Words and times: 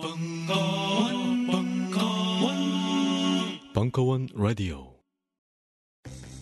벙커원, 0.00 1.46
벙커원, 1.48 2.54
벙커원 3.74 4.28
라디오. 4.32 4.94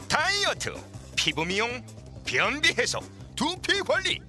다이어트, 0.07 0.75
피부 1.17 1.43
미용, 1.43 1.82
변비 2.27 2.74
해소, 2.79 3.00
두피 3.34 3.80
관리. 3.80 4.21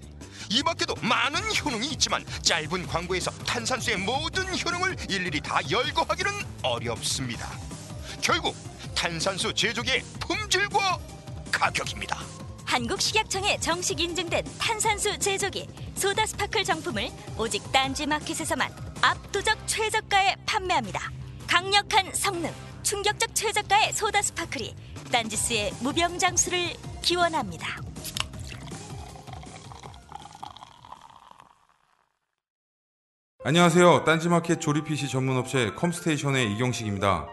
이 0.49 0.63
밖에도 0.63 0.95
많은 1.01 1.41
효능이 1.57 1.89
있지만 1.89 2.23
짧은 2.41 2.87
광고에서 2.87 3.29
탄산수의 3.43 3.97
모든 3.97 4.45
효능을 4.45 4.95
일일이 5.09 5.41
다 5.41 5.59
열거하기는 5.69 6.31
어렵습니다. 6.63 7.51
결국 8.21 8.55
탄산수 8.95 9.53
제조기의 9.53 10.03
품질과 10.21 10.99
가격입니다. 11.51 12.17
한국식약청에 12.67 13.57
정식 13.59 13.99
인증된 13.99 14.43
탄산수 14.59 15.17
제조기 15.19 15.67
소다 15.95 16.25
스파클 16.25 16.65
정품을 16.65 17.09
오직 17.39 17.63
딴지 17.71 18.05
마켓에서만 18.05 18.69
압도적 19.01 19.57
최저가에 19.65 20.35
판매합니다. 20.45 20.99
강력한 21.47 22.13
성능, 22.13 22.51
충격적 22.83 23.33
최저가의 23.33 23.93
소다 23.93 24.21
스파클이 24.21 24.75
딴지스의 25.11 25.75
무병장수를 25.81 26.73
기원합니다. 27.01 27.67
안녕하세요. 33.45 34.03
딴지마켓 34.03 34.59
조립 34.59 34.83
PC 34.85 35.07
전문 35.07 35.37
업체 35.37 35.71
컴스테이션의 35.71 36.51
이경식입니다. 36.51 37.27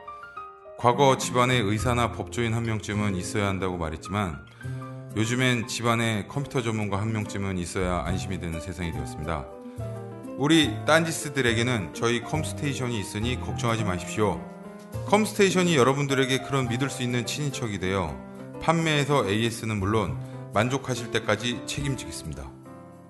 과거 0.78 1.18
집안에 1.18 1.56
의사나 1.56 2.12
법조인 2.12 2.54
한 2.54 2.62
명쯤은 2.62 3.16
있어야 3.16 3.48
한다고 3.48 3.76
말했지만 3.76 4.44
요즘엔 5.16 5.68
집안에 5.68 6.26
컴퓨터 6.28 6.60
전문가 6.60 7.00
한 7.00 7.12
명쯤은 7.12 7.56
있어야 7.58 8.02
안심이 8.04 8.40
되는 8.40 8.60
세상이 8.60 8.90
되었습니다. 8.92 9.46
우리 10.38 10.74
딴지스들에게는 10.86 11.94
저희 11.94 12.20
컴스테이션이 12.24 12.98
있으니 12.98 13.40
걱정하지 13.40 13.84
마십시오. 13.84 14.44
컴스테이션이 15.06 15.76
여러분들에게 15.76 16.38
그런 16.42 16.68
믿을 16.68 16.90
수 16.90 17.04
있는 17.04 17.24
친인척이 17.26 17.78
되어 17.78 18.18
판매에서 18.60 19.28
AS는 19.28 19.78
물론 19.78 20.18
만족하실 20.52 21.12
때까지 21.12 21.62
책임지겠습니다. 21.66 22.50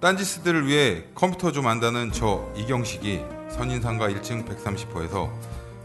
딴지스들을 0.02 0.66
위해 0.66 1.04
컴퓨터 1.14 1.52
좀 1.52 1.66
안다는 1.66 2.12
저 2.12 2.52
이경식이 2.54 3.22
선인상가 3.48 4.10
1층 4.10 4.46
130호에서 4.46 5.32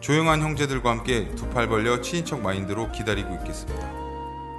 조용한 0.02 0.42
형제들과 0.42 0.90
함께 0.92 1.34
두 1.36 1.50
팔 1.50 1.70
벌려 1.70 2.02
친인척 2.02 2.42
마인드로 2.42 2.92
기다리고 2.92 3.34
있겠습니다. 3.36 3.99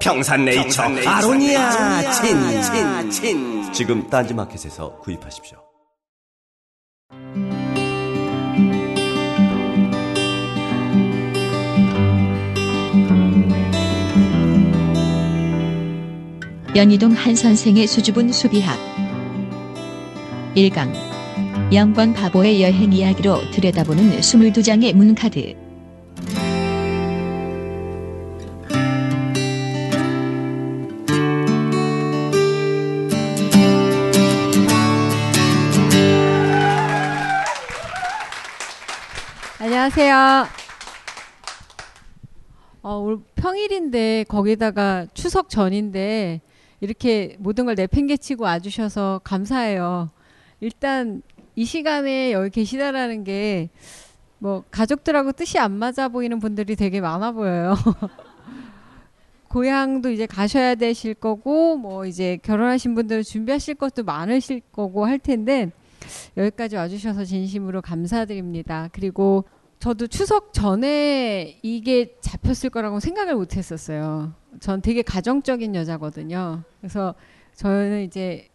평산네이처, 0.00 0.82
아로니아 1.06 2.12
친, 2.12 2.62
친, 2.62 3.10
친. 3.10 3.72
지금 3.72 4.08
딴지마켓에서 4.08 4.98
구입하십시오. 4.98 5.58
연희동 16.76 17.12
한 17.12 17.36
선생의 17.36 17.86
수줍은 17.86 18.32
수비학. 18.32 18.76
1강. 20.56 20.92
영광 21.72 22.12
바보의 22.12 22.62
여행 22.62 22.92
이야기로 22.92 23.50
들여다보는 23.52 24.18
22장의 24.18 24.92
문카드 24.92 25.63
안녕하세요. 39.84 40.46
어, 42.80 42.96
오늘 42.96 43.18
평일인데 43.34 44.24
거기다가 44.28 45.06
추석 45.12 45.50
전인데 45.50 46.40
이렇게 46.80 47.36
모든 47.38 47.66
걸 47.66 47.74
내팽개치고 47.74 48.44
와주셔서 48.44 49.20
감사해요. 49.24 50.08
일단 50.60 51.20
이 51.54 51.66
시간에 51.66 52.32
여기 52.32 52.48
계시다라는 52.48 53.24
게 53.24 53.68
뭐 54.44 54.62
가족들하고 54.70 55.32
뜻이 55.32 55.58
안 55.58 55.72
맞아 55.72 56.08
보이는 56.08 56.38
분들이 56.38 56.76
되게 56.76 57.00
많아 57.00 57.32
보여요. 57.32 57.74
고향도 59.48 60.10
이제 60.10 60.26
가셔야 60.26 60.74
되실 60.74 61.14
거고 61.14 61.76
뭐 61.78 62.04
이제 62.04 62.38
결혼하신 62.42 62.94
분들은 62.94 63.22
준비하실 63.22 63.76
것도 63.76 64.02
많으실 64.04 64.60
거고 64.70 65.06
할 65.06 65.18
텐데 65.18 65.70
여기까지 66.36 66.76
와주셔서 66.76 67.24
진심으로 67.24 67.80
감사드립니다. 67.80 68.90
그리고 68.92 69.44
저도 69.84 70.06
추석 70.06 70.54
전에 70.54 71.58
이게 71.60 72.16
잡혔을 72.22 72.70
거라고 72.70 73.00
생각을 73.00 73.34
못 73.34 73.54
했었어요. 73.54 74.32
전 74.58 74.80
되게 74.80 75.02
가정적인 75.02 75.74
여자거든요. 75.74 76.62
그래서 76.80 77.14
저는 77.56 78.04
이제 78.04 78.48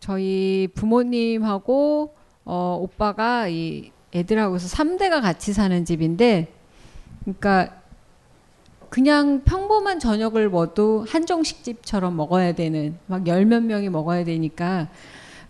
저희 0.00 0.66
부모님하고 0.74 2.16
어, 2.44 2.78
오빠가 2.82 3.46
이 3.46 3.92
애들하고서 4.12 4.66
3대가 4.76 5.22
같이 5.22 5.52
사는 5.52 5.84
집인데 5.84 6.52
그러니까 7.20 7.80
그냥 8.90 9.44
평범한 9.44 10.00
저녁을 10.00 10.50
먹어도 10.50 11.04
한정식집처럼 11.08 12.16
먹어야 12.16 12.52
되는 12.52 12.98
막 13.06 13.28
열 13.28 13.44
몇 13.44 13.62
명이 13.62 13.90
먹어야 13.90 14.24
되니까 14.24 14.88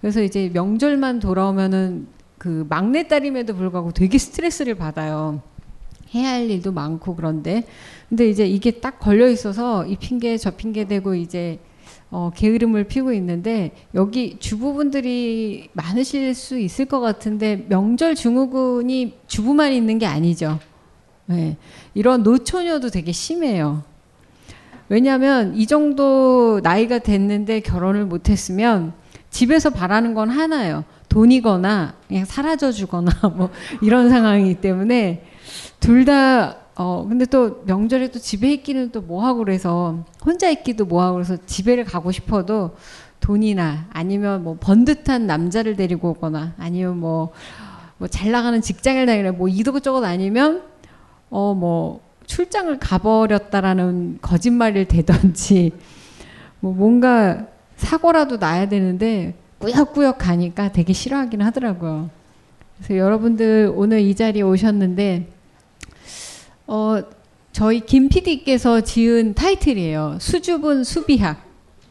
그래서 0.02 0.20
이제 0.20 0.50
명절만 0.52 1.20
돌아오면은 1.20 2.08
그 2.44 2.66
막내딸임에도 2.68 3.56
불구하고 3.56 3.92
되게 3.92 4.18
스트레스를 4.18 4.74
받아요. 4.74 5.40
해야 6.14 6.32
할 6.32 6.50
일도 6.50 6.72
많고 6.72 7.16
그런데 7.16 7.64
근데 8.10 8.28
이제 8.28 8.46
이게 8.46 8.70
딱 8.70 9.00
걸려 9.00 9.30
있어서 9.30 9.86
이 9.86 9.96
핑계 9.96 10.36
저 10.36 10.50
핑계 10.50 10.84
대고 10.84 11.14
이제 11.14 11.58
어, 12.10 12.30
게으름을 12.36 12.84
피고 12.84 13.14
있는데 13.14 13.72
여기 13.94 14.36
주부분들이 14.38 15.70
많으실 15.72 16.34
수 16.34 16.58
있을 16.58 16.84
것 16.84 17.00
같은데 17.00 17.64
명절 17.70 18.14
증후군이 18.14 19.14
주부만 19.26 19.72
있는 19.72 19.98
게 19.98 20.04
아니죠. 20.04 20.60
네. 21.24 21.56
이런 21.94 22.22
노처녀도 22.22 22.90
되게 22.90 23.10
심해요. 23.10 23.84
왜냐하면 24.90 25.56
이 25.56 25.66
정도 25.66 26.60
나이가 26.62 26.98
됐는데 26.98 27.60
결혼을 27.60 28.04
못했으면 28.04 28.92
집에서 29.30 29.70
바라는 29.70 30.12
건 30.12 30.28
하나예요. 30.28 30.84
돈이거나 31.14 31.94
그냥 32.08 32.24
사라져 32.24 32.72
주거나 32.72 33.12
뭐 33.36 33.50
이런 33.80 34.10
상황이기 34.10 34.56
때문에 34.56 35.24
둘 35.80 36.04
다 36.04 36.64
어 36.76 37.06
근데 37.08 37.24
또 37.24 37.62
명절에 37.66 38.10
또 38.10 38.18
집에 38.18 38.52
있기는 38.54 38.90
또 38.90 39.00
뭐하고 39.00 39.38
그래서 39.44 40.04
혼자 40.24 40.50
있기도 40.50 40.84
뭐하고 40.86 41.14
그래서 41.14 41.36
집에를 41.46 41.84
가고 41.84 42.10
싶어도 42.10 42.74
돈이나 43.20 43.86
아니면 43.92 44.42
뭐 44.42 44.56
번듯한 44.58 45.24
남자를 45.28 45.76
데리고 45.76 46.10
오거나 46.10 46.54
아니면 46.58 46.98
뭐 46.98 47.32
뭐 48.00 48.08
잘 48.08 48.32
나가는 48.32 48.60
직장을 48.60 49.06
다니나 49.06 49.30
뭐 49.30 49.46
이도저것 49.46 50.02
아니면 50.04 50.62
어 51.30 51.54
뭐 51.54 52.00
출장을 52.26 52.76
가버렸다라는 52.80 54.18
거짓말을 54.20 54.86
대던지 54.86 55.70
뭐 56.58 56.72
뭔가 56.72 57.46
사고라도 57.76 58.38
나야 58.38 58.68
되는데 58.68 59.34
꾸역꾸역 59.64 60.18
가니까 60.18 60.72
되게 60.72 60.92
싫어하긴 60.92 61.42
하더라고요. 61.42 62.10
그래서 62.76 62.96
여러분들 62.96 63.72
오늘 63.74 64.00
이 64.00 64.14
자리에 64.14 64.42
오셨는데 64.42 65.28
어 66.66 67.02
저희 67.52 67.80
김 67.80 68.08
PD께서 68.08 68.80
지은 68.80 69.34
타이틀이에요. 69.34 70.18
수줍은 70.20 70.84
수비학. 70.84 71.42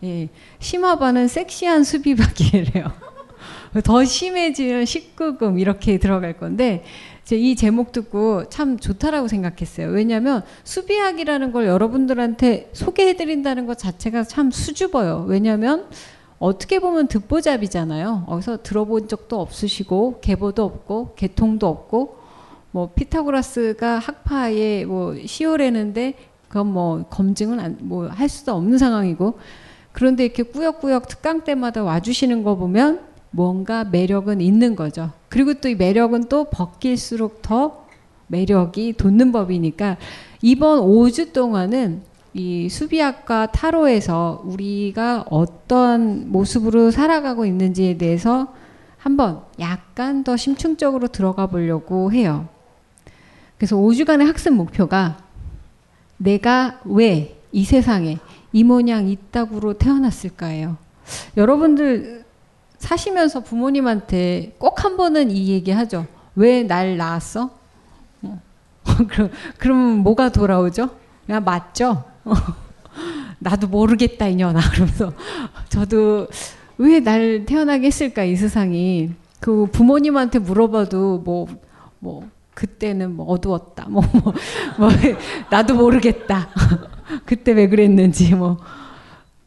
예. 0.04 0.28
심화반은 0.60 1.28
섹시한 1.28 1.84
수비박이래요. 1.84 2.92
더 3.84 4.04
심해지는 4.04 4.84
19금 4.84 5.60
이렇게 5.60 5.98
들어갈 5.98 6.34
건데 6.34 6.84
이 7.32 7.56
제목 7.56 7.94
듣고 7.94 8.50
참 8.50 8.78
좋다라고 8.78 9.28
생각했어요. 9.28 9.88
왜냐하면 9.88 10.44
수비학이라는 10.66 11.52
걸 11.54 11.66
여러분들한테 11.66 12.70
소개해드린다는 12.74 13.66
것 13.66 13.78
자체가 13.78 14.24
참 14.26 14.52
수줍어요. 14.52 15.26
왜냐하면 15.28 15.88
어떻게 16.44 16.80
보면 16.80 17.08
듣보잡이잖아요. 17.08 18.26
어디서 18.28 18.64
들어본 18.64 19.08
적도 19.08 19.40
없으시고 19.40 20.20
계보도 20.20 20.66
없고 20.66 21.14
계통도 21.16 21.66
없고 21.66 22.18
뭐 22.72 22.90
피타고라스가 22.94 24.00
학파에 24.00 24.84
뭐 24.84 25.16
시오래는데 25.26 26.16
그건 26.50 26.68
뭐 26.68 27.06
검증은 27.10 27.78
뭐 27.80 28.10
할 28.10 28.28
수도 28.28 28.52
없는 28.56 28.78
상황이고 28.78 29.40
그런데 29.94 30.26
이렇게 30.26 30.44
꾸역꾸역 30.44 31.08
특강 31.08 31.46
때마다 31.46 31.82
와주시는 31.82 32.44
거 32.44 32.58
보면 32.58 33.00
뭔가 33.32 33.86
매력은 33.86 34.42
있는 34.42 34.76
거죠. 34.76 35.12
그리고 35.30 35.54
또 35.54 35.70
이 35.70 35.76
매력은 35.76 36.26
또 36.28 36.50
벗길수록 36.50 37.42
더 37.42 37.86
매력이 38.28 38.94
돋는 38.94 39.32
법이니까 39.32 39.96
이번 40.42 40.82
5주 40.82 41.32
동안은 41.32 42.02
이 42.34 42.68
수비학과 42.70 43.48
타로에서 43.52 44.42
우리가 44.46 45.26
어떤 45.30 46.32
모습으로 46.32 46.92
살아가고 46.92 47.46
있는지에 47.46 47.98
대해서 47.98 48.54
한번 48.98 49.42
약간 49.60 50.24
더 50.24 50.36
심층적으로 50.38 51.08
들어가 51.10 51.48
보려고 51.48 52.12
해요. 52.12 52.48
그래서 53.58 53.76
5주간의 53.76 54.26
학습 54.26 54.54
목표가 54.54 55.18
내가 56.18 56.80
왜 56.86 57.44
이 57.56 57.64
세상에 57.66 58.18
이 58.52 58.64
모양 58.64 59.08
이따구로 59.08 59.74
태어났을까요? 59.76 60.76
여러분들 61.38 62.26
사시면서 62.80 63.42
부모님한테 63.42 64.56
꼭 64.58 64.84
한 64.84 64.98
번은 64.98 65.30
이 65.30 65.50
얘기 65.50 65.70
하죠. 65.72 66.08
왜 66.36 66.64
날 66.64 66.98
낳았어? 66.98 67.52
어. 68.24 68.42
그럼, 69.08 69.30
그러면 69.60 70.00
뭐가 70.00 70.30
돌아오죠? 70.30 70.90
야, 71.30 71.40
맞죠? 71.40 72.04
나도 73.40 73.68
모르겠다, 73.68 74.28
이년아. 74.28 74.60
그러면서 74.72 75.14
저도 75.70 76.28
왜 76.78 77.00
날 77.02 77.46
태어나게 77.46 77.88
했을까, 77.88 78.24
이 78.24 78.36
세상이. 78.36 79.12
그 79.40 79.68
부모님한테 79.72 80.40
물어봐도 80.40 81.20
뭐, 81.20 81.48
뭐, 82.00 82.24
그때는 82.54 83.16
뭐 83.16 83.26
어두웠다. 83.28 83.88
뭐, 83.90 84.02
뭐, 84.14 84.34
뭐 84.78 84.90
나도 85.50 85.76
모르겠다. 85.76 86.50
그때 87.26 87.52
왜 87.52 87.68
그랬는지, 87.68 88.34
뭐, 88.36 88.58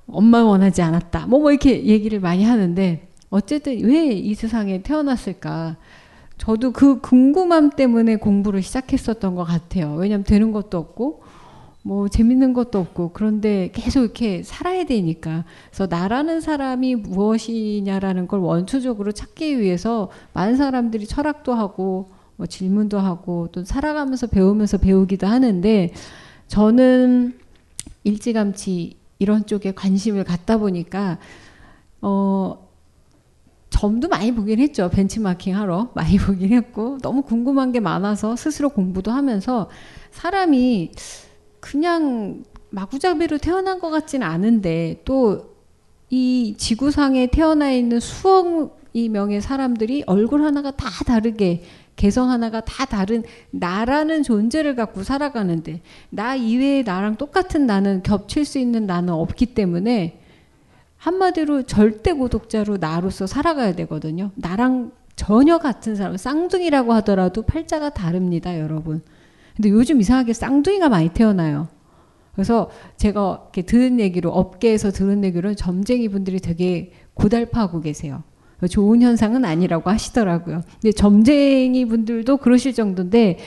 엄마 0.09 0.43
원하지 0.45 0.83
않았다. 0.83 1.27
뭐, 1.27 1.41
뭐, 1.41 1.51
이렇게 1.51 1.85
얘기를 1.85 2.21
많이 2.21 2.45
하는데, 2.45 3.09
어쨌든 3.31 3.81
왜 3.85 4.13
이 4.13 4.35
세상에 4.35 4.83
태어났을까? 4.83 5.77
저도 6.39 6.73
그 6.73 7.01
궁금함 7.01 7.71
때문에 7.71 8.17
공부를 8.17 8.63
시작했었던 8.63 9.35
것 9.35 9.45
같아요. 9.45 9.95
왜냐면 9.95 10.25
되는 10.25 10.53
것도 10.53 10.79
없고, 10.79 11.23
뭐 11.87 12.09
재밌는 12.09 12.53
것도 12.53 12.81
없고 12.81 13.13
그런데 13.13 13.71
계속 13.73 14.01
이렇게 14.01 14.43
살아야 14.43 14.83
되니까 14.83 15.45
그래서 15.69 15.87
나라는 15.89 16.41
사람이 16.41 16.97
무엇이냐라는 16.97 18.27
걸 18.27 18.41
원초적으로 18.41 19.13
찾기 19.13 19.61
위해서 19.61 20.11
많은 20.33 20.57
사람들이 20.57 21.07
철학도 21.07 21.55
하고 21.55 22.11
뭐 22.35 22.49
질문도 22.49 22.99
하고 22.99 23.51
또 23.53 23.65
살아가면서 23.65 24.27
배우면서 24.27 24.79
배우기도 24.79 25.29
하는데 25.29 25.93
저는 26.49 27.39
일찌감치 28.03 28.97
이런 29.21 29.47
쪽에 29.47 29.73
관심을 29.73 30.25
갖다 30.25 30.59
보니까 30.59 31.19
어 32.03 32.67
점도 33.71 34.09
많이 34.09 34.35
보긴 34.35 34.59
했죠. 34.59 34.91
벤치마킹 34.91 35.57
하러 35.57 35.93
많이 35.95 36.19
보긴 36.19 36.53
했고 36.53 36.99
너무 36.99 37.23
궁금한 37.23 37.71
게 37.71 37.79
많아서 37.79 38.35
스스로 38.35 38.71
공부도 38.71 39.13
하면서 39.13 39.71
사람이 40.11 40.91
그냥 41.71 42.45
마구잡이로 42.71 43.39
태어난 43.39 43.81
것 43.81 43.91
같지는 43.91 44.27
않은데 44.27 45.03
또 45.05 45.57
이 46.11 46.55
지구상에 46.57 47.27
태어나 47.29 47.73
있는 47.73 47.99
수억 48.01 48.79
이 48.93 49.09
명의 49.09 49.41
사람들이 49.41 50.05
얼굴 50.07 50.43
하나가 50.43 50.71
다 50.71 50.89
다르게 51.05 51.65
개성 51.97 52.31
하나가 52.31 52.61
다 52.61 52.85
다른 52.85 53.25
나라는 53.51 54.23
존재를 54.23 54.77
갖고 54.77 55.03
살아가는데 55.03 55.81
나 56.11 56.35
이외에 56.35 56.83
나랑 56.83 57.17
똑같은 57.17 57.67
나는 57.67 58.03
겹칠 58.03 58.45
수 58.45 58.59
있는 58.59 58.87
나는 58.87 59.15
없기 59.15 59.47
때문에 59.47 60.21
한마디로 60.99 61.65
절대 61.65 62.13
고독자로 62.13 62.79
나로서 62.79 63.27
살아가야 63.27 63.75
되거든요. 63.75 64.31
나랑 64.35 64.93
전혀 65.15 65.59
같은 65.59 65.97
사람, 65.97 66.17
쌍둥이라고 66.17 66.93
하더라도 66.95 67.43
팔자가 67.43 67.91
다릅니다, 67.91 68.59
여러분. 68.59 69.03
근데 69.57 69.71
요즘 69.71 70.01
이상하게 70.01 70.33
쌍둥이가 70.33 70.89
많이 70.89 71.09
태어나요. 71.09 71.69
그래서 72.35 72.71
제가 72.99 73.41
이렇게 73.45 73.63
들은 73.63 73.99
얘기로 73.99 74.31
업계에서 74.31 74.91
들은 74.91 75.25
얘기로 75.25 75.55
점쟁이 75.55 76.09
분들이 76.09 76.39
되게 76.39 76.93
고달파하고 77.15 77.81
계세요. 77.81 78.23
좋은 78.71 79.03
현상은 79.03 79.45
아니라고 79.45 79.91
하시더라고요. 79.91 80.63
근데 80.81 80.93
점쟁이 80.93 81.85
분들도 81.85 82.39
그러실 82.39 82.73
정도인데 82.73 83.39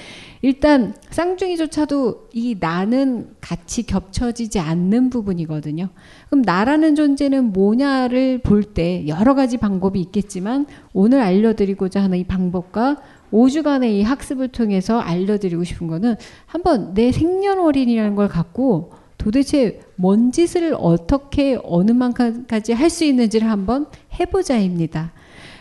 일단 0.41 0.93
쌍둥이조차도 1.09 2.29
이 2.33 2.57
나는 2.59 3.31
같이 3.41 3.83
겹쳐지지 3.83 4.59
않는 4.59 5.09
부분이거든요. 5.09 5.89
그럼 6.29 6.41
나라는 6.43 6.95
존재는 6.95 7.51
뭐냐를 7.53 8.39
볼 8.39 8.73
때 8.73 9.07
여러 9.07 9.33
가지 9.33 9.57
방법이 9.57 9.99
있겠지만 9.99 10.67
오늘 10.93 11.21
알려드리고자 11.21 12.03
하는 12.03 12.19
이 12.19 12.23
방법과 12.25 12.97
5주간의 13.31 13.91
이 13.91 14.01
학습을 14.03 14.47
통해서 14.49 14.99
알려드리고 14.99 15.63
싶은 15.63 15.87
거는 15.87 16.15
한번 16.45 16.93
내 16.93 17.11
생년월일이라는 17.11 18.15
걸 18.15 18.27
갖고 18.27 18.91
도대체 19.17 19.81
뭔 19.95 20.31
짓을 20.31 20.75
어떻게 20.79 21.59
어느 21.63 21.91
만큼까지 21.91 22.73
할 22.73 22.89
수 22.89 23.03
있는지를 23.03 23.49
한번 23.49 23.85
해보자입니다. 24.19 25.11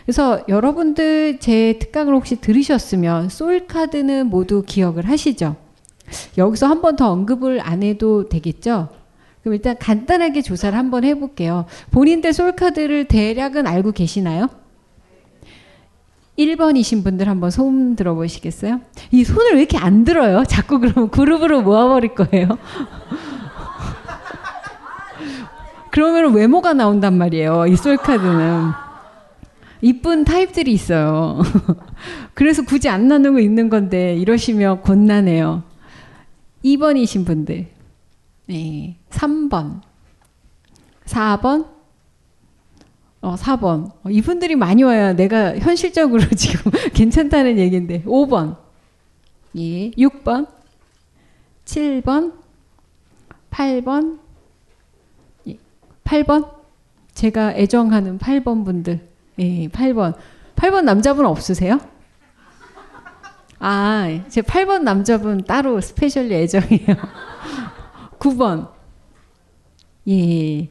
그래서 0.05 0.43
여러분들 0.47 1.39
제 1.39 1.77
특강을 1.79 2.15
혹시 2.15 2.37
들으셨으면 2.37 3.29
솔카드는 3.29 4.27
모두 4.27 4.63
기억을 4.65 5.07
하시죠? 5.07 5.55
여기서 6.37 6.65
한 6.67 6.81
번 6.81 6.95
더 6.95 7.11
언급을 7.11 7.59
안 7.61 7.83
해도 7.83 8.27
되겠죠? 8.29 8.89
그럼 9.43 9.53
일단 9.55 9.77
간단하게 9.77 10.41
조사를 10.41 10.75
한번 10.77 11.03
해볼게요. 11.03 11.65
본인들 11.91 12.33
솔카드를 12.33 13.05
대략은 13.05 13.67
알고 13.67 13.91
계시나요? 13.91 14.47
1번이신 16.39 17.03
분들 17.03 17.27
한번 17.27 17.51
손 17.51 17.97
들어보시겠어요? 17.97 18.79
이 19.11 19.25
손을 19.25 19.55
왜 19.55 19.59
이렇게 19.59 19.77
안 19.77 20.05
들어요? 20.05 20.45
자꾸 20.45 20.79
그러면 20.79 21.09
그룹으로 21.09 21.61
모아버릴 21.61 22.15
거예요. 22.15 22.47
그러면 25.91 26.33
외모가 26.33 26.73
나온단 26.73 27.17
말이에요. 27.17 27.67
이 27.67 27.75
솔카드는. 27.75 28.71
이쁜 29.81 30.23
타입들이 30.23 30.71
있어요. 30.71 31.41
그래서 32.33 32.63
굳이 32.63 32.89
안 32.89 33.07
나누고 33.07 33.39
있는 33.39 33.69
건데 33.69 34.15
이러시면 34.15 34.81
곤란해요. 34.81 35.63
2번이신 36.63 37.25
분들. 37.25 37.67
네. 38.47 38.97
3번. 39.09 39.81
4번. 41.05 41.78
어, 43.21 43.35
4번. 43.35 43.91
어, 44.03 44.09
이분들이 44.09 44.55
많이 44.55 44.83
와야 44.83 45.13
내가 45.13 45.57
현실적으로 45.57 46.23
지금 46.35 46.71
괜찮다는 46.93 47.57
얘기인데. 47.57 48.03
5번. 48.03 48.57
예. 49.57 49.91
6번. 49.91 50.47
7번. 51.65 52.33
8번. 53.51 54.19
8번? 56.03 56.49
제가 57.13 57.53
애정하는 57.53 58.17
8번 58.17 58.65
분들. 58.65 59.07
예, 59.39 59.67
8번. 59.67 60.15
8번 60.55 60.83
남자분 60.83 61.25
없으세요? 61.25 61.79
아, 63.59 64.21
제 64.29 64.41
8번 64.41 64.83
남자분 64.83 65.43
따로 65.43 65.81
specially 65.81 66.33
애정이에요. 66.33 66.95
9번. 68.19 68.69
예. 70.07 70.69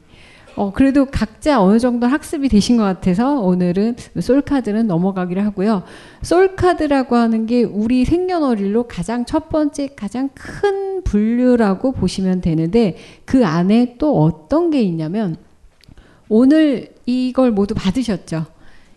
어, 0.59 0.73
그래도 0.73 1.05
각자 1.05 1.63
어느 1.63 1.79
정도 1.79 2.05
학습이 2.05 2.49
되신 2.49 2.75
것 2.75 2.83
같아서 2.83 3.39
오늘은 3.39 3.95
soul 4.19 4.42
card는 4.42 4.87
넘어가기로 4.87 5.41
하고요. 5.41 5.83
soul 6.21 6.52
card라고 6.52 7.15
하는 7.15 7.45
게 7.45 7.63
우리 7.63 8.03
생년월일로 8.03 8.89
가장 8.89 9.23
첫 9.23 9.47
번째, 9.47 9.87
가장 9.95 10.27
큰 10.33 11.01
분류라고 11.03 11.93
보시면 11.93 12.41
되는데 12.41 12.97
그 13.23 13.45
안에 13.45 13.95
또 13.99 14.21
어떤 14.21 14.69
게 14.69 14.81
있냐면 14.81 15.37
오늘 16.27 16.89
이걸 17.05 17.51
모두 17.51 17.73
받으셨죠. 17.73 18.45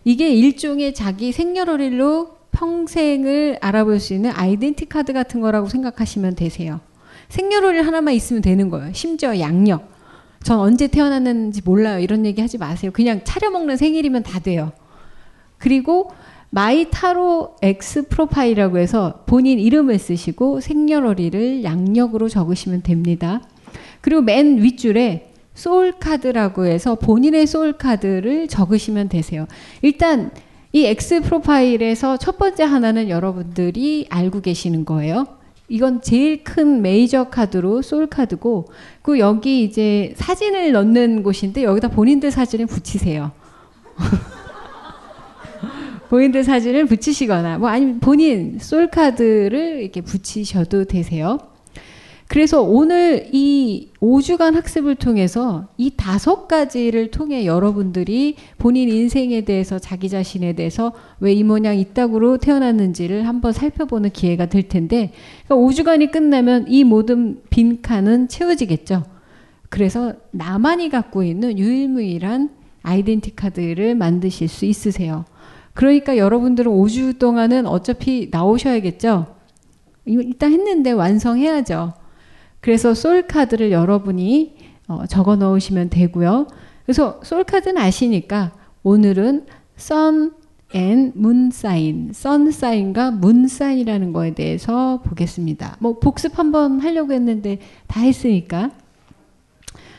이게 0.03 0.35
일종의 0.35 0.93
자기 0.93 1.31
생년월일로 1.31 2.39
평생을 2.51 3.59
알아볼 3.61 4.01
수 4.01 4.13
있는 4.13 4.31
identity 4.31 4.87
card 4.87 5.13
같은 5.13 5.39
거라고 5.39 5.69
생각하시면 5.69 6.35
되세요. 6.35 6.81
생년월일 7.29 7.87
하나만 7.87 8.15
있으면 8.15 8.41
되는 8.41 8.69
거예요. 8.69 8.91
심지어 8.91 9.39
양력. 9.39 9.92
전 10.43 10.59
언제 10.59 10.87
태어났는지 10.87 11.61
몰라요. 11.63 11.99
이런 11.99 12.25
얘기 12.25 12.41
하지 12.41 12.57
마세요. 12.57 12.91
그냥 12.93 13.21
차려먹는 13.23 13.77
생일이면 13.77 14.23
다 14.23 14.39
돼요. 14.39 14.71
그리고 15.57 16.11
마이 16.49 16.89
타로 16.91 17.55
X 17.61 18.09
프로파일이라고 18.09 18.77
해서 18.77 19.23
본인 19.25 19.57
이름을 19.59 19.97
쓰시고 19.97 20.59
생년월일을 20.59 21.63
양력으로 21.63 22.29
적으시면 22.29 22.83
됩니다. 22.83 23.41
그리고 24.01 24.21
맨 24.21 24.61
윗줄에 24.61 25.31
소울 25.55 25.93
카드라고 25.93 26.65
해서 26.65 26.95
본인의 26.95 27.47
소울 27.47 27.73
카드를 27.73 28.47
적으시면 28.47 29.09
되세요. 29.09 29.47
일단 29.81 30.31
이 30.73 30.85
X 30.85 31.21
프로파일에서 31.21 32.17
첫 32.17 32.37
번째 32.37 32.63
하나는 32.63 33.09
여러분들이 33.09 34.07
알고 34.09 34.41
계시는 34.41 34.85
거예요. 34.85 35.25
이건 35.69 36.01
제일 36.01 36.43
큰 36.43 36.81
메이저 36.81 37.29
카드로 37.29 37.81
소울 37.81 38.07
카드고 38.07 38.65
그 39.01 39.19
여기 39.19 39.63
이제 39.63 40.13
사진을 40.17 40.73
넣는 40.73 41.23
곳인데 41.23 41.63
여기다 41.63 41.89
본인들 41.89 42.31
사진을 42.31 42.65
붙이세요. 42.65 43.31
본인들 46.09 46.43
사진을 46.43 46.85
붙이시거나 46.85 47.57
뭐 47.57 47.69
아니면 47.69 47.99
본인 47.99 48.59
솔 48.59 48.89
카드를 48.89 49.81
이렇게 49.81 50.01
붙이셔도 50.01 50.85
되세요. 50.85 51.39
그래서 52.33 52.63
오늘 52.63 53.27
이 53.31 53.89
5주간 53.99 54.55
학습을 54.55 54.95
통해서 54.95 55.67
이 55.77 55.91
다섯 55.95 56.47
가지를 56.47 57.11
통해 57.11 57.45
여러분들이 57.45 58.37
본인 58.57 58.89
인생에 58.89 59.41
대해서 59.41 59.77
자기 59.77 60.09
자신에 60.09 60.53
대해서 60.53 60.93
왜 61.19 61.35
이 61.35 61.43
모양 61.43 61.77
이따구로 61.77 62.39
태어났는지를 62.39 63.27
한번 63.27 63.53
살펴보는 63.53 64.09
기회가 64.09 64.47
될 64.47 64.67
텐데 64.67 65.11
그러니까 65.45 65.67
5주간이 65.67 66.11
끝나면 66.11 66.65
이 66.69 66.83
모든 66.83 67.39
빈칸은 67.51 68.29
채워지겠죠. 68.29 69.03
그래서 69.69 70.13
나만이 70.31 70.89
갖고 70.89 71.21
있는 71.21 71.59
유일무이한 71.59 72.49
아이덴티 72.81 73.35
카드를 73.35 73.93
만드실 73.93 74.47
수 74.47 74.65
있으세요. 74.65 75.25
그러니까 75.75 76.17
여러분들은 76.17 76.71
5주 76.71 77.19
동안은 77.19 77.67
어차피 77.67 78.29
나오셔야겠죠. 78.31 79.27
일단 80.05 80.51
했는데 80.51 80.93
완성해야죠. 80.93 82.01
그래서 82.63 82.95
soul 82.95 83.27
card를 83.27 83.71
여러분이 83.71 84.55
어, 84.87 85.05
적어 85.05 85.35
넣으시면 85.35 85.89
되고요. 85.91 86.47
그래서 86.85 87.19
soul 87.23 87.43
card는 87.43 87.79
아시니까 87.79 88.53
오늘은 88.81 89.45
sun 89.75 90.43
and 90.73 91.11
moon 91.13 91.51
sign, 91.51 92.11
sun 92.13 92.49
sign과 92.49 93.11
moon 93.11 93.47
sign이라는 93.47 94.11
거에 94.11 94.33
대해서 94.33 95.01
보겠습니다. 95.05 95.77
뭐 95.79 95.99
복습 95.99 96.39
한번 96.39 96.79
하려고 96.79 97.13
했는데 97.13 97.59
다 97.85 98.01
했으니까. 98.01 98.71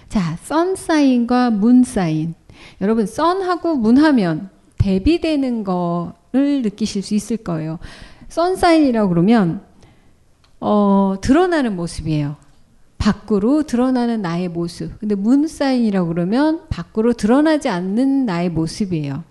자, 0.09 0.37
sun 0.43 0.75
sign과 0.75 1.51
moon 1.51 1.85
sign. 1.85 2.35
여러분, 2.81 3.07
sun하고 3.07 3.77
moon하면 3.77 4.51
대비되는 4.79 5.63
거를 5.63 6.63
느끼실 6.63 7.03
수 7.03 7.15
있을 7.15 7.37
거예요. 7.37 7.79
선 8.29 8.57
사인이라고 8.57 9.09
그러면 9.09 9.63
어, 10.59 11.15
드러나는 11.21 11.77
모습이에요. 11.77 12.37
밖으로 13.05 13.65
드러나는 13.65 14.23
나의 14.23 14.49
모습. 14.49 14.99
근데 14.99 15.15
문 15.15 15.47
사인이라고 15.47 16.09
그러면 16.09 16.63
밖으로 16.71 17.13
드러나지 17.13 17.69
않는 17.69 18.25
나의 18.25 18.49
모습이에요. 18.49 19.25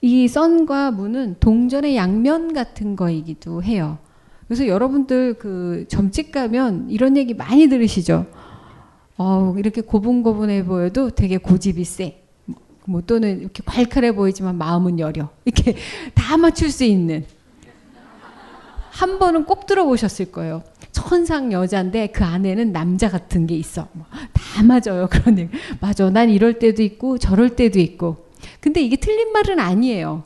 이 0.00 0.26
선과 0.26 0.90
문은 0.90 1.36
동전의 1.38 1.94
양면 1.94 2.52
같은 2.52 2.96
거이기도 2.96 3.62
해요. 3.62 3.98
그래서 4.48 4.66
여러분들 4.66 5.34
그 5.34 5.84
점집 5.86 6.32
가면 6.32 6.90
이런 6.90 7.16
얘기 7.16 7.32
많이 7.32 7.68
들으시죠? 7.68 8.26
어, 9.16 9.54
이렇게 9.56 9.80
고분고분해 9.80 10.64
보여도 10.64 11.10
되게 11.10 11.38
고집이 11.38 11.84
세. 11.84 12.24
뭐 12.86 13.02
또는 13.02 13.38
이렇게 13.38 13.62
괄칼해 13.64 14.16
보이지만 14.16 14.58
마음은 14.58 14.98
여려. 14.98 15.28
이렇게 15.44 15.76
다 16.16 16.36
맞출 16.36 16.72
수 16.72 16.82
있는. 16.82 17.24
한 18.90 19.20
번은 19.20 19.44
꼭 19.44 19.66
들어보셨을 19.66 20.32
거예요. 20.32 20.64
천상 20.92 21.52
여자인데 21.52 22.08
그 22.08 22.24
안에는 22.24 22.72
남자 22.72 23.08
같은 23.08 23.46
게 23.46 23.54
있어. 23.56 23.88
뭐 23.92 24.06
다 24.10 24.62
맞아요. 24.62 25.08
그런 25.10 25.38
얘기. 25.38 25.50
맞아. 25.80 26.10
난 26.10 26.28
이럴 26.28 26.58
때도 26.58 26.82
있고 26.82 27.18
저럴 27.18 27.50
때도 27.56 27.78
있고. 27.78 28.28
근데 28.60 28.80
이게 28.82 28.96
틀린 28.96 29.32
말은 29.32 29.58
아니에요. 29.58 30.24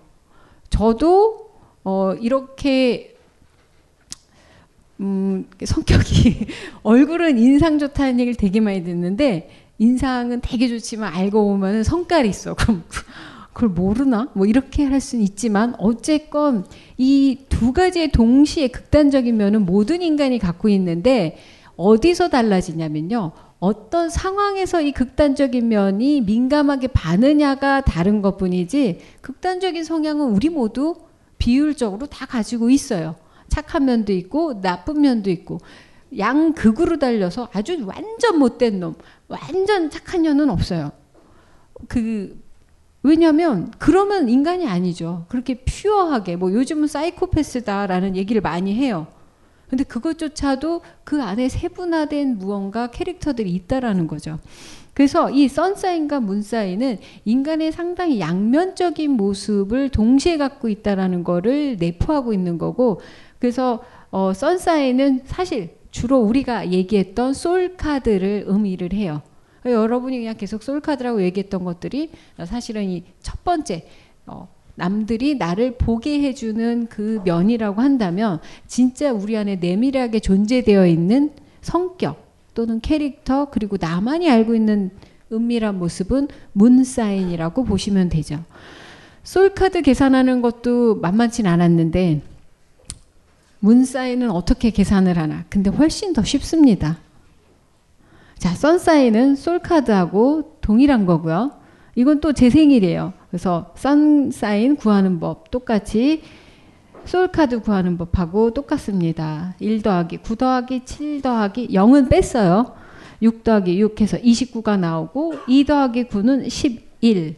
저도 0.70 1.50
어 1.84 2.14
이렇게 2.20 3.14
음 5.00 5.48
성격이 5.64 6.46
얼굴은 6.82 7.38
인상 7.38 7.78
좋다는 7.78 8.20
얘기를 8.20 8.34
되게 8.36 8.60
많이 8.60 8.82
듣는데 8.84 9.50
인상은 9.78 10.40
되게 10.40 10.68
좋지만 10.68 11.12
알고 11.12 11.44
보면 11.48 11.82
성깔이 11.84 12.28
있어. 12.28 12.54
그럼 12.54 12.84
그걸 13.54 13.70
모르나? 13.70 14.28
뭐 14.34 14.46
이렇게 14.46 14.84
할 14.84 15.00
수는 15.00 15.24
있지만 15.24 15.74
어쨌건 15.78 16.66
이 16.98 17.38
두 17.64 17.72
가지의 17.72 18.10
동시에 18.10 18.68
극단적인 18.68 19.36
면은 19.36 19.64
모든 19.64 20.02
인간이 20.02 20.38
갖고 20.38 20.68
있는데 20.68 21.38
어디서 21.76 22.28
달라지냐면요. 22.28 23.32
어떤 23.58 24.10
상황에서 24.10 24.82
이 24.82 24.92
극단적인 24.92 25.66
면이 25.68 26.20
민감하게 26.22 26.88
반느냐가 26.88 27.80
다른 27.80 28.20
것 28.20 28.36
뿐이지 28.36 29.00
극단적인 29.22 29.84
성향은 29.84 30.26
우리 30.26 30.50
모두 30.50 30.96
비율적으로 31.38 32.06
다 32.06 32.26
가지고 32.26 32.68
있어요. 32.68 33.14
착한 33.48 33.86
면도 33.86 34.12
있고 34.12 34.60
나쁜 34.60 35.00
면도 35.00 35.30
있고 35.30 35.60
양 36.18 36.52
극으로 36.52 36.98
달려서 36.98 37.48
아주 37.52 37.82
완전 37.86 38.38
못된 38.38 38.80
놈, 38.80 38.94
완전 39.28 39.88
착한 39.90 40.22
년은 40.22 40.50
없어요. 40.50 40.92
그 41.88 42.43
왜냐하면 43.04 43.70
그러면 43.78 44.30
인간이 44.30 44.66
아니죠. 44.66 45.26
그렇게 45.28 45.60
퓨어하게 45.60 46.36
뭐 46.36 46.50
요즘은 46.52 46.88
사이코패스다라는 46.88 48.16
얘기를 48.16 48.40
많이 48.40 48.74
해요. 48.74 49.06
근데 49.68 49.84
그것조차도 49.84 50.80
그 51.04 51.22
안에 51.22 51.50
세분화된 51.50 52.38
무언가 52.38 52.86
캐릭터들이 52.86 53.50
있다라는 53.52 54.06
거죠. 54.06 54.38
그래서 54.94 55.30
이 55.30 55.48
선사인과 55.48 56.20
문사인은 56.20 56.98
인간의 57.26 57.72
상당히 57.72 58.20
양면적인 58.20 59.10
모습을 59.10 59.90
동시에 59.90 60.38
갖고 60.38 60.68
있다라는 60.70 61.24
거를 61.24 61.76
내포하고 61.78 62.32
있는 62.32 62.56
거고 62.56 63.00
그래서 63.38 63.82
어 64.10 64.32
선사인은 64.32 65.22
사실 65.26 65.76
주로 65.90 66.20
우리가 66.20 66.70
얘기했던 66.70 67.34
솔 67.34 67.76
카드를 67.76 68.44
의미를 68.46 68.94
해요. 68.94 69.20
여러분이 69.72 70.18
그냥 70.18 70.36
계속 70.36 70.62
솔 70.62 70.80
카드라고 70.80 71.22
얘기했던 71.22 71.64
것들이 71.64 72.10
사실은 72.44 72.84
이 72.84 73.02
첫 73.22 73.42
번째 73.44 73.86
어 74.26 74.48
남들이 74.74 75.36
나를 75.36 75.76
보게 75.76 76.20
해주는 76.22 76.88
그 76.88 77.20
면이라고 77.24 77.80
한다면 77.80 78.40
진짜 78.66 79.12
우리 79.12 79.36
안에 79.36 79.56
내밀하게 79.56 80.20
존재되어 80.20 80.86
있는 80.86 81.30
성격 81.60 82.24
또는 82.54 82.80
캐릭터 82.80 83.50
그리고 83.50 83.76
나만이 83.80 84.30
알고 84.30 84.54
있는 84.54 84.90
은밀한 85.32 85.78
모습은 85.78 86.28
문사인이라고 86.52 87.64
보시면 87.64 88.08
되죠. 88.08 88.42
솔카드 89.22 89.82
계산하는 89.82 90.42
것도 90.42 90.96
만만치 90.96 91.46
않았는데 91.46 92.22
문사인은 93.60 94.30
어떻게 94.30 94.70
계산을 94.70 95.18
하나? 95.18 95.44
근데 95.48 95.70
훨씬 95.70 96.12
더 96.12 96.22
쉽습니다. 96.22 96.98
자, 98.44 98.50
선사인은 98.54 99.36
솔카드하고 99.36 100.58
동일한 100.60 101.06
거고요. 101.06 101.52
이건 101.94 102.20
또 102.20 102.34
제 102.34 102.50
생일이에요. 102.50 103.14
그래서 103.30 103.72
선사인 103.74 104.76
구하는 104.76 105.18
법 105.18 105.50
똑같이 105.50 106.20
솔카드 107.06 107.60
구하는 107.60 107.96
법하고 107.96 108.52
똑같습니다. 108.52 109.54
1 109.60 109.80
더하기 109.80 110.18
9 110.18 110.36
더하기 110.36 110.84
7 110.84 111.22
더하기 111.22 111.68
0은 111.68 112.10
뺐어요. 112.10 112.74
6 113.22 113.44
더하기 113.44 113.80
6 113.80 114.02
해서 114.02 114.18
29가 114.18 114.78
나오고 114.78 115.36
2 115.48 115.64
더하기 115.64 116.04
9는 116.08 116.50
11. 116.50 117.36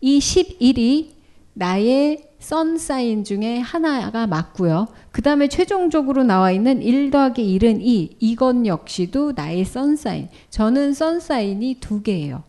이 0.00 0.18
11이 0.18 1.08
나의 1.52 2.30
선 2.38 2.78
사인 2.78 3.24
중에 3.24 3.58
하나가 3.58 4.26
맞고요. 4.26 4.88
그 5.10 5.22
다음에 5.22 5.48
최종적으로 5.48 6.22
나와 6.22 6.52
있는 6.52 6.82
1 6.82 7.10
더하기 7.10 7.58
1은 7.58 7.78
2. 7.80 8.16
이건 8.20 8.66
역시도 8.66 9.32
나의 9.34 9.64
선 9.64 9.96
사인. 9.96 10.28
저는 10.50 10.92
선 10.94 11.18
사인이 11.20 11.78
두 11.80 12.02
개예요. 12.02 12.44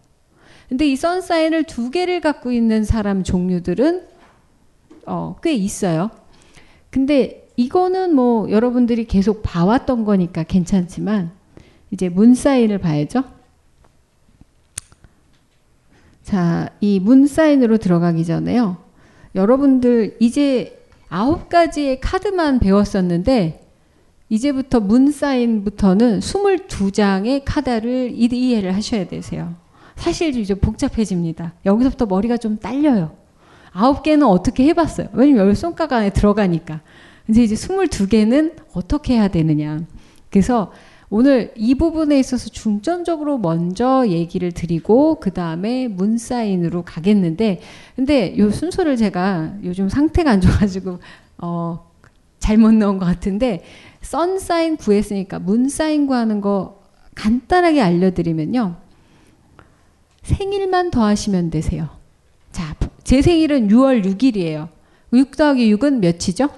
근데 0.69 0.85
이 0.85 0.95
선 0.97 1.21
사인을 1.21 1.63
두 1.63 1.89
개를 1.91 2.19
갖고 2.19 2.51
있는 2.51 2.83
사람 2.83 3.23
종류들은 3.23 4.05
어, 5.05 5.37
꽤 5.41 5.53
있어요. 5.53 6.11
근데 6.89 7.47
이거는 7.55 8.13
뭐 8.13 8.49
여러분들이 8.51 9.05
계속 9.05 9.41
봐왔던 9.43 10.03
거니까 10.03 10.43
괜찮지만 10.43 11.31
이제 11.91 12.09
문 12.09 12.35
사인을 12.35 12.79
봐야죠. 12.79 13.23
자, 16.23 16.69
이 16.81 16.99
문 16.99 17.25
사인으로 17.25 17.77
들어가기 17.77 18.25
전에요. 18.25 18.77
여러분들 19.37 20.17
이제 20.19 20.83
아홉 21.09 21.47
가지의 21.47 22.01
카드만 22.01 22.59
배웠었는데 22.59 23.65
이제부터 24.29 24.81
문사인부터는 24.81 26.19
22장의 26.19 27.43
카드를 27.45 28.11
이해를 28.13 28.75
하셔야 28.75 29.07
되세요. 29.07 29.53
사실 29.95 30.35
이제 30.37 30.53
복잡해집니다. 30.53 31.53
여기서부터 31.65 32.07
머리가 32.07 32.37
좀 32.37 32.57
딸려요. 32.57 33.11
아홉 33.71 34.03
개는 34.03 34.25
어떻게 34.25 34.65
해봤어요. 34.65 35.09
왜냐면 35.13 35.47
열 35.47 35.55
손가락 35.55 35.93
안에 35.93 36.09
들어가니까. 36.09 36.81
이제 37.29 37.43
이제 37.43 37.55
22개는 37.55 38.55
어떻게 38.73 39.13
해야 39.13 39.27
되느냐. 39.27 39.79
그래서 40.29 40.71
오늘 41.09 41.53
이 41.55 41.75
부분에 41.75 42.19
있어서 42.19 42.49
중점적으로 42.49 43.37
먼저 43.37 44.05
얘기를 44.07 44.51
드리고 44.51 45.19
그 45.19 45.31
다음에 45.31 45.87
문사인으로 45.87 46.83
가겠는데 46.83 47.61
근데 47.95 48.37
요 48.37 48.51
순서를 48.51 48.97
제가 48.97 49.53
요즘 49.63 49.87
상태가 49.87 50.31
안 50.31 50.41
좋아가지고 50.41 50.99
어 51.37 51.91
잘못 52.39 52.73
넣은 52.73 52.97
것 52.97 53.05
같은데 53.05 53.63
선사인 54.01 54.75
구했으니까 54.75 55.39
문사인 55.39 56.07
구하는 56.07 56.41
거 56.41 56.83
간단하게 57.15 57.81
알려드리면요 57.81 58.87
생일만 60.27 60.91
더하시면 60.91 61.49
되세요. 61.51 61.89
자, 62.51 62.75
제 63.03 63.21
생일은 63.21 63.69
6월 63.69 64.03
6일이에요. 64.03 64.67
6 65.13 65.37
더하기 65.37 65.73
6은 65.75 65.99
몇이죠? 65.99 66.49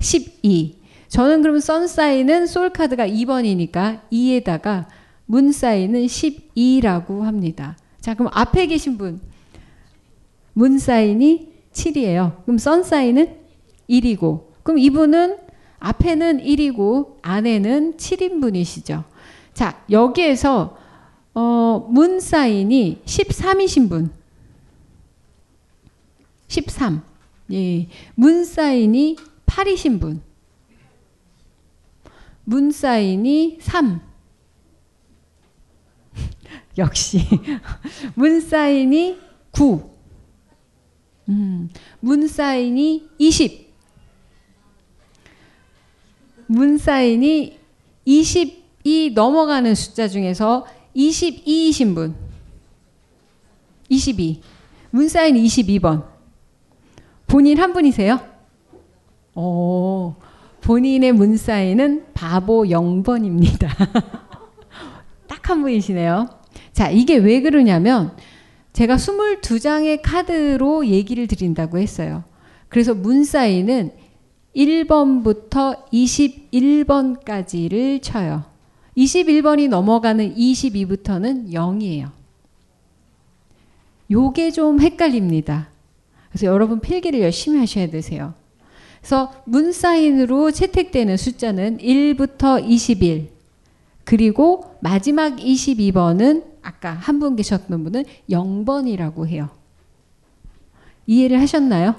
12. 0.00 0.81
저는 1.12 1.42
그럼 1.42 1.60
선사인은 1.60 2.46
솔카드가 2.46 3.06
2번이니까 3.06 4.00
2에다가 4.10 4.86
문사인은 5.26 6.06
12라고 6.06 7.20
합니다. 7.20 7.76
자, 8.00 8.14
그럼 8.14 8.30
앞에 8.32 8.66
계신 8.66 8.96
분. 8.96 9.20
문사인이 10.54 11.52
7이에요. 11.74 12.42
그럼 12.44 12.56
선사인은 12.56 13.36
1이고. 13.90 14.44
그럼 14.62 14.78
이분은 14.78 15.36
앞에는 15.80 16.44
1이고 16.44 17.18
안에는 17.20 17.98
7인분이시죠. 17.98 19.04
자, 19.52 19.84
여기에서 19.90 20.78
어, 21.34 21.88
문사인이 21.90 23.02
13이신 23.04 23.90
분. 23.90 24.10
13. 26.48 27.02
예. 27.52 27.86
문사인이 28.14 29.16
8이신 29.44 30.00
분. 30.00 30.31
문사인이 32.44 33.58
3. 33.60 34.00
역시. 36.78 37.20
문사인이 38.14 39.18
9. 39.52 39.90
음, 41.28 41.70
문사인이 42.00 43.08
20. 43.18 43.72
문사인이 46.46 47.58
20이 48.06 49.14
넘어가는 49.14 49.74
숫자 49.74 50.08
중에서 50.08 50.66
22이신 50.94 51.94
분. 51.94 52.14
22. 53.88 54.42
문사인 54.90 55.36
22번. 55.36 56.06
본인 57.26 57.58
한 57.58 57.72
분이세요? 57.72 58.20
오, 59.34 60.14
본인의 60.62 61.12
문사인은 61.12 62.06
바보 62.14 62.64
0번입니다. 62.64 63.68
딱 65.28 65.42
한 65.52 65.62
분이시네요. 65.62 66.28
자, 66.72 66.90
이게 66.90 67.16
왜 67.16 67.40
그러냐면 67.40 68.16
제가 68.72 68.96
22장의 68.96 70.00
카드로 70.02 70.86
얘기를 70.86 71.26
드린다고 71.26 71.78
했어요. 71.78 72.22
그래서 72.68 72.94
문사인은 72.94 73.92
1번부터 74.56 75.90
21번까지를 75.92 78.00
쳐요. 78.02 78.44
21번이 78.96 79.68
넘어가는 79.68 80.34
22부터는 80.34 81.52
0이에요. 81.52 82.10
요게 84.10 84.50
좀 84.52 84.80
헷갈립니다. 84.80 85.68
그래서 86.30 86.46
여러분 86.46 86.80
필기를 86.80 87.20
열심히 87.20 87.58
하셔야 87.58 87.88
되세요. 87.88 88.32
그래서 89.02 89.32
문사인으로 89.44 90.52
채택되는 90.52 91.16
숫자는 91.16 91.78
1부터 91.78 92.64
21 92.64 93.28
그리고 94.04 94.76
마지막 94.80 95.36
22번은 95.36 96.44
아까 96.62 96.92
한 96.92 97.18
분 97.18 97.34
계셨던 97.36 97.82
분은 97.84 98.04
0번이라고 98.30 99.26
해요. 99.26 99.48
이해를 101.06 101.40
하셨나요? 101.40 101.96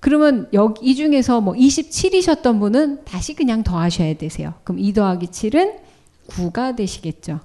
그러면 0.00 0.48
여기 0.52 0.84
이 0.90 0.94
중에서 0.96 1.40
뭐 1.40 1.54
27이셨던 1.54 2.58
분은 2.58 3.04
다시 3.04 3.34
그냥 3.34 3.62
더하셔야 3.62 4.14
되세요. 4.14 4.54
그럼 4.64 4.80
2 4.80 4.92
더하기 4.92 5.28
7은 5.28 5.76
9가 6.26 6.74
되시겠죠. 6.74 7.38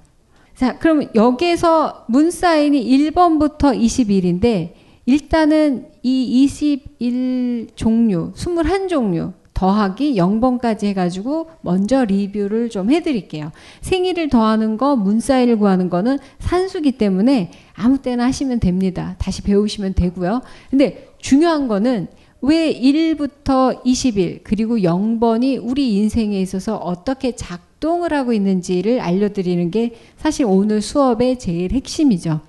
자, 0.56 0.76
그럼 0.78 1.08
여기에서 1.14 2.04
문사인이 2.08 2.84
1번부터 2.84 3.80
21인데 3.80 4.72
일단은 5.08 5.86
이 6.02 6.44
21 6.44 7.68
종류, 7.74 8.30
21종류 8.34 9.32
더하기 9.54 10.16
0번까지 10.16 10.84
해가지고 10.88 11.48
먼저 11.62 12.04
리뷰를 12.04 12.68
좀 12.68 12.90
해드릴게요. 12.90 13.50
생일을 13.80 14.28
더하는 14.28 14.76
거, 14.76 14.96
문사일을 14.96 15.56
구하는 15.58 15.88
거는 15.88 16.18
산수기 16.40 16.92
때문에 16.92 17.52
아무 17.72 18.02
때나 18.02 18.26
하시면 18.26 18.60
됩니다. 18.60 19.16
다시 19.18 19.40
배우시면 19.40 19.94
되고요. 19.94 20.42
근데 20.68 21.08
중요한 21.16 21.68
거는 21.68 22.08
왜 22.42 22.70
1부터 22.70 23.80
21 23.84 24.42
그리고 24.44 24.76
0번이 24.76 25.58
우리 25.62 25.94
인생에 25.94 26.38
있어서 26.38 26.76
어떻게 26.76 27.34
작동을 27.34 28.12
하고 28.12 28.34
있는지를 28.34 29.00
알려드리는 29.00 29.70
게 29.70 29.94
사실 30.18 30.44
오늘 30.44 30.82
수업의 30.82 31.38
제일 31.38 31.72
핵심이죠. 31.72 32.40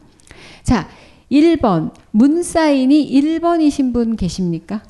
자, 0.64 0.90
1번 1.32 1.94
문사인이 2.12 3.10
1번이신 3.12 3.94
분 3.94 4.16
계십니까? 4.16 4.84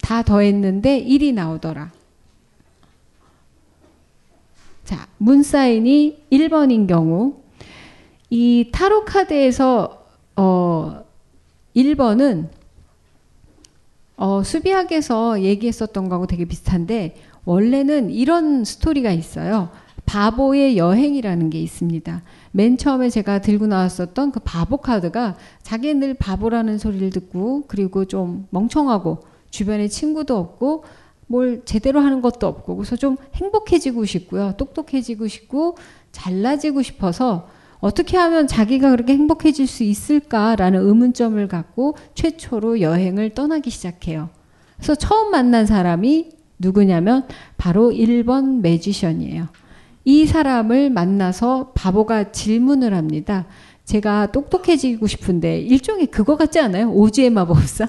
다 0.00 0.22
더했는데 0.22 1.04
1이 1.04 1.32
나오더라. 1.32 1.92
자, 4.84 5.06
문사인이 5.18 6.24
1번인 6.30 6.88
경우 6.88 7.36
이 8.28 8.70
타로 8.72 9.04
카드에서 9.04 10.04
어 10.36 11.04
1번은 11.76 12.48
어 14.16 14.42
수비학에서 14.42 15.42
얘기했었던 15.42 16.08
거하고 16.08 16.26
되게 16.26 16.44
비슷한데 16.44 17.16
원래는 17.44 18.10
이런 18.10 18.64
스토리가 18.64 19.10
있어요. 19.12 19.70
바보의 20.06 20.76
여행이라는 20.76 21.50
게 21.50 21.60
있습니다. 21.60 22.22
맨 22.50 22.76
처음에 22.76 23.08
제가 23.08 23.40
들고 23.40 23.66
나왔었던 23.66 24.32
그 24.32 24.40
바보 24.40 24.76
카드가 24.76 25.36
자기는 25.62 26.00
늘 26.00 26.14
바보라는 26.14 26.78
소리를 26.78 27.10
듣고 27.10 27.64
그리고 27.66 28.04
좀 28.04 28.46
멍청하고 28.50 29.20
주변에 29.50 29.88
친구도 29.88 30.36
없고 30.36 30.84
뭘 31.26 31.62
제대로 31.64 32.00
하는 32.00 32.20
것도 32.20 32.46
없고 32.46 32.76
그래서 32.76 32.96
좀 32.96 33.16
행복해지고 33.34 34.04
싶고요. 34.04 34.54
똑똑해지고 34.58 35.28
싶고 35.28 35.76
잘나지고 36.10 36.82
싶어서 36.82 37.48
어떻게 37.80 38.16
하면 38.16 38.46
자기가 38.46 38.90
그렇게 38.90 39.14
행복해질 39.14 39.66
수 39.66 39.82
있을까라는 39.82 40.86
의문점을 40.86 41.48
갖고 41.48 41.96
최초로 42.14 42.80
여행을 42.80 43.30
떠나기 43.30 43.70
시작해요. 43.70 44.30
그래서 44.76 44.94
처음 44.94 45.30
만난 45.30 45.66
사람이 45.66 46.30
누구냐면 46.58 47.26
바로 47.56 47.90
1번 47.90 48.60
매지션이에요. 48.60 49.48
이 50.04 50.26
사람을 50.26 50.90
만나서 50.90 51.72
바보가 51.74 52.32
질문을 52.32 52.94
합니다. 52.94 53.46
제가 53.84 54.32
똑똑해지고 54.32 55.06
싶은데 55.06 55.60
일종의 55.60 56.06
그거 56.06 56.36
같지 56.36 56.60
않아요? 56.60 56.90
오즈의 56.90 57.30
마법사? 57.30 57.88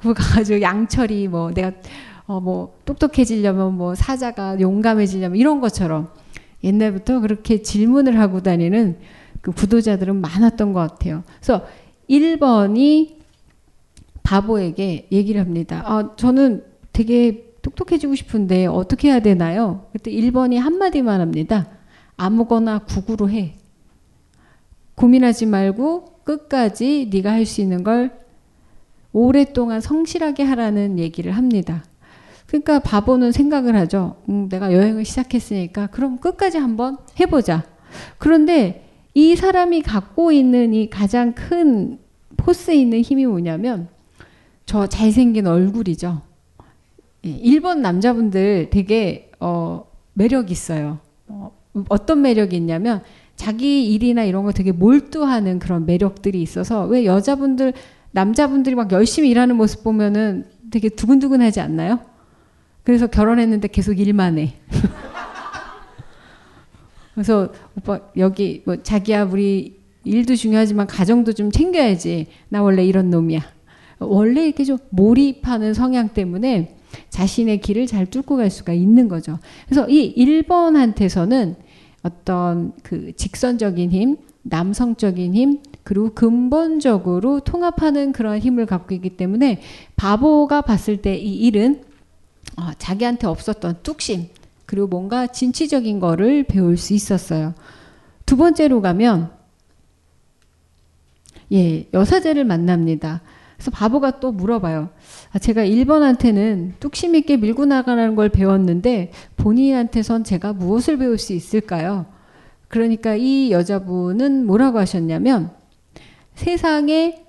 가지고 0.14 0.60
양철이 0.60 1.28
뭐 1.28 1.50
내가 1.52 1.72
어 2.26 2.40
뭐 2.40 2.76
똑똑해지려면 2.84 3.76
뭐 3.76 3.94
사자가 3.94 4.60
용감해지려면 4.60 5.38
이런 5.38 5.60
것처럼 5.60 6.08
옛날부터 6.64 7.20
그렇게 7.20 7.62
질문을 7.62 8.18
하고 8.18 8.42
다니는 8.42 8.98
그 9.40 9.52
구도자들은 9.52 10.20
많았던 10.20 10.72
것 10.72 10.80
같아요. 10.80 11.22
그래서 11.36 11.64
1번이 12.10 13.16
바보에게 14.24 15.08
얘기를 15.12 15.40
합니다. 15.40 15.82
아, 15.86 16.16
저는 16.16 16.64
되게 16.92 17.45
똑똑해지고 17.66 18.14
싶은데 18.14 18.66
어떻게 18.66 19.08
해야 19.08 19.18
되나요? 19.18 19.86
그때 19.92 20.12
1번이 20.12 20.56
한마디만 20.56 21.20
합니다. 21.20 21.66
아무거나 22.16 22.78
구구로 22.78 23.28
해. 23.28 23.56
고민하지 24.94 25.46
말고 25.46 26.20
끝까지 26.22 27.10
네가 27.12 27.32
할 27.32 27.44
수 27.44 27.60
있는 27.60 27.82
걸 27.82 28.12
오랫동안 29.12 29.80
성실하게 29.80 30.44
하라는 30.44 30.98
얘기를 31.00 31.32
합니다. 31.32 31.84
그러니까 32.46 32.78
바보는 32.78 33.32
생각을 33.32 33.74
하죠. 33.74 34.16
음, 34.28 34.48
내가 34.48 34.72
여행을 34.72 35.04
시작했으니까 35.04 35.88
그럼 35.88 36.18
끝까지 36.18 36.58
한번 36.58 36.98
해보자. 37.18 37.64
그런데 38.18 38.88
이 39.14 39.34
사람이 39.34 39.82
갖고 39.82 40.30
있는 40.30 40.72
이 40.72 40.88
가장 40.88 41.34
큰 41.34 41.98
포스 42.36 42.70
있는 42.70 43.00
힘이 43.00 43.26
뭐냐면 43.26 43.88
저 44.66 44.86
잘생긴 44.86 45.48
얼굴이죠. 45.48 46.22
예, 47.26 47.30
일본 47.42 47.82
남자분들 47.82 48.68
되게 48.70 49.30
어, 49.40 49.86
매력 50.14 50.50
있어요. 50.50 50.98
어, 51.26 51.52
어떤 51.88 52.22
매력이 52.22 52.56
있냐면 52.56 53.02
자기 53.34 53.92
일이나 53.92 54.24
이런 54.24 54.44
거 54.44 54.52
되게 54.52 54.72
몰두하는 54.72 55.58
그런 55.58 55.84
매력들이 55.84 56.40
있어서 56.40 56.86
왜 56.86 57.04
여자분들 57.04 57.74
남자분들이 58.12 58.74
막 58.74 58.90
열심히 58.92 59.28
일하는 59.30 59.56
모습 59.56 59.84
보면은 59.84 60.46
되게 60.70 60.88
두근두근하지 60.88 61.60
않나요? 61.60 62.00
그래서 62.82 63.08
결혼했는데 63.08 63.68
계속 63.68 63.98
일만 63.98 64.38
해. 64.38 64.54
그래서 67.14 67.52
오빠 67.76 68.00
여기 68.16 68.62
뭐 68.64 68.82
자기야 68.82 69.24
우리 69.24 69.80
일도 70.04 70.36
중요하지만 70.36 70.86
가정도 70.86 71.32
좀 71.32 71.50
챙겨야지. 71.50 72.28
나 72.48 72.62
원래 72.62 72.84
이런 72.84 73.10
놈이야. 73.10 73.40
원래 73.98 74.46
이렇게 74.46 74.64
좀 74.64 74.78
몰입하는 74.90 75.74
성향 75.74 76.10
때문에 76.10 76.75
자신의 77.10 77.60
길을 77.60 77.86
잘 77.86 78.06
뚫고 78.06 78.36
갈 78.36 78.50
수가 78.50 78.72
있는 78.72 79.08
거죠. 79.08 79.38
그래서 79.68 79.88
이 79.88 80.14
1번한테서는 80.16 81.56
어떤 82.02 82.72
그 82.82 83.14
직선적인 83.16 83.90
힘, 83.90 84.16
남성적인 84.42 85.34
힘, 85.34 85.58
그리고 85.82 86.14
근본적으로 86.14 87.40
통합하는 87.40 88.12
그런 88.12 88.38
힘을 88.38 88.66
갖고 88.66 88.94
있기 88.94 89.16
때문에 89.16 89.60
바보가 89.96 90.62
봤을 90.62 90.96
때 90.98 91.16
이 91.16 91.34
일은 91.46 91.82
어, 92.56 92.70
자기한테 92.78 93.26
없었던 93.26 93.78
뚝심, 93.82 94.28
그리고 94.64 94.86
뭔가 94.86 95.26
진취적인 95.26 96.00
거를 96.00 96.44
배울 96.44 96.76
수 96.76 96.94
있었어요. 96.94 97.54
두 98.24 98.36
번째로 98.36 98.80
가면 98.80 99.30
예, 101.52 101.86
여사제를 101.92 102.44
만납니다. 102.44 103.22
그래서 103.56 103.70
바보가 103.70 104.20
또 104.20 104.32
물어봐요. 104.32 104.90
아, 105.36 105.38
제가 105.38 105.66
1번한테는 105.66 106.80
뚝심 106.80 107.14
있게 107.14 107.36
밀고 107.36 107.66
나가는 107.66 108.14
걸 108.14 108.30
배웠는데 108.30 109.12
본인한테선 109.36 110.24
제가 110.24 110.54
무엇을 110.54 110.96
배울 110.96 111.18
수 111.18 111.34
있을까요? 111.34 112.06
그러니까 112.68 113.16
이 113.16 113.50
여자분은 113.50 114.46
뭐라고 114.46 114.78
하셨냐면 114.78 115.50
세상에 116.36 117.22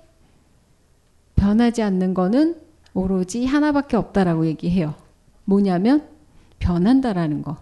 변하지 1.36 1.82
않는 1.82 2.14
거는 2.14 2.56
오로지 2.94 3.44
하나밖에 3.44 3.98
없다라고 3.98 4.46
얘기해요. 4.46 4.94
뭐냐면 5.44 6.08
변한다라는 6.60 7.42
거. 7.42 7.58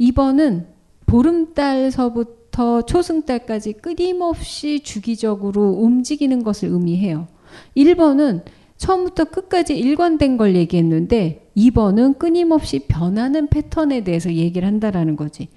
2번은 0.00 0.64
보름달서부터 1.04 2.86
초승달까지 2.86 3.74
끊임없이 3.74 4.80
주기적으로 4.80 5.72
움직이는 5.72 6.42
것을 6.42 6.70
의미해요. 6.70 7.28
1번은 7.76 8.42
처음부터 8.76 9.24
끝까지 9.24 9.76
일관된 9.76 10.36
걸 10.36 10.54
얘기했는데 10.54 11.50
2번은 11.56 12.18
끊임없이 12.18 12.80
변하는 12.86 13.48
패턴에 13.48 14.04
대해서 14.04 14.32
얘기를 14.32 14.66
한다라는 14.66 15.16
거지. 15.16 15.48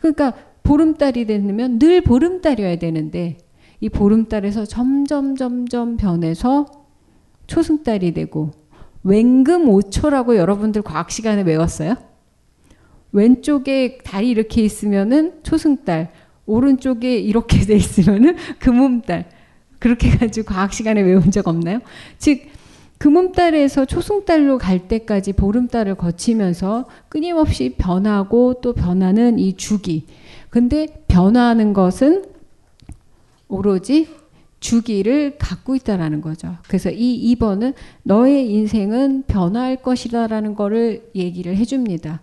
그러니까 0.00 0.34
보름달이 0.62 1.26
되면 1.26 1.78
늘 1.78 2.00
보름달이어야 2.00 2.76
되는데 2.76 3.38
이 3.80 3.88
보름달에서 3.88 4.64
점점 4.64 5.36
점점 5.36 5.96
변해서 5.96 6.66
초승달이 7.46 8.12
되고 8.14 8.50
왼금 9.04 9.66
5초라고 9.66 10.36
여러분들 10.36 10.82
과학 10.82 11.10
시간에 11.10 11.42
외웠어요? 11.42 11.94
왼쪽에 13.12 13.98
달이 13.98 14.28
이렇게 14.28 14.62
있으면은 14.62 15.42
초승달, 15.42 16.12
오른쪽에 16.44 17.16
이렇게 17.18 17.60
돼 17.60 17.76
있으면은 17.76 18.36
금음달. 18.58 19.30
그렇게 19.78 20.10
가지고 20.10 20.46
과학 20.52 20.72
시간에 20.72 21.02
외운 21.02 21.30
적 21.30 21.46
없나요? 21.46 21.80
즉 22.18 22.40
금음달에서 22.98 23.84
초승달로 23.84 24.58
갈 24.58 24.88
때까지 24.88 25.34
보름달을 25.34 25.96
거치면서 25.96 26.86
끊임없이 27.08 27.74
변하고 27.76 28.60
또 28.62 28.72
변하는 28.72 29.38
이 29.38 29.56
주기. 29.56 30.06
근데 30.50 31.04
변화하는 31.08 31.72
것은 31.72 32.24
오로지 33.48 34.08
주기를 34.60 35.36
갖고 35.38 35.76
있다라는 35.76 36.22
거죠. 36.22 36.56
그래서 36.66 36.90
이 36.90 37.34
2번은 37.36 37.74
너의 38.02 38.50
인생은 38.50 39.24
변화할 39.26 39.76
것이다라는 39.76 40.54
거를 40.54 41.10
얘기를 41.14 41.56
해줍니다. 41.56 42.22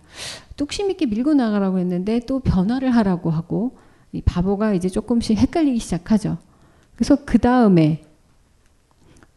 뚝심 0.56 0.90
있게 0.90 1.06
밀고 1.06 1.34
나가라고 1.34 1.78
했는데 1.78 2.20
또 2.26 2.40
변화를 2.40 2.90
하라고 2.90 3.30
하고 3.30 3.76
이 4.12 4.20
바보가 4.20 4.74
이제 4.74 4.88
조금씩 4.88 5.38
헷갈리기 5.38 5.78
시작하죠. 5.78 6.38
그래서 6.96 7.16
그 7.24 7.38
다음에 7.38 8.02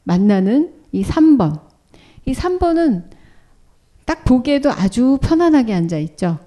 만나는 0.03 0.76
이 0.97 1.03
3번. 1.03 1.61
이 2.25 2.33
3번은 2.33 3.03
딱 4.05 4.23
보기에도 4.25 4.71
아주 4.71 5.19
편안하게 5.21 5.73
앉아 5.73 5.97
있죠. 5.99 6.39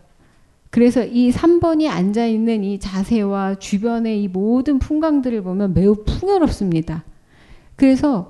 그래서 0.71 1.05
이 1.05 1.31
3번이 1.31 1.89
앉아 1.89 2.27
있는 2.27 2.65
이 2.65 2.79
자세와 2.81 3.57
주변의 3.57 4.23
이 4.23 4.29
모든 4.29 4.79
풍광들을 4.79 5.43
보면 5.43 5.75
매우 5.75 6.05
풍요롭습니다. 6.05 7.05
그래서 7.77 8.29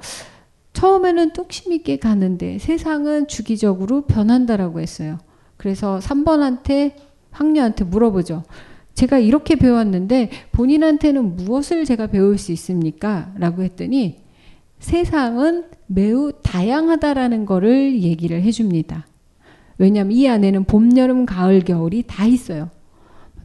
처음에는 0.74 1.33
뚝심 1.33 1.72
있게 1.72 1.96
가는데 1.98 2.59
세상은 2.59 3.26
주기적으로 3.26 4.02
변한다라고 4.02 4.80
했어요. 4.80 5.18
그래서 5.56 5.98
3번한테 6.02 6.94
황녀한테 7.30 7.85
물어보죠. 7.85 8.44
제가 8.94 9.18
이렇게 9.18 9.56
배웠는데 9.56 10.30
본인한테는 10.52 11.37
무엇을 11.37 11.85
제가 11.85 12.09
배울 12.09 12.37
수 12.38 12.52
있습니까? 12.52 13.33
라고 13.38 13.62
했더니 13.62 14.19
세상은 14.81 15.64
매우 15.87 16.33
다양하다라는 16.43 17.47
거를 17.47 18.01
얘기를 18.01 18.43
해줍니다. 18.43 19.07
왜냐하면 19.79 20.12
이 20.12 20.29
안에는 20.29 20.64
봄, 20.64 20.97
여름, 20.97 21.27
가을, 21.27 21.61
겨울이 21.61 22.05
다 22.07 22.27
있어요. 22.27 22.71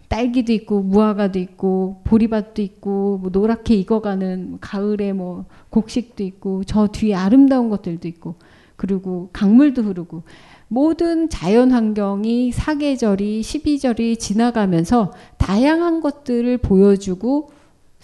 딸기도 0.07 0.53
있고 0.53 0.81
무화과도 0.81 1.39
있고 1.39 2.01
보리밭도 2.05 2.61
있고 2.61 3.19
뭐 3.21 3.29
노랗게 3.31 3.75
익어가는 3.75 4.59
가을에 4.61 5.13
뭐 5.13 5.45
곡식도 5.71 6.23
있고 6.23 6.63
저 6.63 6.87
뒤에 6.87 7.15
아름다운 7.15 7.69
것들도 7.69 8.07
있고 8.07 8.35
그리고 8.75 9.29
강물도 9.33 9.81
흐르고 9.81 10.23
모든 10.67 11.29
자연 11.29 11.71
환경이 11.71 12.51
사계절이 12.51 13.41
12절이 13.41 14.19
지나가면서 14.19 15.11
다양한 15.37 16.01
것들을 16.01 16.57
보여주고 16.59 17.49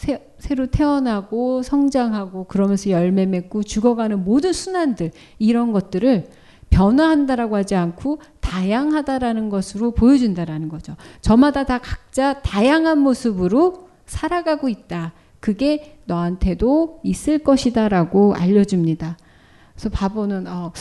새, 0.01 0.19
새로 0.39 0.65
태어나고 0.65 1.61
성장하고 1.61 2.45
그러면서 2.45 2.89
열매 2.89 3.27
맺고 3.27 3.61
죽어가는 3.61 4.23
모든 4.23 4.51
순환들 4.51 5.11
이런 5.37 5.71
것들을 5.71 6.27
변화한다라고 6.71 7.55
하지 7.55 7.75
않고 7.75 8.19
다양하다라는 8.39 9.49
것으로 9.49 9.91
보여준다라는 9.91 10.69
거죠. 10.69 10.95
저마다 11.21 11.65
다 11.65 11.77
각자 11.77 12.41
다양한 12.41 12.97
모습으로 12.97 13.89
살아가고 14.07 14.69
있다. 14.69 15.13
그게 15.39 15.99
너한테도 16.05 17.01
있을 17.03 17.37
것이다라고 17.37 18.33
알려줍니다. 18.33 19.17
그래서 19.75 19.89
바보는 19.89 20.47
어, 20.47 20.71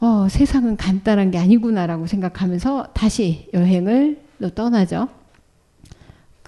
어, 0.00 0.28
세상은 0.30 0.78
간단한 0.78 1.30
게 1.30 1.36
아니구나라고 1.36 2.06
생각하면서 2.06 2.88
다시 2.94 3.50
여행을 3.52 4.22
떠나죠. 4.54 5.17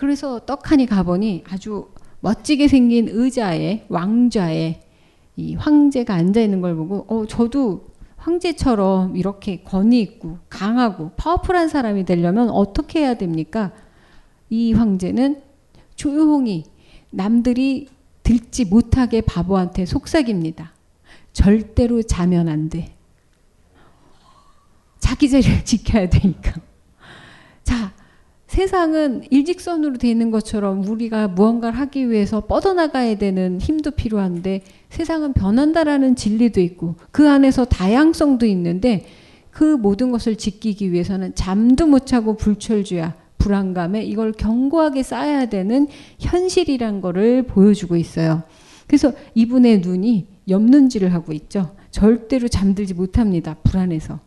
그래서 0.01 0.41
떡하니 0.47 0.87
가보니 0.87 1.45
아주 1.47 1.91
멋지게 2.21 2.69
생긴 2.69 3.07
의자에 3.11 3.85
왕좌에 3.91 4.81
이 5.37 5.55
황제가 5.57 6.15
앉아 6.15 6.41
있는 6.41 6.63
걸 6.63 6.75
보고 6.75 7.05
어 7.07 7.27
저도 7.27 7.91
황제처럼 8.17 9.19
이렇게 9.19 9.63
권위 9.63 10.01
있고 10.01 10.39
강하고 10.49 11.11
파워풀한 11.19 11.69
사람이 11.69 12.07
되려면 12.07 12.49
어떻게 12.49 13.01
해야 13.01 13.13
됩니까? 13.13 13.73
이 14.49 14.73
황제는 14.73 15.43
조용히 15.97 16.65
남들이 17.11 17.89
들지 18.23 18.65
못하게 18.65 19.21
바보한테 19.21 19.85
속삭입니다. 19.85 20.73
절대로 21.35 22.03
자면 22.03 22.49
안 22.49 22.71
돼. 22.71 22.97
자기 24.99 25.29
자리를 25.29 25.63
지켜야 25.67 26.09
되니까. 26.09 26.55
자, 27.63 27.93
세상은 28.51 29.23
일직선으로 29.31 29.97
되어 29.99 30.11
있는 30.11 30.33
것처럼 30.33 30.85
우리가 30.85 31.29
무언가를 31.29 31.79
하기 31.79 32.11
위해서 32.11 32.41
뻗어나가야 32.41 33.17
되는 33.17 33.61
힘도 33.61 33.93
필요한데 33.93 34.63
세상은 34.89 35.33
변한다라는 35.35 36.17
진리도 36.17 36.61
있고 36.61 36.97
그 37.13 37.31
안에서 37.31 37.65
다양성도 37.65 38.47
있는데 38.47 39.07
그 39.53 39.77
모든 39.77 40.11
것을 40.11 40.35
지키기 40.35 40.91
위해서는 40.91 41.37
잠도 41.37 41.87
못 41.87 42.07
자고 42.07 42.37
불철주야 42.37 43.15
불안감에 43.39 44.03
이걸 44.03 44.33
견고하게 44.33 45.05
쌓아야 45.05 45.47
되는 45.47 45.87
현실이란 46.19 47.03
거를 47.03 47.45
보여주고 47.45 47.95
있어요. 47.95 48.43
그래서 48.89 49.13
이분의 49.37 49.79
눈이 49.79 50.27
엽는지를 50.49 51.15
하고 51.15 51.33
있죠. 51.35 51.77
절대로 51.93 52.49
잠들지 52.49 52.95
못합니다. 52.95 53.55
불안해서. 53.63 54.19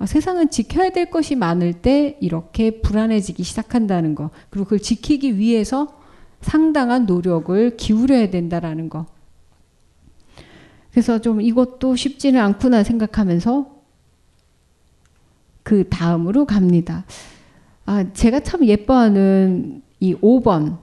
아, 0.00 0.06
세상은 0.06 0.48
지켜야 0.48 0.90
될 0.90 1.10
것이 1.10 1.36
많을 1.36 1.74
때 1.74 2.16
이렇게 2.20 2.80
불안해지기 2.80 3.42
시작한다는 3.42 4.14
거. 4.14 4.30
그리고 4.48 4.64
그걸 4.64 4.78
지키기 4.78 5.36
위해서 5.36 6.00
상당한 6.40 7.04
노력을 7.04 7.76
기울여야 7.76 8.30
된다라는 8.30 8.88
거. 8.88 9.04
그래서 10.90 11.20
좀 11.20 11.42
이것도 11.42 11.96
쉽지는 11.96 12.40
않구나 12.40 12.82
생각하면서 12.82 13.70
그 15.62 15.86
다음으로 15.90 16.46
갑니다. 16.46 17.04
아, 17.84 18.10
제가 18.14 18.40
참 18.40 18.64
예뻐하는 18.64 19.82
이 20.00 20.14
5번 20.14 20.78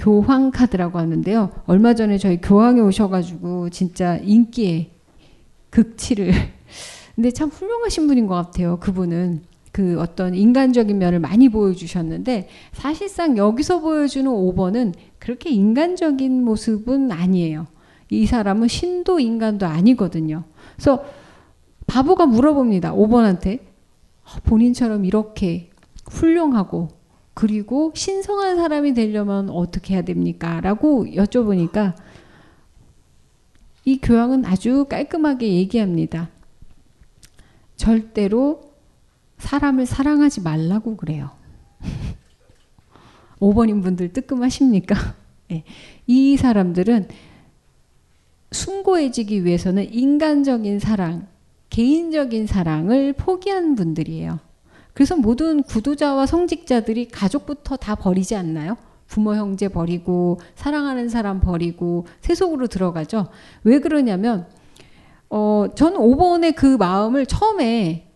교황 0.00 0.50
카드라고 0.50 0.98
하는데요. 0.98 1.62
얼마 1.66 1.94
전에 1.94 2.18
저희 2.18 2.40
교황에 2.40 2.80
오셔가지고 2.80 3.70
진짜 3.70 4.16
인기에 4.16 4.90
극치를 5.70 6.32
근데 7.18 7.32
참 7.32 7.48
훌륭하신 7.48 8.06
분인 8.06 8.28
것 8.28 8.36
같아요. 8.36 8.78
그분은 8.78 9.42
그 9.72 9.98
어떤 9.98 10.36
인간적인 10.36 10.96
면을 10.98 11.18
많이 11.18 11.48
보여주셨는데 11.48 12.48
사실상 12.70 13.36
여기서 13.36 13.80
보여주는 13.80 14.30
5번은 14.30 14.94
그렇게 15.18 15.50
인간적인 15.50 16.44
모습은 16.44 17.10
아니에요. 17.10 17.66
이 18.10 18.24
사람은 18.24 18.68
신도 18.68 19.18
인간도 19.18 19.66
아니거든요. 19.66 20.44
그래서 20.76 21.04
바보가 21.88 22.26
물어봅니다. 22.26 22.94
5번한테 22.94 23.62
아, 24.22 24.38
본인처럼 24.44 25.04
이렇게 25.04 25.70
훌륭하고 26.08 26.86
그리고 27.34 27.90
신성한 27.96 28.54
사람이 28.54 28.94
되려면 28.94 29.50
어떻게 29.50 29.94
해야 29.94 30.02
됩니까? 30.02 30.60
라고 30.60 31.04
여쭤보니까 31.06 31.96
이 33.84 33.98
교황은 33.98 34.44
아주 34.44 34.84
깔끔하게 34.88 35.52
얘기합니다. 35.54 36.30
절대로 37.78 38.60
사람을 39.38 39.86
사랑하지 39.86 40.42
말라고 40.42 40.96
그래요. 40.96 41.30
5번인 43.40 43.82
분들 43.82 44.12
뜨끔하십니까? 44.12 44.96
네. 45.48 45.64
이 46.06 46.36
사람들은 46.36 47.08
숭고해지기 48.50 49.44
위해서는 49.44 49.92
인간적인 49.92 50.80
사랑, 50.80 51.28
개인적인 51.70 52.46
사랑을 52.46 53.12
포기한 53.12 53.74
분들이에요. 53.74 54.40
그래서 54.92 55.16
모든 55.16 55.62
구도자와 55.62 56.26
성직자들이 56.26 57.08
가족부터 57.08 57.76
다 57.76 57.94
버리지 57.94 58.34
않나요? 58.34 58.76
부모 59.06 59.34
형제 59.34 59.68
버리고 59.68 60.40
사랑하는 60.56 61.08
사람 61.08 61.40
버리고 61.40 62.06
세속으로 62.20 62.66
들어가죠. 62.66 63.28
왜 63.62 63.78
그러냐면 63.78 64.46
어 65.30 65.66
저는 65.74 65.98
5번의 65.98 66.54
그 66.54 66.76
마음을 66.76 67.26
처음에 67.26 68.08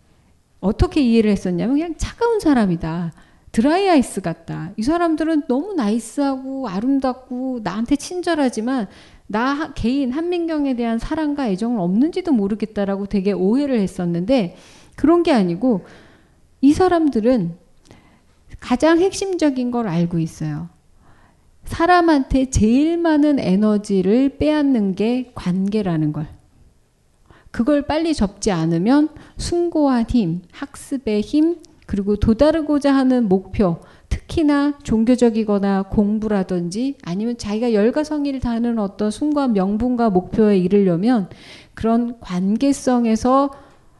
어떻게 0.59 1.01
이해를 1.01 1.31
했었냐면 1.31 1.75
그냥 1.75 1.95
차가운 1.97 2.39
사람이다. 2.39 3.11
드라이 3.51 3.87
아이스 3.87 4.21
같다. 4.21 4.71
이 4.77 4.81
사람들은 4.81 5.43
너무 5.47 5.73
nice하고 5.73 6.67
아름답고 6.67 7.59
나한테 7.63 7.95
친절하지만 7.97 8.87
나 9.27 9.73
개인 9.73 10.11
한민경에 10.11 10.75
대한 10.75 10.97
사랑과 10.97 11.47
애정은 11.49 11.79
없는지도 11.79 12.31
모르겠다라고 12.31 13.05
되게 13.05 13.31
오해를 13.31 13.79
했었는데 13.79 14.55
그런 14.95 15.21
게 15.21 15.31
아니고 15.31 15.85
이 16.61 16.73
사람들은 16.73 17.55
가장 18.59 18.99
핵심적인 18.99 19.69
걸 19.69 19.87
알고 19.87 20.19
있어요. 20.19 20.69
사람한테 21.65 22.49
제일 22.49 22.97
많은 22.97 23.39
에너지를 23.39 24.37
빼앗는 24.37 24.95
게 24.95 25.31
관계라는 25.35 26.13
걸. 26.13 26.27
그걸 27.53 27.83
빨리 27.83 28.15
접지 28.15 28.51
않으면 28.51 29.09
숭고한 29.37 30.05
힘, 30.09 30.41
학습의 30.51 31.21
힘, 31.21 31.57
그리고 31.85 32.15
도다르고자 32.15 32.91
하는 32.91 33.29
목표, 33.29 33.77
특히나 34.09 34.79
종교적이거나 34.81 35.83
공부라든지 35.83 36.95
아니면 37.03 37.37
자기가 37.37 37.73
열과성의를 37.73 38.39
다하는 38.39 38.79
어떤 38.79 39.11
숭고한 39.11 39.53
명분과 39.53 40.09
목표에 40.09 40.57
이르려면 40.57 41.29
그런 41.75 42.19
관계성에서 42.21 43.51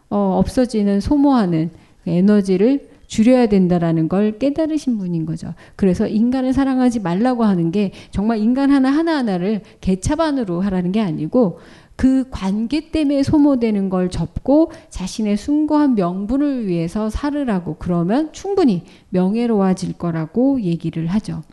어, 0.10 0.38
없어지는 0.40 1.00
소모하는 1.00 1.70
에너지를 2.08 2.90
줄여야 3.06 3.46
된다라는 3.46 4.10
걸 4.10 4.40
깨달으신 4.40 4.98
분인 4.98 5.28
거죠. 5.28 5.54
그래서 5.76 6.08
인간을 6.08 6.54
사랑하지 6.54 7.02
말라고 7.02 7.44
하는 7.44 7.72
게 7.72 7.92
정말 8.10 8.40
인간 8.40 8.72
하나 8.72 8.90
하나하나를 8.90 9.62
개차반으로 9.82 10.62
하라는 10.62 10.92
게 10.92 11.00
아니고 11.00 11.60
그 11.96 12.28
관계 12.32 12.92
때문에 12.92 13.24
소모되는 13.24 13.90
걸 13.90 14.10
접고 14.10 14.72
자신의 14.90 15.38
숭고한 15.38 15.96
명분을 15.96 16.68
위해서 16.68 17.10
살으라고 17.10 17.76
그러면 17.80 18.34
충분히 18.34 18.84
명예로워질 19.10 19.94
거라고 19.94 20.62
얘기를 20.62 21.08
하죠. 21.08 21.44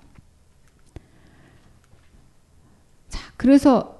자, 3.08 3.20
그래서 3.36 3.98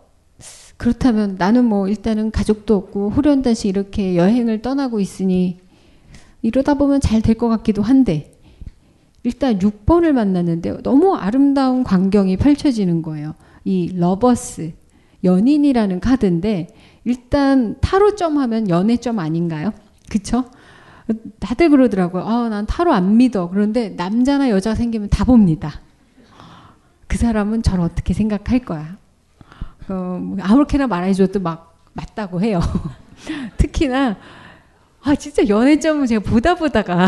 그렇다면 0.77 1.37
나는 1.39 1.67
뭐 1.67 1.89
일단은 1.89 2.31
가족도 2.31 2.75
없고 2.75 3.11
홀연단신 3.11 3.69
이렇게 3.69 4.17
여행을 4.17 4.63
떠나고 4.63 4.99
있으니 4.99 5.59
이러다 6.43 6.75
보면 6.75 7.01
잘 7.03 7.21
될 7.21 7.35
것 7.37 7.49
같기도 7.51 7.83
한데 7.83 8.33
일단 9.23 9.59
6번을 9.59 10.13
만났는데 10.13 10.83
너무 10.83 11.15
아름다운 11.15 11.85
광경이 11.85 12.39
펼쳐지는 12.39 13.03
거예요. 13.03 13.35
이 13.65 13.93
Lovers 13.95 14.73
연인이라는 15.25 16.01
카드인데 16.01 16.69
일단 17.05 17.77
타로점 17.81 18.39
하면 18.39 18.69
연애점 18.69 19.19
아닌가요? 19.19 19.73
그쵸? 20.09 20.45
다들 21.41 21.71
그러더라고요. 21.71 22.23
아, 22.25 22.49
난 22.49 22.67
타로 22.67 22.93
안 22.93 23.17
믿어. 23.17 23.49
그런데 23.51 23.91
남자나 23.91 24.51
여자 24.51 24.75
생기면 24.75 25.09
다 25.09 25.25
봅니다. 25.25 25.81
그 27.07 27.19
사람은 27.19 27.63
저를 27.63 27.83
어떻게 27.83 28.15
생각할 28.15 28.61
거야. 28.61 28.97
어, 29.89 30.37
아무렇게나 30.41 30.87
말해줘도 30.87 31.41
막 31.41 31.77
맞다고 31.93 32.41
해요. 32.41 32.61
특히나 33.59 34.17
아 35.03 35.15
진짜 35.15 35.47
연애점을 35.49 36.07
제가 36.07 36.23
보다 36.23 36.55
보다가 36.55 37.07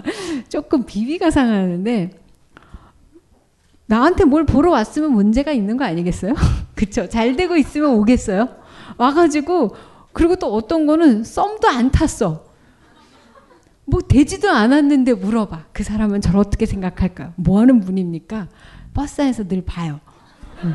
조금 0.48 0.84
비비가 0.84 1.30
상하는데 1.30 2.10
나한테 3.86 4.24
뭘 4.24 4.44
보러 4.46 4.70
왔으면 4.70 5.12
문제가 5.12 5.52
있는 5.52 5.76
거 5.76 5.84
아니겠어요? 5.84 6.34
그쵸? 6.74 7.08
잘 7.08 7.36
되고 7.36 7.56
있으면 7.56 7.90
오겠어요? 7.94 8.48
와가지고, 8.96 9.74
그리고 10.12 10.36
또 10.36 10.54
어떤 10.54 10.86
거는 10.86 11.24
썸도 11.24 11.68
안 11.68 11.90
탔어. 11.90 12.44
뭐 13.84 14.00
되지도 14.00 14.50
않았는데 14.50 15.14
물어봐. 15.14 15.64
그 15.72 15.82
사람은 15.82 16.20
저를 16.20 16.40
어떻게 16.40 16.64
생각할까요? 16.64 17.32
뭐 17.36 17.60
하는 17.60 17.80
분입니까? 17.80 18.48
버스 18.94 19.20
안에서 19.20 19.46
늘 19.46 19.62
봐요. 19.62 20.00
응. 20.64 20.74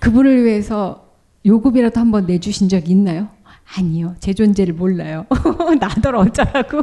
그분을 0.00 0.44
위해서 0.44 1.08
요금이라도 1.46 1.98
한번 1.98 2.26
내주신 2.26 2.68
적 2.68 2.88
있나요? 2.90 3.28
아니요. 3.76 4.14
제 4.20 4.34
존재를 4.34 4.74
몰라요. 4.74 5.26
나더러 5.80 6.20
어쩌라고. 6.20 6.82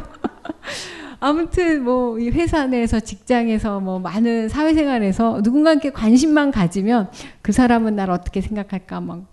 아무튼 1.20 1.84
뭐 1.84 2.18
이 2.18 2.30
회사 2.30 2.66
내에서 2.66 3.00
직장에서 3.00 3.80
뭐 3.80 3.98
많은 3.98 4.48
사회생활에서 4.48 5.40
누군가께 5.42 5.90
관심만 5.90 6.50
가지면 6.50 7.10
그 7.42 7.52
사람은 7.52 7.96
나를 7.96 8.12
어떻게 8.14 8.40
생각할까 8.40 9.00
막 9.00 9.26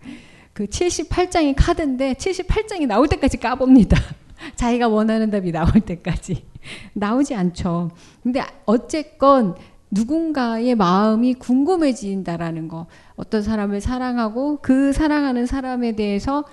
그 0.53 0.67
78장이 0.67 1.55
카드인데 1.57 2.13
78장이 2.13 2.85
나올 2.85 3.07
때까지 3.07 3.37
까봅니다. 3.37 3.97
자기가 4.55 4.87
원하는 4.87 5.31
답이 5.31 5.51
나올 5.51 5.71
때까지 5.71 6.45
나오지 6.93 7.33
않죠. 7.33 7.89
근데 8.21 8.41
어쨌건 8.65 9.55
누군가의 9.89 10.75
마음이 10.75 11.35
궁금해진다라는 11.35 12.67
거. 12.67 12.85
어떤 13.15 13.41
사람을 13.41 13.81
사랑하고 13.81 14.59
그 14.61 14.93
사랑하는 14.93 15.45
사람에 15.45 15.95
대해서 15.95 16.43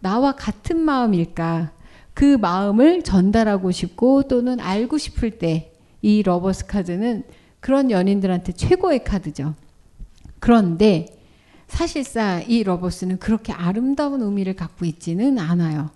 나와 0.00 0.32
같은 0.32 0.78
마음일까? 0.78 1.72
그 2.16 2.36
마음을 2.36 3.02
전달하고 3.02 3.70
싶고 3.70 4.24
또는 4.24 4.58
알고 4.58 4.98
싶을 4.98 5.38
때 5.38 5.76
이 6.02 6.22
Lovers 6.22 6.66
카드는 6.66 7.24
그런 7.58 7.90
연인들한테 7.90 8.52
최고의 8.52 9.02
카드죠. 9.02 9.54
그런데 10.38 11.06
사실상 11.66 12.44
이 12.46 12.62
Lovers는 12.62 13.18
그렇게 13.18 13.52
아름다운 13.52 14.22
의미를 14.22 14.54
갖고 14.54 14.84
있지는 14.84 15.36
않아요. 15.40 15.90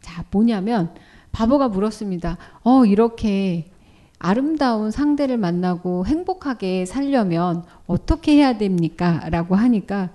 자, 0.00 0.24
뭐냐면 0.30 0.94
바보가 1.32 1.66
물었습니다. 1.68 2.38
어, 2.62 2.84
이렇게 2.84 3.72
아름다운 4.20 4.92
상대를 4.92 5.36
만나고 5.36 6.06
행복하게 6.06 6.86
살려면 6.86 7.64
어떻게 7.88 8.36
해야 8.36 8.56
됩니까? 8.56 9.28
라고 9.30 9.56
하니까 9.56 10.10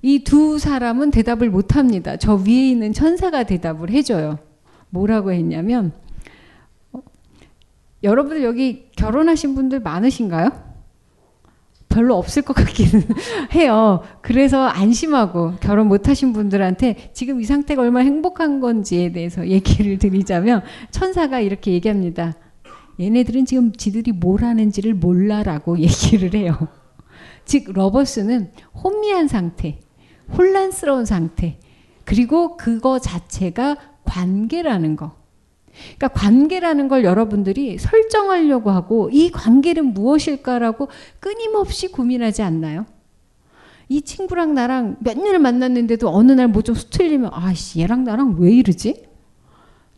이 0.00 0.22
두 0.22 0.60
사람은 0.60 1.10
대답을 1.10 1.50
못 1.50 1.74
합니다. 1.74 2.16
저 2.16 2.34
위에 2.34 2.70
있는 2.70 2.92
천사가 2.92 3.42
대답을 3.42 3.90
해줘요. 3.90 4.38
뭐라고 4.96 5.32
했냐면 5.32 5.92
어, 6.92 7.00
여러분들 8.02 8.42
여기 8.42 8.90
결혼하신 8.96 9.54
분들 9.54 9.80
많으신가요? 9.80 10.66
별로 11.88 12.16
없을 12.16 12.42
것 12.42 12.52
같기는 12.54 13.04
해요. 13.54 14.02
그래서 14.20 14.66
안심하고 14.66 15.54
결혼 15.60 15.88
못하신 15.88 16.32
분들한테 16.32 17.10
지금 17.14 17.40
이 17.40 17.44
상태가 17.44 17.82
얼마나 17.82 18.04
행복한 18.04 18.60
건지에 18.60 19.12
대해서 19.12 19.46
얘기를 19.48 19.98
드리자면 19.98 20.62
천사가 20.90 21.40
이렇게 21.40 21.72
얘기합니다. 21.72 22.34
얘네들은 23.00 23.44
지금 23.46 23.72
지들이 23.72 24.12
뭘 24.12 24.42
하는지를 24.42 24.94
몰라라고 24.94 25.78
얘기를 25.80 26.34
해요. 26.34 26.56
즉 27.44 27.72
러버스는 27.72 28.50
혼미한 28.74 29.28
상태, 29.28 29.78
혼란스러운 30.36 31.04
상태, 31.04 31.58
그리고 32.04 32.56
그거 32.56 32.98
자체가 32.98 33.76
관계라는 34.06 34.96
거. 34.96 35.14
그러니까 35.96 36.08
관계라는 36.08 36.88
걸 36.88 37.04
여러분들이 37.04 37.76
설정하려고 37.78 38.70
하고 38.70 39.10
이 39.12 39.30
관계는 39.30 39.92
무엇일까라고 39.92 40.88
끊임없이 41.20 41.88
고민하지 41.88 42.42
않나요? 42.42 42.86
이 43.88 44.00
친구랑 44.02 44.54
나랑 44.54 44.96
몇 45.00 45.16
년을 45.18 45.38
만났는데도 45.38 46.08
어느 46.08 46.32
날 46.32 46.48
뭐 46.48 46.62
좀 46.62 46.74
수틀리면 46.74 47.30
아씨 47.32 47.80
얘랑 47.80 48.04
나랑 48.04 48.36
왜 48.38 48.52
이러지? 48.54 49.04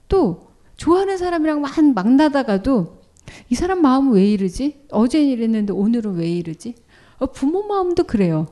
또 0.08 0.48
좋아하는 0.76 1.16
사람이랑 1.16 1.60
막, 1.60 1.72
막 1.94 2.10
나다가도 2.12 2.98
이 3.50 3.54
사람 3.54 3.80
마음은 3.82 4.12
왜 4.12 4.26
이러지? 4.26 4.86
어제 4.90 5.22
이랬는데 5.22 5.72
오늘은 5.72 6.16
왜 6.16 6.28
이러지? 6.28 6.74
어, 7.18 7.26
부모 7.26 7.62
마음도 7.66 8.04
그래요. 8.04 8.46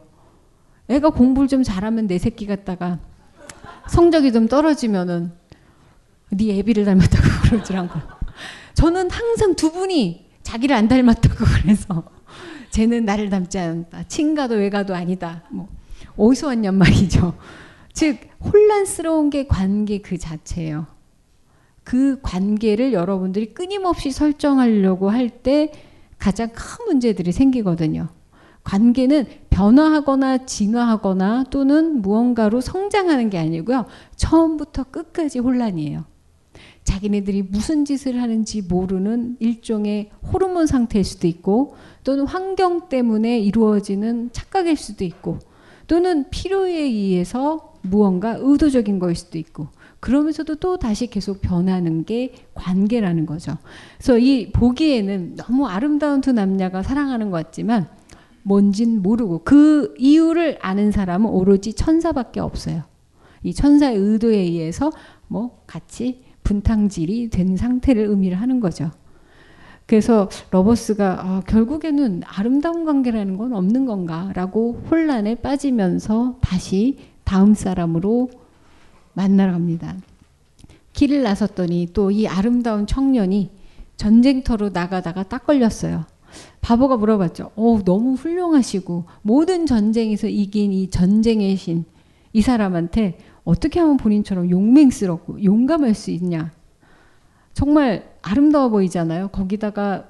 애가 0.88 1.10
공부를 1.10 1.48
좀 1.48 1.62
잘하면 1.62 2.06
내 2.06 2.18
새끼 2.18 2.46
같다가 2.46 2.98
성적이 3.88 4.32
좀 4.32 4.46
떨어지면은 4.48 5.32
네 6.30 6.58
애비를 6.58 6.84
닮았다고 6.84 7.22
그러질 7.48 7.76
않고 7.76 8.00
저는 8.74 9.10
항상 9.10 9.54
두 9.54 9.72
분이 9.72 10.26
자기를 10.42 10.74
안 10.76 10.88
닮았다고 10.88 11.36
그래서 11.62 12.04
쟤는 12.70 13.04
나를 13.04 13.30
닮지 13.30 13.58
않는다. 13.58 14.04
친가도 14.04 14.56
외가도 14.56 14.94
아니다. 14.94 15.42
뭐 15.50 15.68
어디서 16.16 16.48
왔냔 16.48 16.74
말이죠. 16.74 17.34
즉 17.92 18.18
혼란스러운 18.44 19.30
게 19.30 19.46
관계 19.46 19.98
그 19.98 20.18
자체예요. 20.18 20.86
그 21.84 22.18
관계를 22.20 22.92
여러분들이 22.92 23.54
끊임없이 23.54 24.10
설정하려고 24.10 25.08
할 25.10 25.30
때 25.30 25.72
가장 26.18 26.48
큰 26.52 26.86
문제들이 26.86 27.32
생기거든요. 27.32 28.08
관계는 28.64 29.26
변화하거나 29.50 30.44
진화하거나 30.46 31.44
또는 31.50 32.02
무언가로 32.02 32.60
성장하는 32.60 33.30
게 33.30 33.38
아니고요. 33.38 33.86
처음부터 34.16 34.84
끝까지 34.84 35.38
혼란이에요. 35.38 36.04
자기네들이 36.86 37.42
무슨 37.42 37.84
짓을 37.84 38.22
하는지 38.22 38.62
모르는 38.62 39.36
일종의 39.40 40.10
호르몬 40.32 40.66
상태일 40.66 41.04
수도 41.04 41.26
있고 41.26 41.76
또는 42.04 42.26
환경 42.26 42.88
때문에 42.88 43.38
이루어지는 43.40 44.30
착각일 44.32 44.76
수도 44.76 45.04
있고 45.04 45.38
또는 45.86 46.30
필요에 46.30 46.78
의해서 46.80 47.74
무언가 47.82 48.36
의도적인 48.38 48.98
거일 48.98 49.14
수도 49.14 49.36
있고 49.38 49.68
그러면서도 50.00 50.56
또 50.56 50.78
다시 50.78 51.08
계속 51.08 51.40
변하는 51.40 52.04
게 52.04 52.32
관계라는 52.54 53.26
거죠. 53.26 53.56
그래서 53.98 54.18
이 54.18 54.52
보기에는 54.52 55.36
너무 55.36 55.66
아름다운 55.66 56.20
두 56.20 56.32
남녀가 56.32 56.82
사랑하는 56.82 57.30
것 57.30 57.44
같지만 57.44 57.88
뭔진 58.42 59.02
모르고 59.02 59.42
그 59.42 59.94
이유를 59.98 60.58
아는 60.62 60.92
사람은 60.92 61.28
오로지 61.28 61.72
천사밖에 61.72 62.38
없어요. 62.40 62.84
이 63.42 63.52
천사의 63.52 63.96
의도에 63.96 64.36
의해서 64.36 64.92
뭐 65.26 65.62
같이 65.66 66.25
분탕질이 66.46 67.30
된 67.30 67.56
상태를 67.56 68.04
의미를 68.04 68.40
하는 68.40 68.60
거죠. 68.60 68.90
그래서 69.84 70.28
러버스가 70.50 71.18
아, 71.20 71.42
결국에는 71.46 72.22
아름다운 72.24 72.84
관계라는 72.84 73.36
건 73.36 73.52
없는 73.52 73.84
건가라고 73.86 74.82
혼란에 74.90 75.34
빠지면서 75.36 76.38
다시 76.40 76.98
다음 77.24 77.54
사람으로 77.54 78.30
만나러 79.14 79.52
갑니다. 79.52 79.96
길을 80.92 81.22
나섰더니 81.22 81.90
또 81.92 82.10
이 82.10 82.26
아름다운 82.26 82.86
청년이 82.86 83.50
전쟁터로 83.96 84.70
나가다가 84.70 85.24
딱 85.24 85.46
걸렸어요. 85.46 86.04
바보가 86.60 86.96
물어봤죠. 86.96 87.50
오, 87.56 87.82
너무 87.82 88.14
훌륭하시고 88.14 89.04
모든 89.22 89.66
전쟁에서 89.66 90.28
이긴 90.28 90.72
이 90.72 90.90
전쟁의 90.90 91.56
신 91.56 91.84
이 92.36 92.42
사람한테 92.42 93.16
어떻게 93.46 93.78
하면 93.78 93.96
본인처럼 93.96 94.50
용맹스럽고 94.50 95.42
용감할 95.42 95.94
수 95.94 96.10
있냐. 96.10 96.50
정말 97.54 98.10
아름다워 98.20 98.68
보이잖아요. 98.68 99.28
거기다가 99.28 100.08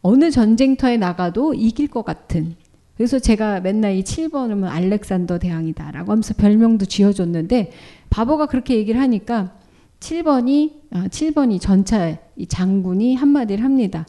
어느 0.00 0.30
전쟁터에 0.30 0.96
나가도 0.96 1.52
이길 1.52 1.86
것 1.86 2.02
같은. 2.02 2.56
그래서 2.96 3.18
제가 3.18 3.60
맨날 3.60 3.94
이 3.94 4.02
7번을 4.02 4.64
알렉산더 4.64 5.38
대왕이다라고 5.38 6.12
하면서 6.12 6.32
별명도 6.32 6.86
지어줬는데 6.86 7.72
바보가 8.08 8.46
그렇게 8.46 8.76
얘기를 8.76 9.00
하니까 9.02 9.52
7번이 10.00 10.72
아, 10.92 11.08
7번이 11.08 11.60
전차 11.60 12.16
이 12.36 12.46
장군이 12.46 13.16
한마디를 13.16 13.62
합니다. 13.64 14.06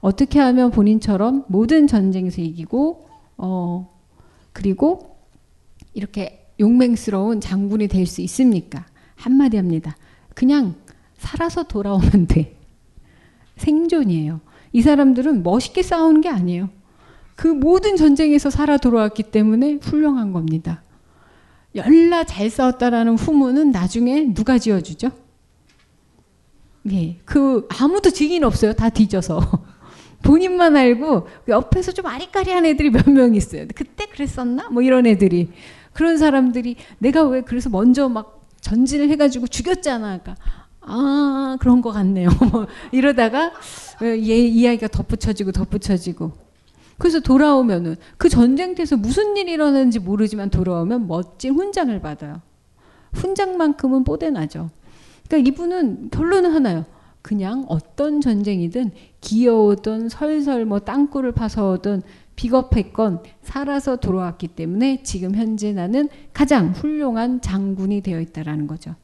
어떻게 0.00 0.38
하면 0.38 0.70
본인처럼 0.70 1.46
모든 1.48 1.88
전쟁에서 1.88 2.42
이기고 2.42 3.08
어 3.38 3.90
그리고 4.52 5.16
이렇게 5.94 6.37
용맹스러운 6.60 7.40
장군이 7.40 7.88
될 7.88 8.06
수 8.06 8.20
있습니까? 8.22 8.86
한마디 9.16 9.56
합니다. 9.56 9.96
그냥 10.34 10.74
살아서 11.18 11.64
돌아오면 11.64 12.26
돼. 12.28 12.56
생존이에요. 13.56 14.40
이 14.72 14.82
사람들은 14.82 15.42
멋있게 15.42 15.82
싸우는 15.82 16.20
게 16.20 16.28
아니에요. 16.28 16.68
그 17.34 17.48
모든 17.48 17.96
전쟁에서 17.96 18.50
살아 18.50 18.76
돌아왔기 18.76 19.24
때문에 19.24 19.78
훌륭한 19.82 20.32
겁니다. 20.32 20.82
열나 21.74 22.24
잘 22.24 22.50
싸웠다라는 22.50 23.16
후문은 23.16 23.70
나중에 23.70 24.32
누가 24.34 24.58
지어주죠? 24.58 25.10
예, 26.90 27.16
그 27.24 27.68
아무도 27.78 28.10
증인 28.10 28.44
없어요. 28.44 28.72
다 28.72 28.88
뒤져서. 28.88 29.40
본인만 30.22 30.74
알고 30.76 31.28
옆에서 31.48 31.92
좀 31.92 32.06
아리까리한 32.06 32.64
애들이 32.66 32.90
몇 32.90 33.08
명 33.08 33.34
있어요. 33.34 33.66
그때 33.74 34.06
그랬었나? 34.06 34.68
뭐 34.70 34.82
이런 34.82 35.06
애들이 35.06 35.50
그런 35.98 36.16
사람들이 36.16 36.76
내가 36.98 37.24
왜 37.24 37.40
그래서 37.40 37.68
먼저 37.68 38.08
막 38.08 38.46
전진을 38.60 39.08
해가지고 39.08 39.48
죽였잖아. 39.48 40.18
그러니까 40.18 40.36
아 40.80 41.56
그런 41.58 41.82
것 41.82 41.90
같네요. 41.90 42.28
뭐 42.52 42.68
이러다가 42.92 43.50
얘 44.00 44.14
이야기가 44.16 44.86
덧붙여지고 44.86 45.50
덧붙여지고 45.50 46.30
그래서 46.98 47.18
돌아오면은 47.18 47.96
그 48.16 48.28
전쟁터에서 48.28 48.96
무슨 48.96 49.36
일이 49.36 49.50
일어나는지 49.50 49.98
모르지만 49.98 50.50
돌아오면 50.50 51.08
멋진 51.08 51.54
훈장을 51.54 52.00
받아요. 52.00 52.42
훈장만큼은 53.14 54.04
뽀대나죠. 54.04 54.70
그러니까 55.26 55.50
이분은 55.50 56.10
결론은 56.10 56.52
하나요. 56.52 56.84
그냥 57.22 57.64
어떤 57.68 58.20
전쟁이든 58.20 58.92
기어오든 59.20 60.10
설설 60.10 60.64
뭐 60.64 60.78
땅굴을 60.78 61.32
파서 61.32 61.72
오든 61.72 62.02
비겁했건 62.38 63.24
살아서 63.42 63.96
돌아왔기 63.96 64.48
때문에 64.48 65.02
지금 65.02 65.34
현재 65.34 65.72
나는 65.72 66.08
가장 66.32 66.70
훌륭한 66.70 67.40
장군이 67.40 68.00
되어 68.00 68.20
있다라는 68.20 68.68
거죠. 68.68 68.94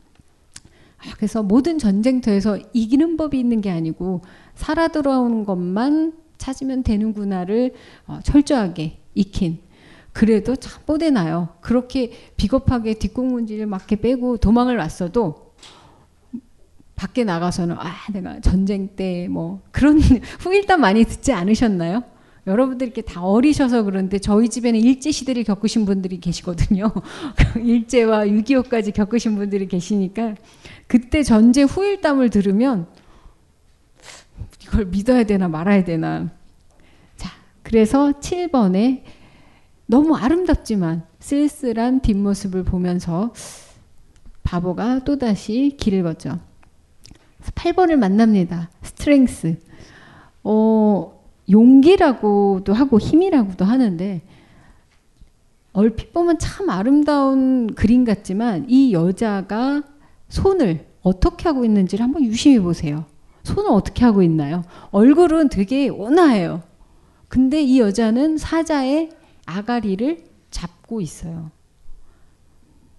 아, 0.99 1.13
그래서 1.17 1.43
모든 1.43 1.79
전쟁터에서 1.79 2.59
이기는 2.73 3.17
법이 3.17 3.37
있는 3.39 3.61
게 3.61 3.71
아니고 3.71 4.23
살아 4.55 4.87
돌아오는 4.87 5.45
것만 5.45 6.13
찾으면 6.39 6.85
되는구나를 6.85 7.75
어, 8.07 8.21
철저하게 8.23 9.01
익힌 9.17 9.59
그래도 10.13 10.55
참 10.55 10.85
뽀대나요. 10.87 11.49
그렇게 11.61 12.13
비겁하게 12.37 12.95
뒷공문지를 12.95 13.67
맞게 13.67 13.97
빼고 13.97 14.37
도망을 14.37 14.77
왔어도 14.77 15.55
밖에 16.95 17.25
나가서는 17.25 17.75
아 17.81 17.93
내가 18.13 18.39
전쟁 18.39 18.95
때 18.95 19.27
뭐 19.29 19.61
그런 19.73 19.99
후일담 20.39 20.81
많이 20.81 21.03
듣지 21.05 21.33
않으셨나요? 21.33 22.14
여러분들 22.47 22.87
이렇게 22.87 23.01
다 23.01 23.23
어리셔서 23.23 23.85
그런데 23.85 24.19
저희 24.19 24.49
집에는 24.49 24.79
일제 24.79 25.11
시대를 25.11 25.45
겪으신 25.45 25.87
분들이 25.87 26.21
계시거든요. 26.21 26.93
일제와 27.57 28.27
6.25까지 28.27 28.93
겪으신 28.93 29.37
분들이 29.37 29.67
계시니까 29.67 30.35
그때 30.87 31.23
전쟁 31.23 31.67
후일담을 31.67 32.29
들으면 32.31 32.87
이걸 34.63 34.87
믿어야 34.87 35.25
되나 35.25 35.49
말아야 35.49 35.85
되나. 35.85 36.31
자, 37.17 37.31
그래서 37.63 38.13
7번에 38.21 39.03
너무 39.87 40.15
아름답지만 40.17 41.05
쓸쓸한 41.21 42.01
뒷모습을 42.01 42.65
보면서 42.65 43.33
바보가 44.43 45.05
또다시 45.05 45.77
길을 45.79 46.03
걷죠. 46.03 46.39
8번을 47.55 47.97
만납니다. 47.97 48.71
스트렝스. 48.83 49.59
어, 50.43 51.14
용기라고도 51.51 52.73
하고 52.73 52.99
힘이라고도 52.99 53.65
하는데 53.65 54.23
얼핏 55.73 56.13
보면 56.13 56.39
참 56.39 56.71
아름다운 56.71 57.75
그림 57.75 58.05
같지만 58.05 58.67
이 58.69 58.93
여자가 58.93 59.83
손을 60.29 60.87
어떻게 61.03 61.49
하고 61.49 61.65
있는지를 61.65 62.03
한번 62.03 62.23
유심히 62.25 62.59
보세요. 62.61 63.05
손을 63.43 63.71
어떻게 63.71 64.05
하고 64.05 64.23
있나요? 64.23 64.63
얼굴은 64.91 65.49
되게 65.49 65.89
온화해요. 65.89 66.63
근데 67.29 67.63
이 67.63 67.81
여자는 67.81 68.39
사자의 68.39 69.11
아가리를 69.45 70.25
잡고 70.51 71.01
있어요. 71.01 71.51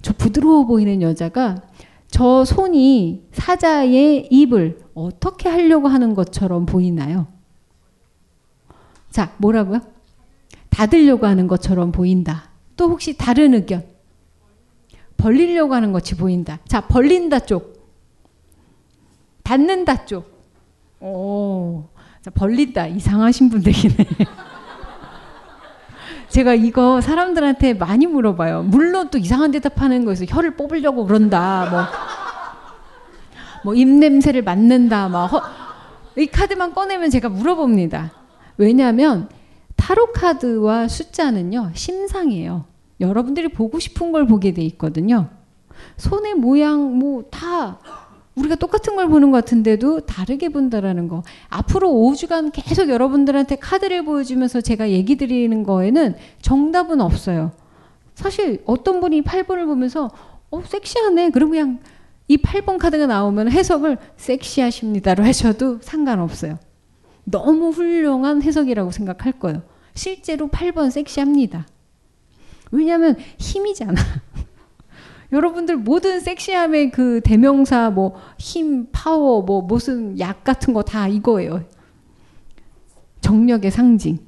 저 0.01 0.13
부드러워 0.13 0.65
보이는 0.65 1.01
여자가 1.01 1.63
저 2.07 2.45
손이 2.45 3.23
사자의 3.31 4.27
입을 4.29 4.79
어떻게 4.93 5.49
하려고 5.49 5.87
하는 5.87 6.13
것처럼 6.13 6.65
보이나요? 6.65 7.27
자, 9.15 9.31
뭐라고요? 9.37 9.79
닫으려고 10.69 11.25
하는 11.25 11.47
것처럼 11.47 11.93
보인다. 11.93 12.49
또 12.75 12.89
혹시 12.89 13.15
다른 13.15 13.53
의견? 13.53 13.85
벌리려고 15.15 15.73
하는 15.73 15.93
것이 15.93 16.17
보인다. 16.17 16.59
자, 16.67 16.81
벌린다 16.81 17.39
쪽. 17.39 17.81
닫는다 19.41 20.05
쪽. 20.05 20.43
오, 20.99 21.85
자, 22.21 22.29
벌린다. 22.29 22.87
이상하신 22.87 23.51
분들이네. 23.51 23.95
제가 26.27 26.53
이거 26.53 26.99
사람들한테 26.99 27.75
많이 27.75 28.07
물어봐요. 28.07 28.63
물론 28.63 29.09
또 29.11 29.17
이상한 29.17 29.51
대답하는 29.51 30.03
거에서 30.03 30.25
혀를 30.25 30.57
뽑으려고 30.57 31.05
그런다. 31.05 31.69
뭐, 31.69 31.85
뭐 33.63 33.75
입냄새를 33.75 34.41
맡는다. 34.41 35.07
막 35.07 35.27
허, 35.27 35.41
이 36.17 36.25
카드만 36.25 36.73
꺼내면 36.73 37.09
제가 37.09 37.29
물어봅니다. 37.29 38.24
왜냐하면 38.57 39.29
타로 39.75 40.11
카드와 40.13 40.87
숫자는요 40.87 41.71
심상이에요. 41.73 42.65
여러분들이 42.99 43.49
보고 43.49 43.79
싶은 43.79 44.11
걸 44.11 44.25
보게 44.25 44.53
돼 44.53 44.61
있거든요. 44.63 45.29
손의 45.97 46.35
모양 46.35 46.97
뭐 46.97 47.23
다 47.29 47.79
우리가 48.35 48.55
똑같은 48.55 48.95
걸 48.95 49.07
보는 49.07 49.31
것 49.31 49.37
같은데도 49.37 50.01
다르게 50.01 50.49
본다라는 50.49 51.07
거. 51.07 51.23
앞으로 51.49 51.89
5주간 51.89 52.51
계속 52.53 52.89
여러분들한테 52.89 53.55
카드를 53.55 54.03
보여주면서 54.03 54.61
제가 54.61 54.89
얘기 54.89 55.15
드리는 55.15 55.63
거에는 55.63 56.15
정답은 56.41 57.01
없어요. 57.01 57.51
사실 58.13 58.61
어떤 58.65 58.99
분이 58.99 59.21
8번을 59.23 59.65
보면서 59.65 60.11
어 60.51 60.61
섹시하네. 60.61 61.31
그럼 61.31 61.51
그냥 61.51 61.79
이 62.27 62.37
8번 62.37 62.77
카드가 62.77 63.07
나오면 63.07 63.51
해석을 63.51 63.97
섹시하십니다로 64.17 65.23
하셔도 65.23 65.79
상관없어요. 65.81 66.57
너무 67.25 67.69
훌륭한 67.69 68.41
해석이라고 68.41 68.91
생각할 68.91 69.33
거예요. 69.33 69.63
실제로 69.93 70.47
8번 70.47 70.91
섹시합니다. 70.91 71.67
왜냐하면 72.71 73.17
힘이잖아. 73.37 73.93
여러분들 75.31 75.77
모든 75.77 76.19
섹시함의 76.19 76.91
그 76.91 77.19
대명사 77.23 77.89
뭐 77.89 78.15
힘, 78.37 78.87
파워, 78.91 79.41
뭐 79.41 79.61
무슨 79.61 80.17
약 80.19 80.43
같은 80.43 80.73
거 80.73 80.81
다 80.83 81.07
이거예요. 81.07 81.63
정력의 83.21 83.71
상징. 83.71 84.19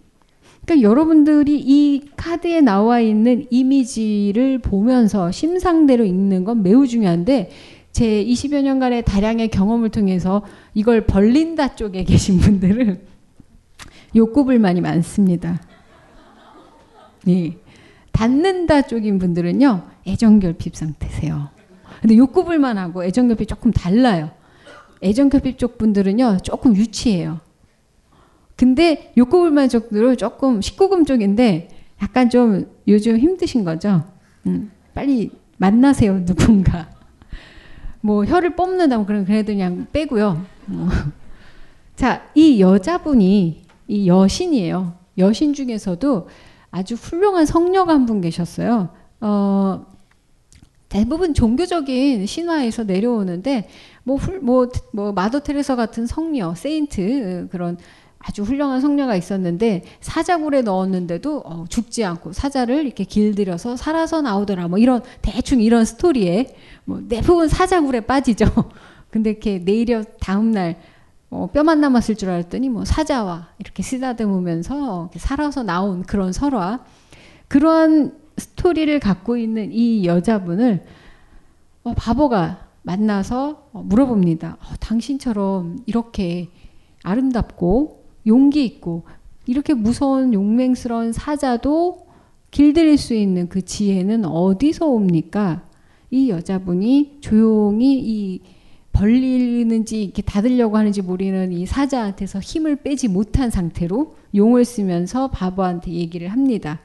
그러니까 0.65 0.89
여러분들이 0.89 1.59
이 1.59 2.01
카드에 2.17 2.61
나와 2.61 2.99
있는 2.99 3.45
이미지를 3.49 4.59
보면서 4.59 5.31
심상대로 5.31 6.03
읽는 6.03 6.43
건 6.43 6.63
매우 6.63 6.85
중요한데 6.87 7.51
제 7.97 8.23
20여 8.23 8.61
년간의 8.61 9.05
다량의 9.05 9.47
경험을 9.47 9.89
통해서 9.89 10.43
이걸 10.75 11.07
벌린다 11.07 11.75
쪽에 11.75 12.03
계신 12.03 12.37
분들은 12.37 13.01
욕구불만이 14.15 14.81
많습니다. 14.81 15.59
네. 17.25 17.57
닫는다 18.11 18.83
쪽인 18.83 19.17
분들은요, 19.17 19.81
애정결핍 20.05 20.75
상태세요. 20.75 21.49
근데 21.99 22.15
욕구불만하고 22.17 23.03
애정결핍 23.03 23.47
조금 23.47 23.71
달라요. 23.71 24.29
애정결핍 25.01 25.57
쪽 25.57 25.79
분들은요, 25.79 26.41
조금 26.43 26.75
유치해요. 26.75 27.39
근데 28.55 29.11
욕구불만 29.17 29.69
쪽들은 29.69 30.17
조금 30.17 30.59
19금 30.59 31.07
쪽인데 31.07 31.69
약간 32.03 32.29
좀 32.29 32.69
요즘 32.87 33.17
힘드신 33.17 33.63
거죠? 33.63 34.03
음, 34.45 34.69
빨리 34.93 35.31
만나세요, 35.57 36.23
누군가. 36.25 36.95
뭐 38.07 38.23
혀를 38.23 38.55
뽑는다 38.55 38.95
뭐 38.95 39.05
그런 39.05 39.25
그래도 39.25 39.51
그냥 39.51 39.85
빼고요. 39.91 40.41
어. 40.69 40.87
자, 41.97 42.25
이 42.35 42.61
여자분이 42.61 43.63
이 43.89 44.07
여신이에요. 44.07 44.93
여신 45.17 45.53
중에서도 45.53 46.29
아주 46.71 46.95
훌륭한 46.95 47.45
성녀가 47.45 47.93
한 47.93 48.05
분 48.05 48.21
계셨어요. 48.21 48.87
어, 49.19 49.85
대부분 50.87 51.33
종교적인 51.33 52.25
신화에서 52.25 52.85
내려오는데 52.85 53.67
뭐, 54.05 54.15
훌, 54.15 54.39
뭐, 54.39 54.69
뭐 54.93 55.11
마더 55.11 55.41
테레사 55.41 55.75
같은 55.75 56.05
성녀, 56.07 56.55
세인트 56.55 57.49
그런 57.51 57.77
아주 58.27 58.43
훌륭한 58.43 58.81
성녀가 58.81 59.15
있었는데 59.15 59.83
사자굴에 60.01 60.61
넣었는데도 60.61 61.43
어, 61.45 61.65
죽지 61.69 62.03
않고 62.03 62.33
사자를 62.33 62.85
이렇게 62.85 63.05
길들여서 63.05 63.77
살아서 63.77 64.21
나오더라. 64.21 64.67
뭐 64.67 64.77
이런 64.77 65.01
대충 65.21 65.61
이런 65.61 65.85
스토리에 65.85 66.53
뭐 66.83 67.01
대부분 67.07 67.47
사자굴에 67.47 68.01
빠지죠. 68.01 68.45
근데 69.09 69.29
이렇게 69.29 69.59
내일여 69.59 70.03
다음 70.19 70.51
날 70.51 70.77
어, 71.29 71.47
뼈만 71.53 71.79
남았을 71.79 72.15
줄 72.15 72.29
알았더니 72.29 72.67
뭐 72.67 72.83
사자와 72.83 73.47
이렇게 73.59 73.81
쓰다듬으면서 73.81 75.03
이렇게 75.03 75.19
살아서 75.19 75.63
나온 75.63 76.03
그런 76.03 76.33
설화 76.33 76.81
그러한 77.47 78.13
스토리를 78.35 78.99
갖고 78.99 79.37
있는 79.37 79.71
이 79.71 80.05
여자분을 80.05 80.85
어, 81.85 81.93
바보가 81.95 82.67
만나서 82.83 83.69
어, 83.71 83.83
물어봅니다. 83.83 84.57
어, 84.59 84.73
당신처럼 84.81 85.77
이렇게 85.85 86.49
아름답고 87.03 87.96
용기 88.27 88.65
있고 88.65 89.03
이렇게 89.45 89.73
무서운 89.73 90.33
용맹스러운 90.33 91.13
사자도 91.13 92.05
길들일 92.51 92.97
수 92.97 93.13
있는 93.13 93.49
그 93.49 93.63
지혜는 93.63 94.25
어디서 94.25 94.87
옵니까? 94.87 95.63
이 96.11 96.29
여자분이 96.29 97.17
조용히 97.21 97.99
이 97.99 98.41
벌리는지 98.93 100.03
이렇게 100.03 100.21
닫으려고 100.21 100.77
하는지 100.77 101.01
모르는 101.01 101.51
이 101.51 101.65
사자한테서 101.65 102.39
힘을 102.39 102.77
빼지 102.77 103.07
못한 103.07 103.49
상태로 103.49 104.15
용을 104.33 104.65
쓰면서 104.65 105.29
바보한테 105.29 105.91
얘기를 105.91 106.29
합니다. 106.29 106.79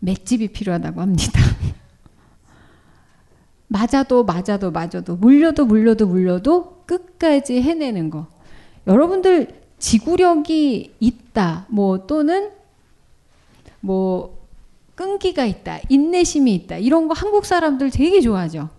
맷집이 0.00 0.48
필요하다고 0.48 1.00
합니다. 1.00 1.40
맞아도 3.68 4.24
맞아도 4.24 4.70
맞아도 4.70 5.16
물려도 5.16 5.64
물려도 5.64 6.06
물려도 6.06 6.82
끝까지 6.86 7.62
해내는 7.62 8.10
거. 8.10 8.35
여러분들 8.86 9.48
지구력이 9.78 10.94
있다. 11.00 11.66
뭐 11.68 12.06
또는 12.06 12.50
뭐 13.80 14.36
끈기가 14.94 15.44
있다. 15.44 15.80
인내심이 15.88 16.54
있다. 16.54 16.78
이런 16.78 17.08
거 17.08 17.14
한국 17.14 17.44
사람들 17.44 17.90
되게 17.90 18.20
좋아하죠. 18.20 18.70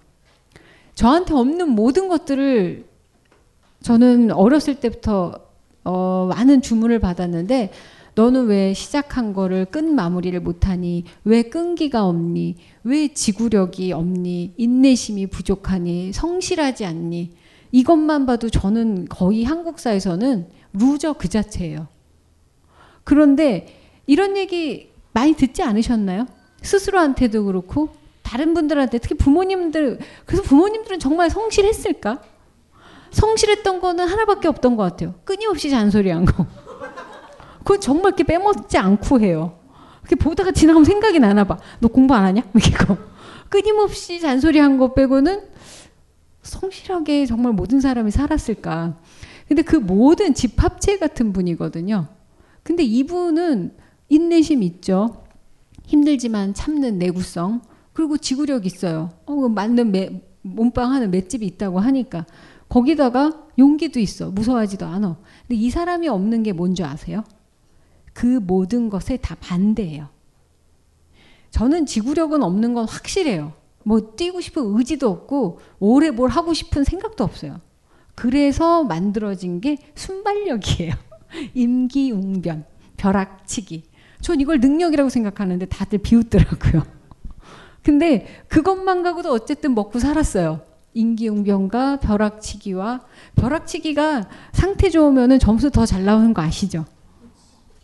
저한테 0.95 1.33
없는 1.33 1.69
모든 1.69 2.07
것들을 2.07 2.85
저는 3.83 4.31
어렸을 4.31 4.75
때부터 4.79 5.39
어, 5.83 6.27
많은 6.29 6.61
주문을 6.61 6.99
받았는데 6.99 7.71
너는 8.15 8.47
왜 8.47 8.73
시작한 8.73 9.31
거를 9.31 9.65
끝 9.65 9.83
마무리를 9.83 10.37
못하니? 10.39 11.03
왜 11.23 11.43
끈기가 11.43 12.07
없니? 12.07 12.55
왜 12.83 13.09
지구력이 13.09 13.93
없니? 13.93 14.55
인내심이 14.57 15.27
부족하니? 15.27 16.13
성실하지 16.13 16.85
않니? 16.85 17.36
이것만 17.71 18.25
봐도 18.25 18.49
저는 18.49 19.07
거의 19.09 19.43
한국사에서는 19.43 20.47
loser 20.73 21.13
그 21.13 21.27
자체예요. 21.27 21.87
그런데 23.03 23.67
이런 24.05 24.37
얘기 24.37 24.91
많이 25.13 25.33
듣지 25.33 25.63
않으셨나요? 25.63 26.27
스스로한테도 26.61 27.45
그렇고 27.45 27.89
다른 28.23 28.53
분들한테 28.53 28.97
특히 28.99 29.15
부모님들 29.15 29.99
그래서 30.25 30.43
부모님들은 30.43 30.99
정말 30.99 31.29
성실했을까? 31.29 32.21
성실했던 33.11 33.79
거는 33.79 34.07
하나밖에 34.07 34.47
없던 34.47 34.75
것 34.75 34.83
같아요. 34.83 35.15
끊임없이 35.23 35.69
잔소리한 35.69 36.25
거. 36.25 36.45
그건 37.59 37.81
정말 37.81 38.09
이렇게 38.11 38.23
빼먹지 38.23 38.77
않고 38.77 39.19
해요. 39.21 39.59
이렇게 40.01 40.15
보다가 40.15 40.51
지나가면 40.51 40.85
생각이 40.85 41.19
나나 41.19 41.43
봐. 41.43 41.57
너 41.79 41.87
공부 41.87 42.13
안 42.15 42.25
하냐? 42.25 42.41
이거 42.55 42.97
끊임없이 43.49 44.19
잔소리한 44.19 44.77
거 44.77 44.93
빼고는 44.93 45.41
성실하게 46.47 47.25
정말 47.25 47.53
모든 47.53 47.79
사람이 47.79 48.11
살았을까? 48.11 48.97
근데 49.47 49.61
그 49.61 49.75
모든 49.75 50.33
집합체 50.33 50.97
같은 50.97 51.33
분이거든요. 51.33 52.07
근데 52.63 52.83
이분은 52.83 53.75
인내심 54.09 54.63
있죠. 54.63 55.23
힘들지만 55.85 56.53
참는 56.53 56.97
내구성. 56.97 57.61
그리고 57.93 58.17
지구력 58.17 58.65
있어요. 58.65 59.11
어, 59.25 59.35
그 59.35 59.47
맞는 59.47 59.91
매, 59.91 60.21
몸빵 60.41 60.91
하는 60.91 61.11
맷집이 61.11 61.45
있다고 61.45 61.79
하니까. 61.79 62.25
거기다가 62.69 63.47
용기도 63.57 63.99
있어. 63.99 64.29
무서워하지도 64.29 64.85
않아. 64.85 65.17
근데 65.47 65.55
이 65.55 65.69
사람이 65.69 66.07
없는 66.07 66.43
게 66.43 66.51
뭔지 66.51 66.83
아세요? 66.83 67.23
그 68.13 68.25
모든 68.25 68.89
것에 68.89 69.17
다 69.17 69.35
반대예요. 69.39 70.09
저는 71.51 71.85
지구력은 71.85 72.43
없는 72.43 72.73
건 72.73 72.87
확실해요. 72.87 73.53
뭐 73.87 74.01
뛰고 74.17 74.41
싶은 74.41 74.75
의지도 74.77 75.09
없고 75.09 75.59
오래 75.79 76.11
뭘 76.11 76.29
하고 76.29 76.53
싶은 76.53 76.83
생각도 76.83 77.23
없어요. 77.23 77.61
그래서 78.15 78.83
만들어진 78.83 79.61
게 79.61 79.77
순발력이에요. 79.95 80.93
임기응변, 81.55 82.65
벼락치기. 82.97 83.83
전 84.19 84.41
이걸 84.41 84.59
능력이라고 84.59 85.09
생각하는데 85.09 85.67
다들 85.67 85.99
비웃더라고요. 85.99 86.83
근데 87.81 88.27
그것만 88.49 89.03
가고도 89.03 89.31
어쨌든 89.31 89.73
먹고 89.73 89.99
살았어요. 89.99 90.59
임기응변과 90.93 92.01
벼락치기와 92.01 93.05
벼락치기가 93.37 94.27
상태 94.51 94.89
좋으면 94.89 95.39
점수 95.39 95.71
더 95.71 95.85
잘 95.85 96.03
나오는 96.03 96.33
거 96.33 96.41
아시죠? 96.41 96.83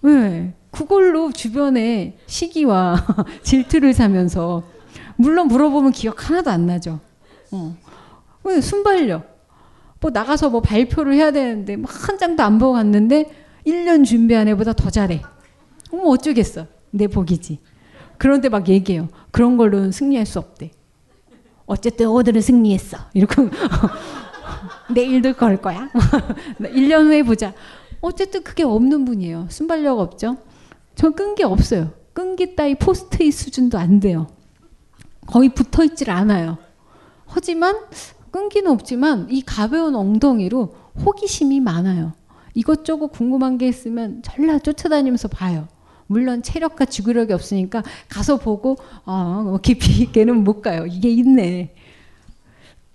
네. 0.01 0.53
그걸로 0.69 1.31
주변에 1.31 2.17
시기와 2.25 3.05
질투를 3.43 3.93
사면서 3.93 4.72
물론 5.15 5.47
물어보면 5.47 5.91
기억 5.91 6.29
하나도 6.29 6.49
안 6.51 6.65
나죠. 6.65 6.99
어. 7.51 7.75
순발력. 8.61 9.31
뭐 9.99 10.11
나가서 10.11 10.49
뭐 10.49 10.61
발표를 10.61 11.13
해야 11.13 11.31
되는데 11.31 11.77
한 11.85 12.17
장도 12.17 12.43
안 12.43 12.57
보고 12.57 12.73
갔는데 12.73 13.31
1년 13.65 14.05
준비한 14.05 14.47
애보다 14.49 14.73
더 14.73 14.89
잘해. 14.89 15.21
뭐 15.91 16.09
어쩌겠어. 16.09 16.67
내 16.91 17.07
복이지. 17.07 17.59
그런데 18.17 18.49
막 18.49 18.67
얘기해요. 18.67 19.07
그런 19.31 19.57
걸로는 19.57 19.91
승리할 19.91 20.25
수 20.25 20.39
없대. 20.39 20.71
어쨌든 21.65 22.07
오늘은 22.09 22.41
승리했어. 22.41 22.97
이러고 23.13 23.49
내일도 24.93 25.33
걸 25.33 25.57
거야. 25.57 25.89
1년 26.59 27.07
후에 27.07 27.23
보자. 27.23 27.53
어쨌든 28.01 28.43
그게 28.43 28.63
없는 28.63 29.05
분이에요. 29.05 29.47
순발력 29.49 29.99
없죠. 29.99 30.37
저끈게 30.95 31.45
없어요. 31.45 31.91
끈기 32.11 32.55
따위 32.55 32.75
포스트잇 32.75 33.33
수준도 33.33 33.77
안 33.77 33.99
돼요. 33.99 34.27
거의 35.27 35.49
붙어 35.49 35.83
있질 35.83 36.09
않아요. 36.11 36.57
하지만 37.25 37.75
끈기는 38.31 38.71
없지만 38.71 39.27
이 39.29 39.41
가벼운 39.41 39.95
엉덩이로 39.95 40.75
호기심이 41.05 41.59
많아요. 41.59 42.13
이것저것 42.53 43.07
궁금한 43.07 43.57
게 43.57 43.67
있으면 43.67 44.21
전라 44.23 44.59
쫓아다니면서 44.59 45.27
봐요. 45.27 45.67
물론 46.07 46.43
체력과 46.43 46.85
지구력이 46.85 47.33
없으니까 47.33 47.83
가서 48.09 48.37
보고 48.37 48.77
어, 49.05 49.57
깊이 49.61 50.03
있게는 50.03 50.43
못 50.43 50.61
가요. 50.61 50.85
이게 50.85 51.09
있네. 51.09 51.75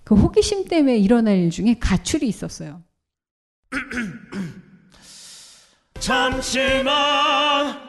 그 0.04 0.14
호기심 0.14 0.66
때문에 0.66 0.98
일어날 0.98 1.36
일 1.36 1.50
중에 1.50 1.76
가출이 1.78 2.26
있었어요. 2.26 2.82
잠시만 5.98 7.88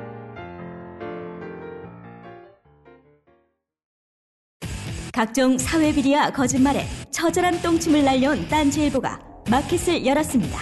각종 5.13 5.57
사회 5.57 5.93
비리와 5.93 6.31
거짓말에 6.31 6.85
처절한 7.11 7.61
똥침을 7.61 8.05
날려온 8.05 8.47
딴지일보가 8.47 9.19
마켓을 9.49 10.05
열었습니다. 10.05 10.57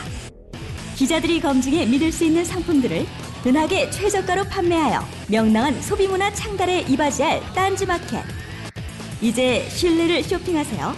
기자들이 0.95 1.39
검증해 1.39 1.85
믿을 1.85 2.11
수 2.11 2.25
있는 2.25 2.43
상품들을 2.43 3.05
은하계 3.45 3.91
최저가로 3.91 4.45
판매하여 4.45 5.01
명랑한 5.29 5.81
소비문화 5.81 6.33
창달에 6.33 6.81
이바지할 6.81 7.41
딴지마켓. 7.53 8.23
이제 9.21 9.69
신뢰를 9.69 10.23
쇼핑하세요. 10.23 10.93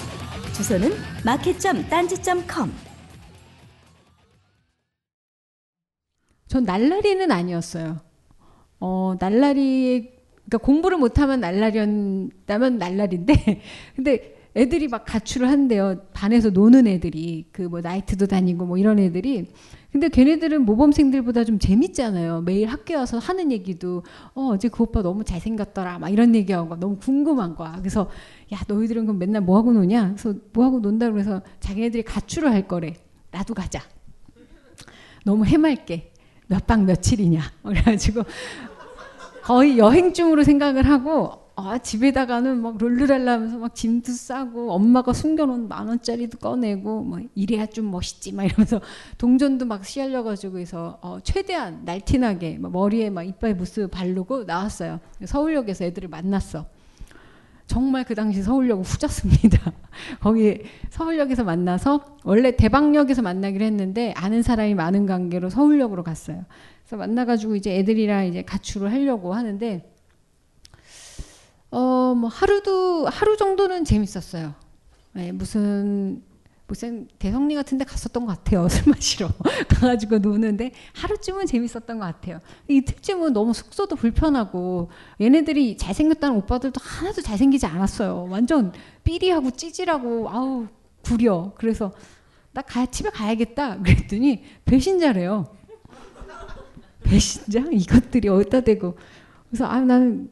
주소는 0.53 0.91
마켓.딴지.com. 1.25 2.71
전 6.47 6.63
날라리는 6.63 7.31
아니었어요. 7.31 7.99
어, 8.79 9.15
날라리, 9.19 10.10
그러니까 10.51 10.57
공부를 10.65 10.97
못하면 10.97 11.39
날라리였다면 11.39 12.77
날라리인데, 12.77 13.33
근데 13.95 14.35
애들이 14.53 14.89
막 14.89 15.05
가출을 15.05 15.47
한대요. 15.49 16.01
반에서 16.11 16.49
노는 16.49 16.85
애들이. 16.85 17.45
그 17.53 17.69
뭐 17.69 17.79
나이트도 17.79 18.27
다니고 18.27 18.65
뭐 18.65 18.77
이런 18.77 18.99
애들이. 18.99 19.47
근데 19.93 20.09
걔네들은 20.09 20.65
모범생들보다 20.65 21.45
좀 21.45 21.57
재밌잖아요. 21.57 22.41
매일 22.41 22.67
학교에 22.67 22.97
와서 22.97 23.17
하는 23.17 23.49
얘기도, 23.53 24.03
어, 24.33 24.49
어제 24.53 24.67
그 24.67 24.83
오빠 24.83 25.01
너무 25.01 25.23
잘생겼더라. 25.23 25.99
막 25.99 26.09
이런 26.09 26.35
얘기하고 26.35 26.75
너무 26.75 26.97
궁금한 26.97 27.55
거야. 27.55 27.75
그래서, 27.79 28.09
야, 28.53 28.59
너희들은 28.67 29.05
그럼 29.05 29.19
맨날 29.19 29.41
뭐 29.41 29.57
하고 29.57 29.71
노냐? 29.71 30.15
그래서 30.17 30.37
뭐 30.51 30.65
하고 30.65 30.79
논다 30.79 31.09
그래서 31.11 31.41
자기네들이 31.61 32.03
가출을 32.03 32.51
할 32.51 32.67
거래. 32.67 32.93
나도 33.31 33.53
가자. 33.53 33.79
너무 35.23 35.45
해맑게. 35.45 36.11
몇 36.47 36.67
박 36.67 36.83
며칠이냐. 36.83 37.39
그래가지고 37.63 38.23
거의 39.43 39.77
여행 39.77 40.13
중으로 40.13 40.43
생각을 40.43 40.87
하고 40.87 41.41
아, 41.55 41.77
집에다가는 41.77 42.61
막 42.61 42.77
룰루랄라 42.77 43.33
하면서 43.33 43.57
막 43.57 43.75
짐도 43.75 44.11
싸고 44.11 44.71
엄마가 44.71 45.13
숨겨놓은 45.13 45.67
만 45.67 45.87
원짜리도 45.87 46.39
꺼내고 46.39 47.03
뭐 47.03 47.19
이래야 47.35 47.65
좀 47.67 47.91
멋있지 47.91 48.33
막 48.33 48.45
이러면서 48.45 48.81
동전도 49.17 49.65
막 49.65 49.85
씨알려가지고 49.85 50.59
해서 50.59 50.97
어, 51.01 51.19
최대한 51.23 51.81
날티나게 51.85 52.57
막 52.57 52.71
머리에 52.71 53.09
막 53.09 53.23
이빨 53.23 53.53
무스 53.53 53.87
바르고 53.87 54.45
나왔어요. 54.45 54.99
서울역에서 55.23 55.85
애들을 55.85 56.09
만났어. 56.09 56.65
정말 57.67 58.03
그 58.03 58.15
당시 58.15 58.41
서울역은 58.41 58.83
후졌습니다. 58.83 59.71
거기 60.19 60.63
서울역에서 60.89 61.43
만나서 61.43 62.17
원래 62.23 62.55
대방역에서 62.55 63.21
만나기로 63.21 63.63
했는데 63.63 64.13
아는 64.17 64.41
사람이 64.41 64.73
많은 64.75 65.05
관계로 65.05 65.49
서울역으로 65.49 66.03
갔어요. 66.03 66.43
그래서 66.91 66.97
만나가지고 66.97 67.55
이제 67.55 67.77
애들이랑 67.77 68.27
이제 68.27 68.41
가출을 68.41 68.91
하려고 68.91 69.33
하는데 69.33 69.89
어 71.69 72.13
뭐 72.13 72.27
하루도 72.29 73.07
하루 73.07 73.37
정도는 73.37 73.85
재밌었어요. 73.85 74.53
네, 75.13 75.31
무슨 75.31 76.21
무슨 76.67 77.07
대성리 77.17 77.55
같은데 77.55 77.85
갔었던 77.85 78.25
것 78.25 78.37
같아요. 78.37 78.67
술 78.69 78.91
마시러 78.91 79.29
가가지고 79.69 80.17
노는데 80.19 80.73
하루쯤은 80.93 81.45
재밌었던 81.45 81.97
것 81.97 82.05
같아요. 82.05 82.41
이틀쯤은 82.67 83.31
너무 83.31 83.53
숙소도 83.53 83.95
불편하고 83.95 84.89
얘네들이 85.21 85.77
잘생겼다는 85.77 86.35
오빠들도 86.35 86.77
하나도 86.83 87.21
잘생기지 87.21 87.65
않았어요. 87.67 88.27
완전 88.29 88.73
삐리하고 89.05 89.51
찌질하고 89.51 90.29
아우 90.29 90.67
구려. 91.03 91.53
그래서 91.55 91.93
나 92.51 92.61
가, 92.61 92.85
집에 92.85 93.09
가야겠다. 93.09 93.81
그랬더니 93.81 94.43
배신자래요. 94.65 95.60
배신자 97.11 97.65
이것들이 97.71 98.29
어디다 98.29 98.61
대고 98.61 98.95
그래서 99.49 99.65
아 99.65 99.81
나는 99.81 100.31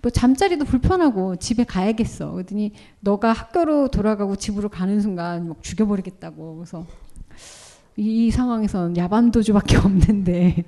뭐 0.00 0.10
잠자리도 0.10 0.64
불편하고 0.66 1.36
집에 1.36 1.64
가야겠어. 1.64 2.32
그랬더니 2.32 2.72
너가 3.00 3.32
학교로 3.32 3.88
돌아가고 3.88 4.36
집으로 4.36 4.68
가는 4.68 5.00
순간 5.00 5.48
막 5.48 5.62
죽여버리겠다고. 5.62 6.56
그래서 6.56 6.86
이, 7.96 8.26
이 8.26 8.30
상황에서는 8.30 8.96
야반도주밖에 8.98 9.78
없는데. 9.80 10.64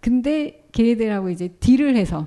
근데 0.00 0.68
걔네들하고 0.72 1.30
이제 1.30 1.48
딜을 1.48 1.96
해서 1.96 2.26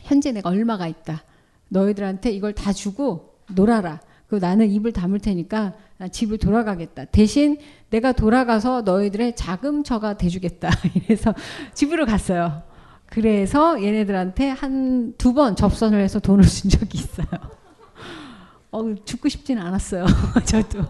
현재 0.00 0.32
내가 0.32 0.50
얼마가 0.50 0.88
있다. 0.88 1.22
너희들한테 1.68 2.32
이걸 2.32 2.52
다 2.52 2.72
주고 2.72 3.36
놀아라. 3.54 4.00
그 4.30 4.36
나는 4.36 4.70
입을 4.70 4.92
다물 4.92 5.18
테니까 5.18 5.74
나 5.98 6.06
집을 6.08 6.38
돌아가겠다. 6.38 7.04
대신 7.06 7.58
내가 7.90 8.12
돌아가서 8.12 8.82
너희들의 8.82 9.34
자금처가 9.34 10.16
돼주겠다. 10.18 10.70
이래서 10.94 11.34
집으로 11.74 12.06
갔어요. 12.06 12.62
그래서 13.06 13.82
얘네들한테 13.82 14.50
한 14.50 15.14
두 15.18 15.32
번 15.34 15.56
접선을 15.56 16.00
해서 16.00 16.20
돈을 16.20 16.44
준 16.44 16.70
적이 16.70 16.98
있어요. 16.98 17.26
어, 18.70 18.94
죽고 19.04 19.28
싶지는 19.28 19.60
않았어요. 19.62 20.06
저도. 20.46 20.84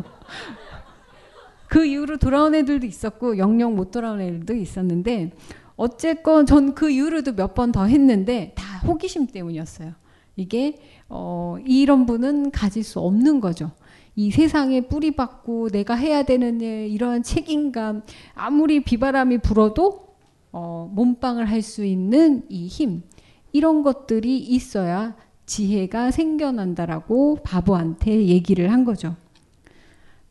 그 1.67 1.87
이후로 1.87 2.19
돌아온 2.19 2.55
애들도 2.55 2.85
있었고 2.87 3.39
영영 3.39 3.75
못 3.75 3.91
돌아온 3.91 4.21
애들도 4.21 4.55
있었는데 4.55 5.31
어쨌건 5.77 6.45
전 6.45 6.75
그 6.75 6.91
이후로도 6.91 7.33
몇 7.33 7.55
번 7.55 7.73
더 7.73 7.87
했는데 7.87 8.53
다 8.55 8.79
호기심 8.87 9.29
때문이었어요. 9.29 9.93
이게 10.37 10.77
어, 11.11 11.57
이런 11.67 12.07
분은 12.07 12.53
가질 12.53 12.85
수 12.85 13.01
없는 13.01 13.41
거죠. 13.41 13.73
이 14.17 14.31
세상에 14.31 14.83
뿌리박고 14.83 15.71
내가 15.71 15.95
해야 15.95 16.23
되는 16.23 16.61
일, 16.61 16.89
이러한 16.91 17.23
책임감, 17.23 18.03
아무리 18.35 18.83
비바람이 18.83 19.39
불어도 19.39 20.09
어, 20.53 20.91
몸빵을 20.95 21.49
할 21.49 21.63
수 21.63 21.85
있는 21.85 22.45
이 22.49 22.67
힘, 22.67 23.03
이런 23.53 23.83
것들이 23.83 24.39
있어야 24.39 25.17
지혜가 25.47 26.11
생겨난다라고 26.13 27.39
바보한테 27.43 28.27
얘기를 28.27 28.71
한 28.73 28.85
거죠. 28.85 29.17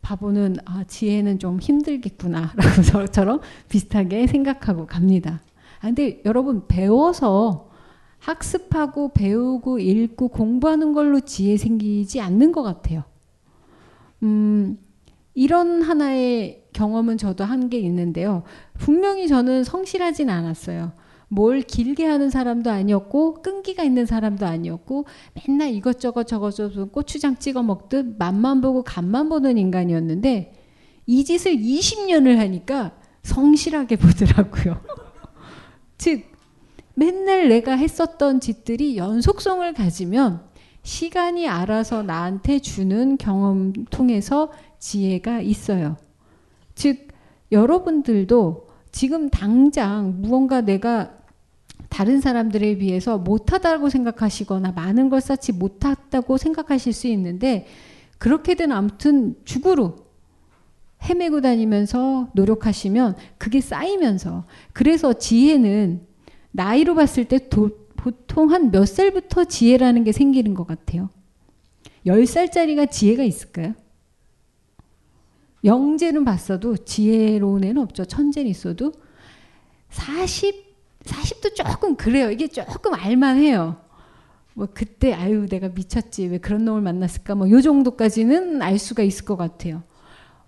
바보는 0.01 0.55
아, 0.65 0.85
지혜는 0.85 1.39
좀 1.39 1.59
힘들겠구나라고 1.59 2.81
저처럼 2.87 3.41
비슷하게 3.67 4.27
생각하고 4.27 4.87
갑니다. 4.87 5.41
아, 5.79 5.87
근데 5.87 6.21
여러분 6.25 6.67
배워서 6.67 7.68
학습하고 8.19 9.13
배우고 9.13 9.79
읽고 9.79 10.29
공부하는 10.29 10.93
걸로 10.93 11.19
지혜 11.19 11.57
생기지 11.57 12.21
않는 12.21 12.51
것 12.51 12.63
같아요. 12.63 13.03
음, 14.23 14.77
이런 15.33 15.81
하나의 15.81 16.65
경험은 16.73 17.17
저도 17.17 17.43
한 17.43 17.69
게 17.69 17.79
있는데요. 17.79 18.43
분명히 18.77 19.27
저는 19.27 19.63
성실하진 19.63 20.29
않았어요. 20.29 20.91
뭘 21.29 21.61
길게 21.61 22.05
하는 22.05 22.29
사람도 22.29 22.71
아니었고 22.71 23.41
끈기가 23.43 23.83
있는 23.83 24.05
사람도 24.07 24.45
아니었고 24.47 25.05
맨날 25.45 25.69
이것저것 25.69 26.25
저것저것 26.25 26.91
고추장 26.91 27.37
찍어 27.37 27.61
먹듯 27.61 28.17
맛만 28.17 28.61
보고 28.61 28.83
간만 28.83 29.29
보는 29.29 29.57
인간이었는데 29.57 30.53
이 31.05 31.23
짓을 31.23 31.55
20년을 31.55 32.37
하니까 32.37 32.93
성실하게 33.23 33.97
보더라고요. 33.97 34.81
즉 35.97 36.23
맨날 36.99 37.47
내가 37.47 37.77
했었던 37.77 38.41
짓들이 38.41 38.97
연속성을 38.97 39.73
가지면 39.73 40.41
시간이 40.83 41.47
알아서 41.47 42.03
나한테 42.03 42.59
주는 42.59 43.17
경험 43.17 43.71
통해서 43.89 44.51
지혜가 44.79 45.39
있어요. 45.39 45.95
즉 46.75 47.07
여러분들도 47.53 48.67
지금 48.91 49.29
당장 49.29 50.21
무언가 50.21 50.59
내가 50.59 51.13
다른 51.87 52.19
사람들에 52.19 52.77
비해서 52.77 53.17
못하다고 53.17 53.87
생각하시거나 53.87 54.73
많은 54.73 55.09
걸 55.09 55.21
쌓지 55.21 55.53
못했다고 55.53 56.35
생각하실 56.37 56.91
수 56.91 57.07
있는데 57.07 57.65
그렇게든 58.17 58.73
아무튼 58.73 59.35
죽으로 59.45 59.95
헤매고 61.03 61.39
다니면서 61.39 62.29
노력하시면 62.33 63.15
그게 63.37 63.61
쌓이면서 63.61 64.43
그래서 64.73 65.13
지혜는 65.13 66.08
나이로 66.51 66.95
봤을 66.95 67.25
때 67.25 67.49
도, 67.49 67.69
보통 67.95 68.51
한 68.51 68.71
몇 68.71 68.85
살부터 68.87 69.45
지혜라는 69.45 70.03
게 70.03 70.11
생기는 70.11 70.53
것 70.53 70.65
같아요. 70.65 71.09
10살짜리가 72.05 72.89
지혜가 72.89 73.23
있을까요? 73.23 73.73
영재는 75.65 76.23
봤어도 76.23 76.77
지혜로운 76.77 77.63
애는 77.65 77.81
없죠. 77.81 78.05
천재는 78.05 78.49
있어도 78.49 78.93
40, 79.89 80.75
40도 81.03 81.55
조금 81.55 81.95
그래요. 81.95 82.31
이게 82.31 82.47
조금 82.47 82.93
알만해요. 82.93 83.81
뭐 84.53 84.67
그때 84.73 85.13
아유 85.13 85.47
내가 85.47 85.69
미쳤지 85.69 86.27
왜 86.27 86.37
그런 86.37 86.65
놈을 86.65 86.81
만났을까 86.81 87.35
뭐 87.35 87.49
요 87.49 87.61
정도까지는 87.61 88.61
알 88.61 88.77
수가 88.79 89.03
있을 89.03 89.25
것 89.25 89.35
같아요. 89.35 89.83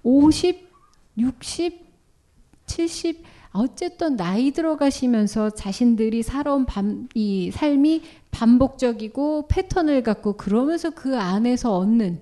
50, 0.04 0.70
60, 1.18 1.86
70 2.66 3.24
어쨌든 3.54 4.16
나이 4.16 4.52
들어가시면서 4.52 5.52
자신들이 5.52 6.24
살아온 6.24 6.66
밤, 6.66 7.10
이 7.14 7.52
삶이 7.52 8.02
반복적이고 8.32 9.48
패턴을 9.50 10.04
갖고 10.04 10.34
그러면서 10.34 10.90
그 10.92 11.18
안에서 11.18 11.76
얻는 11.76 12.22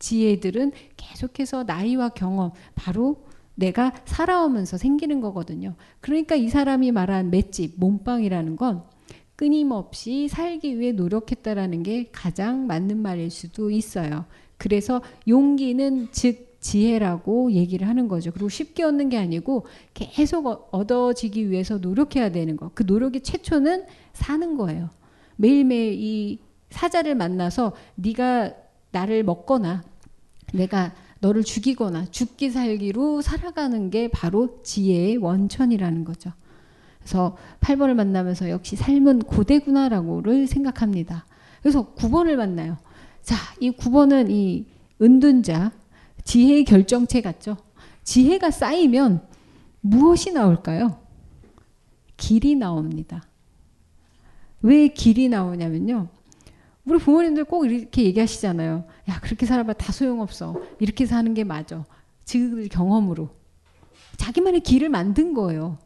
지혜들은 0.00 0.72
계속해서 0.96 1.64
나이와 1.64 2.08
경험, 2.08 2.50
바로 2.74 3.24
내가 3.54 3.92
살아오면서 4.04 4.78
생기는 4.78 5.20
거거든요. 5.20 5.74
그러니까 6.00 6.36
이 6.36 6.48
사람이 6.48 6.92
말한 6.92 7.30
맷집, 7.30 7.74
몸빵이라는 7.76 8.56
건 8.56 8.82
끊임없이 9.36 10.28
살기 10.28 10.78
위해 10.78 10.92
노력했다라는 10.92 11.82
게 11.84 12.08
가장 12.10 12.66
맞는 12.66 12.98
말일 12.98 13.30
수도 13.30 13.70
있어요. 13.70 14.24
그래서 14.56 15.00
용기는 15.28 16.08
즉 16.10 16.47
지혜라고 16.68 17.52
얘기를 17.52 17.88
하는 17.88 18.08
거죠. 18.08 18.30
그리고 18.30 18.50
쉽게 18.50 18.82
얻는 18.82 19.08
게 19.08 19.16
아니고 19.16 19.64
계속 19.94 20.68
얻어지기 20.70 21.50
위해서 21.50 21.78
노력해야 21.78 22.30
되는 22.30 22.58
거. 22.58 22.70
그 22.74 22.82
노력의 22.86 23.22
최초는 23.22 23.86
사는 24.12 24.56
거예요. 24.58 24.90
매일매일 25.36 25.94
이 25.94 26.38
사자를 26.68 27.14
만나서 27.14 27.72
네가 27.94 28.52
나를 28.90 29.24
먹거나 29.24 29.82
내가 30.52 30.92
너를 31.20 31.42
죽이거나 31.42 32.06
죽기 32.10 32.50
살기로 32.50 33.22
살아가는 33.22 33.88
게 33.88 34.08
바로 34.08 34.60
지혜의 34.62 35.16
원천이라는 35.16 36.04
거죠. 36.04 36.32
그래서 36.98 37.38
8번을 37.60 37.94
만나면서 37.94 38.50
역시 38.50 38.76
삶은 38.76 39.20
고대구나라고를 39.20 40.46
생각합니다. 40.46 41.24
그래서 41.62 41.94
9번을 41.94 42.36
만나요. 42.36 42.76
자, 43.22 43.36
이 43.58 43.70
9번은 43.70 44.30
이 44.30 44.66
은둔자, 45.00 45.72
지혜의 46.28 46.66
결정체 46.66 47.22
같죠? 47.22 47.56
지혜가 48.04 48.50
쌓이면 48.50 49.26
무엇이 49.80 50.30
나올까요? 50.30 51.00
길이 52.18 52.54
나옵니다. 52.54 53.22
왜 54.60 54.88
길이 54.88 55.30
나오냐면요. 55.30 56.08
우리 56.84 56.98
부모님들 56.98 57.44
꼭 57.44 57.64
이렇게 57.64 58.04
얘기하시잖아요. 58.04 58.84
야, 59.08 59.20
그렇게 59.20 59.46
살아봐 59.46 59.72
다 59.72 59.90
소용없어. 59.90 60.60
이렇게 60.80 61.06
사는 61.06 61.32
게 61.32 61.44
맞아. 61.44 61.86
지금 62.26 62.68
경험으로. 62.68 63.30
자기만의 64.18 64.60
길을 64.60 64.90
만든 64.90 65.32
거예요. 65.32 65.78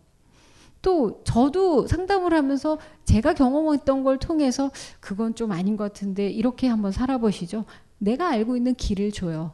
또 0.81 1.23
저도 1.23 1.87
상담을 1.87 2.35
하면서 2.35 2.79
제가 3.05 3.35
경험했던 3.35 4.03
걸 4.03 4.19
통해서 4.19 4.73
그건 4.99 5.37
좀 5.37 5.53
아닌 5.53 5.77
것 5.77 5.85
같은데 5.85 6.29
이렇게 6.29 6.67
한번 6.67 6.91
살아보시죠. 6.91 7.65
내가 7.99 8.31
알고 8.31 8.57
있는 8.57 8.75
길을 8.75 9.13
줘요. 9.13 9.53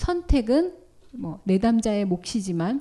선택은 0.00 0.72
뭐 1.12 1.40
내담자의 1.44 2.06
몫이지만 2.06 2.80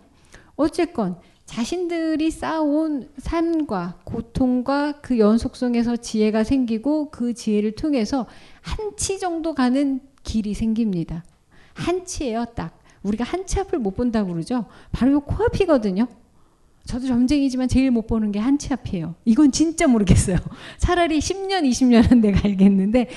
어쨌건 0.56 1.18
자신들이 1.46 2.30
쌓아온 2.32 3.10
삶과 3.18 4.00
고통과 4.04 4.94
그 5.02 5.18
연속성에서 5.20 5.98
지혜가 5.98 6.44
생기고 6.44 7.10
그 7.10 7.34
지혜를 7.34 7.72
통해서 7.74 8.26
한 8.62 8.96
치 8.98 9.18
정도 9.20 9.54
가는 9.56 10.00
길이 10.24 10.54
생깁니다. 10.54 11.24
한 11.74 12.06
치예요, 12.06 12.46
딱. 12.56 12.78
우리가 13.04 13.24
한 13.24 13.46
치 13.46 13.60
앞을 13.60 13.80
못 13.80 13.96
본다고 13.96 14.32
그러죠. 14.34 14.66
바로 14.92 15.18
이 15.18 15.22
코앞이거든요. 15.26 16.08
저도 16.86 17.08
점쟁이지만 17.08 17.68
제일 17.68 17.92
못 17.92 18.06
보는 18.08 18.32
게 18.32 18.40
한 18.40 18.58
치 18.58 18.72
앞이에요. 18.74 19.16
이건 19.26 19.52
진짜 19.52 19.88
모르겠어요. 19.88 20.38
차라리 20.78 21.20
10년, 21.20 21.64
20년은 21.70 22.20
내가 22.20 22.42
알겠는데 22.48 23.08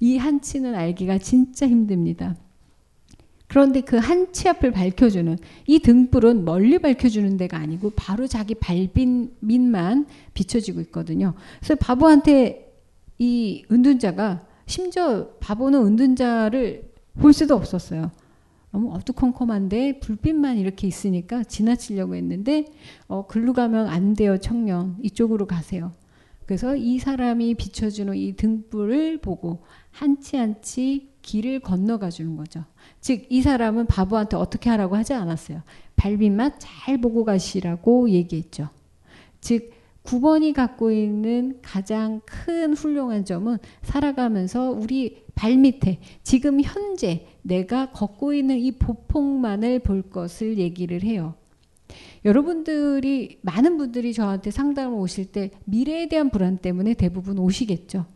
이 0.00 0.16
한 0.18 0.40
치는 0.40 0.74
알기가 0.74 1.18
진짜 1.18 1.66
힘듭니다. 1.66 2.36
그런데 3.50 3.80
그 3.80 3.96
한 3.98 4.30
치 4.32 4.48
앞을 4.48 4.70
밝혀주는 4.70 5.36
이 5.66 5.80
등불은 5.80 6.44
멀리 6.44 6.78
밝혀주는 6.78 7.36
데가 7.36 7.56
아니고 7.58 7.90
바로 7.96 8.28
자기 8.28 8.54
발빛만 8.54 10.06
비춰지고 10.34 10.80
있거든요. 10.82 11.34
그래서 11.58 11.74
바보한테 11.74 12.72
이 13.18 13.64
은둔자가 13.70 14.46
심지어 14.66 15.30
바보는 15.40 15.84
은둔자를 15.84 16.90
볼 17.18 17.32
수도 17.32 17.56
없었어요. 17.56 18.12
너무 18.70 18.92
어두컴컴한데 18.94 19.98
불빛만 19.98 20.56
이렇게 20.56 20.86
있으니까 20.86 21.42
지나치려고 21.42 22.14
했는데 22.14 22.66
어, 23.08 23.26
글로 23.26 23.52
가면 23.52 23.88
안 23.88 24.14
돼요 24.14 24.38
청년 24.38 24.96
이쪽으로 25.02 25.46
가세요. 25.46 25.92
그래서 26.46 26.76
이 26.76 27.00
사람이 27.00 27.54
비춰주는 27.56 28.14
이 28.14 28.36
등불을 28.36 29.18
보고 29.18 29.64
한 29.90 30.20
치 30.20 30.36
한치 30.36 31.09
길을 31.30 31.60
건너가 31.60 32.10
주는 32.10 32.36
거죠. 32.36 32.64
즉 33.00 33.26
이 33.30 33.42
사람은 33.42 33.86
바보한테 33.86 34.36
어떻게 34.36 34.68
하라고 34.70 34.96
하지 34.96 35.14
않았어요. 35.14 35.62
발밑만 35.94 36.54
잘 36.58 36.98
보고 37.00 37.24
가시라고 37.24 38.10
얘기했죠. 38.10 38.68
즉 39.40 39.70
9번이 40.02 40.54
갖고 40.54 40.90
있는 40.90 41.58
가장 41.62 42.20
큰 42.24 42.74
훌륭한 42.74 43.24
점은 43.24 43.58
살아가면서 43.82 44.70
우리 44.70 45.22
발밑에 45.36 46.00
지금 46.24 46.60
현재 46.60 47.26
내가 47.42 47.92
걷고 47.92 48.34
있는 48.34 48.58
이 48.58 48.72
보폭만을 48.72 49.80
볼 49.80 50.02
것을 50.02 50.58
얘기를 50.58 51.02
해요. 51.04 51.34
여러분들이 52.24 53.38
많은 53.42 53.76
분들이 53.76 54.12
저한테 54.12 54.50
상담을 54.50 54.98
오실 54.98 55.26
때 55.26 55.50
미래에 55.64 56.08
대한 56.08 56.30
불안 56.30 56.58
때문에 56.58 56.94
대부분 56.94 57.38
오시겠죠. 57.38 58.06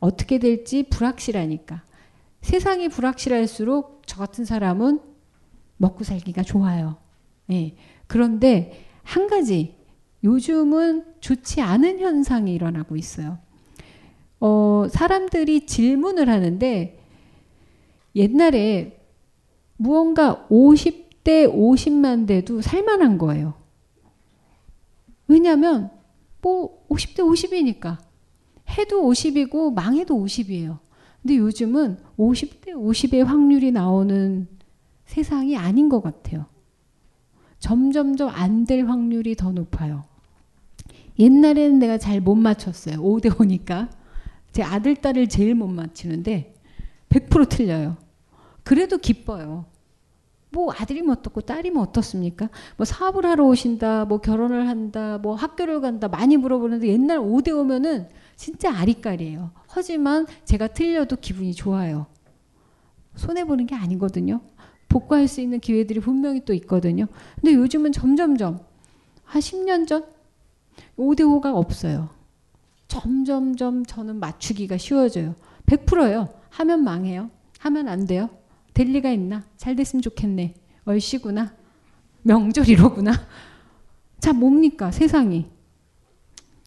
어떻게 0.00 0.38
될지 0.38 0.82
불확실하니까. 0.84 1.82
세상이 2.44 2.90
불확실할수록 2.90 4.02
저 4.04 4.18
같은 4.18 4.44
사람은 4.44 5.00
먹고 5.78 6.04
살기가 6.04 6.42
좋아요. 6.42 6.98
예. 7.50 7.74
그런데 8.06 8.84
한 9.02 9.28
가지 9.28 9.74
요즘은 10.22 11.14
좋지 11.20 11.62
않은 11.62 12.00
현상이 12.00 12.54
일어나고 12.54 12.96
있어요. 12.96 13.38
어, 14.40 14.86
사람들이 14.90 15.64
질문을 15.64 16.28
하는데 16.28 17.00
옛날에 18.14 19.00
무언가 19.78 20.46
50대 20.50 21.50
50만 21.50 22.26
돼도 22.26 22.60
살만한 22.60 23.16
거예요. 23.16 23.54
왜냐하면 25.28 25.90
뭐 26.42 26.86
50대 26.90 27.20
50이니까 27.20 27.96
해도 28.76 29.02
50이고 29.02 29.72
망해도 29.72 30.14
50이에요. 30.14 30.83
근데 31.24 31.38
요즘은 31.38 31.96
50대 32.18 32.74
50의 32.74 33.24
확률이 33.24 33.72
나오는 33.72 34.46
세상이 35.06 35.56
아닌 35.56 35.88
것 35.88 36.02
같아요. 36.02 36.44
점점점 37.58 38.28
안 38.28 38.66
될 38.66 38.86
확률이 38.86 39.34
더 39.34 39.50
높아요. 39.50 40.04
옛날에는 41.18 41.78
내가 41.78 41.96
잘 41.96 42.20
못 42.20 42.34
맞췄어요. 42.34 42.96
5대 42.96 43.30
5니까. 43.30 43.88
제 44.52 44.62
아들, 44.62 44.96
딸을 44.96 45.28
제일 45.30 45.54
못 45.54 45.66
맞히는데 45.68 46.54
100% 47.08 47.48
틀려요. 47.48 47.96
그래도 48.62 48.98
기뻐요. 48.98 49.64
뭐 50.50 50.74
아들이 50.76 51.00
뭐 51.00 51.14
어떻고 51.14 51.40
딸이 51.40 51.70
뭐 51.70 51.82
어떻습니까? 51.82 52.50
뭐 52.76 52.84
사업을 52.84 53.24
하러 53.24 53.46
오신다, 53.46 54.04
뭐 54.04 54.18
결혼을 54.18 54.68
한다, 54.68 55.18
뭐 55.22 55.34
학교를 55.34 55.80
간다 55.80 56.06
많이 56.08 56.36
물어보는데 56.36 56.86
옛날 56.88 57.18
5대 57.18 57.48
5면은 57.48 58.08
진짜 58.36 58.76
아리까리예요. 58.76 59.50
하지만 59.68 60.26
제가 60.44 60.68
틀려도 60.68 61.16
기분이 61.16 61.54
좋아요. 61.54 62.06
손해보는 63.16 63.66
게 63.66 63.74
아니거든요. 63.74 64.40
복구할 64.88 65.28
수 65.28 65.40
있는 65.40 65.60
기회들이 65.60 66.00
분명히 66.00 66.44
또 66.44 66.52
있거든요. 66.54 67.06
근데 67.36 67.54
요즘은 67.54 67.92
점점점 67.92 68.60
한 69.24 69.40
10년 69.40 69.86
전 69.86 70.06
5대 70.96 71.20
5가 71.20 71.54
없어요. 71.54 72.10
점점점 72.88 73.84
저는 73.86 74.20
맞추기가 74.20 74.76
쉬워져요. 74.76 75.34
100%요. 75.66 76.28
하면 76.50 76.84
망해요. 76.84 77.30
하면 77.58 77.88
안 77.88 78.06
돼요. 78.06 78.30
될 78.72 78.88
리가 78.88 79.10
있나? 79.10 79.44
잘 79.56 79.74
됐으면 79.74 80.02
좋겠네. 80.02 80.54
얼씨구나. 80.84 81.54
명절이로구나. 82.22 83.12
자, 84.20 84.32
뭡니까? 84.32 84.90
세상이. 84.90 85.46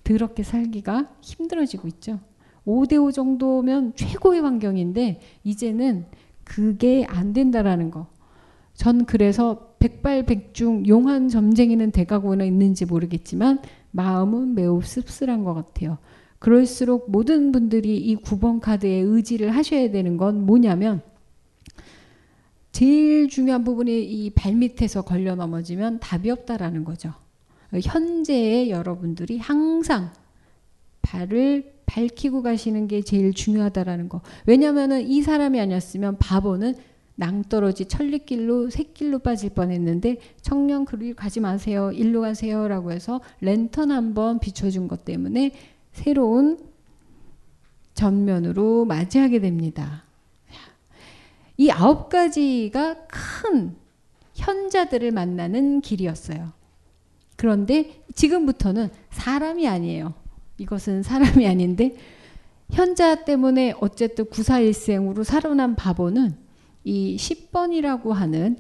더럽게 0.08 0.44
살기가 0.44 1.10
힘들어지고 1.22 1.88
있죠. 1.90 2.20
5대5 2.66 3.14
정도면 3.14 3.94
최고의 3.96 4.42
환경인데, 4.42 5.20
이제는 5.44 6.06
그게 6.46 7.06
안 7.10 7.34
된다라는 7.34 7.92
거. 7.92 8.08
전 8.74 9.06
그래서 9.06 9.76
백발백중 9.80 10.88
용한 10.88 11.28
점쟁이는 11.28 11.92
돼가고는 11.92 12.46
있는지 12.46 12.86
모르겠지만 12.86 13.60
마음은 13.92 14.56
매우 14.56 14.82
씁쓸한 14.82 15.44
것 15.44 15.54
같아요. 15.54 15.98
그럴수록 16.40 17.10
모든 17.12 17.52
분들이 17.52 17.98
이 17.98 18.16
9번 18.16 18.62
카드에 18.62 19.00
의지를 19.00 19.50
하셔야 19.50 19.92
되는 19.92 20.18
건 20.18 20.46
뭐냐면 20.46 21.02
제일 22.72 23.28
중요한 23.28 23.64
부분이 23.64 24.04
이 24.04 24.30
발밑에서 24.30 25.02
걸려 25.02 25.36
넘어지면 25.36 26.00
답이 26.00 26.30
없다라는 26.30 26.84
거죠. 26.84 27.14
현재의 27.74 28.70
여러분들이 28.70 29.40
항상 29.40 30.12
발을 31.02 31.74
밝히고 31.86 32.42
가시는 32.44 32.88
게 32.88 33.02
제일 33.02 33.34
중요하다라는 33.34 34.10
거. 34.10 34.22
왜냐면은 34.46 35.08
이 35.08 35.22
사람이 35.22 35.60
아니었으면 35.60 36.18
바보는 36.18 36.76
낭떠러지 37.16 37.86
천리길로 37.86 38.70
새길로 38.70 39.20
빠질 39.20 39.50
뻔했는데 39.50 40.18
청년 40.42 40.86
그리 40.86 41.14
가지 41.14 41.40
마세요. 41.40 41.92
일로 41.92 42.22
가세요라고 42.22 42.92
해서 42.92 43.22
랜턴 43.42 43.92
한번 43.92 44.40
비춰준 44.40 44.88
것 44.88 45.04
때문에 45.04 45.52
새로운 45.94 46.60
전면으로 47.96 48.86
맞이하게 48.86 49.40
됩니다. 49.40 50.04
이 51.58 51.72
아홉 51.72 52.10
가지가 52.10 53.08
큰 53.08 53.76
현자들을 54.36 55.10
만나는 55.12 55.82
길이었어요. 55.82 56.57
그런데 57.38 58.04
지금부터는 58.14 58.90
사람이 59.12 59.68
아니에요. 59.68 60.14
이것은 60.58 61.04
사람이 61.04 61.48
아닌데 61.48 61.96
현자 62.72 63.24
때문에 63.24 63.74
어쨌든 63.80 64.26
구사일생으로 64.26 65.24
살아난 65.24 65.76
바보는 65.76 66.36
이 66.84 67.16
10번이라고 67.18 68.10
하는 68.10 68.58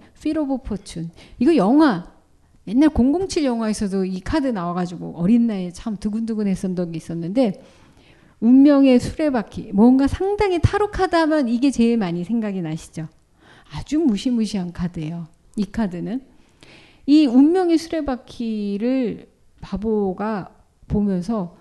of 0.51 0.63
Fortune. 0.65 1.09
이거 1.39 1.55
영화. 1.55 2.15
옛날 2.67 2.89
007 2.89 3.45
영화에서도 3.45 4.05
이 4.05 4.19
카드 4.19 4.47
나와가지고 4.47 5.13
어린 5.15 5.47
나이에 5.47 5.71
참 5.71 5.95
두근두근했었던 5.95 6.75
적이 6.75 6.97
있었는데 6.97 7.63
운명의 8.39 8.99
수레바퀴. 8.99 9.71
뭔가 9.73 10.07
상당히 10.07 10.59
하면 11.21 11.47
이게 11.47 11.71
제일 11.71 11.97
많이 11.97 12.23
생각이 12.23 12.61
나시죠? 12.61 13.07
아주 13.73 13.99
무시무시한 13.99 14.71
카드예요. 14.71 15.27
이 15.55 15.65
카드는 15.65 16.21
이 17.07 17.25
운명의 17.25 17.77
수레바퀴를 17.79 19.27
바보가 19.61 20.49
보면서 20.87 21.57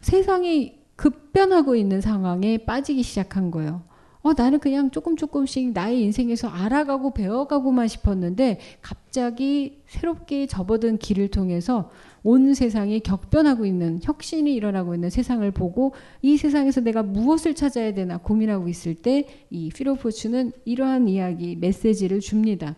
세상이 0.00 0.80
급변하고 0.96 1.76
있는 1.76 2.00
상황에 2.00 2.58
빠지기 2.58 3.02
시작한 3.02 3.50
거예요. 3.50 3.82
어, 4.22 4.34
나는 4.34 4.60
그냥 4.60 4.92
조금 4.92 5.16
조금씩 5.16 5.72
나의 5.72 6.00
인생에서 6.02 6.46
알아가고 6.46 7.12
배워가고만 7.12 7.88
싶었는데 7.88 8.60
갑자기 8.80 9.82
새롭게 9.88 10.46
접어든 10.46 10.98
길을 10.98 11.28
통해서 11.28 11.90
온 12.22 12.54
세상이 12.54 13.00
격변하고 13.00 13.66
있는 13.66 13.98
혁신이 14.00 14.54
일어나고 14.54 14.94
있는 14.94 15.10
세상을 15.10 15.50
보고 15.50 15.92
이 16.22 16.36
세상에서 16.36 16.82
내가 16.82 17.02
무엇을 17.02 17.54
찾아야 17.56 17.92
되나 17.94 18.16
고민하고 18.18 18.68
있을 18.68 18.94
때 18.94 19.26
이 19.50 19.70
피로포츠는 19.70 20.52
이러한 20.64 21.08
이야기 21.08 21.56
메시지를 21.56 22.20
줍니다. 22.20 22.76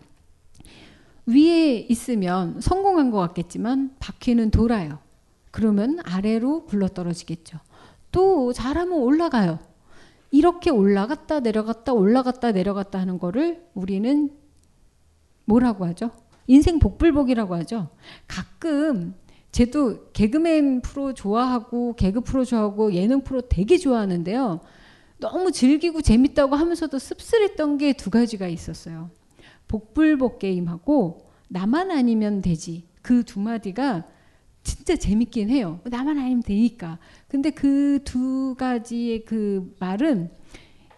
위에 1.27 1.77
있으면 1.89 2.61
성공한 2.61 3.11
것 3.11 3.17
같겠지만 3.19 3.95
바퀴는 3.99 4.51
돌아요. 4.51 4.99
그러면 5.51 5.99
아래로 6.03 6.65
굴러떨어지겠죠. 6.65 7.59
또 8.11 8.53
잘하면 8.53 8.99
올라가요. 8.99 9.59
이렇게 10.31 10.69
올라갔다 10.69 11.39
내려갔다 11.39 11.93
올라갔다 11.93 12.51
내려갔다 12.51 12.99
하는 12.99 13.17
거를 13.19 13.63
우리는 13.73 14.31
뭐라고 15.45 15.85
하죠? 15.87 16.11
인생 16.47 16.79
복불복이라고 16.79 17.55
하죠. 17.55 17.89
가끔 18.27 19.15
쟤도 19.51 20.11
개그맨 20.11 20.81
프로 20.81 21.13
좋아하고 21.13 21.95
개그 21.95 22.21
프로 22.21 22.43
좋아하고 22.43 22.93
예능 22.93 23.21
프로 23.23 23.41
되게 23.41 23.77
좋아하는데요. 23.77 24.59
너무 25.17 25.51
즐기고 25.51 26.01
재밌다고 26.01 26.55
하면서도 26.55 26.99
씁쓸했던 26.99 27.77
게 27.77 27.93
두 27.93 28.09
가지가 28.09 28.47
있었어요. 28.47 29.09
복불복 29.67 30.39
게임하고 30.39 31.25
나만 31.49 31.91
아니면 31.91 32.41
되지. 32.41 32.87
그 33.01 33.23
두 33.23 33.39
마디가 33.39 34.05
진짜 34.63 34.95
재밌긴 34.95 35.49
해요. 35.49 35.79
나만 35.85 36.17
아니면 36.17 36.41
되니까. 36.41 36.97
근데 37.27 37.51
그 37.51 37.99
두 38.03 38.55
가지의 38.57 39.25
그 39.25 39.75
말은 39.79 40.29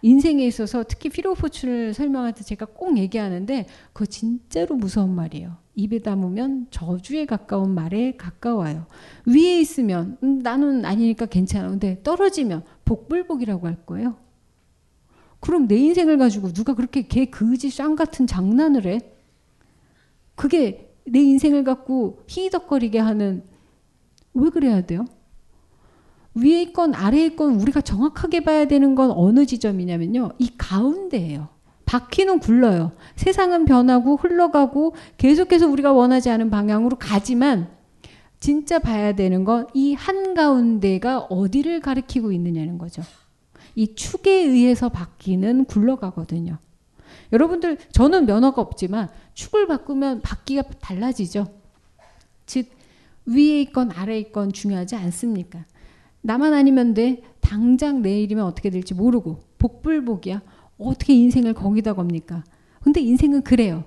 인생에 0.00 0.46
있어서 0.46 0.84
특히 0.88 1.08
피로포춘을 1.10 1.92
설명할 1.92 2.32
때 2.32 2.44
제가 2.44 2.66
꼭 2.66 2.96
얘기하는데 2.98 3.66
그거 3.92 4.06
진짜로 4.06 4.76
무서운 4.76 5.14
말이에요. 5.14 5.56
입에 5.74 5.98
담으면 6.00 6.68
저주에 6.70 7.26
가까운 7.26 7.74
말에 7.74 8.16
가까워요. 8.16 8.86
위에 9.26 9.60
있으면 9.60 10.16
음, 10.22 10.38
나는 10.38 10.84
아니니까 10.84 11.26
괜찮아. 11.26 11.68
근데 11.68 12.00
떨어지면 12.02 12.62
복불복이라고 12.84 13.66
할 13.66 13.84
거예요. 13.86 14.16
그럼 15.40 15.68
내 15.68 15.76
인생을 15.76 16.18
가지고 16.18 16.52
누가 16.52 16.74
그렇게 16.74 17.06
개 17.06 17.26
그지 17.26 17.70
쌍 17.70 17.96
같은 17.96 18.26
장난을 18.26 18.86
해? 18.86 19.00
그게 20.34 20.92
내 21.04 21.20
인생을 21.20 21.64
갖고 21.64 22.22
희덕거리게 22.26 22.98
하는 22.98 23.42
왜 24.34 24.50
그래야 24.50 24.82
돼요? 24.82 25.04
위에 26.34 26.62
있건 26.62 26.94
아래에 26.94 27.26
있건 27.26 27.60
우리가 27.60 27.80
정확하게 27.80 28.40
봐야 28.44 28.66
되는 28.66 28.94
건 28.94 29.10
어느 29.10 29.46
지점이냐면요. 29.46 30.32
이 30.38 30.50
가운데예요. 30.56 31.48
바퀴는 31.86 32.40
굴러요. 32.40 32.92
세상은 33.16 33.64
변하고 33.64 34.16
흘러가고 34.16 34.94
계속해서 35.16 35.66
우리가 35.68 35.92
원하지 35.92 36.30
않은 36.30 36.50
방향으로 36.50 36.96
가지만 36.98 37.68
진짜 38.38 38.78
봐야 38.78 39.14
되는 39.14 39.44
건 39.44 39.66
이 39.74 39.94
한가운데가 39.94 41.20
어디를 41.30 41.80
가리키고 41.80 42.30
있느냐는 42.32 42.78
거죠. 42.78 43.02
이 43.74 43.94
축에 43.94 44.30
의해서 44.30 44.88
바뀌는 44.88 45.64
굴러가거든요. 45.66 46.58
여러분들 47.32 47.78
저는 47.92 48.26
면허가 48.26 48.62
없지만 48.62 49.08
축을 49.34 49.66
바꾸면 49.66 50.22
바퀴가 50.22 50.62
달라지죠. 50.80 51.46
즉 52.46 52.68
위에 53.26 53.60
있건 53.62 53.92
아래에 53.92 54.18
있건 54.20 54.52
중요하지 54.52 54.96
않습니까? 54.96 55.64
나만 56.22 56.54
아니면 56.54 56.94
돼. 56.94 57.22
당장 57.40 58.02
내일이면 58.02 58.44
어떻게 58.44 58.70
될지 58.70 58.94
모르고 58.94 59.40
복불복이야. 59.58 60.42
어떻게 60.78 61.14
인생을 61.14 61.54
거기다 61.54 61.94
겁니까? 61.94 62.44
근데 62.82 63.00
인생은 63.00 63.42
그래요. 63.42 63.84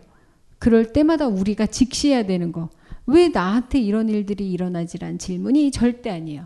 그럴 0.59 0.93
때마다 0.93 1.27
우리가 1.27 1.65
직시해야 1.65 2.25
되는 2.25 2.51
거. 2.51 2.69
왜 3.07 3.29
나한테 3.29 3.79
이런 3.79 4.09
일들이 4.09 4.51
일어나지란 4.51 5.17
질문이 5.17 5.71
절대 5.71 6.09
아니에요. 6.09 6.45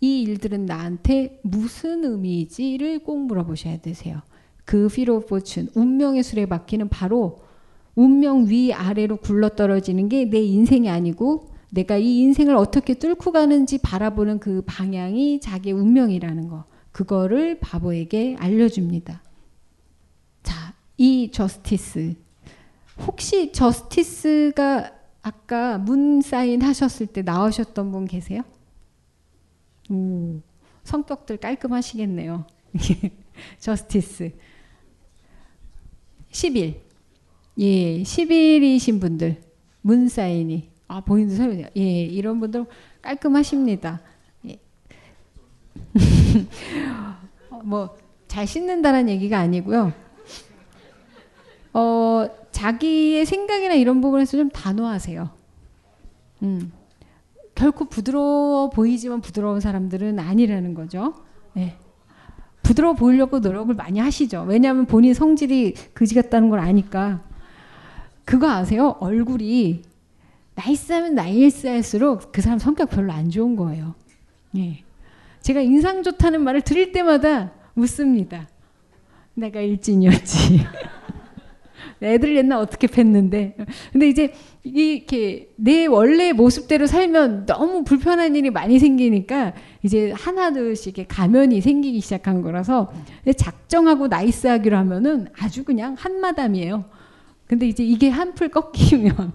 이 0.00 0.22
일들은 0.22 0.66
나한테 0.66 1.40
무슨 1.42 2.04
의미이지를 2.04 3.00
꼭 3.00 3.26
물어보셔야 3.26 3.78
되세요. 3.78 4.22
그 4.64 4.86
of 4.86 5.24
fortune, 5.26 5.70
운명의 5.74 6.22
수레 6.22 6.46
바퀴는 6.46 6.88
바로 6.88 7.40
운명 7.94 8.48
위 8.48 8.72
아래로 8.72 9.18
굴러떨어지는 9.18 10.08
게 10.08 10.24
내 10.26 10.40
인생이 10.40 10.88
아니고 10.88 11.50
내가 11.70 11.96
이 11.96 12.20
인생을 12.20 12.56
어떻게 12.56 12.94
뚫고 12.94 13.32
가는지 13.32 13.78
바라보는 13.78 14.38
그 14.40 14.62
방향이 14.66 15.40
자기의 15.40 15.74
운명이라는 15.74 16.48
거. 16.48 16.64
그거를 16.92 17.60
바보에게 17.60 18.36
알려줍니다. 18.38 19.22
자, 20.42 20.74
이 20.96 21.30
저스티스. 21.32 22.14
혹시 23.06 23.52
저스티스가 23.52 24.92
아까 25.22 25.78
문 25.78 26.20
사인 26.22 26.62
하셨을 26.62 27.06
때 27.06 27.22
나오셨던 27.22 27.92
분 27.92 28.06
계세요? 28.06 28.42
오, 29.90 30.40
성격들 30.84 31.38
깔끔하시겠네요. 31.38 32.46
저스티스. 33.58 34.32
10일. 36.30 36.76
예, 37.58 38.02
10일이신 38.02 39.00
분들. 39.00 39.42
문 39.82 40.08
사인이. 40.08 40.70
아, 40.88 41.00
본인도 41.00 41.34
설명 41.36 41.68
예, 41.76 42.02
이런 42.02 42.40
분들 42.40 42.66
깔끔하십니다. 43.02 44.00
예. 44.46 44.58
뭐, 47.64 47.96
잘 48.28 48.46
씻는다는 48.46 49.08
얘기가 49.08 49.38
아니고요. 49.38 49.92
어, 51.72 52.26
자기의 52.52 53.26
생각이나 53.26 53.74
이런 53.74 54.00
부분에서 54.00 54.36
좀 54.36 54.50
단호하세요. 54.50 55.30
음. 56.42 56.72
결코 57.60 57.84
부드러워 57.84 58.70
보이지만 58.70 59.20
부드러운 59.20 59.60
사람들은 59.60 60.18
아니라는 60.18 60.72
거죠. 60.72 61.12
네. 61.52 61.76
부드러워 62.62 62.94
보이려고 62.94 63.40
노력을 63.40 63.74
많이 63.74 63.98
하시죠. 63.98 64.46
왜냐하면 64.48 64.86
본인 64.86 65.12
성질이 65.12 65.74
그지 65.92 66.14
같다는 66.14 66.48
걸 66.48 66.58
아니까. 66.58 67.22
그거 68.24 68.48
아세요? 68.48 68.96
얼굴이 69.00 69.82
나이스하면 70.54 71.14
나이스할수록 71.14 72.32
그 72.32 72.40
사람 72.40 72.58
성격 72.58 72.88
별로 72.88 73.12
안 73.12 73.28
좋은 73.28 73.56
거예요. 73.56 73.94
예. 74.56 74.82
제가 75.42 75.60
인상 75.60 76.02
좋다는 76.02 76.42
말을 76.42 76.62
들을 76.62 76.92
때마다 76.92 77.52
웃습니다. 77.74 78.48
내가 79.34 79.60
일진이었지. 79.60 80.66
애들 82.02 82.36
옛날 82.36 82.58
어떻게 82.58 82.86
팼는데. 82.86 83.56
근데 83.92 84.08
이제 84.08 84.32
이렇게 84.62 85.50
내 85.56 85.86
원래 85.86 86.32
모습대로 86.32 86.86
살면 86.86 87.46
너무 87.46 87.84
불편한 87.84 88.36
일이 88.36 88.50
많이 88.50 88.78
생기니까 88.78 89.54
이제 89.82 90.12
하나둘씩 90.12 91.06
가면이 91.08 91.60
생기기 91.60 92.00
시작한 92.00 92.42
거라서 92.42 92.92
작정하고 93.36 94.08
나이스하기로 94.08 94.76
하면은 94.76 95.28
아주 95.38 95.64
그냥 95.64 95.94
한마담이에요. 95.98 96.84
근데 97.46 97.66
이제 97.66 97.84
이게 97.84 98.08
한풀 98.08 98.48
꺾이면 98.50 99.32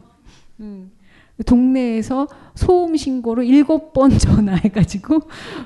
음, 0.61 0.91
동네에서 1.45 2.27
소음 2.55 2.95
신고로 2.95 3.43
일곱 3.43 3.93
번 3.93 4.17
전화해가지고 4.17 5.19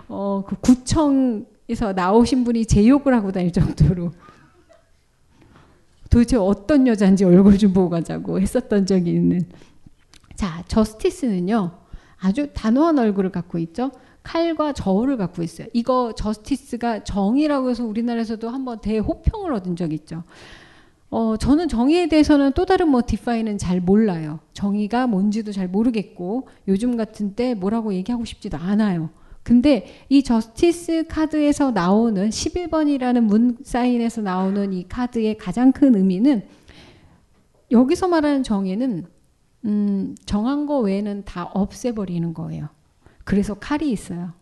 어, 0.08 0.44
그 0.48 0.56
구청에서 0.60 1.94
나오신 1.96 2.44
분이 2.44 2.66
제 2.66 2.88
욕을 2.88 3.14
하고 3.14 3.32
다닐 3.32 3.52
정도로 3.52 4.12
도대체 6.10 6.38
어떤 6.38 6.88
여자인지 6.88 7.24
얼굴 7.24 7.58
좀 7.58 7.74
보고 7.74 7.90
가자고 7.90 8.40
했었던 8.40 8.86
적이 8.86 9.12
있는. 9.12 9.42
자, 10.36 10.64
Justice는요. 10.68 11.72
아주 12.18 12.48
단호한 12.54 12.98
얼굴을 12.98 13.32
갖고 13.32 13.58
있죠. 13.60 13.92
칼과 14.24 14.74
저울을 14.74 15.18
갖고 15.18 15.44
있어요. 15.44 15.68
이거 15.74 16.14
Justice가 16.16 17.04
정의라고 17.04 17.70
해서 17.70 17.86
우리나라에서도 17.86 18.50
한번 18.50 18.80
대호평을 18.82 19.54
얻은 19.54 19.76
적 19.76 19.94
있죠. 19.94 20.24
어, 21.10 21.38
저는 21.38 21.68
정의에 21.68 22.08
대해서는 22.08 22.52
또 22.54 22.66
다른 22.66 22.90
뭐 22.90 23.02
define은 23.06 23.58
잘 23.58 23.80
몰라요. 23.80 24.40
정의가 24.54 25.08
뭔지도 25.08 25.52
잘 25.52 25.68
모르겠고 25.68 26.48
요즘 26.68 26.98
같은 26.98 27.34
때 27.34 27.56
뭐라고 27.56 27.94
얘기하고 27.94 28.26
싶지도 28.26 28.58
않아요. 28.58 29.10
근데 29.44 29.88
이 30.10 30.24
Justice 30.24 31.06
카드에서 31.08 31.72
나오는 31.72 32.30
11번이라는 32.30 33.22
moon 33.22 33.58
sign에서 33.64 34.22
나오는 34.22 34.74
이 34.74 34.88
카드의 34.88 35.38
가장 35.38 35.72
큰 35.72 35.96
의미는 35.96 36.44
여기서 37.72 38.08
말하는 38.08 38.44
정의는 38.44 39.06
음, 39.66 40.16
정한 40.26 40.66
거 40.66 40.80
외에는 40.80 41.24
다 41.26 41.44
없애버리는 41.54 42.34
거예요. 42.34 42.70
그래서 43.24 43.54
칼이 43.56 43.92
있어요. 43.92 44.34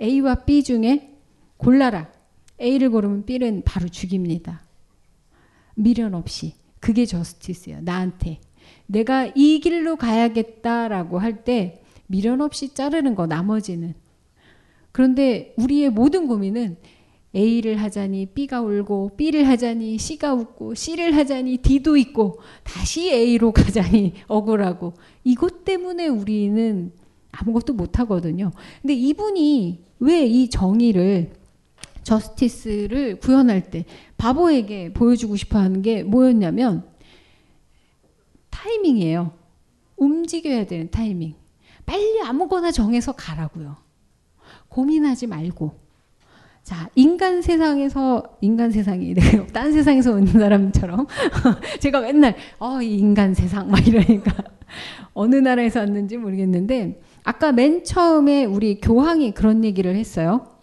A와 0.00 0.44
B 0.44 0.62
중에 0.62 1.14
골라라. 1.56 2.10
A를 2.60 2.90
고르면 2.90 3.24
B는 3.26 3.62
바로 3.64 3.88
죽입니다. 3.88 4.62
미련 5.74 6.14
없이. 6.14 6.54
그게 6.80 7.06
저스티스예요. 7.06 7.80
나한테. 7.82 8.40
내가 8.86 9.30
이 9.34 9.60
길로 9.60 9.96
가야겠다라고 9.96 11.18
할 11.18 11.44
때 11.44 11.82
미련 12.06 12.40
없이 12.40 12.72
자르는 12.74 13.14
거 13.14 13.26
나머지는. 13.26 13.94
그런데 14.92 15.54
우리의 15.58 15.90
모든 15.90 16.26
고민은 16.26 16.76
A를 17.34 17.76
하자니 17.76 18.26
B가 18.26 18.62
울고 18.62 19.16
B를 19.16 19.46
하자니 19.46 19.98
C가 19.98 20.32
웃고 20.34 20.74
C를 20.74 21.14
하자니 21.14 21.58
D도 21.58 21.96
있고 21.98 22.40
다시 22.62 23.10
A로 23.12 23.52
가자니 23.52 24.14
억울하고 24.28 24.94
이것 25.24 25.64
때문에 25.64 26.08
우리는 26.08 26.92
아무것도 27.32 27.74
못 27.74 27.98
하거든요. 27.98 28.52
근데 28.80 28.94
이분이 28.94 29.84
왜 30.00 30.26
이 30.26 30.48
정의를 30.48 31.32
저스티스를 32.02 33.18
구현할 33.18 33.70
때 33.70 33.84
바보에게 34.16 34.92
보여주고 34.92 35.36
싶어 35.36 35.58
하는 35.58 35.82
게 35.82 36.04
뭐였냐면 36.04 36.84
타이밍이에요. 38.50 39.32
움직여야 39.96 40.66
되는 40.66 40.90
타이밍. 40.90 41.34
빨리 41.86 42.20
아무거나 42.22 42.70
정해서 42.70 43.12
가라고요. 43.12 43.76
고민하지 44.68 45.28
말고. 45.28 45.86
자, 46.62 46.90
인간 46.96 47.42
세상에서, 47.42 48.24
인간 48.40 48.72
세상이, 48.72 49.14
네, 49.14 49.46
딴 49.54 49.72
세상에서 49.72 50.12
온 50.12 50.26
사람처럼, 50.26 51.06
제가 51.78 52.00
맨날, 52.00 52.34
어, 52.58 52.82
이 52.82 52.98
인간 52.98 53.34
세상, 53.34 53.70
막 53.70 53.86
이러니까, 53.86 54.32
어느 55.14 55.36
나라에서 55.36 55.78
왔는지 55.78 56.16
모르겠는데, 56.16 57.00
아까 57.22 57.52
맨 57.52 57.84
처음에 57.84 58.44
우리 58.44 58.80
교황이 58.80 59.32
그런 59.32 59.64
얘기를 59.64 59.94
했어요. 59.94 60.56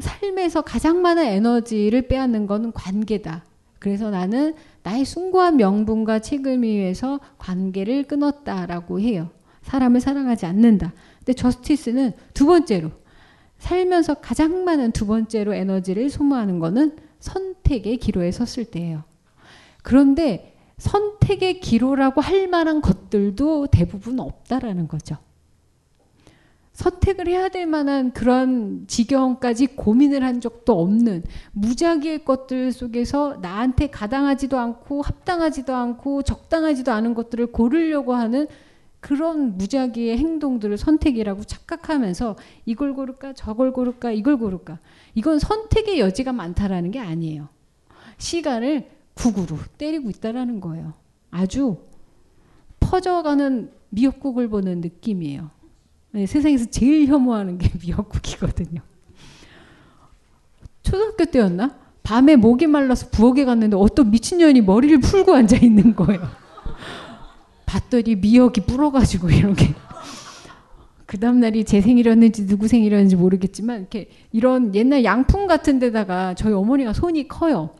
삶에서 0.00 0.62
가장 0.62 1.00
많은 1.00 1.24
에너지를 1.24 2.08
빼앗는 2.08 2.48
거는 2.48 2.72
관계다. 2.72 3.44
그래서 3.78 4.10
나는 4.10 4.54
나의 4.82 5.04
숭고한 5.04 5.56
명분과 5.56 6.18
책임을 6.20 6.68
위해서 6.68 7.20
관계를 7.38 8.04
끊었다라고 8.04 9.00
해요. 9.00 9.30
사람을 9.68 10.00
사랑하지 10.00 10.46
않는다. 10.46 10.94
근데 11.18 11.34
저스티스는 11.34 12.12
두 12.32 12.46
번째로 12.46 12.90
살면서 13.58 14.14
가장 14.14 14.64
많은 14.64 14.92
두 14.92 15.06
번째로 15.06 15.52
에너지를 15.52 16.08
소모하는 16.08 16.58
거는 16.58 16.96
선택의 17.20 17.98
기로에 17.98 18.30
섰을 18.30 18.64
때예요. 18.70 19.04
그런데 19.82 20.56
선택의 20.78 21.60
기로라고 21.60 22.20
할 22.20 22.48
만한 22.48 22.80
것들도 22.80 23.66
대부분 23.66 24.20
없다라는 24.20 24.88
거죠. 24.88 25.16
선택을 26.72 27.26
해야 27.26 27.48
될 27.48 27.66
만한 27.66 28.12
그런 28.12 28.84
지경까지 28.86 29.74
고민을 29.74 30.22
한 30.22 30.40
적도 30.40 30.80
없는 30.80 31.24
무작위의 31.52 32.24
것들 32.24 32.70
속에서 32.70 33.38
나한테 33.42 33.88
가당하지도 33.88 34.56
않고 34.56 35.02
합당하지도 35.02 35.74
않고 35.74 36.22
적당하지도 36.22 36.92
않은 36.92 37.14
것들을 37.14 37.48
고르려고 37.48 38.14
하는 38.14 38.46
그런 39.00 39.56
무작위의 39.56 40.18
행동들을 40.18 40.76
선택이라고 40.76 41.44
착각하면서 41.44 42.36
이걸 42.66 42.94
고를까 42.94 43.32
저걸 43.32 43.72
고를까 43.72 44.10
이걸 44.10 44.38
고를까 44.38 44.78
이건 45.14 45.38
선택의 45.38 46.00
여지가 46.00 46.32
많다라는 46.32 46.90
게 46.90 46.98
아니에요. 46.98 47.48
시간을 48.18 48.90
국으로 49.14 49.58
때리고 49.78 50.10
있다라는 50.10 50.60
거예요. 50.60 50.94
아주 51.30 51.78
퍼져가는 52.80 53.70
미역국을 53.90 54.48
보는 54.48 54.80
느낌이에요. 54.80 55.50
네, 56.12 56.26
세상에서 56.26 56.66
제일 56.70 57.06
혐오하는 57.06 57.58
게 57.58 57.70
미역국이거든요. 57.80 58.80
초등학교 60.82 61.24
때였나? 61.24 61.76
밤에 62.02 62.36
목이 62.36 62.66
말라서 62.66 63.10
부엌에 63.10 63.44
갔는데 63.44 63.76
어떤 63.76 64.10
미친년이 64.10 64.62
머리를 64.62 65.00
풀고 65.00 65.34
앉아 65.34 65.58
있는 65.58 65.94
거예요. 65.94 66.47
봤더니 67.68 68.16
미역이 68.16 68.62
불어가지고 68.62 69.30
이렇게. 69.30 69.74
그 71.06 71.18
다음날이 71.18 71.64
제 71.64 71.80
생일이었는지 71.80 72.46
누구 72.46 72.68
생일이었는지 72.68 73.16
모르겠지만 73.16 73.80
이렇게 73.80 74.10
이런 74.32 74.74
옛날 74.74 75.04
양품 75.04 75.46
같은 75.46 75.78
데다가 75.78 76.34
저희 76.34 76.52
어머니가 76.52 76.92
손이 76.92 77.28
커요. 77.28 77.70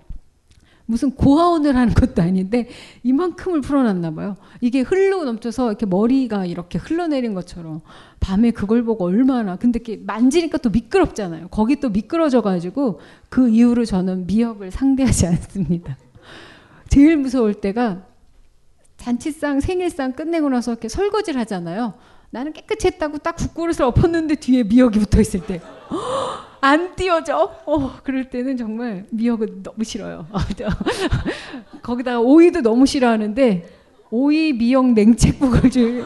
무슨 0.87 1.11
고아원을 1.11 1.77
하는 1.77 1.93
것도 1.93 2.23
아닌데 2.23 2.69
이만큼을 3.03 3.61
풀어놨나 3.61 4.15
봐요. 4.15 4.37
이게 4.63 4.81
흘러 4.81 5.25
넘쳐서 5.25 5.69
이렇게 5.69 5.85
머리가 5.85 6.47
이렇게 6.47 6.79
흘러내린 6.79 7.35
것처럼 7.35 7.83
밤에 8.21 8.51
그걸 8.51 8.83
보고 8.85 9.05
얼마나 9.05 9.57
근데 9.57 9.79
이렇게 9.79 10.03
만지니까 10.03 10.57
또 10.59 10.71
미끄럽잖아요. 10.71 11.49
거기 11.49 11.81
또 11.81 11.91
미끄러져 11.91 12.41
가지고 12.41 13.01
그 13.29 13.51
이후로 13.51 13.85
저는 13.85 14.27
미역을 14.27 14.71
상대하지 14.71 15.27
않습니다. 15.29 15.99
제일 16.89 17.19
무서울 17.19 17.53
때가 17.53 18.08
잔치상 18.99 19.61
생일상 19.61 20.13
끝내고 20.13 20.51
나서 20.51 20.73
이렇게 20.73 20.89
설거지를 20.89 21.41
하잖아요. 21.41 21.95
나는 22.31 22.53
깨끗이 22.53 22.89
했다고 22.89 23.19
딱 23.19 23.37
국그릇을 23.37 23.83
엎었는데 23.83 24.35
뒤에 24.35 24.65
미역이 24.65 24.99
붙어 24.99 25.21
있을 25.21 25.41
때. 25.41 25.61
안 26.61 26.95
띄워져. 26.95 27.63
어, 27.65 27.97
그럴 28.03 28.29
때는 28.29 28.57
정말 28.57 29.07
미역은 29.11 29.63
너무 29.63 29.85
싫어요. 29.85 30.27
거기다가 31.83 32.21
오이도 32.21 32.61
너무 32.61 32.85
싫어하는데 32.85 33.79
오이 34.11 34.53
미역 34.53 34.93
냉채 34.93 35.33
국을 35.39 35.71
줄 35.71 36.05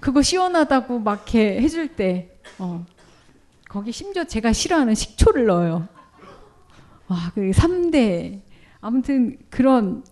그거 0.00 0.20
시원하다고 0.20 0.98
막 0.98 1.22
이렇게 1.22 1.60
해줄 1.62 1.88
때 1.88 2.36
어, 2.58 2.84
거기 3.68 3.92
심지어 3.92 4.24
제가 4.24 4.52
싫어하는 4.52 4.94
식초를 4.94 5.46
넣어요. 5.46 5.86
와, 7.06 7.30
그 7.34 7.52
3대 7.52 8.40
아무튼 8.80 9.38
그런 9.48 10.02
막 10.02 10.11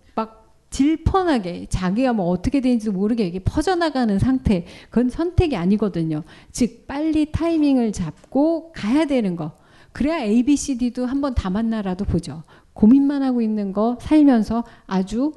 질펀하게 0.70 1.66
자기가 1.68 2.12
뭐 2.12 2.26
어떻게 2.26 2.60
되는지도 2.60 2.92
모르게 2.92 3.26
이게 3.26 3.40
퍼져나가는 3.40 4.18
상태 4.18 4.64
그건 4.88 5.10
선택이 5.10 5.56
아니거든요. 5.56 6.22
즉 6.52 6.86
빨리 6.86 7.30
타이밍을 7.32 7.92
잡고 7.92 8.72
가야 8.72 9.04
되는 9.04 9.36
거. 9.36 9.52
그래야 9.92 10.22
A, 10.22 10.44
B, 10.44 10.56
C, 10.56 10.78
D도 10.78 11.06
한번 11.06 11.34
다 11.34 11.50
만나라도 11.50 12.04
보죠. 12.04 12.44
고민만 12.72 13.22
하고 13.22 13.42
있는 13.42 13.72
거 13.72 13.98
살면서 14.00 14.64
아주 14.86 15.32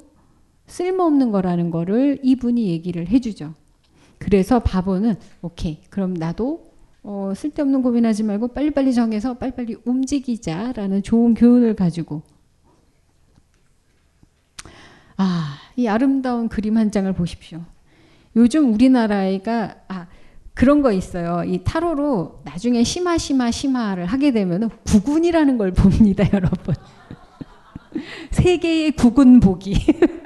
쓸모없는 0.66 1.32
거라는 1.32 1.70
거를 1.70 2.20
이분이 2.22 2.68
얘기를 2.68 3.08
해주죠. 3.08 3.54
그래서 4.18 4.60
바보는 4.60 5.16
오케이 5.42 5.80
그럼 5.90 6.14
나도 6.14 6.72
어, 7.02 7.32
쓸데없는 7.36 7.82
고민하지 7.82 8.22
말고 8.22 8.48
빨리빨리 8.48 8.94
정해서 8.94 9.34
빨리빨리 9.34 9.76
움직이자라는 9.84 11.02
좋은 11.02 11.34
교훈을 11.34 11.74
가지고 11.74 12.22
아, 15.16 15.56
이 15.76 15.86
아름다운 15.86 16.48
그림 16.48 16.76
한 16.76 16.90
장을 16.90 17.12
보십시오. 17.12 17.60
요즘 18.36 18.72
우리나라가 18.74 19.76
아 19.88 20.06
그런 20.54 20.82
거 20.82 20.92
있어요. 20.92 21.44
이 21.44 21.62
타로로 21.64 22.40
나중에 22.44 22.84
심화 22.84 23.18
심화 23.18 23.50
심화를 23.50 24.06
하게 24.06 24.32
되면 24.32 24.70
구군이라는 24.86 25.58
걸 25.58 25.72
봅니다, 25.72 26.24
여러분. 26.32 26.74
세 28.30 28.58
개의 28.58 28.92
구군 28.92 29.40
보기 29.40 29.74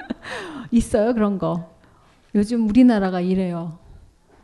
있어요, 0.71 1.13
그런 1.13 1.37
거. 1.37 1.75
요즘 2.35 2.67
우리나라가 2.67 3.21
이래요. 3.21 3.77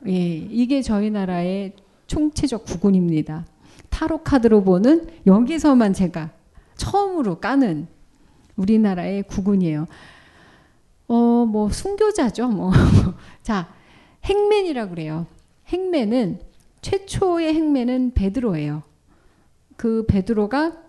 예, 0.07 0.11
이게 0.13 0.81
저희 0.81 1.09
나라의 1.09 1.73
총체적 2.07 2.65
구군입니다. 2.65 3.45
타로 3.89 4.19
카드로 4.23 4.63
보는 4.63 5.07
여기서만 5.25 5.93
제가 5.93 6.31
처음으로 6.75 7.39
까는 7.39 7.87
우리나라의 8.55 9.23
구군이에요. 9.23 9.87
어, 11.07 11.45
뭐 11.45 11.69
순교자죠, 11.69 12.47
뭐. 12.47 12.71
자, 13.43 13.73
행맨이라고 14.25 14.91
그래요. 14.91 15.27
행맨은 15.67 16.39
최초의 16.81 17.53
행맨은 17.53 18.11
베드로예요. 18.13 18.83
그 19.75 20.05
베드로가 20.07 20.85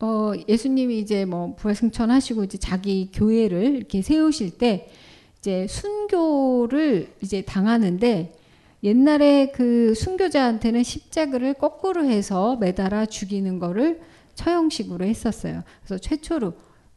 어, 0.00 0.32
예수님이 0.48 0.98
이제 0.98 1.24
뭐 1.24 1.54
부활승천하시고 1.56 2.44
이제 2.44 2.58
자기 2.58 3.10
교회를 3.12 3.76
이렇게 3.76 4.02
세우실 4.02 4.58
때 4.58 4.90
이제 5.38 5.66
순교를 5.68 7.14
이제 7.22 7.42
당하는데 7.42 8.34
옛날에 8.82 9.52
그 9.54 9.94
순교자한테는 9.94 10.82
십자가를 10.82 11.54
거꾸로 11.54 12.04
해서 12.04 12.56
매달아 12.56 13.06
죽이는 13.06 13.58
거를 13.58 14.00
처형식으로 14.34 15.04
했었어요. 15.06 15.62
그래서 15.82 15.98
최초로 15.98 16.52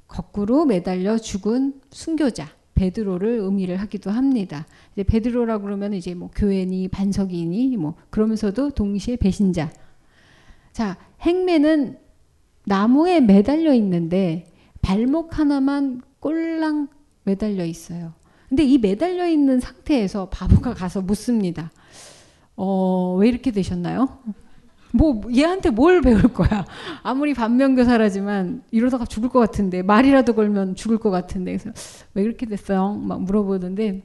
거꾸로 0.10 0.66
매달려 0.66 1.18
죽은 1.18 1.80
순교자 1.92 2.50
베드로를 2.76 3.40
의미를 3.40 3.78
하기도 3.78 4.10
합니다. 4.10 4.66
이제 4.94 5.04
베드로라 5.04 5.60
그러면 5.60 5.94
이제 5.94 6.14
뭐 6.14 6.30
교회니 6.36 6.88
반석이니 6.90 7.78
뭐 7.78 7.96
그러면서도 8.10 8.72
동시에 8.72 9.16
배신자. 9.16 9.72
자, 10.74 10.98
행매는 11.22 11.98
나무에 12.66 13.20
매달려 13.20 13.74
있는데 13.74 14.46
발목 14.82 15.38
하나만 15.40 16.02
꼴랑 16.20 16.88
매달려 17.24 17.66
있어요. 17.66 18.14
근데 18.48 18.64
이 18.64 18.78
매달려 18.78 19.28
있는 19.28 19.60
상태에서 19.60 20.30
바보가 20.30 20.74
가서 20.74 21.02
묻습니다. 21.02 21.72
어, 22.56 23.16
왜 23.20 23.28
이렇게 23.28 23.52
되셨나요? 23.52 24.20
뭐 24.94 25.22
얘한테 25.34 25.70
뭘 25.70 26.02
배울 26.02 26.22
거야? 26.34 26.66
아무리 27.04 27.34
반면교사라지만 27.34 28.64
이러다가 28.72 29.06
죽을 29.06 29.30
것 29.30 29.40
같은데 29.40 29.84
말이라도 29.84 30.34
걸면 30.34 30.76
죽을 30.76 30.98
것 30.98 31.12
같은데 31.12 31.58
그래서 31.58 31.72
왜 32.14 32.24
이렇게 32.24 32.46
됐어요? 32.46 32.94
막 32.96 33.22
물어보는데 33.22 34.04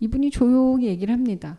이분이 0.00 0.30
조용히 0.30 0.86
얘기를 0.86 1.12
합니다. 1.12 1.58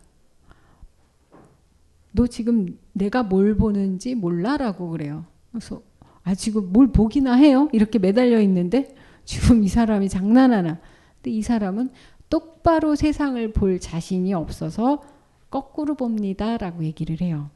너 2.12 2.26
지금 2.26 2.78
내가 2.92 3.22
뭘 3.22 3.56
보는지 3.56 4.14
몰라라고 4.14 4.90
그래요. 4.90 5.24
그래서 5.50 5.82
아 6.22 6.34
지금 6.34 6.72
뭘 6.72 6.86
보기나 6.86 7.34
해요? 7.34 7.68
이렇게 7.72 7.98
매달려 7.98 8.40
있는데 8.40 8.94
지금 9.24 9.62
이 9.62 9.68
사람이 9.68 10.08
장난하나? 10.08 10.78
근데 11.16 11.30
이 11.30 11.42
사람은 11.42 11.90
똑바로 12.30 12.96
세상을 12.96 13.52
볼 13.52 13.78
자신이 13.78 14.32
없어서 14.32 15.02
거꾸로 15.50 15.94
봅니다라고 15.94 16.84
얘기를 16.84 17.20
해요. 17.20 17.50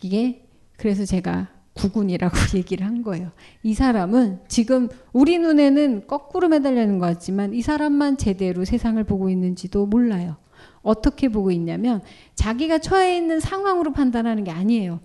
이게 0.00 0.46
그래서 0.76 1.04
제가 1.04 1.48
구군이라고 1.74 2.36
얘기를 2.56 2.86
한 2.86 3.02
거예요. 3.02 3.30
이 3.62 3.74
사람은 3.74 4.40
지금 4.48 4.88
우리 5.12 5.38
눈에는 5.38 6.06
거꾸로 6.06 6.48
매달리는 6.48 6.98
것 6.98 7.06
같지만 7.06 7.54
이 7.54 7.62
사람만 7.62 8.16
제대로 8.16 8.64
세상을 8.64 9.02
보고 9.04 9.30
있는지도 9.30 9.86
몰라요. 9.86 10.36
어떻게 10.82 11.28
보고 11.28 11.50
있냐면 11.50 12.02
자기가 12.34 12.78
처해 12.78 13.16
있는 13.16 13.40
상황으로 13.40 13.92
판단하는 13.92 14.44
게 14.44 14.50
아니에요. 14.50 15.00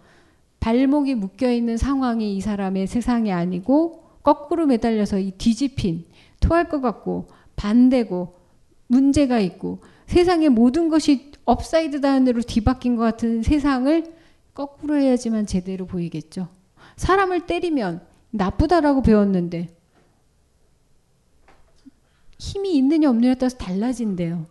발목이 0.60 1.16
묶여 1.16 1.52
있는 1.52 1.78
상황이 1.78 2.36
이 2.36 2.42
사람의 2.42 2.88
세상이 2.88 3.32
아니고 3.32 4.04
거꾸로 4.24 4.66
매달려서 4.66 5.20
이 5.20 5.32
뒤집힌 5.32 6.06
토할 6.40 6.70
것 6.70 6.82
같고 6.82 7.28
반대고 7.56 8.36
문제가 8.88 9.40
있고 9.40 9.80
세상의 10.08 10.50
모든 10.50 10.90
것이 10.90 11.32
upside 11.46 12.00
down으로 12.02 12.42
뒤바뀐 12.42 12.96
것 12.96 13.04
같은 13.04 13.44
세상을 13.44 14.04
거꾸로 14.54 14.96
해야지만 14.96 15.46
제대로 15.46 15.86
보이겠죠. 15.86 16.48
사람을 16.96 17.46
때리면 17.46 18.06
나쁘다라고 18.32 19.02
배웠는데 19.02 19.76
힘이 22.38 22.78
있느냐 22.78 23.10
없느냐에 23.10 23.36
따라서 23.36 23.58
달라진대요. 23.58 24.46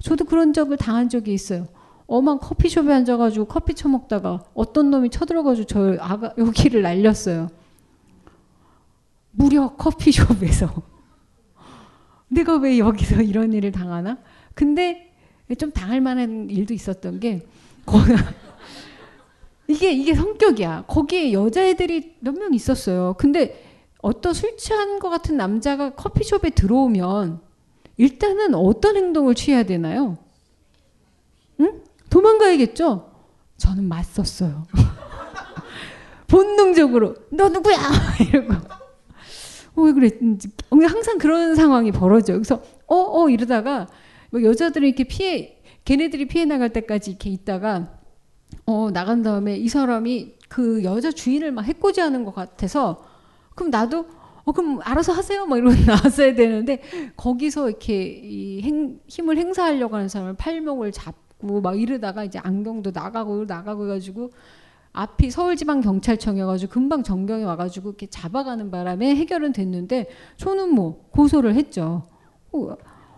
저도 0.00 0.24
그런 0.24 0.52
적을 0.52 0.76
당한 0.76 1.08
적이 1.08 1.34
있어요. 1.34 1.68
엄한 2.06 2.38
커피숍에 2.38 2.92
앉아가지고 2.92 3.46
커피 3.46 3.74
처먹다가 3.74 4.44
어떤 4.54 4.90
놈이 4.90 5.10
쳐들어가지고 5.10 5.66
저 5.66 5.96
아가 6.00 6.32
여기를 6.38 6.82
날렸어요. 6.82 7.48
무려 9.32 9.74
커피숍에서. 9.76 10.82
내가 12.28 12.56
왜 12.56 12.78
여기서 12.78 13.22
이런 13.22 13.52
일을 13.52 13.72
당하나? 13.72 14.18
근데 14.54 15.14
좀 15.58 15.70
당할 15.70 16.00
만한 16.00 16.50
일도 16.50 16.74
있었던 16.74 17.20
게 17.20 17.46
이게 19.68 19.92
이게 19.92 20.14
성격이야. 20.14 20.84
거기에 20.86 21.32
여자애들이 21.32 22.16
몇 22.20 22.34
명 22.36 22.54
있었어요. 22.54 23.14
근데 23.18 23.64
어떤 24.02 24.32
술 24.34 24.56
취한 24.56 24.98
것 24.98 25.08
같은 25.10 25.36
남자가 25.36 25.94
커피숍에 25.94 26.50
들어오면 26.50 27.40
일단은 27.96 28.54
어떤 28.54 28.96
행동을 28.96 29.34
취해야 29.34 29.62
되나요? 29.64 30.18
응? 31.60 31.82
도망가야겠죠? 32.10 33.10
저는 33.56 33.84
맞섰어요. 33.88 34.66
본능적으로 36.28 37.14
너 37.30 37.48
누구야? 37.48 37.76
이러고 38.20 38.52
어, 39.74 39.82
왜 39.82 39.92
그랬는지 39.92 40.48
항상 40.88 41.18
그런 41.18 41.54
상황이 41.54 41.90
벌어져요. 41.92 42.36
그래서 42.38 42.62
어어 42.86 43.28
이러다가 43.30 43.86
뭐 44.30 44.42
여자들은 44.42 44.86
이렇게 44.86 45.04
피해 45.04 45.58
걔네들이 45.84 46.26
피해 46.26 46.44
나갈 46.44 46.70
때까지 46.72 47.10
이렇게 47.12 47.30
있다가 47.30 47.95
어 48.66 48.90
나간 48.92 49.22
다음에 49.22 49.56
이 49.56 49.68
사람이 49.68 50.34
그 50.48 50.82
여자 50.84 51.10
주인을 51.10 51.52
막 51.52 51.62
해코지하는 51.62 52.24
것 52.24 52.34
같아서 52.34 53.04
그럼 53.54 53.70
나도 53.70 54.06
어 54.44 54.52
그럼 54.52 54.80
알아서 54.82 55.12
하세요 55.12 55.46
막 55.46 55.56
이러고 55.56 55.74
나왔어야 55.86 56.34
되는데 56.34 56.82
거기서 57.16 57.68
이렇게 57.68 58.02
이 58.02 58.62
행, 58.62 59.00
힘을 59.06 59.38
행사하려고 59.38 59.96
하는 59.96 60.08
사람을 60.08 60.34
팔목을 60.36 60.92
잡고 60.92 61.60
막 61.60 61.78
이러다가 61.78 62.24
이제 62.24 62.38
안경도 62.38 62.92
나가고 62.94 63.44
나가고 63.44 63.84
해가지고 63.84 64.30
앞이 64.92 65.30
서울지방경찰청이어가지고 65.30 66.72
금방 66.72 67.02
전경이 67.02 67.44
와가지고 67.44 67.90
이렇게 67.90 68.06
잡아가는 68.06 68.70
바람에 68.70 69.14
해결은 69.14 69.52
됐는데 69.52 70.08
저는 70.38 70.70
뭐 70.74 71.06
고소를 71.10 71.54
했죠. 71.54 72.04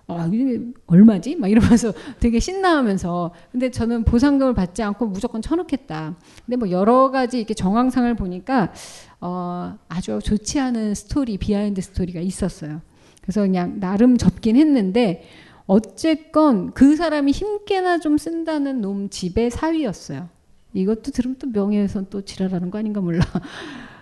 어, 0.09 0.21
아, 0.21 0.31
이게 0.33 0.61
얼마지? 0.87 1.37
막 1.37 1.49
이러면서 1.49 1.93
되게 2.19 2.41
신나하면서. 2.41 3.31
근데 3.53 3.71
저는 3.71 4.05
보상금을 4.05 4.55
받지 4.55 4.83
않고 4.83 5.07
무조건 5.07 5.43
쳐넣겠다. 5.43 6.17
근데 6.47 6.57
뭐 6.57 6.71
여러 6.71 7.11
가지 7.11 7.39
이렇게 7.39 7.53
정황상을 7.53 8.13
보니까, 8.15 8.73
어, 9.21 9.77
아주 9.89 10.19
좋지 10.23 10.61
않은 10.61 10.95
스토리, 10.95 11.37
behind 11.37 11.83
story가 11.83 12.21
있었어요. 12.21 12.81
그래서 13.21 13.43
그냥 13.43 13.81
나름 13.81 14.17
접긴 14.17 14.57
했는데, 14.57 15.25
어쨌건 15.67 16.73
그 16.73 16.97
사람이 16.97 17.31
힘께나 17.31 17.99
좀 17.99 18.17
쓴다는 18.17 18.81
놈 18.81 19.11
집의 19.11 19.51
사위였어요. 19.51 20.31
이것도 20.73 21.11
들으면 21.11 21.37
또 21.39 21.49
명예훼손 21.49 22.07
또 22.09 22.23
지랄하는 22.23 22.71
거 22.71 22.79
아닌가 22.79 23.03
몰라. 23.03 23.21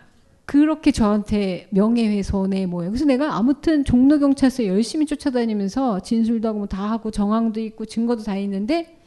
그렇게 0.46 0.92
저한테 0.92 1.66
명예훼손에 1.72 2.66
뭐예요. 2.66 2.90
그래서 2.92 3.04
내가 3.04 3.34
아무튼 3.36 3.84
종로 3.84 4.18
경찰서 4.18 4.66
열심히 4.66 5.04
쫓아다니면서 5.06 6.00
진술도 6.00 6.48
하고 6.48 6.58
뭐 6.58 6.66
다 6.68 6.88
하고 6.90 7.10
정황도 7.10 7.60
있고 7.60 7.84
증거도 7.84 8.22
다 8.22 8.36
있는데 8.36 8.98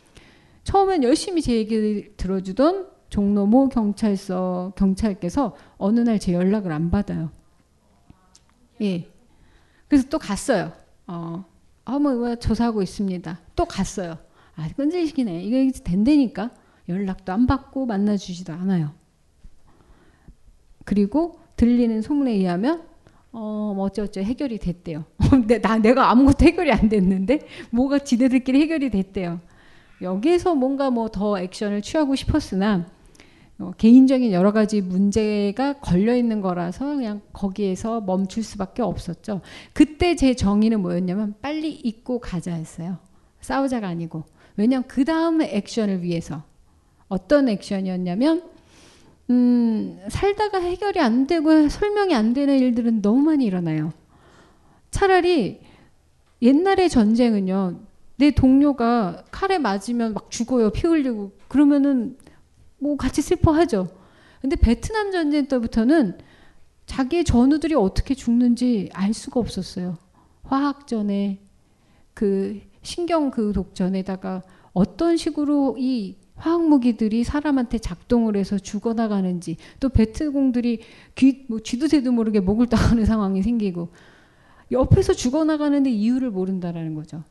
처음엔 0.65 1.03
열심히 1.03 1.41
제 1.41 1.53
얘기를 1.55 2.13
들어주던 2.17 2.87
종로 3.09 3.45
모 3.45 3.69
경찰서 3.69 4.73
경찰께서 4.75 5.55
어느 5.77 6.01
날 6.01 6.19
제 6.19 6.33
연락을 6.33 6.71
안 6.73 6.91
받아요. 6.91 7.31
예. 8.81 9.07
그래서 9.87 10.07
또 10.09 10.19
갔어요. 10.19 10.73
어, 11.07 11.45
아뭐 11.85 11.99
뭐 12.15 12.35
조사하고 12.35 12.81
있습니다. 12.81 13.39
또 13.55 13.65
갔어요. 13.65 14.17
아 14.55 14.67
끈질기네. 14.75 15.43
이거 15.43 15.79
된다니까. 15.83 16.51
연락도 16.89 17.31
안 17.31 17.47
받고 17.47 17.85
만나주지도 17.85 18.51
않아요. 18.53 18.93
그리고 20.89 21.37
들리는 21.55 22.01
소문에 22.01 22.31
의하면 22.31 22.81
어, 23.31 23.73
뭐 23.75 23.85
어쩌어쩌 23.85 24.21
해결이 24.21 24.57
됐대요. 24.57 25.05
근데 25.29 25.61
나 25.61 25.77
내가 25.77 26.09
아무것도 26.09 26.43
해결이 26.45 26.71
안 26.71 26.89
됐는데 26.89 27.41
뭐가 27.69 27.99
지네들끼리 27.99 28.59
해결이 28.61 28.89
됐대요. 28.89 29.39
여기에서 30.01 30.55
뭔가 30.55 30.89
뭐 30.89 31.09
더 31.09 31.39
액션을 31.39 31.83
취하고 31.83 32.15
싶었으나 32.15 32.87
어, 33.59 33.71
개인적인 33.77 34.31
여러 34.31 34.51
가지 34.51 34.81
문제가 34.81 35.73
걸려 35.73 36.15
있는 36.15 36.41
거라서 36.41 36.95
그냥 36.95 37.21
거기에서 37.33 38.01
멈출 38.01 38.41
수밖에 38.41 38.81
없었죠. 38.81 39.41
그때 39.73 40.15
제 40.15 40.33
정의는 40.33 40.81
뭐였냐면 40.81 41.35
빨리 41.39 41.69
잊고 41.69 42.19
가자였어요. 42.19 42.97
싸우자가 43.41 43.87
아니고 43.87 44.23
왜냐하면 44.57 44.87
그 44.87 45.05
다음 45.05 45.43
액션을 45.43 46.01
위해서 46.01 46.41
어떤 47.09 47.47
액션이었냐면 47.47 48.57
음, 49.29 49.99
살다가 50.09 50.59
해결이 50.59 50.99
안 50.99 51.27
되고 51.27 51.69
설명이 51.69 52.15
안 52.15 52.33
되는 52.33 52.57
일들은 52.57 53.01
너무 53.01 53.21
많이 53.21 53.45
일어나요. 53.45 53.93
차라리 54.91 55.61
옛날의 56.41 56.89
전쟁은요. 56.89 57.79
내 58.17 58.31
동료가 58.31 59.23
칼에 59.31 59.57
맞으면 59.57 60.13
막 60.13 60.31
죽어요. 60.31 60.71
피 60.71 60.87
흘리고. 60.87 61.31
그러면은 61.47 62.17
뭐 62.79 62.97
같이 62.97 63.21
슬퍼하죠. 63.21 63.87
근데 64.41 64.55
베트남 64.55 65.11
전쟁 65.11 65.47
때부터는 65.47 66.17
자기의 66.85 67.23
전우들이 67.23 67.75
어떻게 67.75 68.15
죽는지 68.15 68.89
알 68.93 69.13
수가 69.13 69.39
없었어요. 69.39 69.97
화학전에 70.43 71.39
그 72.13 72.61
신경 72.81 73.29
그 73.29 73.53
독전에다가 73.53 74.41
어떤 74.73 75.17
식으로 75.17 75.75
이 75.77 76.15
화학 76.39 76.67
무기들이 76.67 77.23
사람한테 77.25 77.77
작동을 77.79 78.37
해서 78.37 78.57
죽어나가는지 78.57 79.57
또 79.79 79.89
베트공들이 79.89 80.79
귀, 81.15 81.45
뭐 81.47 81.59
쥐도 81.59 81.87
새도 81.87 82.13
모르게 82.13 82.39
목을 82.39 82.67
따가는 82.67 83.05
상황이 83.05 83.43
생기고 83.43 83.89
옆에서 84.71 85.13
죽어나가는데 85.13 85.89
이유를 85.89 86.31
모른다라는 86.31 86.95
거죠. 86.95 87.23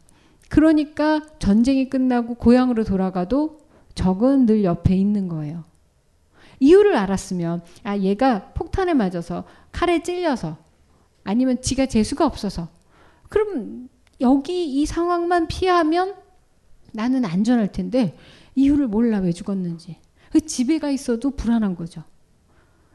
그러니까 0.50 1.22
전쟁이 1.38 1.88
끝나고 1.88 2.34
고향으로 2.34 2.84
돌아가도 2.84 3.60
적은 3.94 4.46
늘 4.46 4.64
옆에 4.64 4.94
있는 4.94 5.28
거예요. 5.28 5.64
이유를 6.60 6.94
알았으면 6.96 7.62
아 7.84 7.96
얘가 7.96 8.52
폭탄에 8.52 8.92
맞아서 8.92 9.44
칼에 9.72 10.02
찔려서 10.02 10.58
아니면 11.24 11.62
지가 11.62 11.86
재수가 11.86 12.26
없어서 12.26 12.68
그럼 13.28 13.88
여기 14.20 14.66
이 14.66 14.84
상황만 14.84 15.46
피하면 15.46 16.14
나는 16.92 17.24
안전할 17.24 17.72
텐데 17.72 18.16
이유를 18.58 18.88
몰라 18.88 19.18
왜 19.18 19.32
죽었는지. 19.32 19.98
그 20.32 20.40
집에 20.40 20.78
가 20.78 20.90
있어도 20.90 21.30
불안한 21.30 21.76
거죠. 21.76 22.02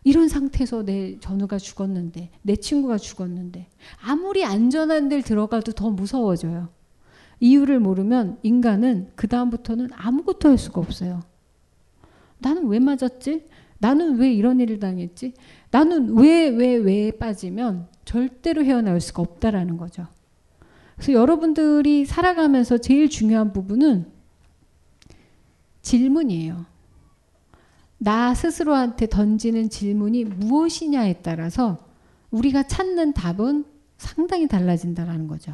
이런 0.04 0.28
상태에서 0.28 0.84
내 0.84 1.18
전우가 1.20 1.58
죽었는데, 1.58 2.32
내 2.42 2.56
친구가 2.58 2.98
죽었는데, 2.98 3.70
아무리 4.02 4.44
안전한 4.44 5.08
데를 5.08 5.24
들어가도 5.24 5.72
더 5.72 5.90
무서워져요. 5.90 6.68
이유를 7.40 7.80
모르면 7.80 8.40
인간은 8.44 9.12
그다음부터는 9.16 9.90
아무것도 9.94 10.50
할 10.50 10.58
수가 10.58 10.82
없어요. 10.82 11.22
나는 12.40 12.68
왜 12.68 12.80
맞았지? 12.80 13.46
나는 13.80 14.18
왜 14.18 14.34
이런 14.34 14.60
일을 14.60 14.80
당했지? 14.80 15.34
나는 15.72 16.18
왜, 16.18 16.50
왜, 16.50 16.76
왜 16.76 17.12
빠지면 17.12 17.88
절대로 18.04 18.64
헤어나올 18.64 19.00
수가 19.00 19.22
없다라는 19.22 19.78
거죠. 19.78 20.08
그래서 20.96 21.14
여러분들이 21.14 22.06
살아가면서 22.06 22.78
제일 22.78 23.10
중요한 23.10 23.54
부분은 23.54 24.13
질문이에요. 25.84 26.66
나 28.00 28.34
스스로한테 28.34 29.08
던지는 29.08 29.70
질문이 29.70 30.26
무엇이냐에 30.26 31.22
따라서 31.22 31.78
우리가 32.32 32.64
찾는 32.64 33.14
답은 33.14 33.66
상당히 33.98 34.48
달라진다라는 34.48 35.28
거죠. 35.28 35.54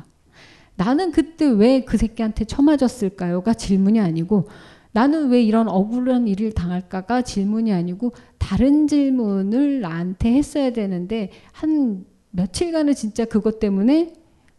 나는 0.75 1.11
그때 1.11 1.45
왜 1.45 1.83
그 1.85 1.97
새끼한테 1.97 2.45
처맞았을까요가 2.45 3.53
질문이 3.53 3.99
아니고 3.99 4.47
나는 4.91 5.29
왜 5.29 5.43
이런 5.43 5.67
억울한 5.67 6.27
일을 6.27 6.53
당할까가 6.53 7.21
질문이 7.21 7.73
아니고 7.73 8.13
다른 8.37 8.87
질문을 8.87 9.81
나한테 9.81 10.33
했어야 10.33 10.71
되는데 10.71 11.31
한 11.51 12.05
며칠간은 12.31 12.95
진짜 12.95 13.25
그것 13.25 13.59
때문에 13.59 14.13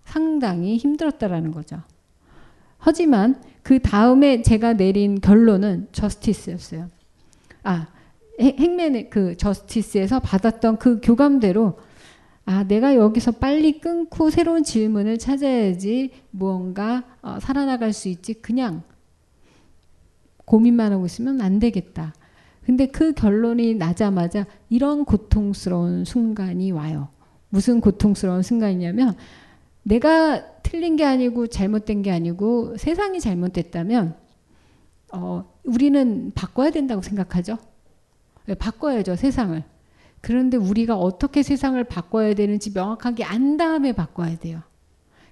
상당히 0.05 0.77
힘들었다라는 0.77 1.53
거죠. 1.53 1.81
하지만 2.79 3.41
그 3.63 3.81
다음에 3.81 4.43
제가 4.43 4.75
내린 4.75 5.21
결론은 5.21 5.89
저스티스였어요. 5.93 6.89
아, 7.63 7.89
행맨의 8.41 9.11
그 9.11 9.37
저스티스에서 9.37 10.21
받았던 10.21 10.79
그 10.79 11.01
교감대로 11.03 11.79
아, 12.47 12.65
내가 12.65 12.97
여기서 12.97 13.33
빨리 13.33 13.81
끊고 13.81 14.31
새로운 14.31 14.65
질문을 14.65 15.19
찾아야지 15.19 16.11
무언가 16.31 17.05
어, 17.23 17.39
살아나갈 17.41 17.93
수 17.93 18.09
있지. 18.09 18.35
그냥 18.35 18.83
고민만 20.47 20.93
하고 20.93 21.07
있으면 21.07 21.41
안 21.41 21.61
되겠다. 21.61 22.15
근데 22.65 22.87
그 22.87 23.13
결론이 23.13 23.75
나자마자 23.75 24.47
이런 24.69 25.05
고통스러운 25.05 26.05
순간이 26.05 26.73
와요. 26.73 27.09
무슨 27.51 27.81
고통스러운 27.81 28.43
순간이냐면 28.43 29.17
내가 29.83 30.45
틀린 30.71 30.95
게 30.95 31.05
아니고 31.05 31.49
잘못된 31.49 32.03
게 32.03 32.13
아니고 32.13 32.77
세상이 32.77 33.19
잘못됐다면 33.19 34.15
어, 35.13 35.53
우리는 35.65 36.31
바꿔야 36.33 36.71
된다고 36.71 37.03
생각하죠. 37.03 37.59
네, 38.47 38.55
바꿔야죠 38.55 39.17
세상을. 39.17 39.65
그런데 40.21 40.57
우리가 40.57 40.97
어떻게 40.97 41.43
세상을 41.43 41.83
바꿔야 41.83 42.35
되는지 42.35 42.71
명확하게 42.73 43.25
안 43.25 43.57
다음에 43.57 43.91
바꿔야 43.91 44.39
돼요. 44.39 44.63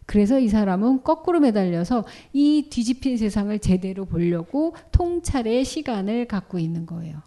그래서 0.07 0.41
이 0.41 0.49
사람은 0.49 1.05
거꾸로 1.05 1.39
매달려서 1.39 2.05
이 2.33 2.67
뒤집힌 2.69 3.17
세상을 3.17 3.57
제대로 3.61 4.07
보려고 4.07 4.75
통찰의 4.91 5.65
시간을 5.65 6.27
갖고 6.27 6.59
있는 6.59 6.85
거예요. 6.85 7.23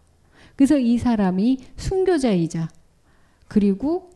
그래서 0.58 0.78
이 0.78 0.98
사람이 0.98 1.60
순교자이자 1.78 2.68
그리고 3.48 4.10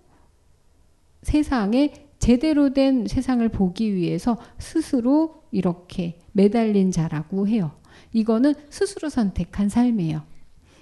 세상에 1.22 2.05
제대로 2.26 2.74
된 2.74 3.06
세상을 3.06 3.48
보기 3.50 3.94
위해서 3.94 4.36
스스로 4.58 5.44
이렇게 5.52 6.18
매달린 6.32 6.90
자라고 6.90 7.48
해요. 7.48 7.74
이거는 8.14 8.56
스스로 8.72 9.10
선택한 9.10 9.70
삶이에요. 9.70 10.24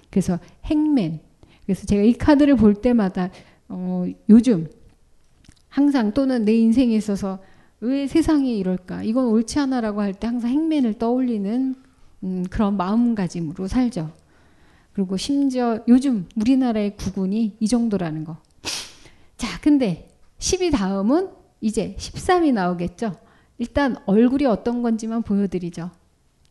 그래서 0.08 0.38
행맨. 0.64 1.20
그래서 1.66 1.84
제가 1.84 2.02
이 2.02 2.14
카드를 2.14 2.56
볼 2.56 2.72
때마다 2.72 3.28
어, 3.68 4.06
요즘 4.30 4.70
항상 5.68 6.14
또는 6.14 6.46
내 6.46 6.54
인생에 6.54 6.96
있어서 6.96 7.40
왜 7.80 8.06
세상이 8.06 8.56
이럴까? 8.58 9.02
이건 9.02 9.26
옳지 9.26 9.58
않아라고 9.58 10.00
할 10.00 10.14
때 10.14 10.26
항상 10.26 10.48
행맨을 10.50 10.94
떠올리는 10.94 11.74
음, 12.22 12.44
그런 12.48 12.78
마음가짐으로 12.78 13.68
살죠. 13.68 14.10
그리고 14.94 15.18
심지어 15.18 15.80
요즘 15.88 16.26
우리나라의 16.36 16.96
구군이 16.96 17.58
이 17.60 17.68
정도라는 17.68 18.24
거. 18.24 18.38
자, 19.36 19.60
근데 19.60 20.08
10이 20.44 20.72
다음은 20.72 21.30
이제 21.62 21.96
13이 21.98 22.52
나오겠죠. 22.52 23.16
일단 23.56 23.96
얼굴이 24.04 24.44
어떤 24.44 24.82
건지만 24.82 25.22
보여드리죠. 25.22 25.90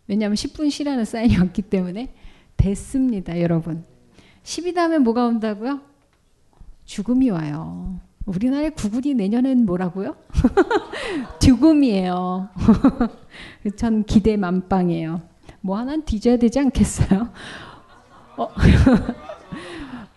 왜냐하면 0.07 0.35
10분 0.35 0.71
쉬라는 0.71 1.05
사인이 1.05 1.37
왔기 1.37 1.61
때문에 1.61 2.11
됐습니다, 2.57 3.39
여러분. 3.39 3.85
10이 4.43 4.73
다음에 4.73 4.97
뭐가 4.97 5.27
온다고요? 5.27 5.81
죽음이 6.85 7.29
와요. 7.29 7.99
우리나라의 8.25 8.71
구군이 8.71 9.13
내년엔 9.13 9.63
뭐라고요? 9.67 10.15
죽음이에요. 11.39 12.49
전 13.77 14.03
기대 14.05 14.37
만빵이에요. 14.37 15.21
뭐 15.61 15.77
하나는 15.77 16.03
뒤져야 16.03 16.37
되지 16.37 16.59
않겠어요? 16.59 17.29
어, 18.37 18.49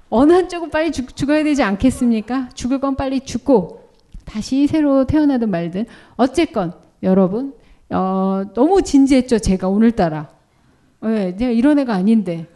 어느 0.08 0.32
한쪽은 0.32 0.70
빨리 0.70 0.92
죽, 0.92 1.16
죽어야 1.16 1.42
되지 1.42 1.62
않겠습니까? 1.62 2.50
죽을 2.54 2.80
건 2.80 2.96
빨리 2.96 3.20
죽고 3.20 3.90
다시 4.24 4.66
새로 4.66 5.06
태어나든 5.06 5.50
말든 5.50 5.86
어쨌건 6.16 6.74
여러분 7.02 7.54
어, 7.90 8.42
너무 8.54 8.82
진지했죠 8.82 9.38
제가 9.38 9.68
오늘따라. 9.68 10.28
네, 11.02 11.36
내가 11.36 11.50
이런 11.52 11.78
애가 11.78 11.94
아닌데. 11.94 12.46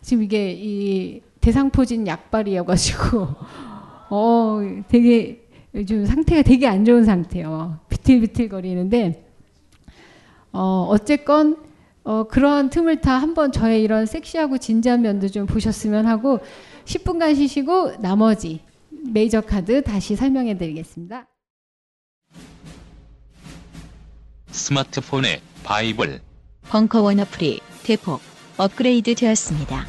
지금 0.00 0.22
이게 0.22 0.52
이 0.52 1.20
대상포진 1.40 2.06
약발이어가지고 2.06 3.26
어 4.10 4.60
되게 4.88 5.46
요즘 5.74 6.06
상태가 6.06 6.42
되게 6.42 6.66
안 6.66 6.84
좋은 6.84 7.04
상태요. 7.04 7.78
비틀비틀 7.88 8.48
거리는데 8.48 9.26
어 10.52 10.86
어쨌건 10.88 11.56
어, 12.08 12.24
그런 12.24 12.70
틈을 12.70 13.02
타 13.02 13.18
한번 13.18 13.52
저의 13.52 13.82
이런 13.82 14.06
섹시하고 14.06 14.56
진지한 14.56 15.02
면도 15.02 15.28
좀 15.28 15.44
보셨으면 15.44 16.06
하고 16.06 16.40
10분간 16.86 17.36
쉬시고 17.36 18.00
나머지 18.00 18.60
메이저 19.12 19.42
카드 19.42 19.82
다시 19.82 20.16
설명해 20.16 20.56
드리겠습니다. 20.56 21.26
스마트폰의 24.50 25.42
바이블 25.62 26.22
벙커원 26.70 27.20
어플이 27.20 27.60
대폭 27.82 28.22
업그레이드 28.56 29.14
되었습니다. 29.14 29.86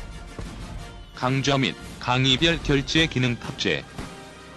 강좌 1.15 1.57
및 1.57 1.73
강의별 2.01 2.61
결제 2.63 3.07
기능 3.07 3.39
탑재 3.39 3.85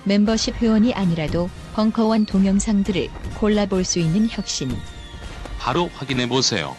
멤버십 0.02 0.56
회원이 0.60 0.94
아니라도 0.94 1.48
벙커원 1.74 2.26
동영상들을 2.26 3.08
골라볼 3.38 3.84
수 3.84 4.00
있는 4.00 4.26
혁신. 4.28 4.68
바로 5.60 5.88
확인해 5.94 6.28
보세요. 6.28 6.74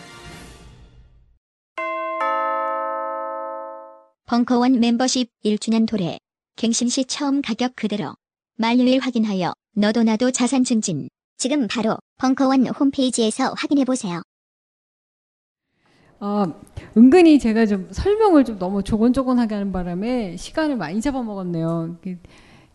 벙커원 4.25 4.79
멤버십 4.79 5.29
1주년 5.43 5.85
도래. 5.85 6.17
갱신 6.55 6.87
시 6.87 7.03
처음 7.03 7.41
가격 7.41 7.75
그대로. 7.75 8.15
만료일 8.57 8.99
확인하여 8.99 9.53
너도 9.75 10.03
나도 10.03 10.31
자산 10.31 10.63
증진. 10.63 11.09
지금 11.37 11.67
바로 11.67 11.97
벙커원 12.19 12.67
홈페이지에서 12.67 13.53
확인해 13.57 13.83
보세요. 13.83 14.21
어, 16.21 16.45
은근히 16.95 17.37
제가 17.37 17.65
좀 17.65 17.89
설명을 17.91 18.45
좀 18.45 18.57
너무 18.57 18.81
조곤조곤하게 18.81 19.55
하는 19.55 19.71
바람에 19.73 20.37
시간을 20.37 20.77
많이 20.77 21.01
잡아먹었네요. 21.01 21.97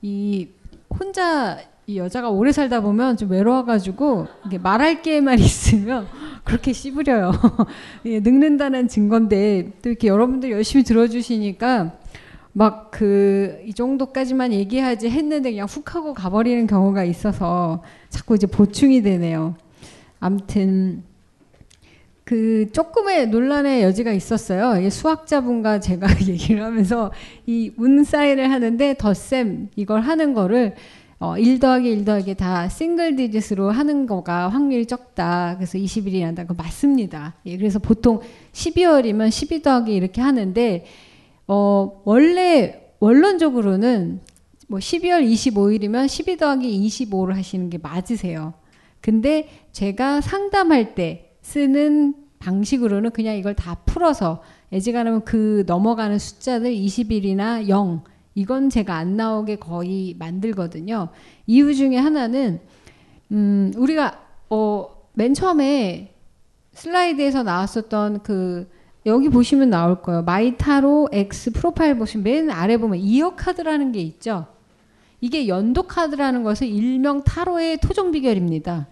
이 0.03 0.49
혼자 0.91 1.59
이 1.89 1.97
여자가 1.97 2.29
오래 2.29 2.53
살다 2.53 2.83
보면 2.83 3.17
좀 3.17 3.31
외로워가지고 3.31 4.27
말할 4.63 5.01
게만 5.01 5.39
있으면 5.41 6.07
그렇게 6.45 6.75
씹으려요. 6.75 7.33
예, 8.05 8.21
늙는다는 8.21 8.89
증거인데 8.89 9.73
또 9.81 9.89
이렇게 9.89 10.09
여러분들 10.09 10.51
열심히 10.51 10.85
들어주시니까 10.85 11.93
막 12.53 12.91
그 12.91 13.63
이 13.65 13.73
정도까지만 13.73 14.53
얘기하지 14.53 15.09
했는데 15.09 15.51
그냥 15.51 15.67
훅 15.67 15.95
하고 15.95 16.13
가버리는 16.13 16.67
경우가 16.67 17.05
있어서 17.05 17.83
자꾸 18.11 18.35
이제 18.35 18.47
보충이 18.47 19.01
되네요. 19.01 19.55
암튼 20.21 21.05
그 22.25 22.71
조금의 22.73 23.29
논란의 23.29 23.83
여지가 23.83 24.13
있었어요. 24.13 24.91
수학자분과 24.91 25.81
제가 25.81 26.07
얘기를 26.29 26.63
하면서 26.63 27.13
이 27.47 27.73
문사인을 27.77 28.51
하는데 28.51 28.95
덧셈 28.99 29.71
이걸 29.77 30.03
하는 30.03 30.35
거를 30.35 30.75
어, 31.21 31.37
1 31.37 31.59
더하기 31.59 31.89
1 31.89 32.05
더하기 32.05 32.35
다 32.37 32.69
싱글 32.69 33.17
디짓으로 33.17 33.71
하는 33.71 34.07
거가 34.07 34.49
확률이 34.49 34.87
적다. 34.87 35.57
그래서 35.57 35.77
20일이 35.77 36.21
난다. 36.23 36.45
그 36.45 36.53
맞습니다. 36.53 37.35
예, 37.47 37.57
그래서 37.57 37.81
보통 37.81 38.21
12월이면 38.53 39.31
12 39.31 39.63
더하기 39.63 39.93
이렇게 39.93 40.21
하는데 40.21 40.85
어, 41.49 42.03
원래 42.05 42.93
원론적으로는 43.01 44.21
뭐 44.69 44.79
12월 44.79 45.29
25일이면 45.29 46.07
12 46.07 46.37
더하기 46.37 46.87
25를 46.87 47.35
하시는 47.35 47.69
게 47.69 47.79
맞으세요. 47.79 48.55
근데 49.01 49.49
제가 49.73 50.21
상담할 50.21 50.95
때 50.95 51.33
쓰는 51.43 52.15
방식으로는 52.39 53.11
그냥 53.11 53.37
이걸 53.37 53.55
다 53.55 53.75
풀어서 53.87 54.43
애지간하면 54.73 55.25
그 55.25 55.65
넘어가는 55.67 56.19
숫자들 56.19 56.73
20일이나 56.73 57.69
0 57.69 58.03
이건 58.39 58.71
제가 58.71 58.95
안 58.95 59.17
나오게 59.17 59.57
거의 59.57 60.15
만들거든요. 60.17 61.09
이유 61.49 61.75
중에 61.75 61.97
하나는 61.97 62.61
음, 63.33 63.73
우리가 63.77 64.21
어, 64.49 65.09
맨 65.15 65.35
처음에 65.35 66.15
슬라이드에서 66.71 67.43
나왔었던 67.43 68.23
그 68.23 68.71
여기 69.07 69.29
보시면 69.29 69.71
나올 69.71 70.03
거예요. 70.03 70.23
마이타로 70.23 71.09
X 71.13 71.51
프로파일 71.51 71.99
보시면 71.99 72.23
맨 72.23 72.51
아래 72.53 72.77
보면 72.77 73.01
이어 73.01 73.35
카드라는 73.35 73.91
게 73.91 74.01
있죠. 74.03 74.47
이게 75.21 75.49
연도 75.49 75.83
카드라는 75.83 76.45
것은 76.45 76.69
일명 76.69 77.25
타로의 77.25 77.79
토종 77.79 78.13
비결입니다. 78.13 78.87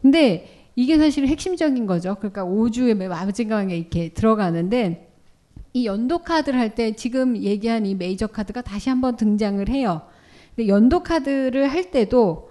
근데 0.00 0.66
이게 0.76 0.96
사실 0.96 1.26
핵심적인 1.26 1.84
거죠. 1.84 2.14
그러니까 2.14 2.46
5주에 2.46 2.94
마지막에 3.06 3.76
이렇게 3.76 4.08
들어가는데 4.14 5.11
이 5.74 5.86
연도 5.86 6.18
카드를 6.18 6.58
할 6.58 6.74
때 6.74 6.94
지금 6.94 7.36
얘기한 7.36 7.86
이 7.86 7.94
메이저 7.94 8.26
카드가 8.26 8.62
다시 8.62 8.88
한번 8.90 9.16
등장을 9.16 9.66
해요. 9.68 10.02
근데 10.54 10.68
연도 10.68 11.02
카드를 11.02 11.70
할 11.70 11.90
때도 11.90 12.50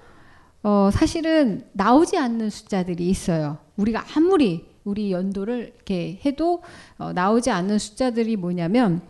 어 0.64 0.90
사실은 0.92 1.68
나오지 1.74 2.18
않는 2.18 2.50
숫자들이 2.50 3.08
있어요. 3.10 3.58
우리가 3.78 4.06
아무리 4.16 4.66
우리 4.84 5.12
연도를 5.12 5.74
이렇게 5.76 6.20
해도 6.26 6.64
어 6.98 7.14
나오지 7.14 7.52
않는 7.52 7.78
숫자들이 7.80 8.36
뭐냐면 8.38 9.02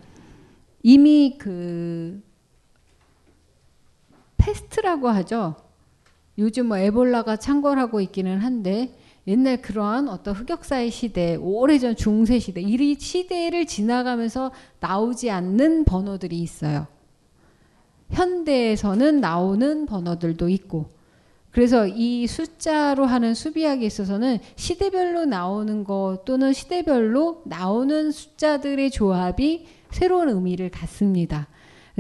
이미 0.84 1.38
그 1.38 2.22
패스트라고 4.38 5.10
하죠. 5.10 5.56
요즘 6.38 6.68
뭐 6.68 6.78
에볼라가 6.78 7.38
창궐하고 7.38 8.02
있기는 8.02 8.40
한데 8.40 8.98
옛날 9.28 9.62
그러한 9.62 10.10
어떤 10.10 10.34
흑역사의 10.34 10.90
시대, 10.90 11.36
오래전 11.36 11.96
중세 11.96 12.40
시대, 12.40 12.62
이 12.62 12.96
시대를 13.00 13.68
지나가면서 13.68 14.52
나오지 14.80 15.30
않는 15.30 15.86
번호들이 15.86 16.40
있어요. 16.40 16.88
현대에서는 18.10 19.22
나오는 19.22 19.86
번호들도 19.86 20.50
있고. 20.50 20.90
그래서 21.52 21.86
이 21.86 22.28
숫자로 22.28 23.06
하는 23.06 23.34
수비학에 23.34 23.86
있어서는 23.86 24.40
시대별로 24.56 25.26
나오는 25.26 25.84
것 25.84 26.22
또는 26.26 26.54
시대별로 26.54 27.44
나오는 27.46 28.12
숫자들의 28.12 28.90
조합이 28.92 29.68
새로운 29.92 30.30
의미를 30.30 30.70
갖습니다. 30.70 31.48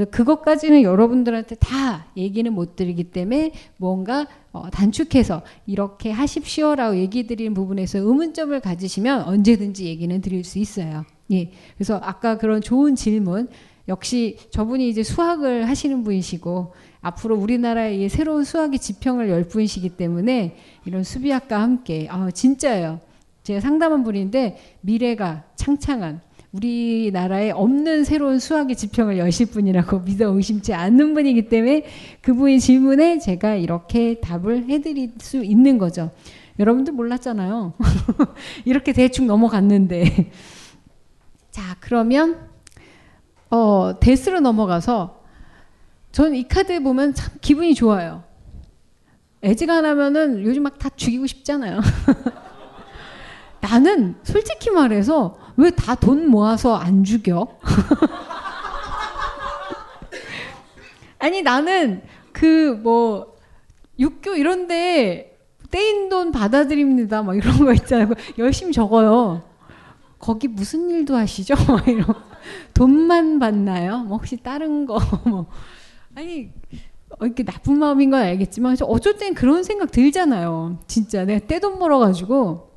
그것까지는 0.05 0.83
여러분들한테 0.83 1.55
다 1.55 2.07
얘기는 2.17 2.51
못 2.51 2.75
드리기 2.75 3.05
때문에 3.05 3.51
뭔가 3.77 4.27
어, 4.51 4.69
단축해서 4.69 5.43
이렇게 5.65 6.11
하십시오라고 6.11 6.97
얘기 6.97 7.27
드리는 7.27 7.53
부분에서 7.53 7.99
의문점을 7.99 8.59
가지시면 8.59 9.23
언제든지 9.23 9.85
얘기는 9.85 10.21
드릴 10.21 10.43
수 10.43 10.59
있어요. 10.59 11.05
예. 11.31 11.51
그래서 11.75 11.99
아까 12.03 12.37
그런 12.37 12.61
좋은 12.61 12.95
질문 12.95 13.47
역시 13.87 14.37
저분이 14.51 14.87
이제 14.89 15.03
수학을 15.03 15.67
하시는 15.67 16.03
분이시고 16.03 16.73
앞으로 17.01 17.35
우리나라에 17.35 18.07
새로운 18.09 18.43
수학의 18.43 18.79
지평을 18.79 19.29
열 19.29 19.43
분이시기 19.47 19.89
때문에 19.89 20.55
이런 20.85 21.03
수비학과 21.03 21.61
함께 21.61 22.07
아 22.09 22.29
진짜예요. 22.29 22.99
제가 23.43 23.59
상담한 23.59 24.03
분인데 24.03 24.57
미래가 24.81 25.45
창창한 25.55 26.21
우리나라에 26.51 27.51
없는 27.51 28.03
새로운 28.03 28.39
수학의 28.39 28.75
지평을 28.75 29.17
여실 29.17 29.47
분이라고 29.47 29.99
믿어 30.05 30.29
의심치 30.33 30.73
않는 30.73 31.13
분이기 31.13 31.47
때문에 31.47 31.85
그분의 32.21 32.59
질문에 32.59 33.19
제가 33.19 33.55
이렇게 33.55 34.19
답을 34.19 34.65
해드릴 34.69 35.13
수 35.19 35.43
있는 35.43 35.77
거죠. 35.77 36.11
여러분들 36.59 36.93
몰랐잖아요. 36.93 37.73
이렇게 38.65 38.91
대충 38.91 39.27
넘어갔는데. 39.27 40.31
자, 41.49 41.75
그러면, 41.79 42.49
어, 43.49 43.99
데스로 43.99 44.39
넘어가서, 44.41 45.21
저는 46.11 46.35
이 46.35 46.47
카드 46.47 46.81
보면 46.83 47.13
참 47.13 47.33
기분이 47.39 47.73
좋아요. 47.73 48.23
애지간하면은 49.43 50.43
요즘 50.43 50.63
막 50.63 50.77
다 50.77 50.89
죽이고 50.89 51.25
싶잖아요. 51.27 51.79
나는 53.61 54.15
솔직히 54.23 54.71
말해서 54.71 55.37
왜 55.57 55.69
다 55.71 55.95
돈 55.95 56.27
모아서 56.27 56.75
안 56.75 57.03
죽여? 57.03 57.47
아니 61.19 61.41
나는 61.41 62.01
그 62.33 62.79
뭐 62.81 63.35
육교 63.99 64.35
이런데 64.35 65.37
떼인 65.69 66.09
돈 66.09 66.31
받아들입니다. 66.31 67.21
막 67.21 67.35
이런 67.37 67.57
거 67.59 67.71
있잖아요. 67.73 68.09
열심히 68.39 68.73
적어요. 68.73 69.43
거기 70.17 70.47
무슨 70.47 70.89
일도 70.89 71.15
하시죠? 71.15 71.53
막 71.67 71.87
이런 71.87 72.05
돈만 72.73 73.39
받나요? 73.39 73.99
뭐 73.99 74.17
혹시 74.17 74.37
다른 74.37 74.85
거 74.85 74.99
뭐. 75.25 75.45
아니 76.15 76.49
어, 77.19 77.25
이렇게 77.25 77.43
나쁜 77.43 77.77
마음인 77.77 78.09
건 78.09 78.21
알겠지만 78.21 78.75
저 78.75 78.85
어쩔 78.85 79.17
땐 79.17 79.33
그런 79.35 79.63
생각 79.63 79.91
들잖아요. 79.91 80.79
진짜 80.87 81.23
내가 81.25 81.45
떼돈 81.45 81.77
벌어가지고 81.77 82.70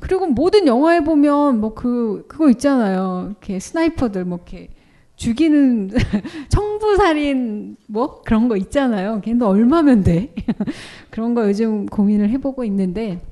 그리고 0.00 0.26
모든 0.26 0.66
영화에 0.66 1.00
보면 1.00 1.60
뭐 1.60 1.74
그 1.74 2.24
그거 2.28 2.50
있잖아요. 2.50 3.28
이렇게 3.30 3.58
스나이퍼들 3.58 4.24
뭐 4.24 4.38
이렇게 4.38 4.68
죽이는 5.16 5.90
청부살인 6.48 7.76
뭐 7.86 8.22
그런 8.22 8.48
거 8.48 8.56
있잖아요. 8.56 9.20
걔도 9.20 9.46
얼마면 9.48 10.02
돼? 10.02 10.34
그런 11.10 11.34
거 11.34 11.46
요즘 11.48 11.86
고민을 11.86 12.30
해보고 12.30 12.64
있는데 12.64 13.22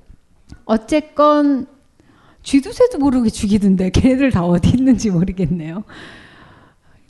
어쨌건 0.65 1.67
쥐두새도 2.43 2.99
모르게 2.99 3.31
죽이던데 3.31 3.91
걔네들 3.91 4.31
다 4.31 4.45
어디 4.45 4.71
있는지 4.71 5.11
모르겠네요. 5.11 5.85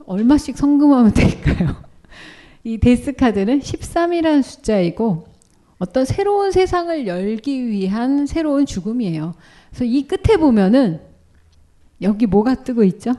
얼마씩 0.07 0.57
성금하면 0.57 1.13
될까요? 1.13 1.77
이 2.65 2.79
데스카드는 2.79 3.61
13이라는 3.61 4.43
숫자이고 4.43 5.28
어떤 5.79 6.05
새로운 6.05 6.51
세상을 6.51 7.07
열기 7.07 7.67
위한 7.69 8.27
새로운 8.27 8.67
죽음이에요. 8.67 9.35
그래서 9.71 9.85
이 9.85 10.07
끝에 10.07 10.37
보면은 10.37 11.01
여기 12.03 12.27
뭐가 12.27 12.57
뜨고 12.57 12.85
있죠? 12.85 13.13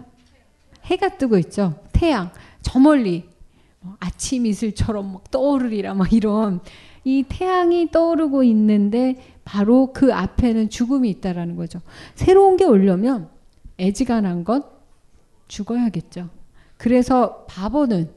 해가 0.84 1.18
뜨고 1.18 1.38
있죠. 1.38 1.80
태양. 1.94 2.32
저 2.62 2.80
멀리 2.80 3.30
뭐 3.80 3.96
아침 4.00 4.46
이슬처럼 4.46 5.14
막 5.14 5.32
떠오르리라 5.32 5.94
막 5.94 6.12
이런 6.12 6.60
이 7.04 7.24
태양이 7.28 7.90
떠오르고 7.90 8.44
있는데 8.44 9.16
바로 9.46 9.94
그 9.94 10.14
앞에는 10.14 10.70
죽음이 10.70 11.10
있다라는 11.10 11.56
거죠. 11.56 11.82
새로운 12.16 12.58
게 12.58 12.66
오려면 12.66 13.30
애지간한 13.80 14.44
것 14.44 14.80
죽어야겠죠. 15.48 16.30
그래서 16.78 17.46
바보는 17.48 18.12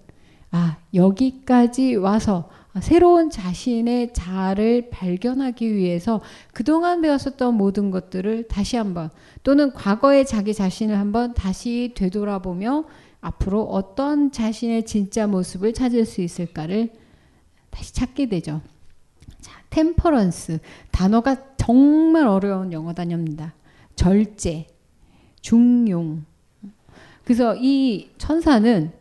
아 0.51 0.78
여기까지 0.93 1.94
와서 1.94 2.51
새로운 2.81 3.28
자신의 3.28 4.15
자아를 4.15 4.89
발견하기 4.90 5.74
위해서 5.74 6.23
그동안 6.53 7.03
배웠었던 7.03 7.55
모든 7.55 7.90
것들을 7.90 8.49
다시 8.49 8.77
한번 8.77 9.11
또는 9.43 9.73
과거의 9.73 10.27
자기 10.27 10.55
자신을 10.55 10.99
한번 10.99 11.35
다시 11.35 11.93
되돌아보며 11.94 12.85
앞으로 13.20 13.62
어떤 13.65 14.32
자신의 14.32 14.86
진짜 14.86 15.27
모습을 15.27 15.74
찾을 15.74 16.07
수 16.07 16.23
있을까를 16.23 16.90
다시 17.70 17.93
찾게 17.93 18.28
되죠. 18.28 18.62
자, 19.40 19.61
템퍼런스 19.70 20.59
단어가 20.90 21.36
정말 21.57 22.27
어려운 22.27 22.73
영어 22.73 22.94
단어입니다. 22.94 23.55
절제, 23.94 24.66
중용. 25.40 26.24
그래서 27.24 27.55
이 27.57 28.11
천사는 28.19 28.93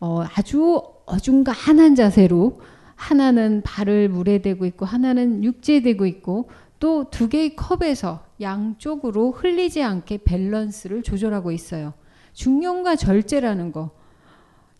어, 0.00 0.24
아주 0.34 0.82
어중간한 1.06 1.94
자세로 1.94 2.60
하나는 3.02 3.62
발을 3.62 4.08
물에 4.08 4.42
대고 4.42 4.64
있고 4.66 4.86
하나는 4.86 5.42
육지에 5.42 5.80
대고 5.82 6.06
있고 6.06 6.48
또 6.78 7.04
두 7.10 7.28
개의 7.28 7.56
컵에서 7.56 8.24
양쪽으로 8.40 9.32
흘리지 9.32 9.82
않게 9.82 10.18
밸런스를 10.24 11.02
조절하고 11.02 11.52
있어요. 11.52 11.94
중용과 12.32 12.96
절제라는 12.96 13.72
거. 13.72 13.90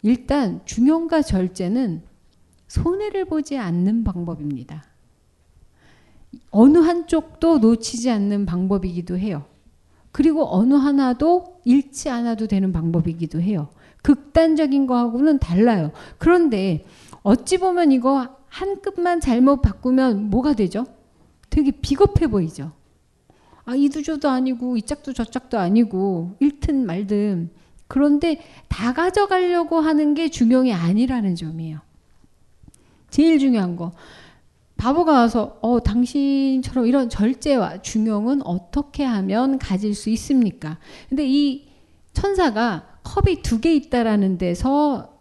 일단 0.03 0.61
중용과 0.65 1.23
절제는 1.23 2.03
손해를 2.69 3.25
보지 3.27 3.59
않는 3.59 4.05
방법입니다. 4.05 4.85
어느 6.51 6.79
한쪽도 6.79 7.59
놓치지 7.59 8.11
않는 8.11 8.47
방법이기도 8.47 9.19
해요. 9.19 9.45
그리고 10.11 10.55
어느 10.55 10.75
하나도 10.75 11.61
잃지 11.65 12.09
않아도 12.11 12.47
되는 12.47 12.73
방법이기도 12.73 13.41
해요. 13.41 13.69
극단적인 14.03 14.87
거하고는 14.87 15.39
달라요. 15.39 15.93
그런데 16.19 16.85
어찌 17.23 17.59
보면 17.59 17.93
이거 17.93 18.37
한 18.49 18.81
끗만 18.81 19.21
잘못 19.21 19.63
바꾸면 19.63 20.31
뭐가 20.31 20.55
되죠? 20.55 20.87
되게 21.51 21.71
비겁해 21.71 22.27
보이죠. 22.27 22.73
아, 23.65 23.75
이두조도 23.75 24.29
아니고 24.29 24.77
이 24.77 24.83
짝도 24.83 25.13
저 25.13 25.25
짝도 25.25 25.59
아니고 25.59 26.37
잃든 26.41 26.85
말든 26.85 27.51
그런데 27.87 28.41
다 28.69 28.93
가져가려고 28.93 29.81
하는 29.81 30.15
게 30.15 30.29
중용이 30.31 30.73
아니라는 30.73 31.35
점이에요. 31.37 31.81
제일 33.11 33.39
중요한 33.39 33.77
거. 33.77 33.93
바보가 34.79 35.13
와서 35.13 35.59
어 35.63 35.79
당신처럼 35.81 36.87
이런 36.87 37.09
절제와 37.09 37.83
중용은 37.83 38.45
어떻게 38.45 39.05
하면 39.05 39.59
가질 39.59 39.95
수 39.95 40.11
있습니까? 40.11 40.79
근데 41.09 41.25
이 41.29 41.69
천사가 42.15 42.99
컵이 43.05 43.43
두 43.43 43.61
개 43.61 43.75
있다라는 43.75 44.39
데서 44.39 45.12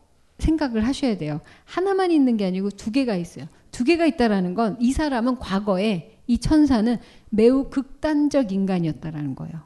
생각을 0.41 0.85
하셔야 0.85 1.17
돼요. 1.17 1.39
하나만 1.65 2.11
있는 2.11 2.35
게 2.37 2.45
아니고 2.45 2.71
두 2.71 2.91
개가 2.91 3.15
있어요. 3.15 3.45
두 3.71 3.83
개가 3.83 4.05
있다라는 4.05 4.53
건 4.53 4.77
이 4.79 4.91
사람은 4.91 5.37
과거에 5.39 6.17
이 6.27 6.37
천사는 6.37 6.97
매우 7.29 7.69
극단적 7.69 8.51
인간이었다라는 8.51 9.35
거예요. 9.35 9.61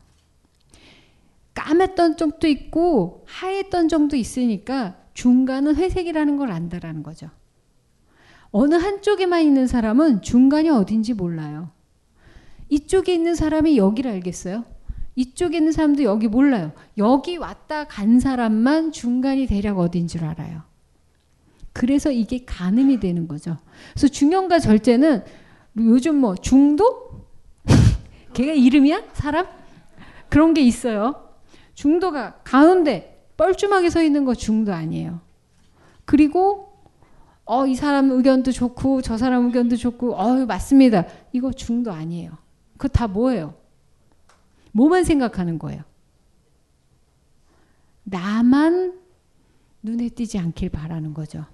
까맸던 1.53 2.17
쪽도 2.17 2.47
있고 2.47 3.23
하했던 3.27 3.87
점도 3.87 4.15
있으니까 4.15 4.97
중간은 5.13 5.75
회색이라는 5.75 6.37
걸 6.37 6.51
안다라는 6.51 7.01
거죠. 7.03 7.29
어느 8.51 8.75
한쪽에만 8.75 9.41
있는 9.41 9.67
사람은 9.67 10.21
중간이 10.21 10.69
어딘지 10.69 11.13
몰라요. 11.13 11.69
이쪽에 12.69 13.13
있는 13.13 13.35
사람이 13.35 13.77
여기를 13.77 14.11
알겠어요? 14.11 14.65
이쪽에 15.15 15.57
있는 15.57 15.71
사람도 15.71 16.03
여기 16.03 16.27
몰라요. 16.27 16.71
여기 16.97 17.37
왔다 17.37 17.85
간 17.85 18.19
사람만 18.19 18.91
중간이 18.91 19.47
대략 19.47 19.79
어딘 19.79 20.07
줄 20.07 20.25
알아요. 20.25 20.63
그래서 21.73 22.11
이게 22.11 22.45
가늠이 22.45 22.99
되는 22.99 23.27
거죠. 23.27 23.57
그래서 23.93 24.07
중형과 24.07 24.59
절제는 24.59 25.23
요즘 25.77 26.15
뭐 26.15 26.35
중도? 26.35 27.27
걔가 28.33 28.53
이름이야? 28.53 29.03
사람? 29.13 29.47
그런 30.29 30.53
게 30.53 30.61
있어요. 30.61 31.29
중도가 31.73 32.41
가운데 32.43 33.27
뻘쭘하게 33.37 33.89
서 33.89 34.01
있는 34.01 34.25
거 34.25 34.33
중도 34.33 34.73
아니에요. 34.73 35.19
그리고 36.05 36.73
어, 37.45 37.67
이 37.67 37.75
사람 37.75 38.11
의견도 38.11 38.51
좋고 38.51 39.01
저 39.01 39.17
사람 39.17 39.45
의견도 39.45 39.75
좋고 39.75 40.15
어, 40.15 40.45
맞습니다. 40.45 41.05
이거 41.31 41.51
중도 41.51 41.91
아니에요. 41.91 42.31
그거 42.77 42.87
다 42.87 43.07
뭐예요? 43.07 43.53
뭐만 44.75 45.05
생각하는 45.05 45.57
거예요? 45.57 45.83
나만 48.03 48.99
눈에 49.81 50.09
띄지 50.09 50.37
않길 50.37 50.69
바라는 50.69 51.13
거죠. 51.13 51.45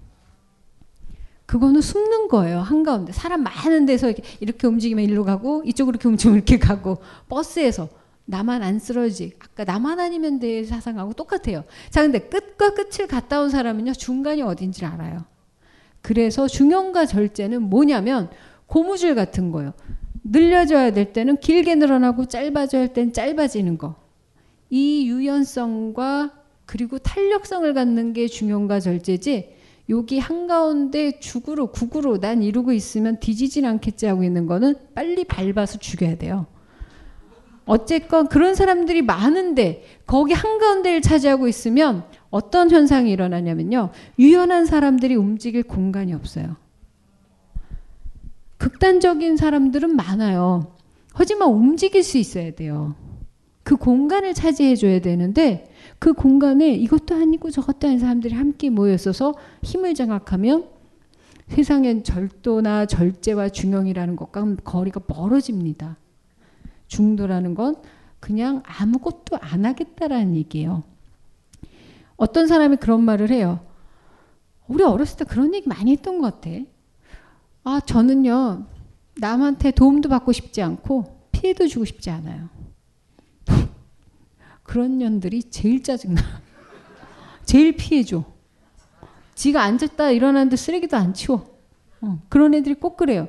그거는 1.46 1.82
숨는 1.82 2.30
거예요. 2.30 2.62
한가운데. 2.62 3.12
사람 3.12 3.44
많은 3.44 3.86
데서 3.86 4.12
이렇게, 4.40 4.66
움직이면 4.66 5.06
일로 5.06 5.24
가고, 5.24 5.62
이쪽으로 5.66 5.96
이렇게 5.96 6.08
움직이면 6.08 6.38
이렇게 6.38 6.58
가고, 6.58 6.98
버스에서 7.30 7.90
나만 8.26 8.64
안 8.64 8.80
쓰러지. 8.80 9.34
아까 9.38 9.66
나만 9.66 10.00
아니면 10.00 10.40
돼 10.40 10.64
사상하고 10.64 11.14
똑같아요. 11.14 11.64
자, 11.92 12.02
근데 12.02 12.20
끝과 12.20 12.74
끝을 12.74 13.06
갔다 13.06 13.42
온 13.42 13.50
사람은요, 13.52 13.94
중간이 13.94 14.42
어딘지 14.42 14.84
알아요. 14.86 15.26
그래서 16.02 16.48
중형과 16.48 17.06
절제는 17.06 17.62
뭐냐면, 17.62 18.32
고무줄 18.66 19.14
같은 19.14 19.52
거예요. 19.52 19.74
늘려져야 20.24 20.92
될 20.92 21.14
때는 21.14 21.38
길게 21.38 21.76
늘어나고 21.76 22.26
짧아져야 22.26 22.82
할 22.82 22.94
때는 22.94 23.14
짧아지는 23.14 23.78
거. 23.78 23.96
이 24.70 25.08
유연성과 25.08 26.32
그리고 26.66 27.00
탄력성을 27.00 27.74
갖는 27.74 28.14
게 28.14 28.28
중용과 28.28 28.80
절제지 28.80 29.56
여기 29.90 30.20
한가운데 30.20 31.20
죽으로 31.20 31.68
국으로 31.68 32.20
난 32.20 32.44
이루고 32.44 32.72
있으면 32.72 33.20
뒤지진 33.20 33.66
않겠지 33.66 34.06
하고 34.06 34.24
있는 34.24 34.46
거는 34.46 34.76
빨리 34.96 35.26
밟아서 35.26 35.80
죽여야 35.80 36.16
돼요. 36.16 36.46
어쨌건 37.66 38.28
그런 38.28 38.56
사람들이 38.56 39.02
많은데 39.02 39.84
거기 40.06 40.34
한가운데를 40.34 41.02
차지하고 41.02 41.48
있으면 41.48 42.04
어떤 42.30 42.72
현상이 42.72 43.12
일어나냐면요. 43.12 43.90
유연한 44.18 44.66
사람들이 44.66 45.16
움직일 45.16 45.64
공간이 45.64 46.14
없어요. 46.14 46.56
극단적인 48.62 49.38
사람들은 49.38 49.96
많아요. 49.96 50.76
하지만 51.14 51.50
움직일 51.50 52.04
수 52.04 52.20
있어야 52.20 52.52
돼요. 52.52 52.94
그 53.64 53.76
공간을 53.76 54.36
차지해 54.36 54.76
줘야 54.76 55.00
되는데 55.00 55.68
그 55.98 56.14
공간에 56.14 56.72
이것도 56.76 57.16
아니고 57.16 57.50
저것도 57.50 57.88
아닌 57.88 57.98
사람들이 57.98 58.36
함께 58.36 58.70
모여 58.70 58.94
있어서 58.94 59.34
힘을 59.64 59.96
장악하면 59.96 60.70
세상엔 61.48 62.04
절도나 62.04 62.86
절제와 62.86 63.50
중형이라는 63.50 64.16
것과 64.16 64.58
거리가 64.64 65.02
멀어집니다. 65.08 65.98
중도라는 66.86 67.56
건 67.56 67.78
그냥 68.20 68.62
아무것도 68.64 69.40
안 69.42 69.66
하겠다라는 69.66 70.36
얘기예요. 70.36 70.84
어떤 72.16 72.46
사람이 72.46 72.76
그런 72.76 73.02
말을 73.02 73.32
해요. 73.32 73.62
우리 74.68 74.84
어렸을 74.84 75.18
때 75.18 75.26
그런 75.26 75.56
얘기 75.56 75.68
많이 75.68 75.92
했던 75.92 76.22
것 76.22 76.36
같아. 76.36 76.52
아, 77.64 77.80
저는요, 77.86 78.66
남한테 79.18 79.72
도움도 79.72 80.10
받고 80.10 80.32
싶지 80.32 80.62
않고 80.62 81.28
피해도 81.32 81.68
주고 81.68 81.86
싶지 81.86 82.10
않아요. 82.10 82.50
그런 84.64 84.98
년들이 84.98 85.44
제일 85.44 85.84
짜증나. 85.84 86.22
제일 87.46 87.76
피해줘. 87.76 88.24
지가 89.36 89.62
앉았다 89.64 90.12
일어났는데 90.12 90.56
쓰레기도 90.56 90.98
안 90.98 91.14
치워. 91.14 91.60
어, 92.02 92.20
그런 92.30 92.54
애들이 92.54 92.76
꼭 92.76 92.98
그래요. 92.98 93.28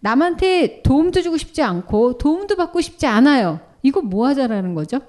남한테 0.00 0.82
도움도 0.82 1.22
주고 1.22 1.36
싶지 1.36 1.62
않고 1.62 2.18
도움도 2.18 2.56
받고 2.56 2.80
싶지 2.80 3.06
않아요. 3.06 3.60
이거 3.82 4.02
뭐 4.02 4.26
하자라는 4.28 4.74
거죠? 4.74 5.00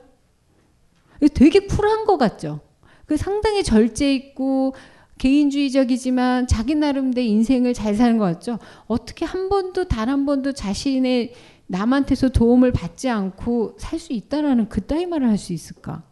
되게 1.34 1.66
쿨한 1.66 2.06
것 2.06 2.18
같죠? 2.18 2.60
그 3.06 3.18
상당히 3.18 3.64
절제 3.64 4.14
있고 4.14 4.74
개인주의적이지만 5.18 6.48
자기 6.48 6.76
나름대로 6.76 7.26
인생을 7.26 7.74
잘 7.74 7.96
사는 7.96 8.18
것 8.18 8.26
같죠? 8.26 8.60
어떻게 8.88 9.26
한 9.26 9.50
번도 9.50 9.86
단 9.88 10.10
한 10.10 10.26
번도 10.26 10.52
자신의 10.54 11.34
남한테서 11.68 12.30
도움을 12.30 12.72
받지 12.72 13.10
않고 13.10 13.76
살 13.80 13.98
수 14.00 14.14
있다라는 14.14 14.70
그따위 14.70 15.06
말을 15.06 15.28
할 15.28 15.38
수 15.38 15.52
있을까? 15.54 16.04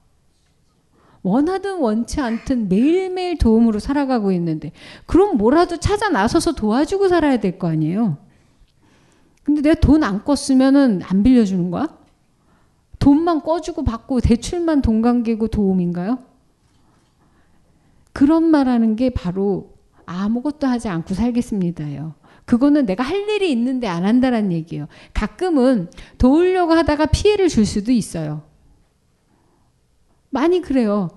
원하든 1.22 1.78
원치 1.80 2.20
않든 2.20 2.68
매일매일 2.70 3.38
도움으로 3.38 3.80
살아가고 3.80 4.32
있는데 4.34 4.72
그럼 5.06 5.38
뭐라도 5.38 5.78
찾아 5.78 6.10
나서서 6.10 6.54
도와주고 6.54 7.08
살아야 7.08 7.38
될 7.38 7.58
거 7.60 7.68
아니에요. 7.70 8.18
근데 9.44 9.62
내가 9.62 9.80
돈 9.80 10.04
안 10.04 10.24
껐으면은 10.24 11.02
안 11.06 11.24
빌려주는 11.24 11.70
거야? 11.72 11.88
돈만 13.00 13.42
꺼주고 13.42 13.84
받고 13.84 14.22
대출만 14.22 14.82
돈 14.82 15.02
감기고 15.02 15.48
도움인가요? 15.50 16.20
그런 18.14 18.44
말하는 18.44 18.96
게 18.96 19.10
바로 19.10 19.74
아무것도 20.06 20.68
하지 20.68 20.88
않고 20.90 21.14
살겠습니다요. 21.14 22.16
그거는 22.46 22.86
내가 22.86 23.04
할 23.04 23.28
일이 23.30 23.52
있는데 23.52 23.88
안 23.88 24.06
한다는 24.06 24.52
얘기예요. 24.52 24.88
가끔은 25.14 25.90
도우려고 26.18 26.74
하다가 26.74 27.08
피해를 27.08 27.48
줄 27.50 27.66
수도 27.66 27.92
있어요. 27.92 28.44
많이 30.30 30.62
그래요. 30.62 31.10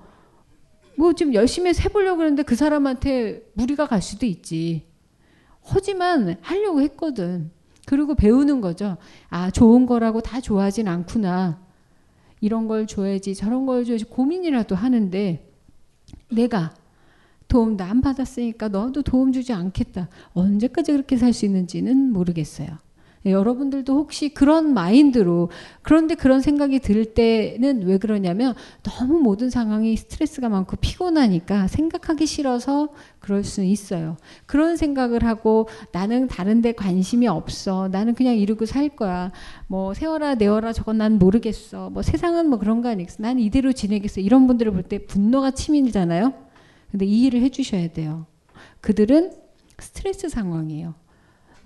뭐 0.98 1.12
좀 1.12 1.34
열심히 1.34 1.72
해보려고 1.78 2.18
그러는데 2.18 2.42
그 2.42 2.54
사람한테 2.54 3.50
무리가 3.54 3.86
갈 3.86 4.00
수도 4.00 4.24
있지. 4.24 4.86
하지만 5.62 6.36
하려고 6.40 6.80
했거든. 6.80 7.50
그리고 7.86 8.14
배우는 8.14 8.60
거죠. 8.60 8.96
아, 9.28 9.50
좋은 9.50 9.86
거라고 9.86 10.20
다 10.20 10.40
좋아하진 10.40 10.88
않구나. 10.88 11.60
이런 12.40 12.68
걸 12.68 12.86
줘야지, 12.86 13.34
저런 13.34 13.66
걸 13.66 13.84
줘야지 13.84 14.04
고민이라도 14.04 14.74
하는데 14.74 15.52
내가 16.30 16.74
도움도 17.48 17.84
안 17.84 18.00
받았으니까 18.00 18.68
너도 18.68 19.02
도움 19.02 19.32
주지 19.32 19.52
않겠다. 19.52 20.08
언제까지 20.34 20.92
그렇게 20.92 21.16
살 21.16 21.32
수 21.32 21.44
있는지는 21.46 22.12
모르겠어요. 22.12 22.68
여러분들도 23.24 23.92
혹시 23.92 24.28
그런 24.28 24.72
마인드로 24.72 25.50
그런데 25.82 26.14
그런 26.14 26.40
생각이 26.40 26.78
들 26.78 27.04
때는 27.06 27.82
왜 27.82 27.98
그러냐면 27.98 28.54
너무 28.84 29.18
모든 29.18 29.50
상황이 29.50 29.96
스트레스가 29.96 30.48
많고 30.48 30.76
피곤하니까 30.76 31.66
생각하기 31.66 32.24
싫어서 32.24 32.88
그럴 33.18 33.42
수 33.42 33.64
있어요. 33.64 34.16
그런 34.46 34.76
생각을 34.76 35.24
하고 35.24 35.66
나는 35.90 36.28
다른 36.28 36.62
데 36.62 36.70
관심이 36.70 37.26
없어. 37.26 37.88
나는 37.88 38.14
그냥 38.14 38.36
이러고 38.36 38.64
살 38.64 38.90
거야. 38.90 39.32
뭐 39.66 39.92
세워라 39.92 40.36
내워라 40.36 40.72
저건 40.72 40.98
난 40.98 41.18
모르겠어. 41.18 41.90
뭐 41.90 42.02
세상은 42.02 42.48
뭐 42.48 42.60
그런 42.60 42.80
거 42.80 42.88
아니겠어. 42.90 43.22
난 43.24 43.40
이대로 43.40 43.72
지내겠어. 43.72 44.20
이런 44.20 44.46
분들을 44.46 44.70
볼 44.72 44.84
때 44.84 45.04
분노가 45.04 45.50
치밀잖아요. 45.50 46.45
근데 46.96 47.04
이해를 47.04 47.42
해 47.42 47.50
주셔야 47.50 47.88
돼요. 47.88 48.24
그들은 48.80 49.30
스트레스 49.78 50.30
상황이에요. 50.30 50.94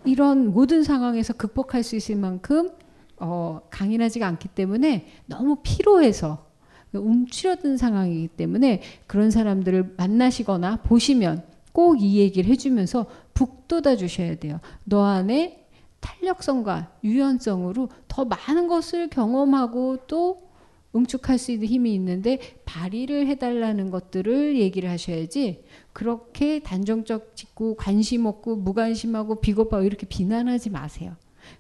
이런 0.05 0.53
모든 0.53 0.83
상황에서 0.83 1.35
극복할 1.35 1.85
수 1.85 1.95
있을 1.95 2.17
만큼 2.17 2.71
어, 3.17 3.61
강인하지가 3.71 4.27
않기 4.27 4.49
때문에 4.49 5.07
너무 5.27 5.59
피로해서 5.63 6.47
움츠러든 6.93 7.77
상황이기 7.77 8.27
때문에 8.27 8.83
그런 9.07 9.31
사람들을 9.31 9.95
만나시거나 9.97 10.79
보시면 10.83 11.45
꼭 11.71 12.01
이 12.01 12.17
얘기를 12.19 12.51
해주면서 12.51 13.07
북돋아 13.33 13.95
주셔야 13.95 14.35
돼요. 14.35 14.59
너 14.83 15.05
안에 15.05 15.65
탄력성과 16.01 16.95
유연성으로 17.05 17.89
더 18.09 18.25
많은 18.25 18.67
것을 18.67 19.09
경험하고 19.09 19.99
또 20.09 20.50
응축할 20.95 21.39
수 21.39 21.53
있는 21.53 21.69
힘이 21.69 21.95
있는데 21.95 22.39
발휘를 22.65 23.27
해달라는 23.29 23.91
것들을 23.91 24.59
얘기를 24.59 24.91
하셔야지 24.91 25.63
그렇게 25.93 26.61
단정적 26.61 27.37
짓고 27.37 27.77
관심 27.77 28.27
없고 28.27 28.57
무관심하고 28.57 29.41
비겁하고 29.41 29.85
이렇게 29.85 30.07
비난하지 30.07 30.71
마세요. 30.71 31.15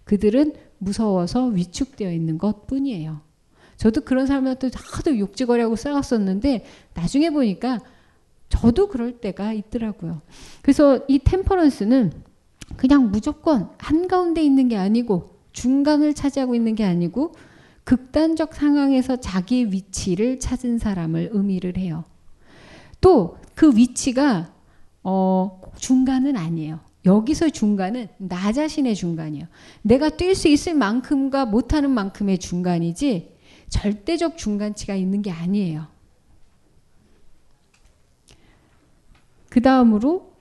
그들은 0.05 0.55
무서워서 0.79 1.47
위축되어 1.47 2.13
있는 2.13 2.39
것 2.39 2.67
뿐이에요. 2.67 3.21
저도 3.77 4.03
그런 4.03 4.27
사람한테 4.27 4.71
하도 4.75 5.19
욕지거리하고 5.19 5.77
싸웠었는데 5.77 6.65
나중에 6.95 7.31
보니까 7.31 7.79
저도 8.49 8.89
그럴 8.89 9.21
때가 9.21 9.53
있더라고요. 9.53 10.21
그래서 10.61 11.01
이 11.09 11.21
템퍼런스는 11.21 12.13
그냥 12.77 13.11
무조건 13.11 13.71
한가운데 13.79 14.43
있는 14.43 14.69
게 14.69 14.77
아니고 14.77 15.31
중간을 15.53 16.15
차지하고 16.15 16.55
있는 16.55 16.75
게 16.75 16.85
아니고 16.85 17.33
극단적 17.91 18.55
상황에서 18.55 19.17
자기 19.17 19.73
위치를 19.73 20.39
찾은 20.39 20.79
사람을 20.79 21.31
의미를 21.33 21.77
해요. 21.77 22.05
또 23.01 23.41
그 23.61 23.77
위치가 23.77 24.55
어, 25.03 25.61
중간은 25.77 26.35
아니에요. 26.35 26.81
여기서 27.05 27.51
중간은 27.51 28.09
나 28.17 28.53
자신의 28.53 28.95
중간이에요. 28.95 29.47
내가 29.83 30.09
뛸 30.09 30.35
수 30.35 30.49
있을 30.49 30.73
만큼과 30.73 31.45
못하는 31.45 31.91
만큼의 31.91 32.39
중간이지 32.39 33.37
절대적 33.69 34.39
중간치가 34.39 34.95
있는 34.95 35.21
게 35.21 35.31
아니에요. 35.31 35.89
그 39.51 39.61
다음으로 39.61 40.33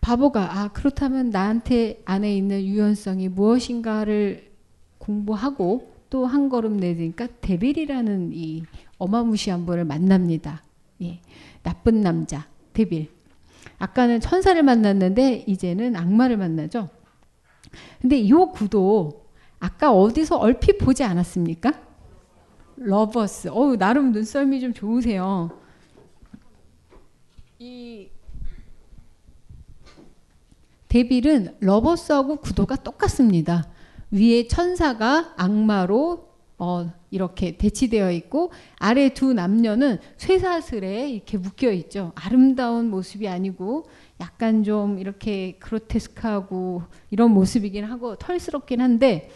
바보가 0.00 0.60
아 0.60 0.68
그렇다면 0.68 1.30
나한테 1.30 2.02
안에 2.04 2.36
있는 2.36 2.62
유연성이 2.62 3.30
무엇인가를 3.30 4.52
공부하고 4.98 5.91
또 6.12 6.26
한 6.26 6.50
걸음 6.50 6.76
내니까 6.76 7.26
데빌이라는 7.40 8.32
이 8.34 8.64
어마무시한 8.98 9.64
분을 9.64 9.86
만납니다. 9.86 10.62
예, 11.00 11.20
나쁜 11.62 12.02
남자 12.02 12.46
Devil. 12.74 13.10
아까는 13.78 14.20
천사를 14.20 14.62
만났는데 14.62 15.44
이제는 15.46 15.96
악마를 15.96 16.36
만나죠. 16.36 16.90
근데 18.02 18.18
이 18.18 18.30
구도 18.30 19.24
아까 19.58 19.90
어디서 19.90 20.36
얼핏 20.36 20.76
보지 20.76 21.02
않았습니까? 21.02 21.72
Lovers. 22.76 23.48
어우 23.48 23.78
나름 23.78 24.12
눈썰미 24.12 24.60
좀 24.60 24.74
좋으세요. 24.74 25.58
이 27.58 28.10
Devil은 30.88 31.56
Lovers하고 31.60 32.36
구도가 32.36 32.76
똑같습니다. 32.76 33.71
위에 34.12 34.46
천사가 34.46 35.34
악마로 35.36 36.32
어, 36.58 36.92
이렇게 37.10 37.56
대치되어 37.56 38.12
있고 38.12 38.52
아래 38.78 39.08
두 39.08 39.34
남녀는 39.34 39.98
쇠사슬에 40.16 41.10
이렇게 41.10 41.36
묶여 41.36 41.72
있죠. 41.72 42.12
아름다운 42.14 42.88
모습이 42.88 43.26
아니고 43.26 43.86
약간 44.20 44.62
좀 44.62 45.00
이렇게 45.00 45.58
그로테스크하고 45.58 46.84
이런 47.10 47.32
모습이긴 47.32 47.84
하고 47.84 48.14
털스럽긴 48.14 48.80
한데 48.80 49.30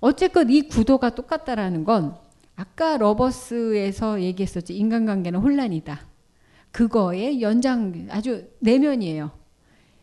어쨌건 0.00 0.50
이 0.50 0.62
구도가 0.62 1.14
똑같다라는 1.14 1.84
건 1.84 2.16
아까 2.56 2.96
러버스에서 2.96 4.20
얘기했었죠. 4.22 4.72
인간관계는 4.72 5.38
혼란이다. 5.38 6.00
그거의 6.72 7.40
연장 7.40 8.08
아주 8.10 8.48
내면이에요. 8.58 9.30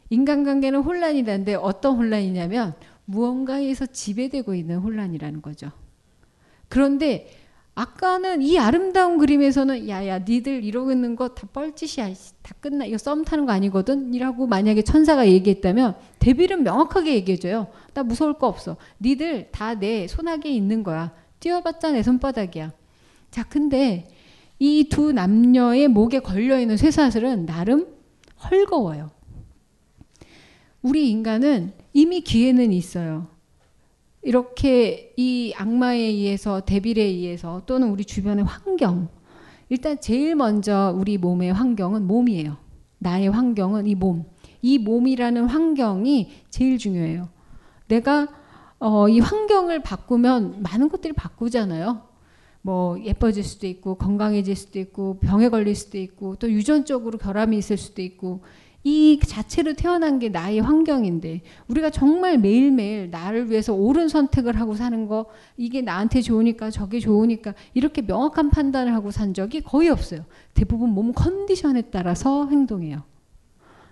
인간관계는 0.10 0.82
혼란이다는데 0.82 1.56
어떤 1.56 1.98
혼란이냐면 1.98 2.76
무언가에서 3.12 3.86
지배되고 3.86 4.56
있는 4.56 4.78
혼란이라는 4.80 5.42
거죠. 5.42 5.72
그런데 6.70 7.28
아까는 7.74 8.42
이 8.42 8.60
아름다운 8.60 9.18
그림에서는 9.18 9.88
야야 9.88 10.20
니들 10.20 10.64
이러고 10.64 10.92
있는 10.92 11.16
거 11.16 11.30
다 11.30 11.48
뻘짓이야. 11.54 12.14
다 12.42 12.54
끝나. 12.60 12.86
이거 12.86 12.98
썸 12.98 13.24
타는 13.24 13.46
거 13.46 13.54
아니거든? 13.54 14.14
이라고 14.14 14.46
만약에 14.48 14.82
천사가 14.82 15.28
얘기했다면 15.28 15.96
데빌은 16.20 16.64
명확하게 16.64 17.14
얘기해줘요. 17.16 17.68
나 17.94 18.04
무서울 18.04 18.34
거 18.34 18.48
없어. 18.48 18.76
니들 19.00 19.50
다 19.52 19.76
내 19.76 20.08
손아귀에 20.08 20.52
있는 20.52 20.84
거야. 20.84 21.14
뛰어봤자 21.40 21.92
내 21.92 22.04
손바닥이야. 22.04 22.72
자 23.32 23.44
근데 23.44 24.08
이 24.60 24.90
두 24.90 25.12
남녀의 25.14 25.88
목에 25.88 26.20
걸려있는 26.20 26.78
쇠사슬은 26.78 27.46
나름 27.46 27.88
헐거워요. 28.44 29.12
우리 30.82 31.10
인간은 31.10 31.74
이미 31.94 32.22
기회는 32.22 32.72
있어요. 32.74 33.28
이렇게 34.22 35.14
이 35.18 35.54
악마에 35.58 35.98
의해서 35.98 36.62
데빌에 36.62 37.02
의해서 37.02 37.64
또는 37.66 37.90
우리 37.90 38.06
주변의 38.06 38.46
환경 38.46 39.10
일단 39.70 40.00
제일 40.00 40.36
먼저 40.36 40.94
우리 40.96 41.18
몸의 41.18 41.54
환경은 41.54 42.06
몸이에요. 42.06 42.58
나의 43.00 43.30
환경은 43.30 43.88
이 43.88 43.96
몸. 43.96 44.26
이 44.62 44.78
몸이라는 44.78 45.46
환경이 45.46 46.30
제일 46.50 46.78
중요해요. 46.78 47.30
내가 47.88 48.28
어, 48.80 49.08
이 49.08 49.20
환경을 49.20 49.82
바꾸면 49.82 50.62
많은 50.62 50.90
것들이 50.90 51.14
바꾸잖아요. 51.14 52.02
뭐 52.64 53.02
예뻐질 53.04 53.44
수도 53.44 53.66
있고 53.66 53.96
건강해질 53.96 54.56
수도 54.56 54.80
있고 54.80 55.20
병에 55.20 55.50
걸릴 55.50 55.76
수도 55.76 55.98
있고 55.98 56.36
또 56.36 56.52
유전적으로 56.52 57.18
결함이 57.18 57.58
있을 57.58 57.78
수도 57.78 58.02
있고 58.02 58.44
이 58.84 59.20
자체로 59.20 59.74
태어난 59.74 60.18
게 60.18 60.30
나의 60.30 60.60
환경인데 60.60 61.42
우리가 61.68 61.92
정말 61.92 62.40
매일매일 62.40 63.12
나를 63.12 63.52
위해서 63.52 63.74
옳은 63.74 64.08
선택을 64.08 64.60
하고 64.60 64.74
사는 64.74 65.08
거 65.08 65.28
이게 65.56 65.82
나한테 65.82 66.22
좋으니까 66.22 66.72
저게 66.72 67.00
좋으니까 67.00 67.54
이렇게 67.76 68.02
명확한 68.02 68.50
판단을 68.50 68.94
하고 68.94 69.12
산 69.12 69.34
적이 69.34 69.62
거의 69.62 69.90
없어요. 69.90 70.26
대부분 70.54 70.90
몸 70.90 71.14
컨디션에 71.14 71.84
따라서 71.92 72.48
행동해요. 72.48 73.04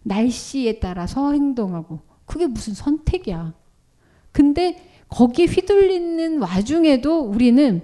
날씨에 0.04 0.80
따라서 0.80 1.34
행동하고 1.34 2.00
그게 2.26 2.48
무슨 2.48 2.74
선택이야. 2.74 3.54
근데 4.32 4.84
거기에 5.10 5.46
휘둘리는 5.46 6.40
와중에도 6.40 7.20
우리는 7.22 7.82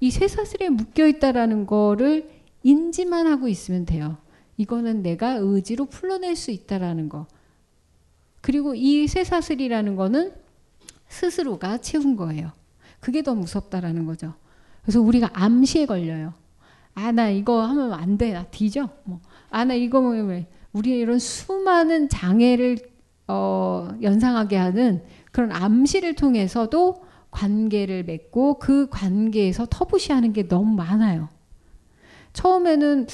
이 0.00 0.10
쇠사슬에 0.10 0.68
묶여 0.68 1.06
있다라는 1.06 1.66
거를 1.66 2.30
인지만 2.62 3.26
하고 3.26 3.48
있으면 3.48 3.86
돼요. 3.86 4.16
이거는 4.56 5.02
내가 5.02 5.34
의지로 5.34 5.86
풀어낼 5.86 6.36
수 6.36 6.50
있다라는 6.50 7.08
거. 7.08 7.26
그리고 8.40 8.74
이 8.74 9.06
쇠사슬이라는 9.06 9.96
거는 9.96 10.32
스스로가 11.08 11.78
채운 11.78 12.16
거예요. 12.16 12.52
그게 13.00 13.22
더 13.22 13.34
무섭다라는 13.34 14.06
거죠. 14.06 14.34
그래서 14.82 15.00
우리가 15.00 15.30
암시에 15.32 15.86
걸려요. 15.86 16.34
아, 16.94 17.12
나 17.12 17.28
이거 17.30 17.62
하면 17.62 17.92
안 17.92 18.18
돼. 18.18 18.32
나 18.32 18.44
뒤져. 18.44 18.88
뭐. 19.04 19.20
아, 19.50 19.64
나 19.64 19.74
이거 19.74 20.00
뭐, 20.00 20.10
왜. 20.12 20.46
우리 20.72 20.98
이런 20.98 21.18
수많은 21.18 22.08
장애를 22.08 22.78
어, 23.28 23.88
연상하게 24.02 24.56
하는 24.56 25.02
그런 25.30 25.52
암시를 25.52 26.14
통해서도 26.14 27.04
관계를 27.30 28.04
맺고 28.04 28.58
그 28.58 28.88
관계에서 28.90 29.66
터부시하는 29.70 30.32
게 30.32 30.48
너무 30.48 30.74
많아요. 30.76 31.28
처음에는 32.32 33.06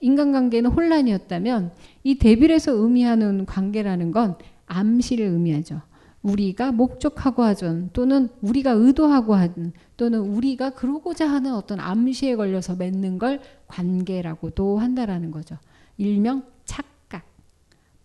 인간관계는 0.00 0.70
혼란이었다면 0.70 1.72
이 2.04 2.18
데빌에서 2.18 2.72
의미하는 2.72 3.46
관계라는 3.46 4.12
건 4.12 4.36
암시를 4.66 5.26
의미하죠. 5.26 5.80
우리가 6.22 6.72
목적하고 6.72 7.42
하든 7.44 7.90
또는 7.92 8.28
우리가 8.40 8.72
의도하고 8.72 9.34
하든 9.34 9.72
또는 9.96 10.20
우리가 10.20 10.70
그러고자 10.70 11.28
하는 11.30 11.54
어떤 11.54 11.78
암시에 11.78 12.34
걸려서 12.36 12.74
맺는 12.74 13.18
걸 13.18 13.40
관계라고도 13.68 14.78
한다라는 14.78 15.30
거죠. 15.30 15.56
일명 15.98 16.44
착각, 16.64 17.24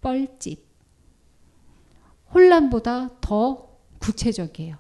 뻘짓. 0.02 0.60
혼란보다 2.34 3.10
더 3.22 3.70
구체적이에요. 4.00 4.78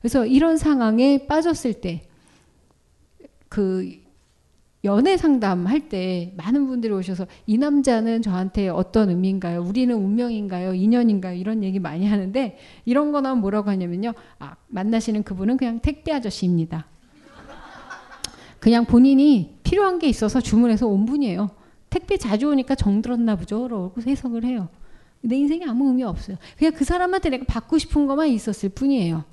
그래서 0.00 0.26
이런 0.26 0.56
상황에 0.56 1.26
빠졌을 1.26 1.80
때 1.80 2.08
그 3.48 3.98
연애 4.84 5.16
상담할 5.16 5.88
때 5.88 6.32
많은 6.36 6.66
분들이 6.68 6.92
오셔서 6.92 7.26
이 7.46 7.58
남자는 7.58 8.22
저한테 8.22 8.68
어떤 8.68 9.10
의미인가요? 9.10 9.60
우리는 9.62 9.94
운명인가요? 9.94 10.72
인연인가요? 10.74 11.34
이런 11.36 11.64
얘기 11.64 11.80
많이 11.80 12.06
하는데 12.06 12.58
이런 12.84 13.10
거나 13.10 13.34
뭐라고 13.34 13.70
하냐면요. 13.70 14.14
아, 14.38 14.54
만나시는 14.68 15.24
그분은 15.24 15.56
그냥 15.56 15.80
택배 15.80 16.12
아저씨입니다. 16.12 16.86
그냥 18.60 18.84
본인이 18.84 19.56
필요한 19.62 19.98
게 19.98 20.08
있어서 20.08 20.40
주문해서 20.40 20.86
온 20.86 21.06
분이에요. 21.06 21.50
택배 21.90 22.16
자주 22.16 22.48
오니까 22.48 22.74
정들었나 22.74 23.36
보죠. 23.36 23.66
라고 23.68 23.92
해석을 24.04 24.44
해요. 24.44 24.68
내 25.20 25.36
인생에 25.36 25.64
아무 25.66 25.88
의미 25.88 26.04
없어요. 26.04 26.36
그냥 26.56 26.72
그 26.74 26.84
사람한테 26.84 27.30
내가 27.30 27.44
받고 27.46 27.78
싶은 27.78 28.06
것만 28.06 28.28
있었을 28.28 28.68
뿐이에요. 28.68 29.24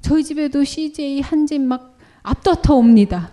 저희 0.00 0.24
집에도 0.24 0.64
CJ 0.64 1.20
한 1.20 1.46
집 1.46 1.60
막 1.60 1.96
앞다퉈 2.22 2.74
옵니다. 2.74 3.32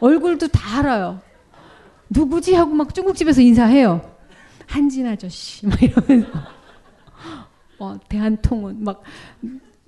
얼굴도 0.00 0.48
다 0.48 0.78
알아요. 0.80 1.20
누구지 2.10 2.54
하고 2.54 2.72
막 2.72 2.94
중국집에서 2.94 3.40
인사해요. 3.40 4.00
한진 4.66 5.06
아저씨 5.06 5.66
막 5.66 5.82
이러면서 5.82 6.28
어, 7.78 7.96
대한통운 8.08 8.82
막 8.84 9.02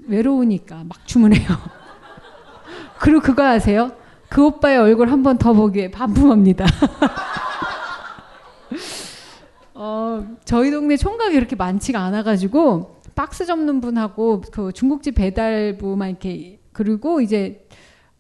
외로우니까 0.07 0.85
막 0.85 1.07
주문해요. 1.07 1.47
그리고 2.99 3.21
그거 3.21 3.45
아세요? 3.45 3.93
그 4.29 4.45
오빠의 4.45 4.79
얼굴 4.79 5.11
한 5.11 5.23
번 5.23 5.39
더 5.39 5.53
보기에 5.53 5.91
반품합니다. 5.91 6.67
어, 9.75 10.27
저희 10.45 10.71
동네 10.71 10.97
총각이 10.97 11.35
그렇게 11.35 11.57
많지가 11.57 12.01
않아가지고 12.01 13.01
박스 13.15 13.47
접는 13.47 13.81
분하고 13.81 14.43
그 14.53 14.73
중국집 14.73 15.15
배달부만 15.15 16.11
이렇게 16.11 16.61
그리고 16.73 17.21
이제 17.21 17.67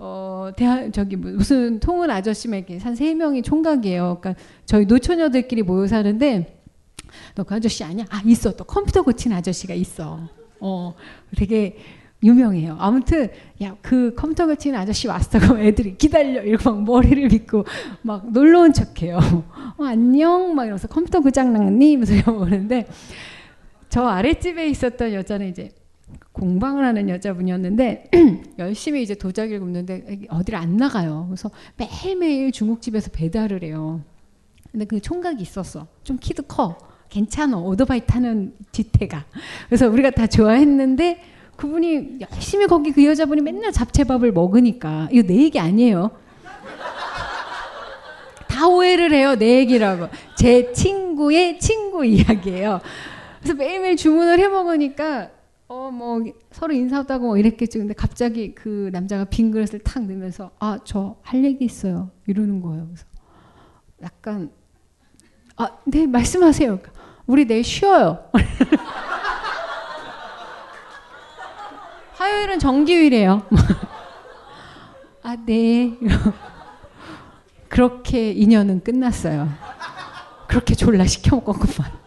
어 0.03 0.51
대한 0.57 0.91
저기 0.93 1.15
뭐 1.17 1.31
무슨 1.33 1.79
통은 1.79 2.11
아저씨만 2.11 2.61
이렇게 2.61 2.79
한 2.79 2.95
세 2.97 3.15
명이 3.15 3.43
총각이에요. 3.43 4.19
그러니까 4.21 4.43
저희 4.65 4.87
노처녀들끼리 4.87 5.63
모여 5.63 5.87
사는데 5.87 6.59
너 7.35 7.45
그 7.45 7.55
아저씨 7.55 7.85
아니야? 7.85 8.07
아 8.09 8.23
있어 8.25 8.57
또 8.57 8.65
컴퓨터 8.65 9.03
고친 9.03 9.33
아저씨가 9.33 9.75
있어. 9.75 10.21
어 10.61 10.95
되게 11.37 11.77
유명해요. 12.23 12.77
아무튼 12.81 13.29
야 13.63 13.77
그 13.83 14.15
컴퓨터 14.17 14.47
고치는 14.47 14.79
아저씨 14.79 15.07
왔어. 15.09 15.39
그럼 15.39 15.59
애들이 15.65 15.99
기다려 15.99 16.43
이러고 16.43 16.71
막 16.71 16.83
머리를 16.85 17.29
빗고 17.29 17.65
막 18.03 18.31
놀러 18.33 18.61
온 18.63 18.73
척해요. 18.73 19.19
어, 19.77 19.85
안녕 19.85 20.55
막 20.55 20.65
이러면서 20.65 20.89
컴퓨터 20.89 21.21
고장 21.21 21.53
났니? 21.53 21.91
이러면서 21.93 22.15
이러는데 22.15 22.87
저 23.91 24.05
아랫집에 24.07 24.67
있었던 24.69 25.13
여자는 25.13 25.49
이제 25.49 25.71
공방을 26.33 26.85
하는 26.85 27.09
여자분이었는데 27.09 28.11
열심히 28.59 29.03
이제 29.03 29.15
도자기를 29.15 29.61
굽는데 29.61 30.27
어디를 30.29 30.59
안 30.59 30.77
나가요. 30.77 31.27
그래서 31.29 31.51
매일매일 31.77 32.53
중국집에서 32.53 33.11
배달을 33.13 33.63
해요. 33.65 34.03
근데 34.71 34.85
그 34.85 35.01
총각이 35.01 35.43
있었어. 35.43 35.89
좀 36.05 36.19
키도 36.21 36.45
커. 36.45 36.79
괜찮아. 37.09 37.59
오토바이 37.59 38.07
타는 38.07 38.55
뒤태가. 38.71 39.27
그래서 39.67 39.89
우리가 39.89 40.11
다 40.11 40.29
좋아했는데 40.29 41.21
그분이 41.57 42.21
열심히 42.21 42.67
거기 42.67 42.93
그 42.93 43.05
여자분이 43.05 43.43
맨날 43.43 43.73
잡채밥을 43.73 44.33
먹으니까 44.33 45.09
이거 45.11 45.27
내 45.27 45.35
얘기 45.37 45.59
아니에요. 45.59 46.13
다 48.47 48.69
오해를 48.69 49.13
해요. 49.13 49.35
내 49.37 49.59
얘기라고. 49.59 50.09
제 50.37 50.73
친구의 50.73 51.59
친구 51.59 52.05
이야기예요. 52.05 52.81
그래서 53.41 53.55
매일매일 53.55 53.97
주문을 53.97 54.39
해 54.39 54.49
먹으니까 54.49 55.31
어 55.73 55.91
뭐 55.93 56.21
서로 56.51 56.73
인사하다고 56.75 57.27
뭐 57.27 57.37
이랬겠죠. 57.39 57.79
근데 57.79 57.95
갑자기 57.95 58.55
그 58.55 58.91
남자가 58.93 59.25
빈 59.25 59.51
그릇을 59.53 59.79
탁 59.81 60.03
넣으면서 60.05 60.51
아 60.59 60.79
저 60.85 61.17
할 61.23 61.45
얘기 61.45 61.65
있어요. 61.65 62.11
이러는 62.27 62.61
거예요. 62.61 62.87
그래서 62.87 63.05
약간 64.03 64.51
아 65.57 65.69
네 65.87 66.07
말씀하세요. 66.07 66.79
우리 67.27 67.47
내일 67.47 67.63
쉬어요. 67.63 68.25
화요일은 72.15 72.59
정기휴일이에요. 72.59 73.43
아 75.23 75.37
네. 75.47 75.97
그렇게 77.69 78.33
인연은 78.33 78.83
끝났어요. 78.83 79.49
그렇게 80.49 80.75
졸라 80.75 81.07
시켜 81.07 81.37
먹었구만. 81.37 82.00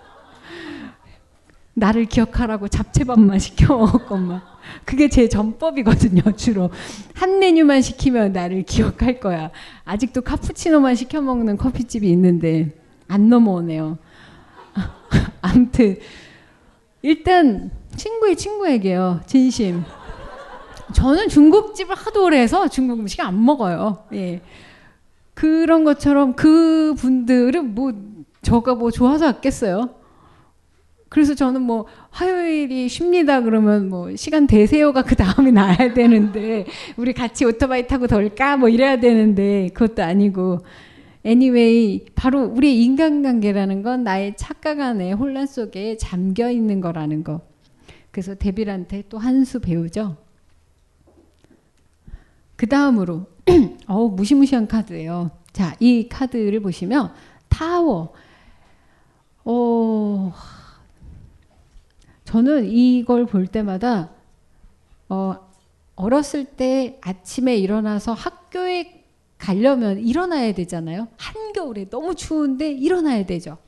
나를 1.73 2.05
기억하라고 2.05 2.67
잡채밥만 2.67 3.39
시켜 3.39 3.77
먹었건만. 3.77 4.41
그게 4.85 5.09
제 5.09 5.27
전법이거든요, 5.27 6.21
주로. 6.35 6.69
한 7.13 7.39
메뉴만 7.39 7.81
시키면 7.81 8.31
나를 8.33 8.63
기억할 8.63 9.19
거야. 9.19 9.51
아직도 9.83 10.21
카푸치노만 10.21 10.95
시켜 10.95 11.21
먹는 11.21 11.57
커피집이 11.57 12.09
있는데, 12.11 12.77
안 13.07 13.29
넘어오네요. 13.29 13.97
아무튼, 15.41 15.97
일단, 17.01 17.71
친구의 17.95 18.35
친구에게요, 18.37 19.21
진심. 19.25 19.83
저는 20.93 21.27
중국집을 21.27 21.95
하도 21.95 22.25
오래 22.25 22.39
해서 22.39 22.67
중국 22.67 22.99
음식 22.99 23.19
안 23.21 23.43
먹어요. 23.43 24.05
예. 24.13 24.41
그런 25.33 25.83
것처럼 25.83 26.35
그 26.35 26.93
분들은 26.97 27.73
뭐, 27.75 27.91
저가 28.41 28.75
뭐 28.75 28.91
좋아서 28.91 29.25
왔겠어요. 29.25 30.02
그래서 31.13 31.35
저는 31.35 31.61
뭐 31.61 31.85
화요일이 32.09 32.89
쉽니다 32.89 33.41
그러면 33.41 33.87
뭐 33.87 34.15
시간 34.15 34.47
되세요가 34.47 35.03
그 35.03 35.15
다음에 35.15 35.51
나야 35.51 35.93
되는데 35.93 36.65
우리 36.97 37.13
같이 37.13 37.45
오토바이 37.45 37.85
타고 37.85 38.07
돌까 38.07 38.57
뭐 38.57 38.67
이래야 38.67 38.99
되는데 38.99 39.69
그것도 39.75 40.01
아니고 40.01 40.61
anyway, 41.23 42.03
바로 42.15 42.45
우리의 42.45 42.83
인간관계라는 42.83 43.83
건 43.83 44.03
나의 44.03 44.35
착각 44.37 44.79
안에 44.79 45.11
혼란 45.11 45.45
속에 45.45 45.97
잠겨 45.97 46.49
있는 46.49 46.81
거라는 46.81 47.23
거. 47.23 47.41
그래서 48.11 48.33
데빌한테 48.35 49.03
또 49.07 49.19
한 49.19 49.45
수 49.45 49.59
배우죠. 49.59 50.17
그 52.55 52.67
다음으로, 52.67 53.27
어우, 53.87 54.09
무시무시한 54.09 54.67
카드예요. 54.67 55.31
자, 55.51 55.75
이 55.79 56.07
카드를 56.09 56.59
보시면, 56.59 57.13
타워. 57.49 58.13
어, 59.45 60.33
저는 62.33 62.65
이걸 62.65 63.27
볼 63.27 63.45
때마다, 63.45 64.09
어, 65.07 65.35
어렸을 65.95 66.45
때 66.45 66.97
아침에 67.01 67.55
일어나서 67.57 68.13
학교에 68.13 69.05
가려면 69.37 69.99
일어나야 69.99 70.51
되잖아요. 70.55 71.09
한겨울에 71.17 71.91
너무 71.91 72.15
추운데 72.15 72.71
일어나야 72.71 73.27
되죠. 73.27 73.59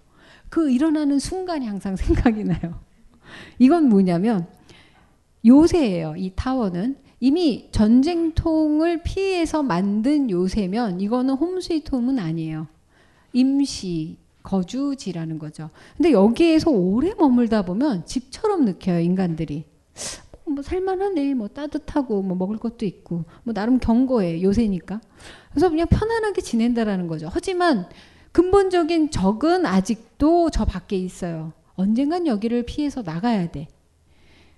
그 0.49 0.71
일어나는 0.71 1.19
순간이 1.19 1.67
항상 1.67 1.93
생각이 1.95 2.43
나요. 2.43 2.79
이건 3.59 3.87
뭐냐면 3.87 4.47
요새예요. 5.45 6.15
이 6.17 6.31
타워는 6.35 6.97
이미 7.19 7.69
전쟁통을 7.71 9.03
피해서 9.03 9.61
만든 9.61 10.31
요새면 10.31 11.01
이거는 11.01 11.35
홈스위트홈은 11.35 12.17
아니에요. 12.17 12.65
임시 13.31 14.17
거주지라는 14.45 15.39
거죠. 15.39 15.69
근데 15.97 16.11
여기에서 16.11 16.71
오래 16.71 17.13
머물다 17.17 17.63
보면 17.63 18.05
집처럼 18.05 18.63
느껴요, 18.63 18.99
인간들이. 18.99 19.65
뭐 20.47 20.61
살만하네, 20.61 21.33
뭐 21.33 21.47
따뜻하고 21.47 22.21
뭐 22.21 22.37
먹을 22.37 22.57
것도 22.57 22.85
있고 22.85 23.25
뭐 23.43 23.53
나름 23.53 23.79
경고해 23.79 24.43
요새니까. 24.43 25.01
그래서 25.49 25.69
그냥 25.69 25.87
편안하게 25.87 26.41
지낸다라는 26.41 27.07
거죠. 27.07 27.29
하지만 27.31 27.89
근본적인 28.31 29.11
적은 29.11 29.65
아직도 29.65 30.51
저 30.51 30.65
밖에 30.65 30.95
있어요. 30.97 31.53
언젠간 31.75 32.27
여기를 32.27 32.63
피해서 32.63 33.01
나가야 33.01 33.51
돼. 33.51 33.67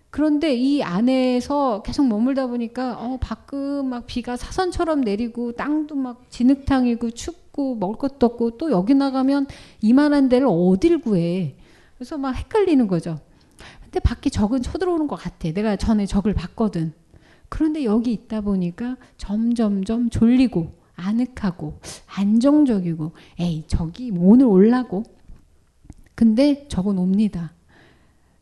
그런데 0.09 0.55
이 0.55 0.83
안에서 0.83 1.81
계속 1.83 2.07
머물다 2.07 2.47
보니까 2.47 2.97
어 2.99 3.17
밖은 3.21 3.85
막 3.85 4.07
비가 4.07 4.35
사선처럼 4.35 5.01
내리고 5.01 5.51
땅도 5.51 5.95
막 5.95 6.29
진흙탕이고 6.29 7.11
춥 7.11 7.46
고 7.57 7.75
먹을 7.75 7.97
것도 7.97 8.23
없고 8.27 8.57
또 8.57 8.69
여기 8.69 8.93
나가면 8.93 9.47
이만한 9.81 10.29
데를 10.29 10.45
어딜 10.47 11.01
구해. 11.01 11.55
그래서 11.95 12.15
막 12.15 12.33
헷갈리는 12.33 12.85
거죠. 12.85 13.19
근데 13.83 13.99
밖에 13.99 14.29
적은 14.29 14.61
쳐들어오는 14.61 15.07
것 15.07 15.15
같아. 15.15 15.51
내가 15.51 15.75
전에 15.75 16.05
적을 16.05 16.35
봤거든. 16.35 16.93
그런데 17.49 17.83
여기 17.83 18.13
있다 18.13 18.41
보니까 18.41 18.97
점점점 19.17 20.11
졸리고 20.11 20.71
아늑하고 20.95 21.79
안정적이고 22.15 23.13
에이 23.39 23.63
저기 23.65 24.11
뭐 24.11 24.31
오늘 24.31 24.45
올라고 24.45 25.03
근데 26.13 26.67
적은 26.67 26.99
옵니다. 26.99 27.53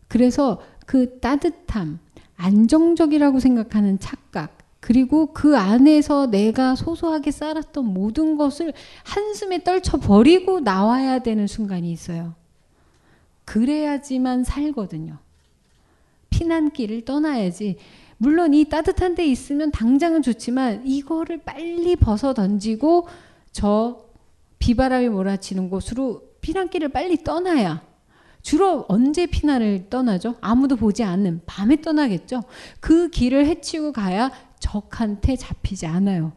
그래서 0.10 0.60
그 0.86 1.20
따뜻함, 1.20 2.00
안정적이라고 2.36 3.40
생각하는 3.40 3.98
착각, 4.00 4.55
그리고 4.86 5.34
그 5.34 5.58
안에서 5.58 6.28
내가 6.28 6.76
소소하게 6.76 7.32
쌓았던 7.32 7.84
모든 7.84 8.38
것을 8.38 8.72
한숨에 9.04 9.64
떨쳐 9.64 9.98
버리고 9.98 10.60
나와야 10.60 11.18
되는 11.18 11.48
순간이 11.48 11.92
있어요. 11.92 12.36
그래야지만 13.46 14.44
살거든요. 14.44 15.18
피난길을 16.30 17.04
떠나야지. 17.04 17.78
물론 18.18 18.54
이 18.54 18.66
따뜻한 18.66 19.16
데 19.16 19.26
있으면 19.26 19.72
당장은 19.72 20.22
좋지만 20.22 20.86
이거를 20.86 21.40
빨리 21.40 21.96
벗어 21.96 22.36
던지고 22.36 23.08
저 23.52 24.06
비바람이 24.60 25.10
몰아치는 25.10 25.72
곳으로 25.72 26.22
피난길을 26.42 26.90
빨리 26.90 27.24
떠나야 27.24 27.82
주로 28.44 28.86
언제 28.88 29.26
피난을 29.26 29.88
떠나죠? 29.90 30.36
아무도 30.42 30.76
보지 30.76 31.04
않는 31.04 31.42
밤에 31.48 31.82
떠나겠죠. 31.82 32.44
그 32.80 33.10
길을 33.10 33.48
헤치고 33.48 33.92
가야 33.92 34.30
적한테 34.66 35.36
잡히지 35.36 35.86
않아요. 35.86 36.34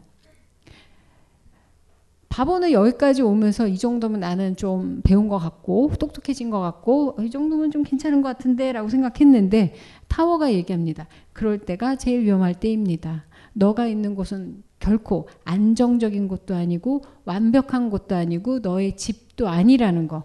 바보는 2.29 2.71
여기까지 2.71 3.23
오면서 3.23 3.67
이 3.67 3.75
정도면 3.75 4.19
나는 4.19 4.55
좀 4.55 5.01
배운 5.03 5.27
것 5.27 5.39
같고 5.39 5.91
똑똑해진 5.99 6.51
것 6.51 6.59
같고 6.59 7.17
이 7.21 7.31
정도면 7.31 7.71
좀 7.71 7.81
괜찮은 7.81 8.21
것 8.21 8.29
같은데 8.29 8.71
라고 8.71 8.87
생각했는데 8.87 9.73
타워가 10.07 10.53
얘기합니다. 10.53 11.07
그럴 11.33 11.57
때가 11.57 11.95
제일 11.95 12.21
위험할 12.21 12.53
때입니다. 12.53 13.25
너가 13.53 13.87
있는 13.87 14.13
곳은 14.13 14.63
결코 14.79 15.27
안정적인 15.43 16.27
곳도 16.27 16.53
아니고 16.55 17.01
완벽한 17.25 17.89
곳도 17.89 18.15
아니고 18.15 18.59
너의 18.59 18.95
집도 18.95 19.49
아니라는 19.49 20.07
거. 20.07 20.23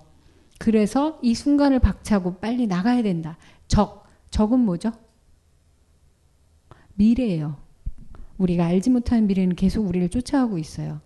그래서 0.58 1.18
이 1.22 1.34
순간을 1.34 1.78
박차고 1.78 2.34
빨리 2.34 2.66
나가야 2.66 3.02
된다. 3.02 3.38
적. 3.66 4.04
적은 4.30 4.60
뭐죠? 4.60 4.92
미래예요. 6.96 7.63
우리가 8.38 8.66
알지 8.66 8.90
못하는 8.90 9.26
미래는 9.26 9.56
계속 9.56 9.86
우리를 9.86 10.08
쫓아가고 10.08 10.58
있어요. 10.58 11.00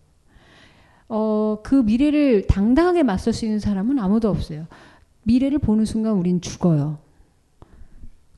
어, 1.09 1.59
그 1.63 1.75
미래를 1.75 2.47
당당하게 2.47 3.03
맞설 3.03 3.33
수 3.33 3.45
있는 3.45 3.59
사람은 3.59 3.99
아무도 3.99 4.29
없어요. 4.29 4.67
미래를 5.23 5.59
보는 5.59 5.85
순간 5.85 6.15
우린 6.15 6.41
죽어요. 6.41 6.99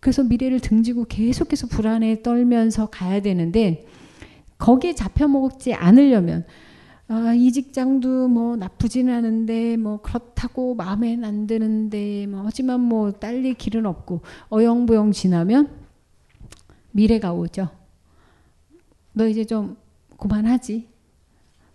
그래서 0.00 0.22
미래를 0.22 0.60
등지고 0.60 1.04
계속해서 1.04 1.66
불안에 1.66 2.22
떨면서 2.22 2.86
가야 2.86 3.20
되는데 3.20 3.86
거기에 4.58 4.94
잡혀먹지 4.94 5.74
않으려면 5.74 6.44
아, 7.08 7.34
이 7.34 7.50
직장도 7.50 8.28
뭐 8.28 8.56
나쁘지는 8.56 9.12
않은데 9.12 9.76
뭐 9.76 10.00
그렇다고 10.00 10.76
마음엔 10.76 11.24
안 11.24 11.46
드는데 11.46 12.26
뭐 12.28 12.42
하지만 12.44 12.80
뭐 12.80 13.10
딸릴 13.10 13.54
길은 13.54 13.84
없고 13.84 14.20
어영부영 14.48 15.10
지나면 15.10 15.68
미래가 16.92 17.32
오죠. 17.32 17.79
너 19.12 19.26
이제 19.28 19.44
좀 19.44 19.76
그만하지. 20.16 20.88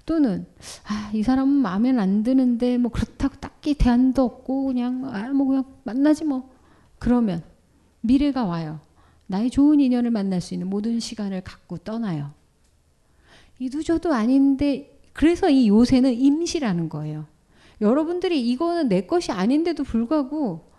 또는 0.06 0.46
아, 0.88 1.12
이 1.14 1.24
사람은 1.24 1.52
마음엔 1.52 2.00
안 2.00 2.24
드는데 2.24 2.78
뭐 2.78 2.92
그렇다고 2.92 3.36
딱히 3.38 3.74
대안도 3.74 4.24
없고 4.24 4.66
그냥 4.66 5.06
아, 5.06 5.30
뭐 5.34 5.48
그냥 5.48 5.66
만나지 5.84 6.26
뭐. 6.26 6.50
그러면 7.00 7.44
미래가 8.02 8.46
와요. 8.46 8.80
나의 9.28 9.50
좋은 9.50 9.80
인연을 9.80 10.12
만날 10.12 10.42
수 10.42 10.54
있는 10.54 10.70
모든 10.70 11.00
시간을 11.00 11.42
갖고 11.42 11.78
떠나요. 11.78 12.32
이도저도 13.60 14.14
아닌데 14.14 15.00
그래서 15.14 15.50
이 15.50 15.70
요새는 15.70 16.14
임시라는 16.14 16.90
거예요. 16.90 17.26
여러분들이 17.82 18.48
이거는 18.50 18.90
내 18.90 19.02
것이 19.02 19.32
아닌데도 19.32 19.84
불구하고 19.84 20.72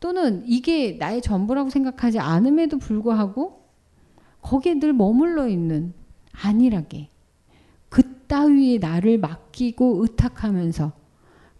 또는 0.00 0.42
이게 0.46 0.92
나의 0.92 1.22
전부라고 1.22 1.70
생각하지 1.70 2.18
않음에도 2.18 2.78
불구하고 2.78 3.59
거기에 4.42 4.74
늘 4.78 4.92
머물러 4.92 5.48
있는 5.48 5.92
안일하게 6.32 7.08
그따위의 7.88 8.78
나를 8.78 9.18
맡기고 9.18 10.02
의탁하면서 10.02 10.92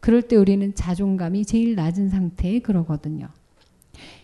그럴 0.01 0.23
때 0.23 0.37
우리는 0.37 0.75
자존감이 0.75 1.45
제일 1.45 1.75
낮은 1.75 2.09
상태에 2.09 2.61
그러거든요. 2.61 3.29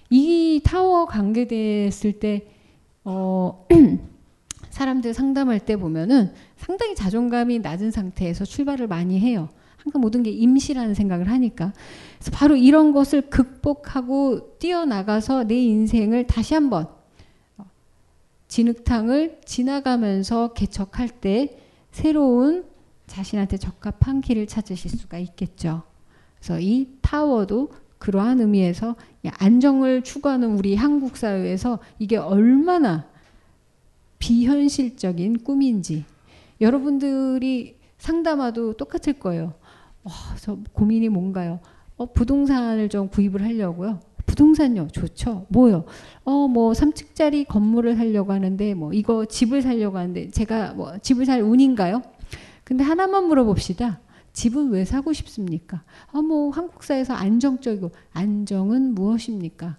이 0.08 0.60
타워 0.64 1.06
관계됐을 1.06 2.14
때 2.20 2.46
어, 3.04 3.66
사람들 4.70 5.14
상담할 5.14 5.60
때 5.60 5.76
보면은 5.76 6.32
상당히 6.56 6.94
자존감이 6.94 7.58
낮은 7.58 7.90
상태에서 7.90 8.44
출발을 8.44 8.86
많이 8.86 9.18
해요. 9.18 9.48
항상 9.76 10.00
모든 10.00 10.22
게 10.22 10.30
임시라는 10.30 10.94
생각을 10.94 11.30
하니까. 11.30 11.72
그래서 12.18 12.30
바로 12.32 12.56
이런 12.56 12.92
것을 12.92 13.22
극복하고 13.22 14.58
뛰어나가서 14.58 15.44
내 15.44 15.54
인생을 15.56 16.26
다시 16.26 16.54
한번 16.54 16.88
진흙탕을 18.48 19.40
지나가면서 19.44 20.52
개척할 20.52 21.08
때 21.08 21.58
새로운 21.90 22.64
자신한테 23.06 23.56
적합한 23.56 24.20
길을 24.20 24.46
찾으실 24.46 24.90
수가 24.90 25.18
있겠죠. 25.18 25.82
그래서 26.38 26.60
이 26.60 26.88
타워도 27.00 27.70
그러한 27.98 28.40
의미에서 28.40 28.96
안정을 29.38 30.02
추구하는 30.02 30.56
우리 30.56 30.76
한국 30.76 31.16
사회에서 31.16 31.78
이게 31.98 32.16
얼마나 32.16 33.08
비현실적인 34.18 35.44
꿈인지 35.44 36.04
여러분들이 36.60 37.76
상담와도 37.98 38.74
똑같을 38.74 39.14
거예요. 39.14 39.54
와, 40.02 40.12
저 40.40 40.58
고민이 40.72 41.08
뭔가요? 41.08 41.60
어, 41.96 42.06
부동산을 42.12 42.88
좀 42.88 43.08
구입을 43.08 43.42
하려고요. 43.42 44.00
부동산요, 44.26 44.88
좋죠. 44.88 45.46
뭐요? 45.48 45.84
어, 46.24 46.48
뭐 46.48 46.72
3층짜리 46.72 47.46
건물을 47.46 47.96
살려고 47.96 48.32
하는데 48.32 48.74
뭐 48.74 48.92
이거 48.92 49.24
집을 49.24 49.62
살려고 49.62 49.98
하는데 49.98 50.30
제가 50.30 50.74
뭐 50.74 50.98
집을 50.98 51.24
살 51.26 51.42
운인가요? 51.42 52.02
근데 52.64 52.84
하나만 52.84 53.28
물어봅시다. 53.28 54.00
집은 54.32 54.70
왜 54.70 54.84
사고 54.84 55.12
싶습니까? 55.12 55.82
아, 56.12 56.20
뭐 56.20 56.50
한국 56.50 56.82
사회에서 56.82 57.14
안정적이고 57.14 57.90
안정은 58.12 58.94
무엇입니까? 58.94 59.78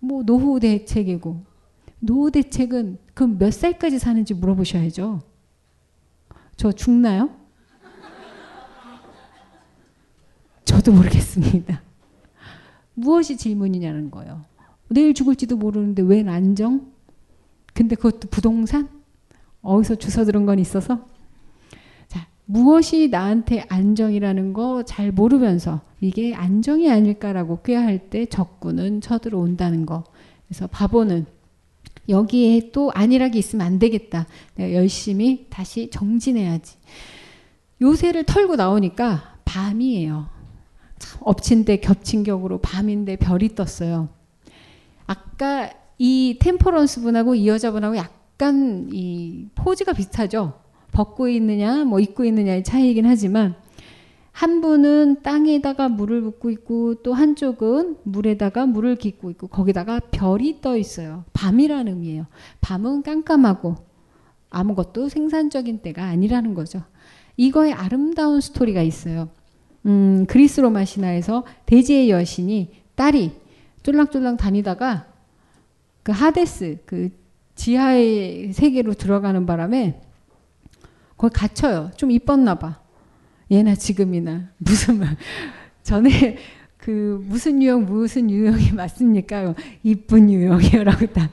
뭐 0.00 0.22
노후 0.22 0.60
대책이고 0.60 1.44
노후 2.00 2.30
대책은 2.30 2.98
그럼 3.14 3.38
몇 3.38 3.52
살까지 3.52 3.98
사는지 3.98 4.34
물어보셔야죠. 4.34 5.22
저 6.56 6.72
죽나요? 6.72 7.30
저도 10.64 10.92
모르겠습니다. 10.92 11.85
무엇이 12.96 13.36
질문이냐는 13.36 14.10
거예요. 14.10 14.42
내일 14.88 15.14
죽을지도 15.14 15.56
모르는데 15.56 16.02
웬 16.02 16.28
안정? 16.28 16.92
근데 17.74 17.94
그것도 17.94 18.28
부동산? 18.30 18.88
어디서 19.62 19.96
주워 19.96 20.24
들은 20.24 20.46
건 20.46 20.58
있어서? 20.58 21.06
자, 22.08 22.26
무엇이 22.46 23.08
나한테 23.08 23.64
안정이라는 23.68 24.52
거 24.52 24.82
잘 24.84 25.12
모르면서 25.12 25.82
이게 26.00 26.34
안정이 26.34 26.90
아닐까라고 26.90 27.62
꾀할 27.62 28.08
때 28.10 28.26
적군은 28.26 29.00
쳐들어온다는 29.00 29.84
거. 29.86 30.04
그래서 30.48 30.66
바보는 30.66 31.26
여기에 32.08 32.70
또 32.72 32.92
안일하게 32.94 33.38
있으면 33.38 33.66
안 33.66 33.78
되겠다. 33.78 34.26
내가 34.54 34.72
열심히 34.74 35.46
다시 35.50 35.90
정진해야지. 35.90 36.76
요새를 37.82 38.24
털고 38.24 38.56
나오니까 38.56 39.38
밤이에요. 39.44 40.35
참 40.98 41.20
엎친 41.22 41.64
데 41.64 41.76
겹친 41.78 42.22
격으로 42.22 42.58
밤인데 42.58 43.16
별이 43.16 43.54
떴어요. 43.54 44.08
아까 45.06 45.70
이 45.98 46.38
Temperance 46.40 47.00
분하고 47.02 47.34
이 47.34 47.48
여자분하고 47.48 47.96
약간 47.96 48.88
이 48.92 49.48
포즈가 49.54 49.92
비슷하죠. 49.92 50.60
벗고 50.92 51.28
있느냐, 51.28 51.84
뭐 51.84 52.00
입고 52.00 52.24
있느냐의 52.24 52.64
차이이긴 52.64 53.06
하지만 53.06 53.54
한 54.32 54.60
분은 54.60 55.22
땅에다가 55.22 55.88
물을 55.88 56.20
붓고 56.20 56.50
있고 56.50 56.96
또 57.02 57.14
한쪽은 57.14 57.96
물에다가 58.02 58.66
물을 58.66 58.96
긷고 58.96 59.30
있고 59.30 59.46
거기다가 59.46 59.98
별이 60.10 60.60
떠 60.60 60.76
있어요. 60.76 61.24
밤이라는 61.32 61.92
의미예요. 61.92 62.26
밤은 62.60 63.02
깜깜하고 63.02 63.76
아무것도 64.50 65.08
생산적인 65.08 65.80
때가 65.80 66.04
아니라는 66.04 66.54
거죠. 66.54 66.82
이거에 67.36 67.72
아름다운 67.72 68.40
스토리가 68.40 68.82
있어요. 68.82 69.30
음, 69.86 70.26
그리스 70.26 70.60
로마 70.60 70.84
신화에서 70.84 71.44
대지의 71.64 72.10
여신이 72.10 72.72
딸이 72.96 73.32
쫄랑쫄랑 73.82 74.36
다니다가 74.36 75.06
그 76.02 76.12
하데스 76.12 76.78
그 76.84 77.10
지하의 77.54 78.52
세계로 78.52 78.94
들어가는 78.94 79.46
바람에 79.46 80.00
거기 81.16 81.32
갇혀요. 81.32 81.90
좀 81.96 82.10
이뻤나 82.10 82.56
봐. 82.56 82.80
예나 83.50 83.74
지금이나 83.74 84.48
무슨 84.58 84.98
말 84.98 85.16
전에 85.82 86.36
그 86.76 87.24
무슨 87.26 87.62
유형 87.62 87.86
무슨 87.86 88.30
유형이 88.30 88.72
맞습니까? 88.72 89.54
이쁜 89.82 90.30
유형이라고 90.30 91.06
다. 91.06 91.30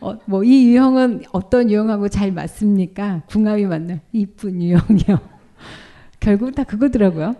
어, 0.00 0.18
뭐이 0.24 0.66
유형은 0.68 1.24
어떤 1.32 1.70
유형하고 1.70 2.08
잘 2.08 2.32
맞습니까? 2.32 3.22
궁합이 3.28 3.66
맞는 3.66 4.00
이쁜 4.12 4.62
유형이요. 4.62 5.18
결국 6.20 6.54
다 6.54 6.64
그거더라고요. 6.64 7.34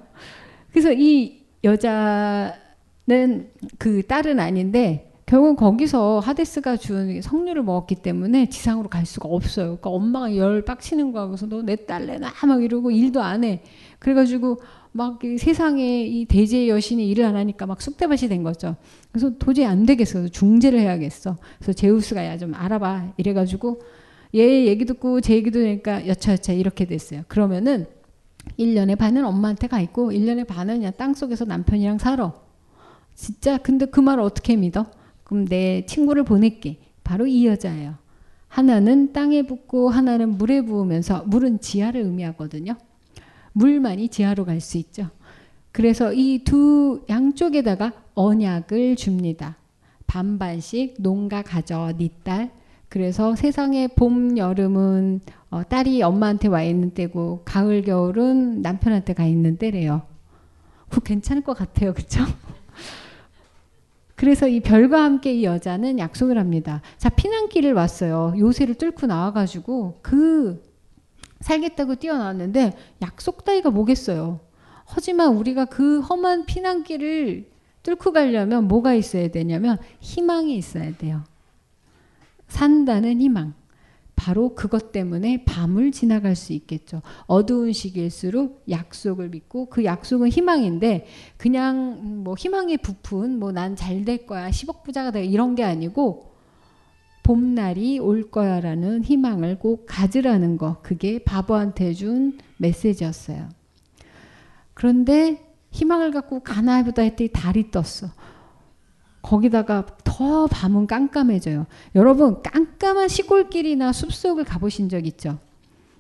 그래서 0.73 0.93
이 0.93 1.43
여자는 1.65 3.49
그 3.79 4.03
딸은 4.07 4.41
아닌데 4.41 5.09
결국 5.27 5.57
거기서 5.57 6.19
하데스가 6.21 6.77
준 6.77 7.23
석류를 7.23 7.63
먹었기 7.63 7.97
때문에 7.97 8.49
지상으로 8.51 8.89
갈 8.91 9.07
수가 9.07 9.29
없어요. 9.29 9.79
그러니까 9.79 9.91
엄마가 9.91 10.37
열 10.37 10.63
빡치는. 10.63 11.13
그래서 11.13 11.47
너 11.47 11.63
내 11.63 11.77
딸 11.77 12.07
내놔 12.07 12.33
막 12.47 12.63
이러고 12.63 12.91
일도 12.91 13.23
안 13.23 13.45
해. 13.45 13.63
그래가지고 13.99 14.61
막 14.93 15.21
세상에 15.39 16.03
이 16.05 16.27
대제의 16.27 16.69
여신이 16.69 17.09
일을 17.09 17.25
안 17.25 17.37
하니까 17.37 17.65
막 17.67 17.81
쑥대밭이 17.81 18.29
된 18.29 18.43
거죠. 18.43 18.77
그래서 19.11 19.31
도저히 19.39 19.65
안 19.65 19.87
되겠어. 19.87 20.29
중재를 20.29 20.81
해야겠어. 20.81 21.39
그래서 21.59 21.73
제우스가 21.73 22.27
야 22.27 22.37
좀 22.37 22.53
알아봐. 22.55 23.13
이래가지고 23.17 23.81
얘 24.35 24.67
얘기 24.67 24.85
듣고 24.85 25.23
제 25.23 25.35
얘기 25.35 25.51
들으니까 25.51 26.07
여차여차 26.07 26.53
이렇게 26.53 26.85
됐어요. 26.85 27.23
그러면은 27.29 27.87
1년의 28.59 28.99
반은 28.99 29.25
엄마한테 29.25 29.67
가 29.67 29.81
있고 29.81 30.11
1년의 30.13 30.47
반은 30.47 30.77
그냥 30.79 30.93
땅속에서 30.97 31.45
남편이랑 31.47 31.99
살아. 31.99 32.33
진짜 33.15 33.59
근데 33.59 33.87
그 33.87 34.01
말 34.01 34.21
어떻게 34.21 34.57
믿어? 34.57 34.87
그럼 35.25 35.47
내 35.47 35.87
친구를 35.87 36.25
보낼게. 36.25 36.79
바로 37.05 37.27
이 37.27 37.47
여자예요. 37.47 37.95
하나는 38.49 39.13
땅에 39.13 39.43
붓고 39.43 39.89
하나는 39.91 40.37
물에 40.39 40.63
부으면서 40.63 41.25
물은 41.27 41.61
지하를 41.61 42.03
의미하거든요. 42.03 42.77
물만이 43.55 44.09
지하로 44.09 44.45
갈 44.45 44.61
수 44.61 44.79
있죠. 44.79 45.09
그래서 45.73 46.13
이 46.13 46.43
두 46.45 47.03
양쪽에다가 47.09 47.93
언약을 48.15 48.97
줍니다. 48.97 49.57
반반씩 50.07 50.97
농가 50.99 51.43
가져 51.43 51.93
네 51.97 52.11
딸. 52.23 52.51
그래서 52.93 53.35
세상에 53.35 53.89
봄 53.89 54.37
여름은 54.37 55.23
어, 55.49 55.63
딸이 55.67 56.03
엄마한테 56.03 56.49
와 56.49 56.63
있는 56.63 56.91
때고 56.91 57.41
가을 57.47 57.81
겨울은 57.81 58.61
남편한테 58.61 59.15
가 59.15 59.25
있는 59.25 59.57
때래요. 59.57 60.03
그 60.91 61.01
괜찮을 61.01 61.43
것 61.43 61.57
같아요, 61.57 61.95
그렇죠? 61.97 62.21
그래서 64.15 64.47
이 64.47 64.61
별과 64.61 65.03
함께 65.03 65.33
이 65.33 65.45
여자는 65.45 65.99
약속을 65.99 66.37
합니다. 66.37 66.83
자 66.99 67.09
피난길을 67.09 67.73
왔어요. 67.73 68.35
요새를 68.37 68.75
뚫고 68.75 69.07
나와가지고 69.07 70.01
그 70.03 70.63
살겠다고 71.41 71.95
뛰어나왔는데 71.95 72.75
약속 73.01 73.47
따위가 73.47 73.71
뭐겠어요. 73.71 74.41
하지만 74.85 75.35
우리가 75.39 75.65
그 75.65 76.01
험한 76.01 76.45
피난길을 76.45 77.49
뚫고 77.85 78.13
가려면 78.13 78.69
뭐가 78.69 78.93
있어야 78.93 79.29
되냐면 79.29 79.79
희망이 80.01 80.55
있어야 80.55 80.95
돼요. 80.99 81.25
산다는 82.53 83.21
희망. 83.21 83.55
바로 84.15 84.55
그것 84.55 84.93
때문에 84.93 85.45
밤을 85.45 85.91
지나갈 85.91 86.37
수 86.37 86.53
있겠죠. 86.53 87.01
어두운 87.27 87.73
시기일수록 87.73 88.63
약속을 88.69 89.31
믿고 89.31 89.67
그 89.71 89.85
약속은 89.85 90.29
희망인데 90.29 91.07
그냥 91.39 92.23
뭐 92.23 92.35
희망의 92.39 92.77
부푼 92.79 93.39
뭐 93.41 93.51
난 93.53 93.75
잘 93.75 94.05
될 94.05 94.27
거야 94.27 94.51
10억 94.51 94.83
부자가 94.85 95.11
돼 95.11 95.25
이런 95.25 95.55
게 95.55 95.65
아니고 95.65 96.31
봄날이 97.23 97.99
올 97.99 98.31
거야라는 98.31 99.03
희망을 99.05 99.59
꼭 99.59 99.87
가지라는 99.89 100.59
거 100.59 100.77
그게 100.83 101.25
바보한테 101.25 101.95
준 101.95 102.39
메시지였어요. 102.59 103.49
그런데 104.75 105.43
희망을 105.71 106.11
갖고 106.11 106.41
가나보다 106.41 107.03
했더니 107.03 107.31
달이 107.33 107.71
떴어. 107.71 108.11
거기다가 109.23 109.87
더 110.05 110.47
밤은 110.49 110.87
깜깜해져요. 110.87 111.67
여러분 111.95 112.43
깜깜한 112.43 113.09
시골길이나 113.09 113.93
숲속을 113.93 114.45
가보신 114.45 114.89
적 114.89 115.07
있죠? 115.07 115.39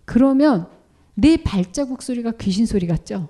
그러면 0.05 0.66
내 1.15 1.36
발자국 1.36 2.03
소리가 2.03 2.32
귀신 2.32 2.66
소리 2.66 2.86
같죠? 2.86 3.28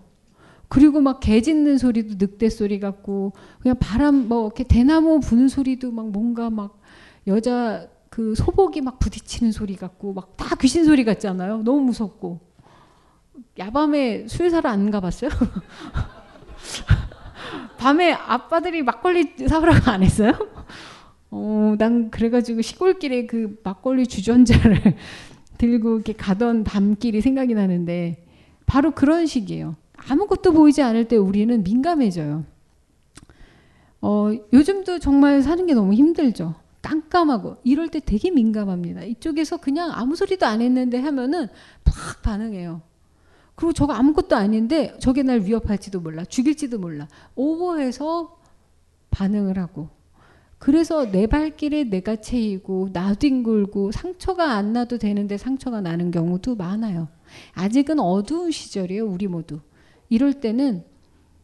그리고 0.69 1.01
막 1.01 1.21
개 1.21 1.43
짖는 1.43 1.77
소리도 1.79 2.15
늑대 2.19 2.49
소리 2.49 2.81
같고 2.81 3.33
그냥 3.61 3.77
바람 3.79 4.29
뭐 4.29 4.47
이렇게 4.47 4.65
대나무 4.65 5.21
부는 5.21 5.49
소리도 5.49 5.91
막 5.93 6.09
뭔가 6.11 6.49
막 6.49 6.81
여자 7.27 7.87
그 8.09 8.35
소복이 8.35 8.81
막 8.81 8.99
부딪히는 8.99 9.53
소리 9.53 9.77
같고 9.77 10.15
막 10.15 10.37
다 10.37 10.57
귀신 10.57 10.85
소리 10.85 11.05
같잖아요. 11.05 11.59
너무 11.63 11.81
무섭고 11.83 12.41
야밤에 13.59 14.27
술 14.29 14.51
사러 14.51 14.71
안 14.71 14.91
가봤어요? 14.91 15.31
밤에 17.83 18.13
아빠들이 18.13 18.85
막걸리 18.85 19.35
사오라고 19.49 19.91
안 19.91 20.05
했어요? 20.05 20.33
어, 21.33 21.75
난 21.79 22.13
그래가지고 22.13 22.63
시골길에 22.63 23.27
그 23.27 23.59
막걸리 23.65 24.07
주전자를 24.07 24.79
들고 25.59 25.97
이렇게 25.97 26.13
가던 26.13 26.63
밤길이 26.63 27.21
생각이 27.21 27.55
나는데 27.55 28.25
바로 28.67 28.93
그런 28.93 29.27
식이에요. 29.27 29.75
아무것도 29.97 30.53
보이지 30.53 30.81
않을 30.81 31.09
때 31.09 31.17
우리는 31.17 31.65
민감해져요. 31.65 32.45
어, 34.01 34.31
요즘도 34.53 35.01
정말 35.01 35.43
사는 35.43 35.67
게 35.67 35.75
너무 35.75 35.93
힘들죠. 35.93 36.55
깜깜하고 36.83 37.57
이럴 37.65 37.89
때 37.89 37.99
되게 37.99 38.31
민감합니다. 38.31 39.03
이쪽에서 39.03 39.57
그냥 39.57 39.91
아무 39.93 40.15
소리도 40.15 40.47
안 40.47 40.61
했는데 40.61 41.01
하면은 41.01 41.49
팍 41.83 42.23
반응해요. 42.23 42.81
그리고 43.55 43.73
저거 43.73 43.93
아무것도 43.93 44.35
아닌데 44.37 44.95
저게 44.99 45.23
날 45.23 45.41
위협할지도 45.41 46.01
몰라. 46.01 46.25
죽일지도 46.25 46.79
몰라. 46.79 47.09
오버해서 47.35 48.39
반응을 49.11 49.59
하고. 49.59 49.89
그래서 50.59 51.11
내 51.11 51.27
발길에 51.27 51.85
내가 51.85 52.17
채이고 52.17 52.91
나뒹굴고 52.93 53.91
상처가 53.91 54.53
안 54.53 54.73
나도 54.73 54.99
되는데 54.99 55.37
상처가 55.37 55.81
나는 55.81 56.11
경우도 56.11 56.55
많아요. 56.55 57.09
아직은 57.55 57.99
어두운 57.99 58.51
시절이에요. 58.53 59.05
우리 59.05 59.27
모두. 59.27 59.59
이럴 60.09 60.35
때는 60.35 60.85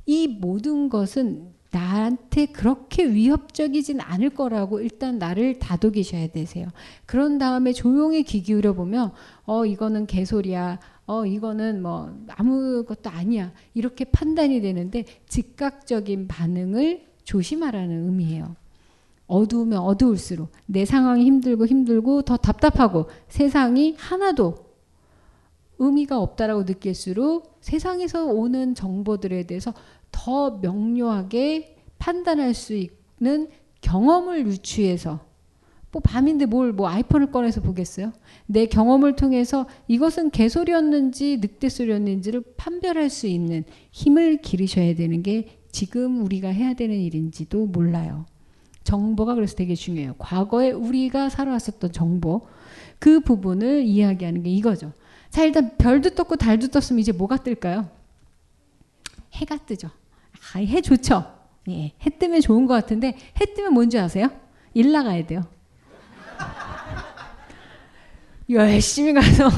이 0.07 0.29
모든 0.29 0.89
것은 0.89 1.53
나한테 1.71 2.47
그렇게 2.47 3.11
위협적이진 3.11 4.01
않을 4.01 4.31
거라고 4.31 4.81
일단 4.81 5.19
나를 5.19 5.59
다독이셔야 5.59 6.29
되세요. 6.29 6.69
그런 7.05 7.39
다음에 7.39 7.73
조용히 7.73 8.23
귀 8.23 8.41
기울여 8.43 8.73
보면 8.73 9.13
어 9.45 9.67
이거는 9.67 10.07
개소리야. 10.07 10.79
어 11.09 11.25
이거는 11.25 11.81
뭐 11.81 12.15
아무것도 12.29 13.09
아니야. 13.09 13.53
이렇게 13.73 14.05
판단이 14.05 14.61
되는데 14.61 15.07
즉각적인 15.27 16.29
반응을 16.29 17.07
조심하라는 17.25 18.05
의미예요. 18.05 18.55
어두우면 19.27 19.79
어두울수록 19.79 20.53
내 20.67 20.85
상황이 20.85 21.25
힘들고 21.25 21.67
힘들고 21.67 22.23
더 22.23 22.37
답답하고 22.37 23.09
세상이 23.29 23.95
하나도 23.99 24.55
의미가 25.79 26.19
없다라고 26.21 26.65
느낄수록 26.65 27.57
세상에서 27.63 28.27
오는 28.27 28.75
정보들에 28.75 29.47
대해서 29.47 29.73
더 30.11 30.59
명료하게 30.59 31.77
판단할 31.99 32.53
수 32.53 32.75
있는 32.75 33.49
경험을 33.81 34.47
유추해서 34.47 35.21
뭐 35.91 36.03
밤인데 36.03 36.47
뭘 36.47 36.73
뭐 36.73 36.89
아이폰을 36.89 37.31
꺼내서 37.31 37.61
보겠어요? 37.63 38.13
내 38.47 38.67
경험을 38.67 39.17
통해서 39.17 39.67
이것은 39.89 40.31
개소리였는지 40.31 41.39
늑대소리였는지를 41.41 42.43
판별할 42.57 43.09
수 43.11 43.27
있는 43.27 43.65
힘을 43.91 44.41
기르셔야 44.43 44.95
되는 44.95 45.23
게 45.23 45.59
지금 45.73 46.25
우리가 46.25 46.49
해야 46.49 46.75
되는 46.75 46.97
일인지도 46.97 47.67
몰라요. 47.67 48.27
정보가 48.85 49.35
그래서 49.35 49.55
되게 49.55 49.75
중요해요. 49.75 50.15
과거에 50.19 50.71
우리가 50.71 51.29
살아왔었던 51.29 51.93
정보 51.93 52.47
그 52.99 53.21
부분을 53.21 53.85
이야기하는 53.85 54.43
게 54.43 54.51
이거죠. 54.51 54.93
자 55.31 55.45
일단 55.45 55.77
별도 55.79 56.11
떴고 56.11 56.37
달도 56.37 56.69
떴으면 56.69 57.01
이제 57.01 57.13
뭐가 57.13 57.37
뜰까요? 57.39 57.89
해가 59.35 59.59
뜨죠. 59.59 59.89
아, 60.55 60.59
해 60.59 60.81
좋죠. 60.81 61.25
예, 61.69 61.93
해 62.01 62.19
뜨면 62.19 62.41
좋은 62.41 62.67
것 62.67 62.75
같은데 62.75 63.09
해 63.41 63.55
뜨면 63.55 63.75
뭔지 63.75 63.99
아세요? 63.99 64.29
일 64.75 64.93
나가야 64.93 65.27
돼요. 65.27 65.43
열심히 68.51 69.13
가서 69.13 69.49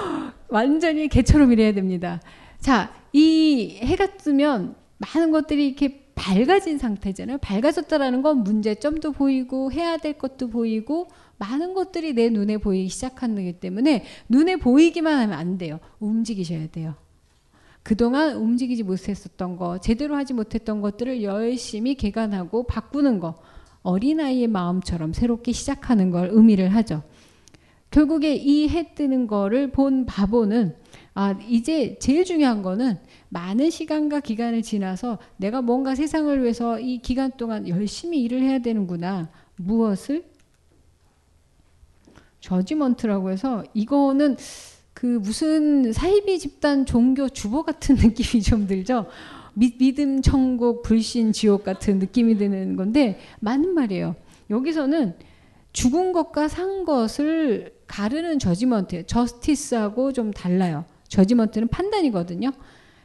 완전히 0.48 1.08
개처럼 1.08 1.52
일해야 1.52 1.72
됩니다. 1.72 2.20
자, 2.60 2.92
이 3.12 3.78
해가 3.80 4.16
뜨면 4.16 4.76
많은 4.98 5.30
것들이 5.30 5.66
이렇게 5.66 6.04
밝아진 6.14 6.78
상태잖아요. 6.78 7.38
밝아졌다라는 7.38 8.22
건 8.22 8.44
문제점도 8.44 9.12
보이고 9.12 9.72
해야 9.72 9.96
될 9.96 10.14
것도 10.14 10.48
보이고 10.48 11.08
많은 11.38 11.74
것들이 11.74 12.14
내 12.14 12.28
눈에 12.28 12.58
보이기 12.58 12.88
시작하기 12.88 13.54
때문에 13.54 14.04
눈에 14.28 14.56
보이기만 14.56 15.18
하면 15.18 15.38
안 15.38 15.58
돼요. 15.58 15.80
움직이셔야 15.98 16.68
돼요. 16.68 16.94
그동안 17.82 18.36
움직이지 18.36 18.82
못했었던 18.82 19.56
거, 19.56 19.78
제대로 19.78 20.16
하지 20.16 20.32
못했던 20.32 20.80
것들을 20.80 21.22
열심히 21.22 21.96
개간하고 21.96 22.66
바꾸는 22.66 23.20
거, 23.20 23.34
어린아이의 23.82 24.48
마음처럼 24.48 25.12
새롭게 25.12 25.52
시작하는 25.52 26.10
걸 26.10 26.30
의미를 26.32 26.70
하죠. 26.70 27.02
결국에 27.94 28.34
이 28.34 28.66
해 28.66 28.92
뜨는 28.92 29.28
거를 29.28 29.70
본 29.70 30.04
바보는 30.04 30.74
아, 31.14 31.38
이제 31.48 31.96
제일 32.00 32.24
중요한 32.24 32.60
거는 32.60 32.98
많은 33.28 33.70
시간과 33.70 34.18
기간을 34.18 34.62
지나서 34.62 35.18
내가 35.36 35.62
뭔가 35.62 35.94
세상을 35.94 36.42
위해서 36.42 36.80
이 36.80 36.98
기간 36.98 37.30
동안 37.36 37.68
열심히 37.68 38.20
일을 38.22 38.42
해야 38.42 38.58
되는구나. 38.58 39.30
무엇을? 39.54 40.24
저지먼트라고 42.40 43.30
해서 43.30 43.62
이거는 43.74 44.38
그 44.92 45.06
무슨 45.06 45.92
사이비 45.92 46.40
집단 46.40 46.86
종교 46.86 47.28
주보 47.28 47.62
같은 47.62 47.94
느낌이 48.02 48.42
좀 48.42 48.66
들죠. 48.66 49.06
미, 49.54 49.78
믿음 49.78 50.20
천국 50.20 50.82
불신 50.82 51.30
지옥 51.30 51.62
같은 51.62 52.00
느낌이 52.00 52.38
드는 52.38 52.74
건데 52.74 53.20
맞는 53.38 53.72
말이에요. 53.72 54.16
여기서는 54.50 55.14
죽은 55.72 56.12
것과 56.12 56.48
산 56.48 56.84
것을 56.84 57.73
가르는 57.86 58.38
저지먼트예요. 58.38 59.04
저스티스하고 59.06 60.12
좀 60.12 60.32
달라요. 60.32 60.84
저지먼트는 61.08 61.68
판단이거든요. 61.68 62.52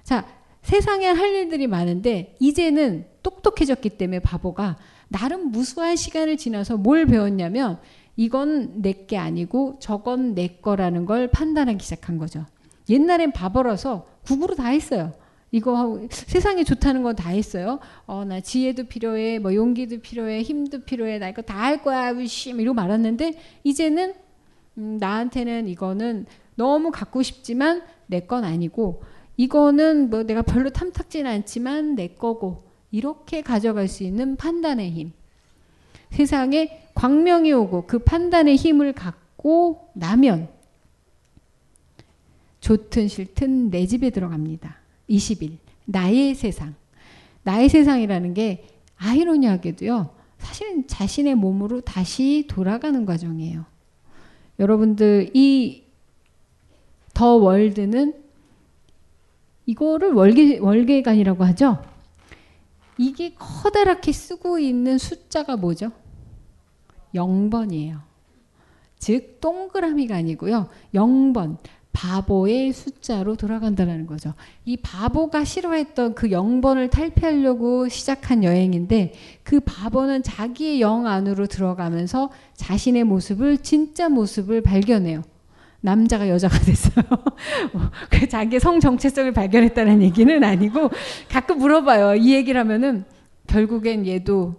자, 0.04 0.26
세상에 0.62 1.08
할 1.08 1.30
일들이 1.34 1.68
많은데 1.68 2.36
이제는 2.40 3.06
똑똑해졌기 3.24 3.92
때문에 3.92 4.20
바보가 4.20 4.78
나름 5.08 5.52
무수한 5.52 5.96
시간을 5.96 6.38
지나서 6.38 6.78
뭘 6.78 7.06
배웠냐면 7.06 7.80
이건 8.16 8.82
내 8.82 9.06
게 9.08 9.18
아니고 9.18 9.78
저건 9.80 10.36
내 10.36 10.48
거라는 10.62 11.06
걸 11.06 11.30
판단하기 11.30 11.82
시작한 11.84 12.18
거죠. 12.18 12.46
옛날엔 12.90 13.32
바보라서 13.32 14.06
국으로 14.26 14.56
다 14.56 14.68
했어요. 14.68 15.14
이거 15.52 15.76
하고 15.78 16.08
세상에 16.12 16.64
좋다는 16.64 17.02
건 17.02 17.16
다 17.16 17.30
했어요. 17.30 17.80
어, 18.06 18.24
나 18.26 18.40
지혜도 18.40 18.84
필요해, 18.84 19.40
뭐 19.40 19.56
용기도 19.56 20.00
필요해, 20.00 20.42
힘도 20.44 20.80
필요해, 20.82 21.18
나 21.20 21.30
이거 21.30 21.42
다 21.42 21.60
할 21.60 21.82
거야, 21.82 22.12
으씨, 22.12 22.52
이러고 22.52 22.74
말았는데 22.76 23.34
이제는 23.64 24.14
음, 24.80 24.98
나한테는 24.98 25.68
이거는 25.68 26.26
너무 26.56 26.92
갖고 26.92 27.22
싶지만 27.22 27.84
내 28.08 28.22
건 28.22 28.44
아니고 28.44 29.04
이거는 29.38 30.10
뭐 30.10 30.24
내가 30.24 30.42
별로 30.42 30.70
탐탁지는 30.70 31.30
않지만 31.30 31.96
내 31.96 32.08
거고 32.10 32.64
이렇게 32.92 33.42
가져갈 33.42 33.88
수 33.88 34.04
있는 34.04 34.36
판단의 34.36 34.92
힘. 34.92 35.12
세상에 36.12 36.88
광명이 36.96 37.54
오고 37.54 37.86
그 37.86 38.00
판단의 38.00 38.56
힘을 38.56 38.94
갖고 38.94 39.90
나면 39.94 40.50
좋든 42.60 43.08
싫든 43.08 43.70
내 43.70 43.86
집에 43.86 44.10
들어갑니다. 44.10 44.76
20일. 45.10 45.58
나의 45.86 46.36
세상. 46.36 46.76
나의 47.44 47.70
세상이라는 47.70 48.34
게 48.34 48.68
아이러니하게도요. 48.98 50.10
사실은 50.40 50.88
자신의 50.88 51.36
몸으로 51.36 51.82
다시 51.82 52.48
돌아가는 52.50 53.06
과정이에요. 53.06 53.66
여러분들 54.60 55.32
이 55.34 55.90
더 57.20 57.36
월드는 57.36 58.14
이거를 59.66 60.14
월계 60.14 60.60
월계관이라고 60.60 61.44
하죠. 61.44 61.84
이게 62.98 63.36
커다랗게 63.36 64.14
쓰고 64.14 64.58
있는 64.58 64.98
숫자가 64.98 65.58
뭐죠? 65.58 65.92
0번이에요. 67.14 68.00
즉 69.00 69.42
동그라미가 69.42 70.16
아니고요. 70.16 70.70
0번. 70.94 71.58
바보의 72.00 72.72
숫자로 72.72 73.36
돌아간다는 73.36 74.08
거죠. 74.08 74.34
이 74.64 74.78
바보가 74.78 75.44
싫어했던 75.44 76.16
그 76.16 76.30
0번을 76.30 76.90
탈피하려고 76.90 77.90
시작한 77.90 78.46
여행인데 78.46 79.12
그 79.44 79.60
바보는 79.60 80.24
자기의 80.24 80.80
영 80.80 81.08
안으로 81.08 81.48
들어가면서 81.48 82.30
자신의 82.56 83.04
모습을 83.04 83.58
진짜 83.58 84.08
모습을 84.08 84.62
발견해요. 84.62 85.24
남자가 85.82 86.30
여자가 86.30 86.58
됐어요. 86.60 87.04
그 88.10 88.30
자기의 88.30 88.62
성 88.62 88.80
정체성을 88.80 89.34
발견했다는 89.34 90.02
얘기는 90.02 90.42
아니고 90.42 90.92
가끔 91.28 91.58
물어봐요. 91.58 92.16
이 92.16 92.34
얘기를 92.34 92.62
하면은 92.62 93.04
결국엔 93.48 94.08
얘도 94.08 94.56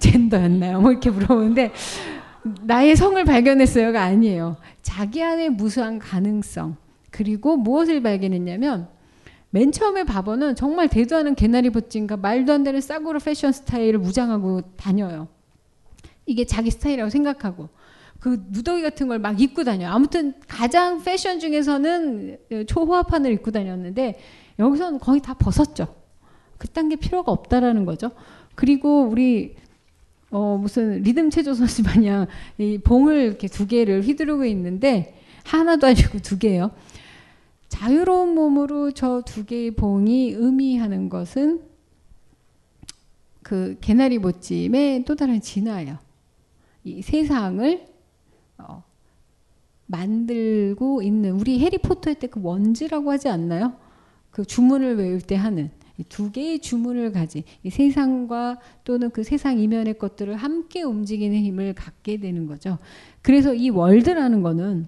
젠더였나요? 0.00 0.80
뭐 0.80 0.90
이렇게 0.90 1.10
물어보는데 1.10 1.70
나의 2.62 2.96
성을 2.96 3.22
발견했어요가 3.24 4.02
아니에요. 4.02 4.56
자기 4.82 5.22
안에 5.22 5.48
무수한 5.48 5.98
가능성 5.98 6.76
그리고 7.10 7.56
무엇을 7.56 8.02
발견했냐면 8.02 8.88
맨 9.50 9.70
처음에 9.70 10.04
바보는 10.04 10.56
정말 10.56 10.88
대도 10.88 11.16
않은 11.16 11.34
개나리 11.34 11.70
벗진과 11.70 12.16
말도 12.16 12.52
안 12.52 12.64
되는 12.64 12.80
싸구려 12.80 13.18
패션 13.20 13.52
스타일을 13.52 13.98
무장하고 13.98 14.62
다녀요. 14.76 15.28
이게 16.26 16.46
자기 16.46 16.70
스타일이라고 16.70 17.10
생각하고 17.10 17.68
그 18.18 18.42
무더기 18.48 18.82
같은 18.82 19.08
걸 19.08 19.18
막 19.18 19.40
입고 19.40 19.64
다녀요. 19.64 19.90
아무튼 19.90 20.34
가장 20.48 21.02
패션 21.02 21.38
중에서는 21.38 22.38
초호화판을 22.66 23.32
입고 23.32 23.50
다녔는데 23.50 24.18
여기서는 24.58 24.98
거의 25.00 25.20
다 25.20 25.34
벗었죠. 25.34 25.94
그딴 26.58 26.88
게 26.88 26.96
필요가 26.96 27.30
없다라는 27.32 27.84
거죠. 27.84 28.12
그리고 28.54 29.02
우리 29.02 29.56
어 30.32 30.56
무슨 30.56 31.02
리듬 31.02 31.30
체조 31.30 31.54
선수 31.54 31.82
마냥 31.84 32.26
이 32.58 32.78
봉을 32.78 33.20
이렇게 33.20 33.46
두 33.46 33.66
개를 33.66 34.02
휘두르고 34.02 34.44
있는데 34.46 35.20
하나도 35.44 35.86
아니고 35.86 36.18
두 36.18 36.38
개요. 36.38 36.72
자유로운 37.68 38.34
몸으로 38.34 38.90
저 38.92 39.22
두 39.24 39.44
개의 39.44 39.72
봉이 39.72 40.32
의미하는 40.32 41.08
것은 41.08 41.62
그 43.42 43.76
개나리 43.80 44.18
보찜의 44.18 45.04
또 45.04 45.14
다른 45.16 45.40
진화예요. 45.40 45.98
이 46.84 47.02
세상을 47.02 47.86
어, 48.58 48.82
만들고 49.86 51.02
있는 51.02 51.32
우리 51.32 51.58
해리포터 51.60 52.10
할때그 52.10 52.40
원즈라고 52.42 53.10
하지 53.10 53.28
않나요? 53.28 53.74
그 54.30 54.44
주문을 54.44 54.96
외울 54.96 55.20
때 55.20 55.34
하는 55.34 55.70
두 56.08 56.32
개의 56.32 56.58
주문을 56.60 57.12
가진 57.12 57.42
세상과 57.68 58.58
또는 58.84 59.10
그 59.10 59.22
세상 59.22 59.58
이면의 59.58 59.98
것들을 59.98 60.34
함께 60.36 60.82
움직이는 60.82 61.38
힘을 61.38 61.74
갖게 61.74 62.18
되는 62.18 62.46
거죠. 62.46 62.78
그래서 63.20 63.54
이 63.54 63.70
월드라는 63.70 64.42
거는 64.42 64.86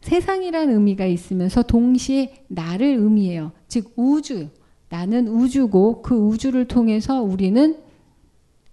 세상이라는 0.00 0.74
의미가 0.74 1.06
있으면서 1.06 1.62
동시에 1.62 2.44
나를 2.48 2.86
의미해요. 2.98 3.52
즉 3.68 3.92
우주. 3.96 4.48
나는 4.88 5.28
우주고 5.28 6.02
그 6.02 6.16
우주를 6.16 6.66
통해서 6.66 7.22
우리는 7.22 7.76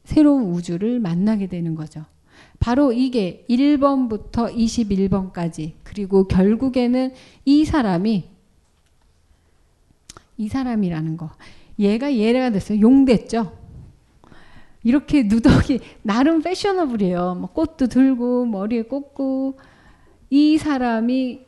새로운 0.03 0.45
우주를 0.51 0.99
만나게 0.99 1.47
되는 1.47 1.75
거죠. 1.75 2.05
바로 2.59 2.91
이게 2.91 3.45
1번부터 3.49 4.51
21번까지 4.55 5.73
그리고 5.83 6.27
결국에는 6.27 7.13
이 7.45 7.65
사람이 7.65 8.36
이 10.38 10.47
사람이라는 10.47 11.18
거. 11.18 11.30
얘가 11.80 12.14
얘가 12.14 12.49
됐어요. 12.49 12.80
용 12.81 13.05
됐죠. 13.05 13.51
이렇게 14.84 15.23
누더기 15.23 15.80
나름 16.03 16.41
패셔너블이에요. 16.41 17.35
뭐 17.35 17.49
꽃도 17.51 17.88
들고 17.88 18.45
머리에 18.45 18.84
꽂고 18.84 19.57
이 20.30 20.57
사람이 20.57 21.41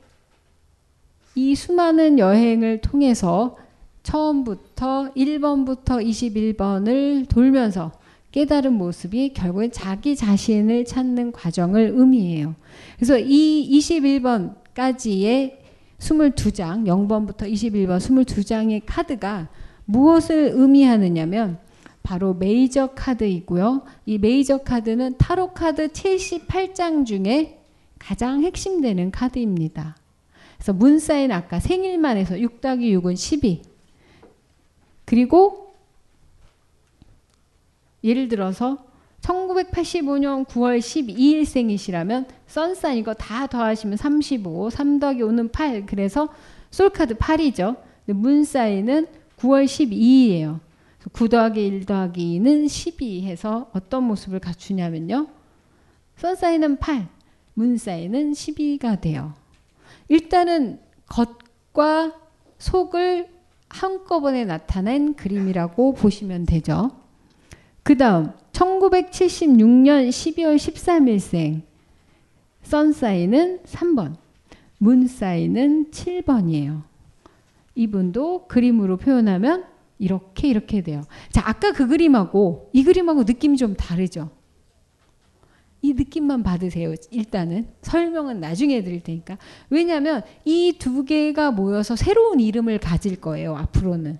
이 1.36 1.56
수많은 1.56 2.20
여행을 2.20 2.82
통해서 2.82 3.58
처음부터 4.04 5.14
1번부터 5.16 6.04
21번을 6.06 7.30
돌면서 7.30 7.92
깨달은 8.32 8.74
모습이 8.74 9.34
결국엔 9.34 9.72
자기 9.72 10.16
자신을 10.16 10.86
찾는 10.86 11.32
과정을 11.32 11.94
의미해요. 11.96 12.56
그래서 12.98 13.18
이 13.18 13.70
21번까지의 13.72 15.59
22장, 16.00 16.86
0번부터 16.86 17.52
21번 17.52 17.98
22장의 17.98 18.82
카드가 18.86 19.50
무엇을 19.86 20.52
의미하느냐면 20.54 21.60
바로 22.04 22.34
메이저 22.34 22.88
카드이고요. 22.88 23.84
이 24.06 24.18
메이저 24.18 24.60
카드는 24.60 25.18
타로 25.18 25.54
카드 25.54 25.90
78장 25.90 27.06
중에 27.06 27.62
가장 28.00 28.44
핵심되는 28.44 29.12
카드입니다. 29.12 29.98
그래서 30.58 30.74
문사인 30.74 31.32
아까 31.32 31.60
생일만 31.60 32.18
해서 32.18 32.40
6 32.40 32.62
더하기 32.62 32.98
6은 32.98 33.16
12. 33.16 33.62
그리고 35.06 35.74
예를 38.04 38.28
들어서 38.28 38.89
1985년 39.30 40.46
9월 40.46 40.80
12일생이시라면 40.80 42.26
선사인 42.48 42.98
이거 42.98 43.14
다 43.14 43.46
더하시면 43.46 43.98
35, 43.98 44.72
3 44.72 45.00
더하기 45.00 45.22
5는 45.22 45.52
8. 45.52 45.86
그래서 45.86 46.30
솔카드 46.72 47.16
8이죠. 47.16 47.78
근데 48.06 48.20
문사인은 48.20 49.08
9월 49.38 49.66
12일이에요. 49.66 50.60
9 51.14 51.30
더하기 51.30 51.66
1 51.66 51.86
더하기 51.86 52.40
2는 52.40 52.68
12 52.68 53.26
해서 53.26 53.70
어떤 53.74 54.04
모습을 54.04 54.40
갖추냐면요. 54.40 55.28
선사인은 56.18 56.78
8, 56.78 57.08
문사인은 57.54 58.34
12가 58.34 59.00
돼요. 59.00 59.34
일단은 60.08 60.80
겉과 61.08 62.14
속을 62.58 63.30
한꺼번에 63.70 64.44
나타낸 64.46 65.14
그림이라고 65.14 65.94
보시면 65.94 66.46
되죠. 66.46 66.92
그 67.84 67.96
다음 67.96 68.34
1976년 68.60 70.10
12월 70.10 70.58
13일생 70.58 71.62
선사인은 72.64 73.60
3번 73.64 74.16
문사인은 74.80 75.92
7번이에요. 75.92 76.84
이분도 77.76 78.48
그림으로 78.48 78.98
표현하면 78.98 79.66
이렇게 79.98 80.50
이렇게 80.50 80.82
돼요. 80.82 81.04
자 81.32 81.42
아까 81.46 81.72
그 81.72 81.88
그림하고 81.88 82.70
이 82.74 82.84
그림하고 82.84 83.24
느낌이 83.24 83.56
좀 83.56 83.76
다르죠. 83.76 84.30
이 85.82 85.94
느낌만 85.94 86.44
받으세요. 86.44 86.94
일단은 87.12 87.70
설명은 87.82 88.42
나중에 88.42 88.84
드릴 88.84 89.02
테니까. 89.02 89.38
왜냐하면 89.70 90.24
이 90.44 90.74
두 90.78 91.06
개가 91.06 91.52
모여서 91.52 91.96
새로운 91.96 92.42
이름을 92.42 92.80
가질 92.80 93.22
거예요. 93.22 93.56
앞으로는. 93.56 94.20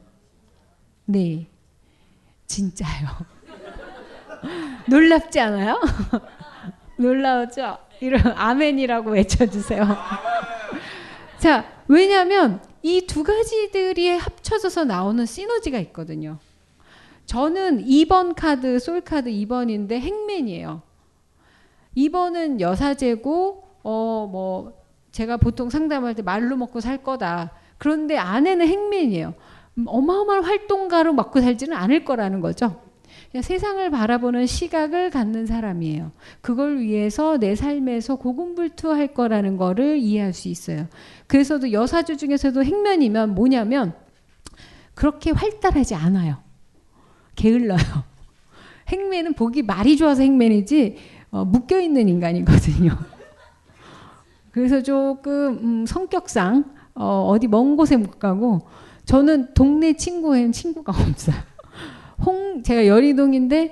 네, 1.06 1.48
진짜요. 2.48 3.39
놀랍지 4.88 5.40
않아요? 5.40 5.80
놀라우죠? 6.98 7.78
이런 8.02 8.22
아멘이라고 8.36 9.12
외쳐주세요. 9.12 9.86
자, 11.38 11.66
왜냐하면 11.88 12.62
이 12.82 13.02
두 13.08 13.24
가지들이 13.24 14.10
합쳐져서 14.18 14.86
나오는 14.86 15.26
시너지가 15.26 15.80
있거든요. 15.80 16.38
저는 17.26 17.86
2번 17.86 18.34
카드, 18.36 18.80
솔 18.80 19.02
카드 19.02 19.30
2번인데 19.30 19.94
행맨이에요. 20.00 20.82
2번은 21.98 22.60
여사제고 22.60 23.64
어 23.84 24.28
뭐 24.32 24.80
제가 25.12 25.38
보통 25.38 25.70
상담할 25.70 26.14
때 26.16 26.22
말로 26.22 26.56
먹고 26.56 26.80
살 26.80 27.02
거다. 27.04 27.52
그런데 27.78 28.18
아내는 28.18 28.68
행맨이에요. 28.68 29.34
음, 29.78 29.86
어마어마한 29.88 30.44
활동가로 30.44 31.14
먹고 31.14 31.42
살지는 31.42 31.76
않을 31.76 32.06
거라는 32.06 32.42
거죠. 32.42 32.80
세상을 33.42 33.92
바라보는 33.92 34.48
시각을 34.48 35.12
갖는 35.12 35.46
사람이에요. 35.46 36.12
그걸 36.42 36.80
위해서 36.80 37.38
내 37.38 37.56
삶에서 37.56 38.16
고군불투할 38.16 39.14
거라는 39.14 39.56
거를 39.56 39.98
이해할 39.98 40.34
수 40.34 40.48
있어요. 40.48 40.88
그래서도 41.28 41.72
여사주 41.72 42.18
중에서도 42.18 42.64
행면이면 42.64 43.36
뭐냐면 43.36 43.94
그렇게 44.96 45.30
활달하지 45.30 45.94
않아요. 45.94 46.38
게을러요. 47.36 47.78
행맨은 48.90 49.34
보기 49.34 49.62
말이 49.62 49.96
좋아서 49.96 50.24
행맨이지 50.24 50.98
어, 51.32 51.46
묶여 51.46 51.80
있는 51.80 52.10
인간이거든요. 52.10 52.98
그래서 54.52 54.82
조금 54.82 55.60
음, 55.62 55.86
성격상 55.86 56.66
어, 56.96 57.28
어디 57.30 57.48
먼 57.48 57.78
곳에 57.78 57.96
못 57.96 58.18
가고 58.18 58.68
저는 59.06 59.54
동네 59.54 59.94
친구에는 59.94 60.52
친구가 60.52 60.92
없어요. 61.00 61.49
홍 62.26 62.64
제가 62.64 62.88
여의동인데 62.88 63.72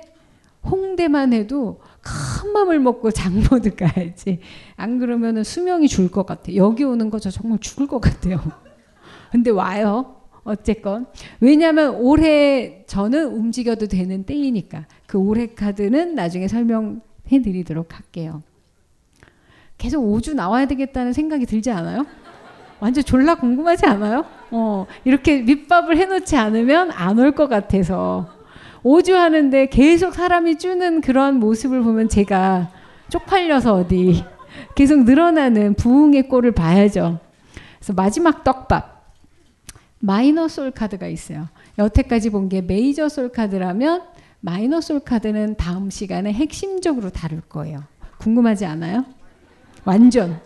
홍대만 0.64 1.32
해도 1.32 1.80
큰 2.02 2.52
맘을 2.52 2.78
먹고 2.80 3.10
장모드 3.10 3.74
가야지. 3.76 4.40
안 4.76 4.98
그러면은 4.98 5.44
수명이 5.44 5.88
줄 5.88 6.10
것 6.10 6.24
같아. 6.26 6.54
여기 6.54 6.84
오는 6.84 7.10
거 7.10 7.18
저 7.18 7.30
정말 7.30 7.58
죽을 7.58 7.86
것 7.86 8.00
같아요. 8.00 8.40
근데 9.30 9.50
와요. 9.50 10.14
어쨌건 10.44 11.06
왜냐하면 11.40 11.96
올해 11.96 12.84
저는 12.86 13.26
움직여도 13.34 13.86
되는 13.86 14.24
때이니까 14.24 14.86
그 15.06 15.18
올해 15.18 15.48
카드는 15.48 16.14
나중에 16.14 16.48
설명 16.48 17.02
해드리도록 17.30 17.94
할게요. 17.94 18.42
계속 19.76 20.02
5주 20.02 20.34
나와야 20.34 20.66
되겠다는 20.66 21.12
생각이 21.12 21.44
들지 21.44 21.70
않아요? 21.70 22.06
완전 22.80 23.04
졸라 23.04 23.34
궁금하지 23.34 23.84
않아요? 23.86 24.24
어, 24.50 24.86
이렇게 25.04 25.42
밑밥을 25.42 25.96
해놓지 25.98 26.36
않으면 26.36 26.90
안 26.92 27.18
올 27.18 27.32
것 27.32 27.48
같아서. 27.48 28.37
5주 28.88 29.12
하는데 29.12 29.66
계속 29.66 30.14
사람이 30.14 30.56
주는 30.56 31.02
그런 31.02 31.38
모습을 31.38 31.82
보면 31.82 32.08
제가 32.08 32.70
쪽팔려서 33.10 33.74
어디 33.74 34.24
계속 34.74 35.04
늘어나는 35.04 35.74
부흥의 35.74 36.28
꼴을 36.28 36.52
봐야죠. 36.52 37.20
그래서 37.78 37.92
마지막 37.92 38.44
떡밥. 38.44 38.96
마이너 40.00 40.48
솔 40.48 40.70
카드가 40.70 41.06
있어요. 41.06 41.48
여태까지 41.78 42.30
본 42.30 42.48
게 42.48 42.62
메이저 42.62 43.08
솔 43.10 43.30
카드라면 43.30 44.02
마이너 44.40 44.80
솔 44.80 45.00
카드는 45.00 45.56
다음 45.56 45.90
시간에 45.90 46.32
핵심적으로 46.32 47.10
다룰 47.10 47.42
거예요. 47.42 47.82
궁금하지 48.18 48.64
않아요? 48.64 49.04
완전. 49.84 50.40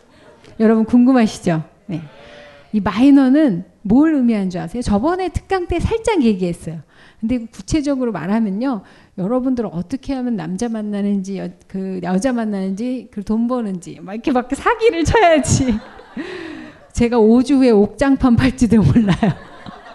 여러분 0.59 0.85
궁금하시죠? 0.85 1.63
네. 1.87 2.03
이 2.73 2.81
마이너는 2.81 3.65
뭘 3.83 4.15
의미하는 4.15 4.51
줄 4.51 4.61
아세요? 4.63 4.83
저번에 4.83 5.29
특강 5.29 5.69
때 5.69 5.79
살짝 5.79 6.23
얘기했어요. 6.23 6.81
근데 7.23 7.47
구체적으로 7.47 8.11
말하면요. 8.11 8.83
여러분들 9.17 9.67
어떻게 9.71 10.13
하면 10.13 10.35
남자 10.35 10.69
만나는지, 10.69 11.39
여, 11.39 11.49
그 11.69 12.01
여자 12.03 12.33
만나는지, 12.33 13.09
그 13.13 13.23
돈 13.23 13.47
버는지, 13.47 14.01
막 14.03 14.15
이렇게 14.15 14.33
막 14.33 14.49
사기를 14.53 15.05
쳐야지. 15.05 15.73
제가 16.93 17.19
5주 17.19 17.59
후에 17.59 17.71
옥장판 17.71 18.35
팔지도 18.35 18.83
몰라요. 18.83 19.33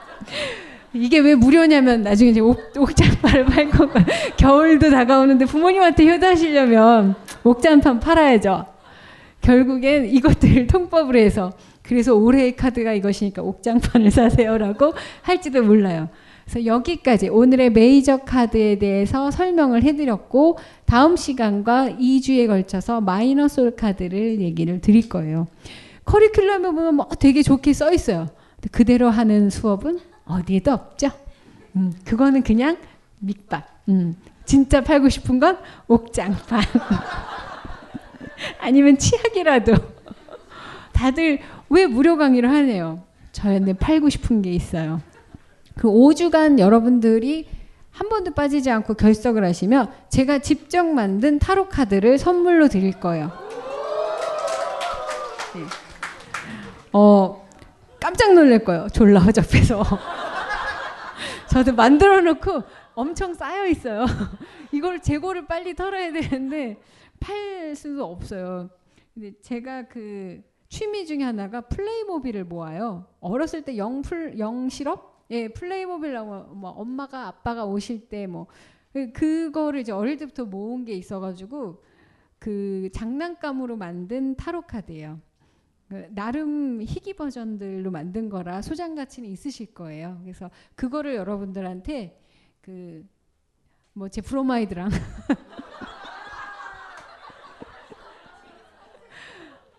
이게 0.94 1.20
왜 1.20 1.36
무료냐면 1.36 2.02
나중에 2.02 2.32
이제 2.32 2.40
옥, 2.40 2.58
옥장판을 2.78 3.45
팔 3.45 3.70
거고 3.72 3.99
겨울도 4.40 4.90
다가오는데 4.90 5.45
부모님한테 5.45 6.10
효도하시려면 6.10 7.16
옥장판 7.44 7.99
팔아야죠. 7.99 8.66
결국엔 9.41 10.06
이것들을 10.06 10.68
통법을 10.68 11.18
해서 11.18 11.52
그래서 11.84 12.16
올해의 12.16 12.56
카드가 12.56 12.94
이것이니까 12.94 13.41
옥장판을 13.41 14.12
사세요라고 14.12 14.94
할지도 15.22 15.62
몰라요. 15.62 16.08
그래서 16.48 16.65
여기까지 16.65 17.28
오늘의 17.28 17.72
메이저 17.72 18.18
카드에 18.18 18.80
대해서 18.80 19.30
설명을 19.30 19.84
해드렸고 19.84 20.57
다음 20.86 21.18
시간과 21.18 21.90
2주에 21.99 22.48
걸쳐서 22.48 23.02
마이너 23.02 23.49
솔 23.49 23.76
카드를 23.76 24.40
얘기를 24.40 24.80
드릴 24.80 25.10
거예요. 25.10 25.48
커리큘럼에 26.06 26.74
보면 26.74 26.95
뭐 26.95 27.10
되게 27.19 27.44
좋게 27.44 27.74
써 27.74 27.91
있어요. 27.91 28.30
그대로 28.72 29.10
하는 29.10 29.49
수업은 29.49 29.99
어디에도 30.26 30.72
없죠. 30.72 31.10
음, 31.76 31.94
그거는 32.06 32.44
그냥 32.44 32.78
밑밥. 33.19 33.68
음, 33.90 34.15
진짜 34.45 34.82
팔고 34.82 35.10
싶은 35.10 35.40
건 35.40 35.57
옥장판. 35.90 36.61
아니면 38.61 38.98
치약이라도. 38.98 39.74
다들 40.94 41.40
왜 41.69 41.86
무료 41.88 42.15
강의를 42.18 42.49
하네요. 42.49 43.03
저한테 43.34 43.74
팔고 43.74 44.10
싶은 44.10 44.41
게 44.41 44.52
있어요. 44.53 45.02
그 45.78 45.88
5주간 45.88 46.60
여러분들이 46.60 47.48
한 47.91 48.10
번도 48.10 48.32
빠지지 48.32 48.70
않고 48.70 48.95
결석을 48.95 49.44
하시면 49.44 49.91
제가 50.10 50.40
직접 50.40 50.84
만든 50.86 51.40
타로 51.40 51.68
카드를 51.70 52.18
선물로 52.18 52.68
드릴 52.68 52.99
거예요. 52.99 53.32
네. 55.56 55.64
어, 56.94 57.48
깜짝 57.99 58.34
놀랄 58.34 58.64
거예요. 58.64 58.88
졸라 58.90 59.20
허접해서. 59.22 59.84
저도 61.49 61.74
만들어 61.74 62.22
놓고 62.22 62.64
엄청 62.94 63.34
쌓여 63.34 63.66
있어요. 63.68 64.06
이걸 64.72 64.99
재고를 64.99 65.48
빨리 65.48 65.76
털어야 65.76 66.12
되는데 66.12 66.80
팔 67.20 67.76
수도 67.76 68.06
없어요. 68.06 68.70
근데 69.14 69.32
제가 69.41 69.88
그 69.88 70.41
취미 70.70 71.06
중에 71.06 71.24
하나가 71.24 71.62
플레이모빌을 71.62 72.44
모아요. 72.44 73.06
어렸을 73.22 73.64
때 73.64 73.78
영플 73.78 74.38
영실업 74.38 75.16
예 75.32 75.48
플레이모빌하고 75.49 76.56
뭐 76.56 76.72
엄마가 76.72 77.28
아빠가 77.28 77.66
오실 77.66 78.08
때 78.10 78.28
뭐 78.28 78.48
그거를 79.14 79.82
이제 79.82 79.91
어릴 79.91 80.18
때부터 80.18 80.45
모은 80.45 80.86
게 80.86 80.94
있어가지고 80.94 81.84
그 82.40 82.90
장난감으로 82.94 83.78
만든 83.78 84.36
타로 84.36 84.62
카드예요. 84.64 85.20
그 85.90 86.08
나름 86.12 86.82
희귀 86.82 87.14
버전들로 87.16 87.91
만든 87.91 88.30
거라 88.30 88.62
소장 88.62 88.95
가치는 88.95 89.30
있으실 89.30 89.74
거예요. 89.74 90.20
그래서 90.24 90.49
그거를 90.76 91.16
여러분들한테 91.16 92.20
그 92.62 93.06
뭐 93.98 94.08
제 94.10 94.22
브로마이드랑 94.22 94.91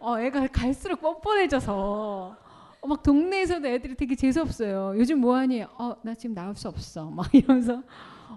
어 0.00 0.18
애가 0.20 0.46
갈수록 0.48 1.00
뻔뻔해져서 1.00 2.36
어, 2.80 2.86
막 2.86 3.02
동네에서도 3.02 3.66
애들이 3.66 3.94
되게 3.94 4.14
재수 4.14 4.40
없어요. 4.40 4.94
요즘 4.96 5.20
뭐하니? 5.20 5.62
어 5.62 5.96
나 6.02 6.14
지금 6.14 6.34
나올 6.34 6.54
수 6.54 6.68
없어. 6.68 7.06
막 7.10 7.32
이러면서 7.34 7.82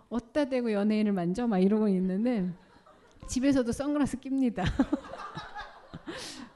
어디다 0.09 0.45
대고 0.45 0.71
연예인을 0.71 1.11
만져 1.11 1.47
막 1.47 1.59
이러고 1.59 1.87
있는데 1.89 2.49
집에서도 3.27 3.71
선글라스 3.71 4.19
낍니다. 4.19 4.63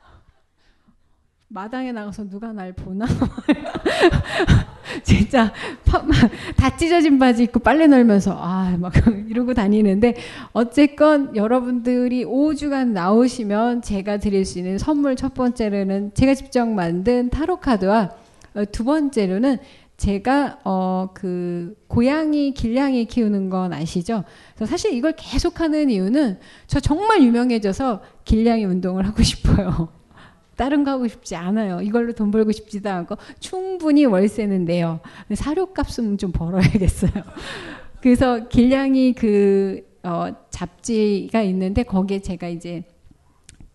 마당에 1.47 1.91
나가서 1.91 2.27
누가 2.27 2.51
날 2.51 2.73
보나? 2.73 3.05
진짜 5.03 5.51
파- 5.85 6.03
다 6.55 6.75
찢어진 6.77 7.19
바지 7.19 7.43
입고 7.43 7.59
빨래 7.59 7.87
널면서 7.87 8.35
아 8.39 8.75
막 8.79 8.93
이러고 9.29 9.53
다니는데 9.53 10.15
어쨌건 10.53 11.35
여러분들이 11.35 12.25
5주간 12.25 12.89
나오시면 12.89 13.81
제가 13.81 14.17
드릴 14.17 14.43
수 14.45 14.57
있는 14.59 14.77
선물 14.77 15.15
첫 15.15 15.33
번째로는 15.33 16.13
제가 16.13 16.33
직접 16.33 16.65
만든 16.67 17.29
타로 17.29 17.57
카드와 17.59 18.11
어, 18.55 18.63
두 18.71 18.83
번째로는 18.83 19.57
제가 19.97 20.59
어 20.63 21.07
그 21.13 21.75
고양이 21.87 22.53
길냥이 22.53 23.05
키우는 23.05 23.49
건 23.49 23.71
아시죠? 23.71 24.23
사실 24.65 24.93
이걸 24.93 25.13
계속 25.15 25.61
하는 25.61 25.89
이유는 25.89 26.39
저 26.67 26.79
정말 26.81 27.21
유명해져서 27.23 28.01
길냥이 28.25 28.65
운동을 28.65 29.07
하고 29.07 29.23
싶어요. 29.23 29.87
다른 30.55 30.83
거 30.83 30.91
하고 30.91 31.07
싶지 31.07 31.35
않아요. 31.35 31.81
이걸로 31.81 32.13
돈 32.13 32.31
벌고 32.31 32.51
싶지도 32.51 32.89
않고 32.89 33.17
충분히 33.39 34.05
월세는 34.05 34.65
내요. 34.65 34.99
사료값은 35.33 36.17
좀 36.17 36.31
벌어야겠어요. 36.31 37.11
그래서 38.01 38.47
길냥이 38.47 39.13
그 39.13 39.83
어, 40.03 40.27
잡지가 40.49 41.41
있는데 41.41 41.83
거기에 41.83 42.19
제가 42.19 42.47
이제 42.47 42.83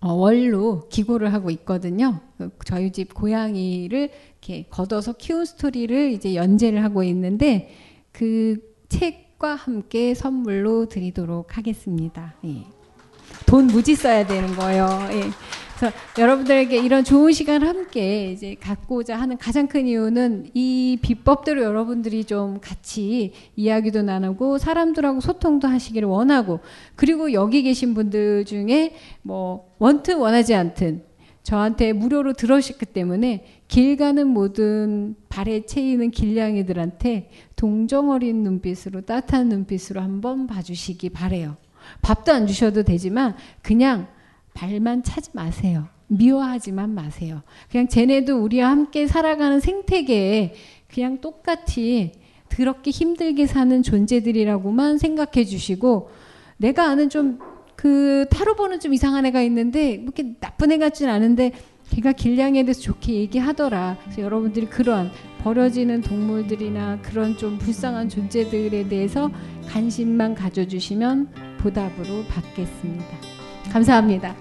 어, 0.01 0.13
월로 0.15 0.89
기고를 0.89 1.33
하고 1.33 1.51
있거든요. 1.51 2.21
그 2.39 2.51
저희 2.65 2.91
집 2.91 3.13
고양이를 3.13 4.11
이렇게 4.41 4.67
걷어서 4.71 5.13
키운 5.13 5.45
스토리를 5.45 6.13
이제 6.13 6.35
연재를 6.35 6.83
하고 6.83 7.03
있는데 7.03 7.75
그 8.13 8.57
책과 8.89 9.55
함께 9.57 10.15
선물로 10.15 10.89
드리도록 10.89 11.59
하겠습니다. 11.59 12.35
예. 12.47 12.65
돈 13.47 13.67
무지 13.67 13.95
써야 13.95 14.27
되는 14.27 14.55
거예요. 14.55 14.87
예. 15.13 15.31
그래서 15.81 15.97
여러분들에게 16.19 16.77
이런 16.77 17.05
좋은 17.05 17.33
시간을 17.33 17.67
함께 17.67 18.31
이제 18.33 18.55
갖고자 18.61 19.19
하는 19.19 19.39
가장 19.39 19.67
큰 19.67 19.87
이유는 19.87 20.51
이 20.53 20.99
비법대로 21.01 21.63
여러분들이 21.63 22.25
좀 22.25 22.61
같이 22.61 23.33
이야기도 23.57 24.03
나누고 24.03 24.59
사람들하고 24.59 25.21
소통도 25.21 25.69
하시기를 25.69 26.07
원하고 26.07 26.61
그리고 26.97 27.33
여기 27.33 27.63
계신 27.63 27.95
분들 27.95 28.45
중에 28.45 28.95
뭐 29.23 29.75
원튼 29.79 30.19
원하지 30.19 30.55
않든 30.55 31.03
저한테 31.43 31.95
무료로 31.95 32.35
들어오셨기 32.35 32.85
때문에 32.85 33.47
길 33.67 33.97
가는 33.97 34.27
모든 34.27 35.15
발에 35.31 35.65
채이는 35.65 36.11
길냥이들한테 36.11 37.31
동정 37.57 38.11
어린 38.11 38.43
눈빛으로 38.43 39.01
따뜻한 39.01 39.49
눈빛으로 39.49 40.03
한번 40.03 40.47
봐주시기 40.47 41.09
바래요. 41.09 41.57
밥도 42.03 42.33
안 42.33 42.47
주셔도 42.47 42.83
되지만 42.83 43.35
그냥 43.63 44.09
발만 44.61 45.03
차지 45.03 45.31
마세요. 45.33 45.87
미워하지만 46.09 46.91
마세요. 46.91 47.43
그냥 47.71 47.89
쟤네도 47.89 48.43
우리와 48.43 48.71
함께 48.71 49.07
살아가는 49.07 49.61
생태계에 49.61 50.55
그냥 50.93 51.21
똑같이 51.21 52.13
더럽게 52.49 52.91
힘들게 52.91 53.47
사는 53.47 53.83
존재들이라고만 53.83 54.99
생각해 54.99 55.45
주시고 55.45 56.11
내가 56.59 56.85
아는 56.85 57.09
좀 57.09 57.51
그 57.81 58.27
타로 58.29 58.57
보는 58.57 58.79
좀 58.79 58.93
이상한 58.93 59.25
애가 59.25 59.41
있는데 59.45 59.97
뭐 59.97 60.13
이렇게 60.15 60.35
나쁜 60.39 60.71
애 60.71 60.77
같진 60.77 61.09
않은데 61.09 61.53
걔가 61.89 62.13
길냥이에 62.13 62.65
대해서 62.65 62.83
좋게 62.83 63.15
얘기하더라. 63.15 63.97
그래서 64.03 64.21
여러분들이 64.21 64.67
그런 64.67 65.11
버려지는 65.39 66.03
동물들이나 66.03 67.01
그런 67.01 67.39
좀 67.39 67.57
불쌍한 67.57 68.11
존재들에 68.11 68.87
대해서 68.89 69.31
관심만 69.67 70.35
가져주시면 70.35 71.57
보답으로 71.63 72.25
받겠습니다. 72.29 73.40
감사합니다. 73.73 74.35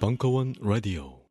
벙커원 0.00 0.54
라디오 0.60 1.23